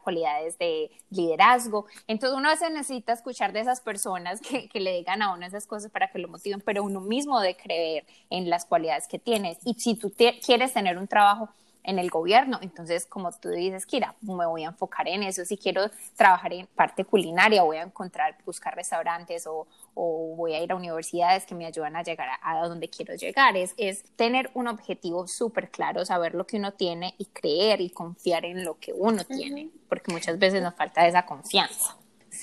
cualidades 0.03 0.59
de 0.59 0.91
liderazgo. 1.09 1.87
Entonces 2.07 2.37
uno 2.37 2.49
a 2.49 2.53
veces 2.53 2.71
necesita 2.71 3.15
escuchar 3.15 3.55
de 3.55 3.61
esas 3.61 3.81
personas 3.81 4.43
que, 4.43 4.69
que 4.69 4.81
le 4.81 4.93
digan 4.93 5.23
a 5.23 5.33
uno 5.33 5.47
esas 5.47 5.67
cosas 5.67 5.91
para 5.91 6.11
que 6.11 6.19
lo 6.19 6.29
motiven, 6.29 6.61
pero 6.61 6.85
uno 6.85 7.01
mismo 7.01 7.41
de 7.41 7.57
creer 7.57 8.05
en 8.29 8.51
las 8.51 8.67
cualidades 8.67 9.09
que 9.09 9.19
tienes. 9.19 9.57
Y 9.65 9.73
si 9.75 9.95
tú 9.95 10.13
quieres 10.15 10.75
tener 10.75 10.99
un 10.99 11.09
trabajo 11.09 11.46
en 11.87 11.99
el 11.99 12.11
gobierno. 12.11 12.59
Entonces, 12.61 13.07
como 13.07 13.33
tú 13.33 13.49
dices, 13.51 13.87
Kira, 13.87 14.15
me 14.21 14.47
voy 14.47 14.65
a 14.65 14.69
enfocar 14.69 15.09
en 15.09 15.23
eso. 15.23 15.45
Si 15.45 15.57
quiero 15.57 15.91
trabajar 16.17 16.53
en 16.53 16.67
parte 16.67 17.05
culinaria, 17.05 17.63
voy 17.63 17.79
a 17.79 17.83
encontrar, 17.83 18.37
buscar 18.45 18.75
restaurantes 18.75 19.47
o, 19.47 19.67
voy 19.95 20.53
a 20.53 20.63
ir 20.63 20.73
a 20.73 20.77
universidades 20.77 21.47
que 21.47 21.55
me 21.55 21.65
ayudan 21.65 21.97
a 21.97 22.03
llegar 22.03 22.29
a, 22.43 22.69
donde 22.69 22.91
quiero 22.91 23.15
llegar. 23.15 23.57
Es, 23.57 23.73
es 23.79 24.03
tener 24.17 24.51
un 24.53 24.69
objetivo 24.69 25.27
súper 25.27 25.71
claro, 25.71 26.05
saber 26.05 26.35
lo 26.35 26.47
que 26.47 26.59
uno 26.59 26.73
tiene 26.73 27.15
y 27.17 27.27
creer 27.27 27.81
y 27.81 27.89
confiar 27.89 28.45
en 28.45 28.65
lo 28.65 28.79
que 28.79 28.93
uno 28.93 29.25
tiene, 29.25 29.71
porque 29.89 30.13
muchas 30.13 30.39
veces 30.39 30.63
nos 30.63 30.75
falta 30.75 31.07
esa 31.07 31.25
confianza. 31.25 31.97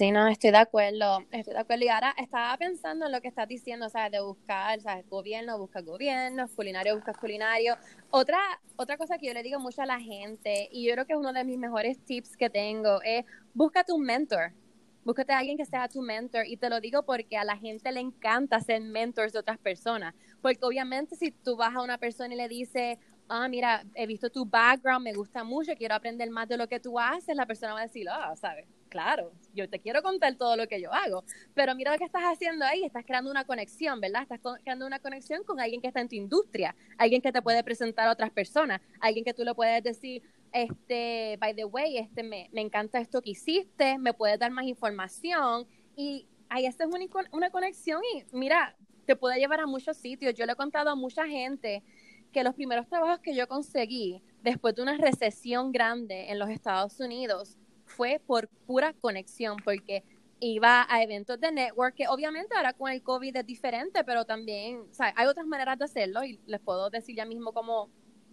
Sí, 0.03 0.11
no, 0.11 0.27
estoy 0.27 0.51
de 0.51 0.57
acuerdo, 0.57 1.19
estoy 1.31 1.53
de 1.53 1.61
acuerdo. 1.61 1.85
Y 1.85 1.87
ahora 1.87 2.13
estaba 2.17 2.57
pensando 2.57 3.05
en 3.05 3.13
lo 3.13 3.21
que 3.21 3.29
estás 3.29 3.47
diciendo, 3.47 3.87
sea, 3.87 4.09
de 4.09 4.19
buscar, 4.19 4.81
¿sabes? 4.81 5.07
Gobierno, 5.07 5.57
busca 5.57 5.79
gobierno, 5.79 6.45
culinario, 6.57 6.95
busca 6.95 7.13
culinario. 7.13 7.77
Otra, 8.09 8.37
otra 8.75 8.97
cosa 8.97 9.17
que 9.17 9.27
yo 9.27 9.33
le 9.33 9.43
digo 9.43 9.61
mucho 9.61 9.81
a 9.81 9.85
la 9.85 10.01
gente, 10.01 10.67
y 10.73 10.85
yo 10.85 10.91
creo 10.91 11.05
que 11.05 11.13
es 11.13 11.19
uno 11.19 11.31
de 11.31 11.45
mis 11.45 11.57
mejores 11.57 12.03
tips 12.03 12.35
que 12.35 12.49
tengo, 12.49 13.01
es 13.01 13.23
búscate 13.53 13.93
un 13.93 14.01
mentor. 14.03 14.51
Búscate 15.05 15.31
a 15.31 15.37
alguien 15.37 15.55
que 15.55 15.63
sea 15.65 15.87
tu 15.87 16.01
mentor. 16.01 16.47
Y 16.47 16.57
te 16.57 16.69
lo 16.69 16.81
digo 16.81 17.03
porque 17.05 17.37
a 17.37 17.45
la 17.45 17.55
gente 17.55 17.89
le 17.93 18.01
encanta 18.01 18.59
ser 18.59 18.81
mentors 18.81 19.31
de 19.31 19.39
otras 19.39 19.57
personas. 19.57 20.13
Porque 20.41 20.59
obviamente 20.63 21.15
si 21.15 21.31
tú 21.31 21.55
vas 21.55 21.73
a 21.73 21.81
una 21.81 21.97
persona 21.97 22.33
y 22.33 22.37
le 22.37 22.49
dices, 22.49 22.97
ah, 23.29 23.47
mira, 23.47 23.85
he 23.95 24.05
visto 24.05 24.29
tu 24.29 24.45
background, 24.45 25.05
me 25.05 25.13
gusta 25.13 25.45
mucho, 25.45 25.71
quiero 25.77 25.95
aprender 25.95 26.29
más 26.29 26.49
de 26.49 26.57
lo 26.57 26.67
que 26.67 26.81
tú 26.81 26.99
haces, 26.99 27.37
la 27.37 27.45
persona 27.45 27.73
va 27.73 27.79
a 27.79 27.83
decir, 27.83 28.05
ah, 28.09 28.35
¿sabes? 28.35 28.67
Claro, 28.93 29.31
yo 29.55 29.67
te 29.67 29.79
quiero 29.79 30.03
contar 30.03 30.35
todo 30.35 30.55
lo 30.55 30.67
que 30.67 30.79
yo 30.79 30.93
hago, 30.93 31.23
pero 31.55 31.73
mira 31.73 31.91
lo 31.93 31.97
que 31.97 32.03
estás 32.03 32.21
haciendo 32.25 32.63
ahí, 32.63 32.83
estás 32.83 33.03
creando 33.03 33.31
una 33.31 33.43
conexión, 33.43 33.99
¿verdad? 33.99 34.21
Estás 34.21 34.39
creando 34.61 34.85
una 34.85 34.99
conexión 34.99 35.43
con 35.43 35.59
alguien 35.59 35.81
que 35.81 35.87
está 35.87 35.99
en 35.99 36.09
tu 36.09 36.15
industria, 36.15 36.75
alguien 36.99 37.19
que 37.19 37.31
te 37.31 37.41
puede 37.41 37.63
presentar 37.63 38.07
a 38.07 38.11
otras 38.11 38.29
personas, 38.29 38.81
alguien 38.99 39.25
que 39.25 39.33
tú 39.33 39.43
le 39.43 39.55
puedes 39.55 39.83
decir, 39.83 40.21
este, 40.51 41.37
by 41.39 41.55
the 41.55 41.65
way, 41.65 41.97
este, 41.97 42.21
me, 42.21 42.51
me 42.53 42.61
encanta 42.61 42.99
esto 42.99 43.19
que 43.23 43.31
hiciste, 43.31 43.97
me 43.97 44.13
puedes 44.13 44.37
dar 44.37 44.51
más 44.51 44.65
información 44.65 45.65
y 45.95 46.27
ahí 46.49 46.67
esta 46.67 46.83
es 46.83 46.91
una, 46.93 47.07
una 47.31 47.49
conexión 47.49 47.99
y 48.13 48.23
mira, 48.31 48.75
te 49.07 49.15
puede 49.15 49.39
llevar 49.39 49.59
a 49.59 49.65
muchos 49.65 49.97
sitios. 49.97 50.35
Yo 50.35 50.45
le 50.45 50.51
he 50.51 50.55
contado 50.55 50.91
a 50.91 50.95
mucha 50.95 51.25
gente 51.25 51.81
que 52.31 52.43
los 52.43 52.53
primeros 52.53 52.87
trabajos 52.87 53.21
que 53.21 53.33
yo 53.33 53.47
conseguí 53.47 54.21
después 54.43 54.75
de 54.75 54.83
una 54.83 54.97
recesión 54.97 55.71
grande 55.71 56.29
en 56.29 56.37
los 56.37 56.51
Estados 56.51 56.99
Unidos 56.99 57.57
fue 57.95 58.19
por 58.25 58.47
pura 58.65 58.93
conexión, 58.93 59.57
porque 59.63 60.03
iba 60.39 60.85
a 60.89 61.01
eventos 61.01 61.39
de 61.39 61.51
network, 61.51 61.95
que 61.95 62.07
obviamente 62.07 62.55
ahora 62.55 62.73
con 62.73 62.91
el 62.91 63.01
COVID 63.01 63.37
es 63.37 63.45
diferente, 63.45 64.03
pero 64.03 64.25
también, 64.25 64.81
o 64.89 64.93
sea, 64.93 65.13
hay 65.15 65.27
otras 65.27 65.45
maneras 65.45 65.77
de 65.77 65.85
hacerlo 65.85 66.23
y 66.23 66.39
les 66.45 66.59
puedo 66.59 66.89
decir 66.89 67.15
ya 67.15 67.25
mismo 67.25 67.53
cómo 67.53 67.89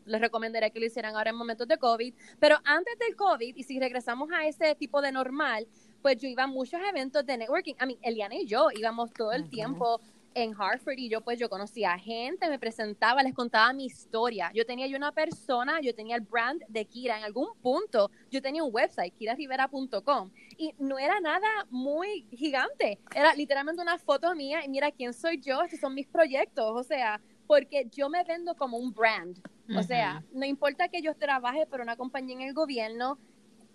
les 0.06 0.20
recomendaría 0.20 0.70
que 0.70 0.80
lo 0.80 0.86
hicieran 0.86 1.14
ahora 1.14 1.30
en 1.30 1.36
momentos 1.36 1.68
de 1.68 1.78
COVID, 1.78 2.14
pero 2.40 2.56
antes 2.64 2.98
del 2.98 3.14
COVID, 3.14 3.54
y 3.54 3.62
si 3.62 3.78
regresamos 3.78 4.30
a 4.32 4.46
ese 4.46 4.74
tipo 4.74 5.00
de 5.02 5.12
normal, 5.12 5.68
pues 6.02 6.16
yo 6.16 6.26
iba 6.26 6.44
a 6.44 6.46
muchos 6.48 6.80
eventos 6.88 7.24
de 7.26 7.36
networking. 7.36 7.74
A 7.78 7.86
mí, 7.86 7.98
Eliana 8.02 8.34
y 8.34 8.46
yo 8.46 8.68
íbamos 8.74 9.12
todo 9.12 9.32
el 9.32 9.48
tiempo 9.48 10.00
en 10.34 10.54
Hartford 10.58 10.98
y 10.98 11.08
yo 11.08 11.20
pues 11.22 11.38
yo 11.38 11.48
conocía 11.48 11.98
gente, 11.98 12.48
me 12.48 12.58
presentaba, 12.58 13.22
les 13.22 13.34
contaba 13.34 13.72
mi 13.72 13.86
historia. 13.86 14.50
Yo 14.54 14.64
tenía 14.64 14.86
yo 14.86 14.96
una 14.96 15.12
persona, 15.12 15.80
yo 15.80 15.94
tenía 15.94 16.16
el 16.16 16.22
brand 16.22 16.62
de 16.68 16.84
Kira 16.84 17.18
en 17.18 17.24
algún 17.24 17.48
punto, 17.60 18.10
yo 18.30 18.40
tenía 18.40 18.62
un 18.62 18.70
website, 18.72 19.14
kirarivera.com 19.14 20.30
y 20.56 20.74
no 20.78 20.98
era 20.98 21.20
nada 21.20 21.48
muy 21.70 22.26
gigante, 22.32 22.98
era 23.14 23.34
literalmente 23.34 23.82
una 23.82 23.98
foto 23.98 24.34
mía 24.34 24.64
y 24.64 24.68
mira 24.68 24.90
quién 24.90 25.12
soy 25.12 25.40
yo, 25.40 25.62
estos 25.62 25.80
son 25.80 25.94
mis 25.94 26.06
proyectos, 26.06 26.72
o 26.74 26.82
sea, 26.82 27.20
porque 27.46 27.88
yo 27.90 28.08
me 28.08 28.22
vendo 28.24 28.54
como 28.54 28.78
un 28.78 28.92
brand, 28.92 29.40
o 29.76 29.82
sea, 29.82 30.22
no 30.32 30.44
importa 30.44 30.88
que 30.88 31.00
yo 31.00 31.14
trabaje 31.14 31.66
por 31.66 31.80
una 31.80 31.96
compañía 31.96 32.36
en 32.36 32.42
el 32.42 32.54
gobierno, 32.54 33.18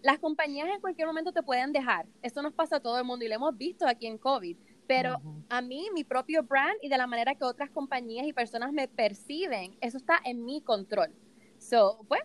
las 0.02 0.20
compañías 0.20 0.70
en 0.70 0.80
cualquier 0.82 1.08
momento 1.08 1.32
te 1.32 1.42
pueden 1.42 1.72
dejar. 1.72 2.06
Esto 2.22 2.44
nos 2.44 2.54
pasa 2.54 2.76
a 2.76 2.80
todo 2.80 3.00
el 3.00 3.06
mundo 3.06 3.26
y 3.26 3.28
lo 3.28 3.36
hemos 3.36 3.58
visto 3.58 3.88
aquí 3.88 4.06
en 4.06 4.20
COVID. 4.20 4.56
Pero 4.88 5.22
a 5.50 5.62
mí, 5.62 5.88
mi 5.94 6.04
propio 6.04 6.44
brand 6.44 6.78
y 6.82 6.90
de 6.90 6.98
la 6.98 7.08
manera 7.08 7.36
que 7.36 7.44
otras 7.44 7.70
compañías 7.70 8.28
y 8.28 8.34
personas 8.34 8.72
me 8.72 8.88
perciben, 8.88 9.76
eso 9.82 9.98
está 9.98 10.20
en 10.24 10.46
mi 10.46 10.62
control. 10.62 11.12
So, 11.58 12.06
pues, 12.08 12.22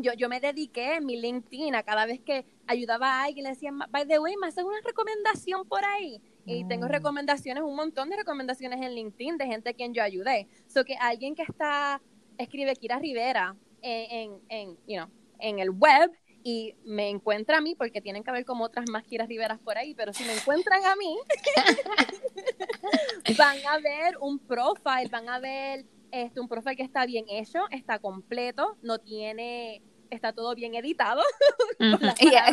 yo, 0.00 0.12
yo 0.12 0.28
me 0.28 0.40
dediqué 0.40 0.96
en 0.96 1.06
mi 1.06 1.20
LinkedIn 1.20 1.74
a 1.74 1.82
cada 1.82 2.06
vez 2.06 2.20
que 2.20 2.46
ayudaba 2.66 3.20
a 3.20 3.24
alguien, 3.24 3.44
le 3.44 3.50
decía, 3.50 3.72
by 3.90 4.06
the 4.06 4.18
way, 4.18 4.36
me 4.36 4.46
haces 4.46 4.64
una 4.64 4.80
recomendación 4.84 5.66
por 5.66 5.84
ahí. 5.84 6.20
Y 6.46 6.64
tengo 6.64 6.86
mm. 6.86 6.90
recomendaciones, 6.90 7.62
un 7.62 7.76
montón 7.76 8.08
de 8.08 8.16
recomendaciones 8.16 8.80
en 8.80 8.94
LinkedIn 8.94 9.36
de 9.36 9.46
gente 9.46 9.70
a 9.70 9.72
quien 9.74 9.92
yo 9.92 10.02
ayudé. 10.02 10.48
So 10.66 10.84
que 10.84 10.94
alguien 10.96 11.34
que 11.34 11.42
está, 11.42 12.00
escribe 12.38 12.74
Kira 12.76 12.98
Rivera 12.98 13.56
en, 13.82 14.40
en, 14.48 14.76
you 14.86 14.96
know, 14.96 15.08
en 15.40 15.58
el 15.58 15.70
web 15.70 16.10
y 16.42 16.74
me 16.84 17.08
encuentra 17.08 17.58
a 17.58 17.60
mí, 17.60 17.74
porque 17.74 18.00
tienen 18.00 18.22
que 18.22 18.30
haber 18.30 18.44
como 18.44 18.64
otras 18.64 18.88
más 18.90 19.04
Kiras 19.04 19.28
Riveras 19.28 19.58
por 19.60 19.76
ahí, 19.76 19.94
pero 19.94 20.12
si 20.12 20.24
me 20.24 20.34
encuentran 20.34 20.84
a 20.84 20.96
mí, 20.96 21.18
van 23.38 23.58
a 23.66 23.78
ver 23.78 24.16
un 24.20 24.38
profile, 24.38 25.08
van 25.10 25.28
a 25.28 25.38
ver 25.40 25.84
este, 26.10 26.40
un 26.40 26.48
profile 26.48 26.76
que 26.76 26.82
está 26.82 27.06
bien 27.06 27.26
hecho, 27.28 27.60
está 27.70 27.98
completo, 27.98 28.78
no 28.82 28.98
tiene, 28.98 29.82
está 30.10 30.32
todo 30.32 30.54
bien 30.54 30.74
editado, 30.74 31.22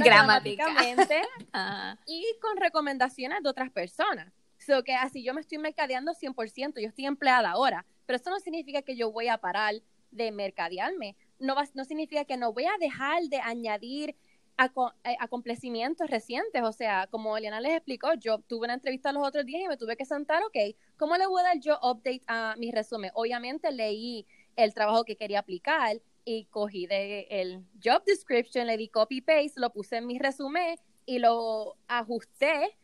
gramáticamente, 0.03 1.21
y 2.07 2.25
con 2.41 2.57
recomendaciones 2.57 3.43
de 3.43 3.49
otras 3.49 3.71
personas. 3.71 4.33
So 4.57 4.83
que 4.83 4.93
así 4.93 5.23
yo 5.23 5.33
me 5.33 5.41
estoy 5.41 5.57
mercadeando 5.57 6.13
100%, 6.13 6.81
yo 6.81 6.87
estoy 6.87 7.05
empleada 7.05 7.51
ahora, 7.51 7.85
pero 8.05 8.17
eso 8.17 8.29
no 8.29 8.39
significa 8.39 8.81
que 8.81 8.95
yo 8.95 9.11
voy 9.11 9.27
a 9.27 9.37
parar 9.37 9.75
de 10.11 10.31
mercadearme 10.31 11.15
no, 11.39 11.55
no 11.73 11.85
significa 11.85 12.25
que 12.25 12.37
no 12.37 12.53
voy 12.53 12.65
a 12.65 12.77
dejar 12.79 13.23
de 13.23 13.37
añadir 13.37 14.15
eh, 14.57 15.17
acontecimientos 15.19 16.09
recientes. 16.09 16.63
O 16.63 16.71
sea, 16.71 17.07
como 17.07 17.37
Eliana 17.37 17.59
les 17.59 17.73
explicó, 17.73 18.13
yo 18.13 18.39
tuve 18.39 18.65
una 18.65 18.75
entrevista 18.75 19.11
los 19.11 19.27
otros 19.27 19.45
días 19.45 19.61
y 19.63 19.67
me 19.67 19.77
tuve 19.77 19.97
que 19.97 20.05
sentar, 20.05 20.41
ok, 20.43 20.75
¿cómo 20.97 21.17
le 21.17 21.27
voy 21.27 21.41
a 21.41 21.43
dar 21.43 21.59
yo 21.59 21.77
update 21.83 22.23
a 22.27 22.55
mi 22.57 22.71
resumen? 22.71 23.11
Obviamente 23.15 23.71
leí 23.71 24.25
el 24.55 24.73
trabajo 24.73 25.03
que 25.03 25.17
quería 25.17 25.39
aplicar 25.39 25.97
y 26.23 26.45
cogí 26.45 26.87
de 26.87 27.27
el 27.29 27.65
job 27.83 28.03
description, 28.05 28.65
le 28.65 28.77
di 28.77 28.87
copy 28.87 29.21
paste, 29.21 29.53
lo 29.59 29.71
puse 29.71 29.97
en 29.97 30.07
mi 30.07 30.17
resumen 30.19 30.77
y 31.05 31.19
lo 31.19 31.75
ajusté 31.87 32.77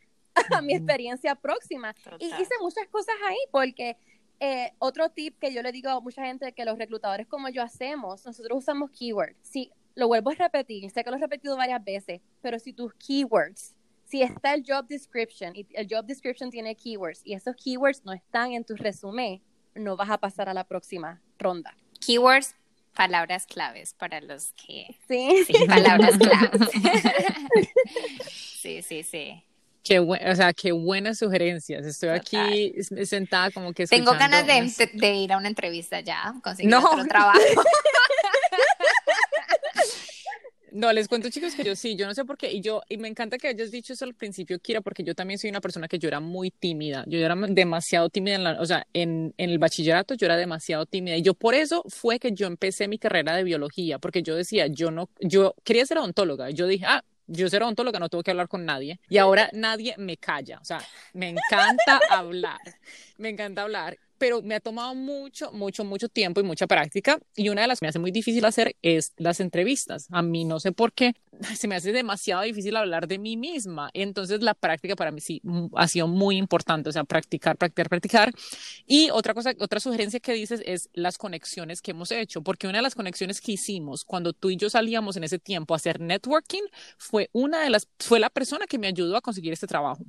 a 0.54 0.62
mi 0.62 0.76
experiencia 0.76 1.36
próxima. 1.36 1.96
Y 2.20 2.26
hice 2.26 2.54
muchas 2.60 2.88
cosas 2.90 3.16
ahí 3.26 3.40
porque 3.50 3.96
eh, 4.44 4.74
otro 4.80 5.08
tip 5.12 5.38
que 5.38 5.54
yo 5.54 5.62
le 5.62 5.72
digo 5.72 5.92
a 5.92 6.02
mucha 6.02 6.26
gente 6.26 6.52
que 6.52 6.66
los 6.66 6.80
reclutadores 6.80 7.28
como 7.28 7.48
yo 7.50 7.62
hacemos, 7.62 8.26
nosotros 8.26 8.58
usamos 8.58 8.90
keywords. 8.90 9.38
Sí, 9.44 9.72
lo 9.94 10.08
vuelvo 10.08 10.32
a 10.32 10.34
repetir, 10.34 10.90
sé 10.90 11.04
que 11.04 11.12
lo 11.12 11.18
he 11.18 11.20
repetido 11.20 11.56
varias 11.56 11.84
veces, 11.84 12.22
pero 12.42 12.58
si 12.58 12.74
tus 12.74 12.92
keywords, 12.96 13.76
si 14.06 14.24
está 14.24 14.56
el 14.56 14.64
job 14.68 14.88
description 14.88 15.56
y 15.56 15.68
el 15.74 15.88
job 15.88 16.06
description 16.06 16.50
tiene 16.50 16.76
keywords 16.76 17.22
y 17.24 17.36
esos 17.36 17.56
keywords 17.56 18.04
no 18.04 18.14
están 18.14 18.54
en 18.54 18.66
tu 18.66 18.76
resumen, 18.76 19.44
no 19.76 19.96
vas 19.96 20.10
a 20.10 20.18
pasar 20.18 20.50
a 20.50 20.56
la 20.56 20.64
próxima 20.64 21.22
ronda. 21.38 21.78
Keywords, 22.04 22.56
palabras 22.96 23.46
claves 23.46 23.94
para 23.94 24.22
los 24.22 24.54
que... 24.54 24.98
Sí, 25.08 25.44
sí 25.46 25.54
palabras 25.68 26.18
claves. 26.18 26.70
sí, 28.28 28.82
sí, 28.82 29.04
sí. 29.04 29.44
Qué 29.84 30.00
o 30.00 30.36
sea, 30.36 30.54
qué 30.54 30.72
buenas 30.72 31.18
sugerencias. 31.18 31.86
Estoy 31.86 32.10
aquí 32.10 32.74
sentada 33.06 33.50
como 33.52 33.74
que 33.74 33.88
Tengo 33.88 34.12
ganas 34.14 34.46
de, 34.46 35.14
ir 35.16 35.34
a 35.34 35.38
una 35.38 35.48
entrevista 35.48 36.02
ya, 36.02 36.34
conseguir 36.44 36.74
otro 36.76 37.06
trabajo. 37.06 37.40
No, 40.72 40.94
les 40.94 41.10
cuento 41.10 41.30
chicos 41.30 41.54
que 41.54 41.66
yo 41.66 41.76
sí, 41.76 41.98
yo 41.98 42.08
no 42.08 42.14
sé 42.14 42.24
por 42.24 42.38
qué, 42.38 42.50
y 42.50 42.62
yo, 42.62 42.82
y 42.88 42.98
me 42.98 43.10
encanta 43.10 43.38
que 43.38 43.50
hayas 43.50 43.72
dicho 43.72 43.92
eso 43.92 44.06
al 44.06 44.14
principio, 44.14 44.58
Kira, 44.58 44.80
porque 44.80 45.04
yo 45.04 45.14
también 45.14 45.38
soy 45.38 45.50
una 45.50 45.60
persona 45.60 45.90
que 45.90 46.00
yo 46.00 46.08
era 46.08 46.22
muy 46.22 46.50
tímida, 46.50 47.04
yo 47.08 47.20
era 47.20 47.36
demasiado 47.36 48.10
tímida, 48.10 48.36
en 48.36 48.44
la, 48.46 48.62
o 48.62 48.66
sea, 48.66 48.88
en, 48.94 49.34
en 49.38 49.50
el 49.50 49.60
bachillerato 49.60 50.14
yo 50.14 50.28
era 50.28 50.38
demasiado 50.38 50.86
tímida, 50.86 51.18
y 51.18 51.24
yo 51.24 51.34
por 51.34 51.56
eso 51.56 51.84
fue 51.90 52.20
que 52.20 52.32
yo 52.32 52.48
empecé 52.48 52.88
mi 52.88 52.98
carrera 52.98 53.36
de 53.36 53.44
biología, 53.44 54.00
porque 54.00 54.24
yo 54.24 54.34
decía, 54.34 54.68
yo 54.68 54.92
no, 54.92 55.10
yo 55.20 55.56
quería 55.66 55.86
ser 55.86 55.98
odontóloga, 55.98 56.50
yo 56.52 56.68
dije, 56.68 56.86
ah, 56.88 57.04
yo 57.28 57.50
ser 57.50 57.64
odontóloga 57.64 58.00
no 58.00 58.10
tengo 58.10 58.24
que 58.24 58.32
hablar 58.32 58.48
con 58.48 58.66
nadie. 58.66 59.00
Y 59.10 59.18
ahora 59.18 59.50
nadie 59.54 59.96
me 59.98 60.18
calla, 60.18 60.60
o 60.60 60.66
sea, 60.66 60.82
me 61.14 61.30
encanta 61.30 62.00
hablar, 62.10 62.60
me 63.18 63.30
encanta 63.30 63.64
hablar 63.64 63.98
pero 64.22 64.44
me 64.44 64.54
ha 64.54 64.60
tomado 64.60 64.94
mucho, 64.94 65.52
mucho, 65.52 65.84
mucho 65.84 66.08
tiempo 66.08 66.40
y 66.40 66.44
mucha 66.44 66.68
práctica. 66.68 67.18
Y 67.36 67.50
una 67.50 67.64
de 67.64 67.68
las 67.68 67.80
que 67.80 67.86
me 67.86 67.90
hace 67.90 67.98
muy 67.98 68.12
difícil 68.12 68.46
hacer 68.46 68.76
es 68.84 69.14
las 69.18 69.40
entrevistas. 69.40 70.06
A 70.12 70.22
mí 70.22 70.46
no 70.46 70.60
sé 70.60 70.72
por 70.72 70.94
qué, 70.94 71.16
se 71.58 71.68
me 71.68 71.74
hace 71.74 71.92
demasiado 71.92 72.44
difícil 72.44 72.76
hablar 72.76 73.08
de 73.08 73.18
mí 73.18 73.36
misma. 73.36 73.90
Entonces 73.96 74.44
la 74.44 74.54
práctica 74.54 74.96
para 74.96 75.10
mí 75.10 75.22
sí 75.22 75.42
ha 75.74 75.88
sido 75.88 76.08
muy 76.08 76.38
importante, 76.38 76.90
o 76.90 76.92
sea, 76.92 77.04
practicar, 77.04 77.58
practicar, 77.58 77.90
practicar. 77.90 78.32
Y 78.86 79.10
otra 79.10 79.34
cosa, 79.34 79.56
otra 79.58 79.80
sugerencia 79.80 80.20
que 80.20 80.34
dices 80.34 80.62
es 80.68 80.92
las 80.94 81.18
conexiones 81.18 81.82
que 81.82 81.90
hemos 81.90 82.12
hecho, 82.12 82.44
porque 82.44 82.68
una 82.68 82.78
de 82.78 82.84
las 82.84 82.94
conexiones 82.94 83.42
que 83.42 83.54
hicimos 83.54 84.06
cuando 84.06 84.34
tú 84.34 84.52
y 84.52 84.56
yo 84.56 84.70
salíamos 84.70 85.18
en 85.18 85.24
ese 85.24 85.40
tiempo 85.40 85.74
a 85.74 85.78
hacer 85.78 86.00
networking 86.00 86.62
fue 87.00 87.32
una 87.34 87.64
de 87.64 87.72
las, 87.72 87.88
fue 87.98 88.20
la 88.20 88.30
persona 88.30 88.68
que 88.68 88.78
me 88.78 88.86
ayudó 88.86 89.18
a 89.18 89.22
conseguir 89.22 89.52
este 89.52 89.66
trabajo. 89.66 90.06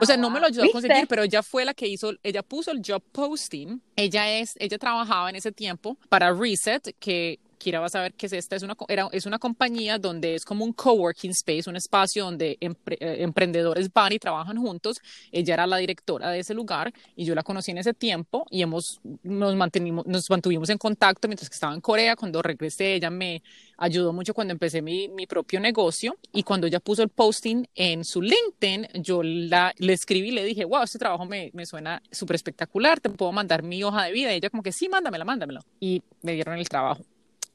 O 0.00 0.06
sea, 0.06 0.16
no 0.16 0.30
me 0.30 0.40
lo 0.40 0.46
ayudó 0.46 0.64
a 0.64 0.72
conseguir, 0.72 1.06
pero 1.06 1.22
ella 1.22 1.42
fue 1.42 1.64
la 1.64 1.74
que 1.74 1.86
hizo, 1.86 2.12
ella 2.22 2.42
puso 2.42 2.70
el 2.70 2.80
job 2.86 3.02
posting. 3.12 3.80
Ella 3.96 4.38
es, 4.38 4.54
ella 4.58 4.78
trabajaba 4.78 5.28
en 5.30 5.36
ese 5.36 5.52
tiempo 5.52 5.96
para 6.08 6.32
Reset, 6.32 6.94
que 6.98 7.38
Kira 7.62 7.78
va 7.78 7.86
a 7.86 7.90
saber 7.90 8.14
que 8.14 8.26
es 8.26 8.32
esta, 8.32 8.56
es 8.56 8.64
una, 8.64 8.76
era, 8.88 9.08
es 9.12 9.24
una 9.24 9.38
compañía 9.38 9.96
donde 9.96 10.34
es 10.34 10.44
como 10.44 10.64
un 10.64 10.72
coworking 10.72 11.30
space, 11.30 11.70
un 11.70 11.76
espacio 11.76 12.24
donde 12.24 12.58
eh, 12.60 12.74
emprendedores 13.20 13.92
van 13.92 14.12
y 14.12 14.18
trabajan 14.18 14.56
juntos. 14.56 15.00
Ella 15.30 15.54
era 15.54 15.68
la 15.68 15.76
directora 15.76 16.30
de 16.30 16.40
ese 16.40 16.54
lugar 16.54 16.92
y 17.14 17.24
yo 17.24 17.36
la 17.36 17.44
conocí 17.44 17.70
en 17.70 17.78
ese 17.78 17.94
tiempo 17.94 18.46
y 18.50 18.62
hemos, 18.62 19.00
nos, 19.22 19.54
mantenimos, 19.54 20.04
nos 20.06 20.28
mantuvimos 20.28 20.70
en 20.70 20.78
contacto 20.78 21.28
mientras 21.28 21.48
que 21.48 21.54
estaba 21.54 21.72
en 21.72 21.80
Corea. 21.80 22.16
Cuando 22.16 22.42
regresé, 22.42 22.94
ella 22.94 23.10
me 23.10 23.44
ayudó 23.78 24.12
mucho 24.12 24.34
cuando 24.34 24.50
empecé 24.50 24.82
mi, 24.82 25.08
mi 25.08 25.28
propio 25.28 25.60
negocio 25.60 26.16
y 26.32 26.42
cuando 26.42 26.66
ella 26.66 26.80
puso 26.80 27.04
el 27.04 27.10
posting 27.10 27.64
en 27.76 28.04
su 28.04 28.22
LinkedIn, 28.22 28.88
yo 29.04 29.22
la, 29.22 29.72
le 29.78 29.92
escribí 29.92 30.30
y 30.30 30.32
le 30.32 30.44
dije, 30.44 30.64
wow, 30.64 30.82
este 30.82 30.98
trabajo 30.98 31.26
me, 31.26 31.52
me 31.54 31.64
suena 31.64 32.02
súper 32.10 32.34
espectacular, 32.34 32.98
te 32.98 33.08
puedo 33.08 33.30
mandar 33.30 33.62
mi 33.62 33.84
hoja 33.84 34.02
de 34.06 34.10
vida. 34.10 34.32
Y 34.32 34.38
ella 34.38 34.50
como 34.50 34.64
que 34.64 34.72
sí, 34.72 34.88
mándamela, 34.88 35.24
mándamela. 35.24 35.60
Y 35.78 36.02
me 36.22 36.32
dieron 36.32 36.58
el 36.58 36.68
trabajo. 36.68 37.04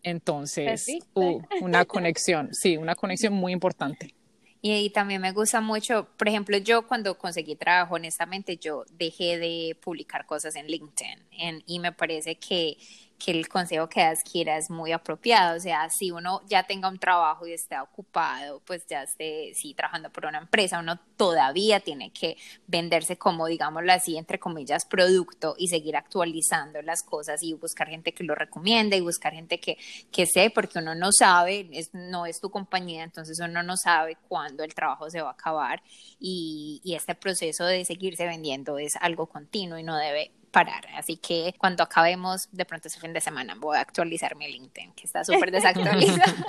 Entonces, 0.04 0.88
uh, 1.14 1.42
una 1.62 1.86
conexión, 1.86 2.54
sí, 2.54 2.78
una 2.78 2.96
conexión 2.96 3.34
muy 3.34 3.52
importante. 3.52 4.14
Y, 4.62 4.90
también 4.90 5.22
me 5.22 5.32
gusta 5.32 5.62
mucho, 5.62 6.08
por 6.18 6.28
ejemplo, 6.28 6.58
yo 6.58 6.88
cuando 6.88 7.18
conseguí 7.18 7.56
trabajo, 7.56 7.96
honestamente, 7.96 8.58
yo 8.58 8.86
dejé 8.92 9.38
de 9.38 9.78
publicar 9.82 10.26
cosas 10.26 10.56
en 10.56 10.68
LinkedIn 10.68 11.64
y 11.66 11.80
me 11.80 11.92
parece 11.92 12.36
que 12.36 12.78
que 13.18 13.32
el 13.32 13.48
consejo 13.48 13.90
que 13.90 14.02
das, 14.02 14.24
Kira, 14.24 14.58
es 14.58 14.70
muy 14.70 14.92
apropiado. 14.92 15.58
O 15.58 15.60
sea, 15.60 15.90
si 15.90 16.12
uno 16.12 16.42
ya 16.48 16.64
tenga 16.64 16.88
un 16.88 17.00
trabajo 17.00 17.48
y 17.48 17.54
esté 17.54 17.80
ocupado, 17.80 18.62
pues 18.66 18.86
ya 18.88 19.04
esté, 19.04 19.54
sí, 19.56 19.74
trabajando 19.74 20.12
por 20.12 20.26
una 20.26 20.38
empresa, 20.38 20.80
uno 20.80 21.00
todavía 21.18 21.80
tiene 21.80 22.12
que 22.12 22.38
venderse 22.68 23.18
como, 23.18 23.48
digámoslo 23.48 23.92
así, 23.92 24.18
entre 24.18 24.40
comillas, 24.40 24.86
producto 24.86 25.56
y 25.58 25.68
seguir 25.68 25.96
actualizando 25.96 26.82
las 26.84 27.02
cosas 27.04 27.42
y 27.42 27.54
buscar 27.54 27.88
gente 27.88 28.14
que 28.14 28.24
lo 28.24 28.36
recomiende 28.36 28.98
y 28.98 29.02
buscar 29.02 29.34
gente 29.34 29.60
que, 29.60 29.78
que 30.12 30.26
sé, 30.28 30.52
porque 30.52 30.80
uno 30.80 30.94
no 30.94 31.10
sabe, 31.12 31.68
es, 31.72 31.90
no 31.94 32.26
es 32.26 32.40
tu 32.40 32.52
compañía, 32.52 33.04
entonces 33.04 33.40
uno 33.40 33.64
no 33.64 33.78
sabe 33.78 34.18
cuándo 34.28 34.64
el 34.64 34.76
trabajo 34.76 35.10
se 35.10 35.22
va 35.22 35.30
a 35.30 35.34
acabar 35.34 35.82
y, 36.20 36.82
y 36.84 36.94
este 36.96 37.16
proceso 37.16 37.66
de 37.66 37.84
seguirse 37.86 38.26
vendiendo 38.26 38.78
es 38.78 38.96
algo 39.00 39.28
continuo 39.28 39.80
y 39.80 39.84
no 39.84 39.98
debe 39.98 40.32
parar. 40.58 40.88
Así 40.96 41.18
que 41.18 41.54
cuando 41.60 41.84
acabemos, 41.84 42.50
de 42.52 42.66
pronto 42.66 42.88
ese 42.88 43.00
fin 43.00 43.14
de 43.14 43.22
semana, 43.22 43.54
voy 43.56 43.78
a 43.78 43.82
actualizar 43.82 44.36
mi 44.36 44.48
LinkedIn, 44.52 44.94
que 44.94 45.04
está 45.06 45.24
súper 45.24 45.52
desactualizado. 45.52 46.34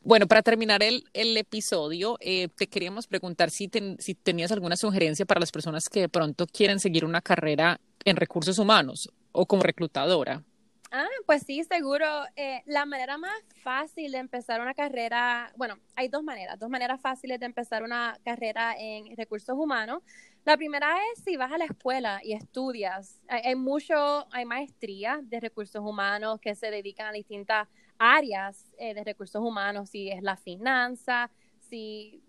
Bueno, 0.00 0.26
para 0.26 0.42
terminar 0.42 0.82
el, 0.82 1.04
el 1.12 1.36
episodio, 1.36 2.16
eh, 2.20 2.48
te 2.56 2.66
queríamos 2.66 3.06
preguntar 3.06 3.50
si, 3.50 3.68
si 3.98 4.14
tenías 4.14 4.50
alguna 4.52 4.76
sugerencia 4.76 5.26
para 5.26 5.40
las 5.40 5.50
personas 5.50 5.90
que 5.90 6.00
de 6.00 6.08
pronto 6.08 6.46
quieren 6.46 6.80
seguir 6.80 7.04
una 7.04 7.20
carrera 7.20 7.78
en 8.04 8.16
recursos 8.16 8.58
humanos 8.58 9.10
o 9.32 9.44
como 9.44 9.64
reclutadora. 9.64 10.42
Ah, 10.90 11.06
pues 11.26 11.42
sí, 11.42 11.62
seguro. 11.64 12.06
Eh, 12.36 12.62
la 12.64 12.86
manera 12.86 13.18
más 13.18 13.38
fácil 13.62 14.12
de 14.12 14.18
empezar 14.18 14.62
una 14.62 14.72
carrera, 14.72 15.52
bueno, 15.56 15.78
hay 15.94 16.08
dos 16.08 16.22
maneras, 16.22 16.58
dos 16.58 16.70
maneras 16.70 17.00
fáciles 17.02 17.38
de 17.38 17.46
empezar 17.46 17.82
una 17.82 18.18
carrera 18.24 18.74
en 18.78 19.14
recursos 19.14 19.58
humanos. 19.58 20.02
La 20.44 20.56
primera 20.56 20.96
es 21.12 21.22
si 21.24 21.36
vas 21.36 21.52
a 21.52 21.58
la 21.58 21.66
escuela 21.66 22.20
y 22.22 22.32
estudias. 22.32 23.20
Hay, 23.28 23.54
mucho, 23.54 24.26
hay 24.32 24.44
maestrías 24.44 25.28
de 25.28 25.40
recursos 25.40 25.82
humanos 25.84 26.40
que 26.40 26.54
se 26.54 26.70
dedican 26.70 27.08
a 27.08 27.12
distintas 27.12 27.68
áreas 27.98 28.70
eh, 28.78 28.94
de 28.94 29.04
recursos 29.04 29.42
humanos, 29.42 29.90
si 29.90 30.10
es 30.10 30.22
la 30.22 30.36
finanza, 30.36 31.30
si 31.68 32.22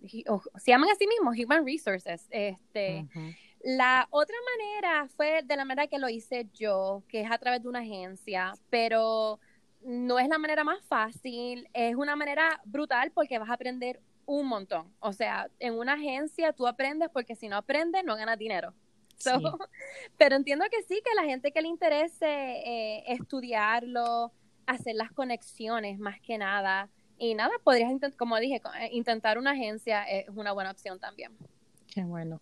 se 0.57 0.71
llaman 0.71 0.89
a 0.89 0.95
sí 0.95 1.07
mismos 1.07 1.37
Human 1.37 1.65
Resources. 1.65 2.27
Este, 2.29 3.05
La 3.61 4.07
otra 4.09 4.35
manera 4.57 5.07
fue 5.15 5.41
de 5.43 5.55
la 5.55 5.65
manera 5.65 5.87
que 5.87 5.99
lo 5.99 6.09
hice 6.09 6.47
yo, 6.53 7.03
que 7.07 7.21
es 7.21 7.31
a 7.31 7.37
través 7.37 7.61
de 7.61 7.69
una 7.69 7.79
agencia, 7.79 8.53
pero 8.69 9.39
no 9.81 10.19
es 10.19 10.27
la 10.27 10.37
manera 10.37 10.63
más 10.63 10.83
fácil, 10.85 11.69
es 11.73 11.95
una 11.95 12.15
manera 12.15 12.61
brutal 12.65 13.11
porque 13.11 13.39
vas 13.39 13.49
a 13.49 13.53
aprender 13.53 14.01
un 14.29 14.45
montón. 14.45 14.93
O 14.99 15.11
sea, 15.11 15.49
en 15.59 15.73
una 15.73 15.93
agencia 15.93 16.53
tú 16.53 16.67
aprendes 16.67 17.09
porque 17.11 17.35
si 17.35 17.49
no 17.49 17.57
aprendes 17.57 18.03
no 18.05 18.15
ganas 18.15 18.37
dinero. 18.37 18.73
Pero 20.17 20.35
entiendo 20.35 20.65
que 20.71 20.83
sí, 20.83 21.01
que 21.03 21.15
la 21.15 21.23
gente 21.23 21.51
que 21.51 21.61
le 21.61 21.67
interese 21.67 22.27
eh, 22.27 23.03
estudiarlo, 23.07 24.31
hacer 24.67 24.95
las 24.95 25.11
conexiones 25.11 25.97
más 25.97 26.21
que 26.21 26.37
nada. 26.37 26.89
Y 27.17 27.33
nada, 27.33 27.51
podrías, 27.63 27.91
como 28.17 28.37
dije, 28.37 28.61
eh, 28.79 28.89
intentar 28.91 29.39
una 29.39 29.51
agencia 29.51 30.03
es 30.03 30.29
una 30.29 30.51
buena 30.53 30.71
opción 30.71 30.99
también. 30.99 31.35
Qué 31.93 32.03
bueno. 32.03 32.39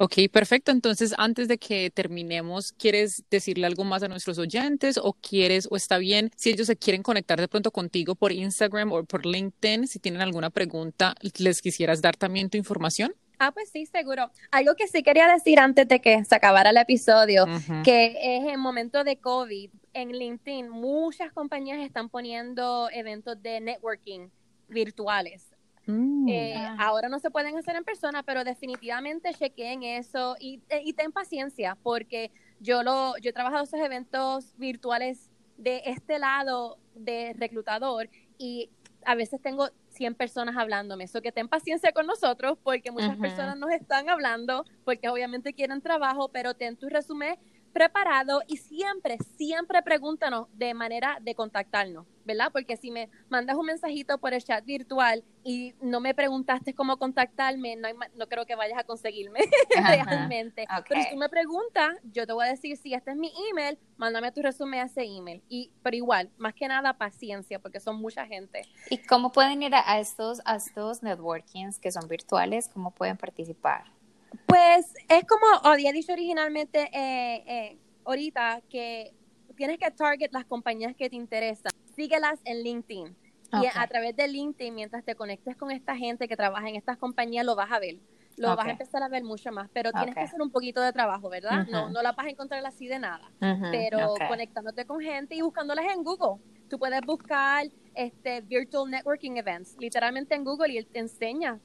Ok, 0.00 0.14
perfecto. 0.32 0.70
Entonces, 0.70 1.12
antes 1.18 1.48
de 1.48 1.58
que 1.58 1.90
terminemos, 1.90 2.70
¿quieres 2.70 3.24
decirle 3.30 3.66
algo 3.66 3.82
más 3.82 4.04
a 4.04 4.08
nuestros 4.08 4.38
oyentes 4.38 4.96
o 4.96 5.12
quieres, 5.12 5.66
o 5.72 5.76
está 5.76 5.98
bien, 5.98 6.30
si 6.36 6.50
ellos 6.50 6.68
se 6.68 6.76
quieren 6.76 7.02
conectar 7.02 7.40
de 7.40 7.48
pronto 7.48 7.72
contigo 7.72 8.14
por 8.14 8.30
Instagram 8.30 8.92
o 8.92 9.02
por 9.02 9.26
LinkedIn, 9.26 9.88
si 9.88 9.98
tienen 9.98 10.20
alguna 10.20 10.50
pregunta, 10.50 11.16
les 11.38 11.60
quisieras 11.60 12.00
dar 12.00 12.16
también 12.16 12.48
tu 12.48 12.56
información? 12.56 13.12
Ah, 13.40 13.50
pues 13.50 13.70
sí, 13.70 13.86
seguro. 13.86 14.30
Algo 14.52 14.76
que 14.76 14.86
sí 14.86 15.02
quería 15.02 15.26
decir 15.26 15.58
antes 15.58 15.88
de 15.88 16.00
que 16.00 16.24
se 16.24 16.34
acabara 16.34 16.70
el 16.70 16.76
episodio, 16.76 17.46
que 17.82 18.14
es 18.22 18.44
en 18.46 18.60
momento 18.60 19.02
de 19.02 19.16
COVID, 19.16 19.70
en 19.94 20.12
LinkedIn 20.12 20.68
muchas 20.68 21.32
compañías 21.32 21.80
están 21.80 22.08
poniendo 22.08 22.88
eventos 22.92 23.42
de 23.42 23.60
networking 23.60 24.28
virtuales. 24.68 25.57
Mm. 25.88 26.28
Eh, 26.28 26.54
ahora 26.78 27.08
no 27.08 27.18
se 27.18 27.30
pueden 27.30 27.56
hacer 27.56 27.74
en 27.74 27.82
persona, 27.82 28.22
pero 28.22 28.44
definitivamente 28.44 29.32
chequeen 29.32 29.82
eso 29.82 30.36
y, 30.38 30.60
eh, 30.68 30.82
y, 30.84 30.92
ten 30.92 31.12
paciencia 31.12 31.78
porque 31.82 32.30
yo 32.60 32.82
lo 32.82 33.16
yo 33.16 33.30
he 33.30 33.32
trabajado 33.32 33.64
esos 33.64 33.80
eventos 33.80 34.54
virtuales 34.58 35.30
de 35.56 35.80
este 35.86 36.18
lado 36.18 36.76
de 36.94 37.34
reclutador 37.38 38.10
y 38.36 38.68
a 39.06 39.14
veces 39.14 39.40
tengo 39.40 39.70
100 39.88 40.14
personas 40.14 40.58
hablándome. 40.58 41.04
Eso 41.04 41.22
que 41.22 41.32
ten 41.32 41.48
paciencia 41.48 41.92
con 41.92 42.06
nosotros 42.06 42.58
porque 42.62 42.90
muchas 42.90 43.16
personas 43.16 43.56
nos 43.56 43.70
están 43.70 44.10
hablando 44.10 44.66
porque 44.84 45.08
obviamente 45.08 45.54
quieren 45.54 45.80
trabajo, 45.80 46.28
pero 46.28 46.52
ten 46.52 46.76
tu 46.76 46.90
resumen 46.90 47.38
preparado 47.72 48.42
y 48.46 48.56
siempre, 48.56 49.18
siempre 49.36 49.82
pregúntanos 49.82 50.48
de 50.52 50.74
manera 50.74 51.18
de 51.20 51.34
contactarnos, 51.34 52.06
¿verdad? 52.24 52.50
Porque 52.52 52.76
si 52.76 52.90
me 52.90 53.08
mandas 53.28 53.56
un 53.56 53.66
mensajito 53.66 54.18
por 54.18 54.34
el 54.34 54.42
chat 54.42 54.64
virtual 54.64 55.24
y 55.44 55.74
no 55.80 56.00
me 56.00 56.14
preguntaste 56.14 56.74
cómo 56.74 56.96
contactarme, 56.96 57.76
no, 57.76 57.88
no 58.16 58.28
creo 58.28 58.46
que 58.46 58.54
vayas 58.54 58.78
a 58.78 58.84
conseguirme 58.84 59.40
realmente. 59.86 60.66
Pero 60.88 61.02
si 61.02 61.10
tú 61.10 61.16
me 61.16 61.28
preguntas, 61.28 61.96
yo 62.12 62.26
te 62.26 62.32
voy 62.32 62.46
a 62.46 62.50
decir, 62.50 62.76
si 62.76 62.94
este 62.94 63.12
es 63.12 63.16
mi 63.16 63.32
email, 63.50 63.78
mándame 63.96 64.32
tu 64.32 64.42
resumen 64.42 64.80
a 64.80 64.84
ese 64.84 65.04
email. 65.04 65.42
Y, 65.48 65.72
pero 65.82 65.96
igual, 65.96 66.30
más 66.36 66.54
que 66.54 66.68
nada, 66.68 66.94
paciencia, 66.94 67.58
porque 67.58 67.80
son 67.80 68.00
mucha 68.00 68.26
gente. 68.26 68.62
¿Y 68.90 68.98
cómo 68.98 69.32
pueden 69.32 69.62
ir 69.62 69.74
a 69.74 69.98
estos, 69.98 70.40
a 70.44 70.56
estos 70.56 71.02
networkings 71.02 71.78
que 71.78 71.92
son 71.92 72.08
virtuales? 72.08 72.68
¿Cómo 72.68 72.90
pueden 72.90 73.16
participar? 73.16 73.97
Pues 74.46 74.94
es 75.08 75.24
como 75.24 75.46
había 75.64 75.92
dicho 75.92 76.12
originalmente 76.12 76.90
eh, 76.92 77.44
eh, 77.46 77.78
ahorita 78.04 78.62
que 78.68 79.14
tienes 79.56 79.78
que 79.78 79.90
target 79.90 80.30
las 80.32 80.44
compañías 80.44 80.94
que 80.96 81.10
te 81.10 81.16
interesan. 81.16 81.72
Síguelas 81.94 82.40
en 82.44 82.62
LinkedIn. 82.62 83.16
Y 83.50 83.66
a 83.66 83.86
través 83.86 84.14
de 84.14 84.28
LinkedIn, 84.28 84.74
mientras 84.74 85.04
te 85.04 85.14
conectes 85.14 85.56
con 85.56 85.70
esta 85.70 85.96
gente 85.96 86.28
que 86.28 86.36
trabaja 86.36 86.68
en 86.68 86.76
estas 86.76 86.98
compañías, 86.98 87.46
lo 87.46 87.56
vas 87.56 87.72
a 87.72 87.78
ver. 87.78 87.98
Lo 88.36 88.54
vas 88.54 88.66
a 88.66 88.70
empezar 88.70 89.02
a 89.02 89.08
ver 89.08 89.24
mucho 89.24 89.50
más, 89.50 89.68
pero 89.72 89.90
tienes 89.90 90.14
que 90.14 90.20
hacer 90.20 90.40
un 90.40 90.50
poquito 90.50 90.80
de 90.80 90.92
trabajo, 90.92 91.28
¿verdad? 91.28 91.66
No, 91.68 91.90
no 91.90 92.02
la 92.02 92.12
vas 92.12 92.26
a 92.26 92.30
encontrar 92.30 92.64
así 92.64 92.86
de 92.86 92.98
nada, 92.98 93.30
pero 93.72 94.14
conectándote 94.28 94.84
con 94.84 95.00
gente 95.00 95.34
y 95.34 95.42
buscándolas 95.42 95.86
en 95.92 96.04
Google. 96.04 96.40
Tú 96.68 96.78
puedes 96.78 97.00
buscar 97.00 97.66
este 97.94 98.42
Virtual 98.42 98.88
Networking 98.90 99.36
Events, 99.36 99.76
literalmente 99.80 100.34
en 100.34 100.44
Google, 100.44 100.72
y 100.72 100.78
él 100.78 100.86
te 100.86 101.00
enseña 101.00 101.58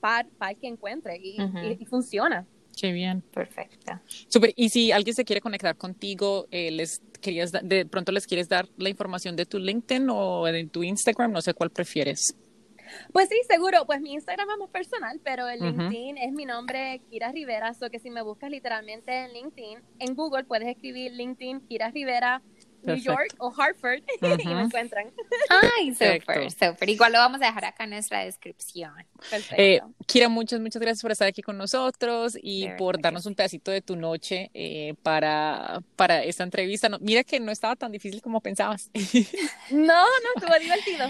para, 0.00 0.54
que 0.54 0.66
encuentre 0.66 1.18
y, 1.18 1.36
funciona. 1.86 2.46
Qué 2.78 2.92
bien. 2.92 3.22
Perfecto. 3.32 4.00
Super. 4.28 4.52
Y 4.56 4.70
si 4.70 4.92
alguien 4.92 5.14
se 5.14 5.24
quiere 5.24 5.40
conectar 5.40 5.76
contigo, 5.76 6.46
eh, 6.50 6.70
les 6.70 7.02
querías 7.20 7.52
de 7.52 7.84
pronto 7.84 8.12
les 8.12 8.26
quieres 8.26 8.48
dar 8.48 8.68
la 8.78 8.88
información 8.88 9.36
de 9.36 9.44
tu 9.44 9.58
LinkedIn 9.58 10.08
o 10.08 10.46
de 10.46 10.64
tu 10.66 10.82
Instagram, 10.82 11.32
no 11.32 11.42
sé 11.42 11.52
cuál 11.52 11.70
prefieres. 11.70 12.34
Pues 13.12 13.28
sí, 13.28 13.36
seguro. 13.48 13.84
Pues 13.86 14.00
mi 14.00 14.12
Instagram 14.12 14.48
es 14.50 14.58
más 14.58 14.70
personal, 14.70 15.20
pero 15.22 15.48
el 15.48 15.60
LinkedIn 15.60 16.18
es 16.18 16.32
mi 16.32 16.44
nombre, 16.44 17.00
Kira 17.10 17.32
Rivera. 17.32 17.74
So 17.74 17.90
que 17.90 17.98
si 17.98 18.10
me 18.10 18.22
buscas 18.22 18.50
literalmente 18.50 19.12
en 19.12 19.32
LinkedIn, 19.32 19.78
en 19.98 20.14
Google 20.14 20.44
puedes 20.44 20.68
escribir 20.68 21.12
LinkedIn 21.12 21.60
Kira 21.62 21.90
Rivera 21.90 22.42
New 22.82 22.96
York 22.96 23.34
o 23.38 23.52
Hartford 23.56 24.02
y 24.20 24.46
me 24.46 24.62
encuentran. 24.62 25.10
Ay, 25.48 25.90
súper, 25.92 26.50
súper. 26.50 26.88
Igual 26.88 27.12
lo 27.12 27.18
vamos 27.18 27.40
a 27.42 27.46
dejar 27.46 27.64
acá 27.64 27.84
en 27.84 27.90
nuestra 27.90 28.24
descripción. 28.24 28.92
Perfecto. 29.30 29.54
Eh, 29.58 29.80
Kira, 30.06 30.28
muchas, 30.28 30.60
muchas 30.60 30.80
gracias 30.80 31.02
por 31.02 31.12
estar 31.12 31.28
aquí 31.28 31.42
con 31.42 31.56
nosotros 31.58 32.36
y 32.40 32.68
por 32.78 33.00
darnos 33.00 33.26
un 33.26 33.34
pedacito 33.34 33.70
de 33.70 33.80
tu 33.80 33.96
noche 33.96 34.50
eh, 34.54 34.94
para, 35.02 35.82
para 35.96 36.22
esta 36.24 36.44
entrevista. 36.44 36.88
mira 37.00 37.24
que 37.24 37.40
no 37.40 37.52
estaba 37.52 37.76
tan 37.76 37.92
difícil 37.92 38.22
como 38.22 38.40
pensabas. 38.40 38.90
No, 39.70 40.04
no, 40.04 40.28
estuvo 40.36 40.58
divertido. 40.58 41.06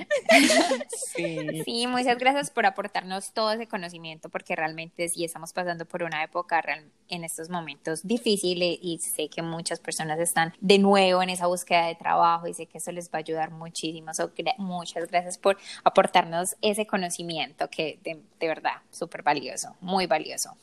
Sí. 1.14 1.62
sí, 1.64 1.86
muchas 1.86 2.18
gracias 2.18 2.50
por 2.50 2.66
aportarnos 2.66 3.32
todo 3.32 3.52
ese 3.52 3.66
conocimiento 3.66 4.28
porque 4.28 4.54
realmente 4.54 5.08
sí 5.08 5.24
estamos 5.24 5.52
pasando 5.52 5.86
por 5.86 6.02
una 6.02 6.22
época 6.22 6.62
en 7.08 7.24
estos 7.24 7.48
momentos 7.48 8.06
difíciles 8.06 8.78
y 8.82 8.98
sé 8.98 9.28
que 9.28 9.42
muchas 9.42 9.80
personas 9.80 10.18
están 10.20 10.52
de 10.60 10.78
nuevo 10.78 11.22
en 11.22 11.30
esa 11.30 11.46
búsqueda 11.46 11.59
búsqueda 11.60 11.86
de 11.86 11.94
trabajo 11.94 12.46
y 12.46 12.54
sé 12.54 12.66
que 12.66 12.78
eso 12.78 12.90
les 12.92 13.08
va 13.08 13.14
a 13.14 13.18
ayudar 13.18 13.50
muchísimo. 13.50 14.12
muchas 14.58 15.08
gracias 15.08 15.36
por 15.36 15.58
aportarnos 15.84 16.56
ese 16.62 16.86
conocimiento 16.86 17.68
que 17.68 17.98
de, 18.02 18.20
de 18.38 18.48
verdad, 18.48 18.82
súper 18.90 19.22
valioso, 19.22 19.76
muy 19.80 20.06
valioso. 20.06 20.56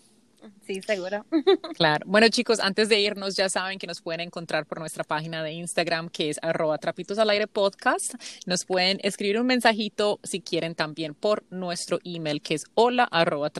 Sí, 0.65 0.81
seguro. 0.81 1.25
Claro. 1.75 2.05
Bueno, 2.07 2.27
chicos, 2.29 2.59
antes 2.59 2.89
de 2.89 2.99
irnos, 2.99 3.35
ya 3.35 3.49
saben 3.49 3.79
que 3.79 3.87
nos 3.87 4.01
pueden 4.01 4.21
encontrar 4.21 4.65
por 4.65 4.79
nuestra 4.79 5.03
página 5.03 5.43
de 5.43 5.51
Instagram, 5.51 6.09
que 6.09 6.29
es 6.29 6.39
arroba 6.41 6.77
trapitos 6.77 7.19
al 7.19 7.29
aire 7.29 7.47
podcast. 7.47 8.15
Nos 8.45 8.65
pueden 8.65 8.99
escribir 9.03 9.39
un 9.39 9.47
mensajito 9.47 10.19
si 10.23 10.41
quieren 10.41 10.75
también 10.75 11.13
por 11.13 11.43
nuestro 11.49 11.99
email, 12.03 12.41
que 12.41 12.55
es 12.55 12.65
hola 12.73 13.07
arroba 13.11 13.51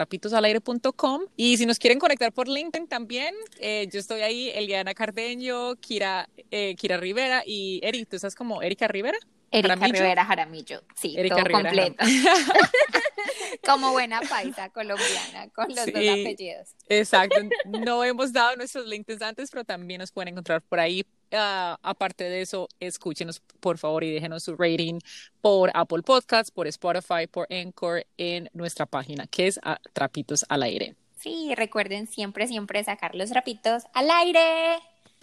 com 0.96 1.26
Y 1.36 1.58
si 1.58 1.66
nos 1.66 1.80
quieren 1.80 2.00
conectar 2.00 2.34
por 2.34 2.48
LinkedIn 2.48 2.88
también, 2.88 3.36
eh, 3.60 3.88
yo 3.92 4.00
estoy 4.00 4.22
ahí, 4.22 4.50
Eliana 4.50 4.94
Cardeño, 4.94 5.76
Kira, 5.76 6.30
eh, 6.52 6.76
Kira 6.76 6.98
Rivera 6.98 7.44
y 7.46 7.80
Eric, 7.84 8.10
¿tú 8.10 8.16
estás 8.16 8.36
como 8.36 8.62
Erika 8.62 8.88
Rivera? 8.88 9.18
Erika 9.52 9.76
Rivera 9.76 10.26
Jaramillo, 10.26 10.82
sí, 10.96 11.16
todo 11.30 11.44
completo. 11.50 12.04
Como 13.66 13.92
buena 13.92 14.22
paisa 14.22 14.70
colombiana, 14.70 15.50
con 15.54 15.68
los 15.70 15.86
dos 15.86 15.88
apellidos. 15.88 16.70
Exacto. 16.90 17.38
No 17.66 18.04
hemos 18.04 18.34
dado 18.34 18.56
nuestros 18.56 18.86
links 18.88 19.22
antes, 19.22 19.50
pero 19.50 19.64
también 19.64 20.00
nos 20.00 20.12
pueden 20.12 20.30
encontrar 20.30 20.62
por 20.62 20.80
ahí. 20.80 21.06
Ah, 21.32 21.78
aparte 21.82 22.26
de 22.26 22.42
eso, 22.42 22.70
escúchenos 22.80 23.42
por 23.60 23.78
favor 23.78 24.04
y 24.04 24.14
déjenos 24.14 24.44
su 24.44 24.56
rating 24.56 25.00
por 25.42 25.72
Apple 25.74 26.04
Podcasts, 26.04 26.52
por 26.52 26.68
Spotify, 26.68 27.28
por 27.30 27.48
Anchor 27.52 28.06
en 28.18 28.50
nuestra 28.54 28.86
página, 28.86 29.28
que 29.28 29.48
es 29.48 29.60
Trapitos 29.94 30.46
al 30.48 30.64
Aire. 30.64 30.96
Sí, 31.20 31.54
recuerden 31.56 32.08
siempre, 32.08 32.48
siempre 32.48 32.84
sacar 32.84 33.16
los 33.16 33.30
trapitos 33.30 33.84
al 33.94 34.10
aire. 34.12 34.80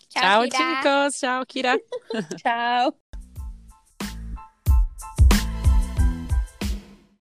Chao, 0.09 0.47
chao 0.47 0.77
chicos. 0.77 1.21
Chao, 1.21 1.47
Kira. 1.47 1.79
chao. 2.43 2.95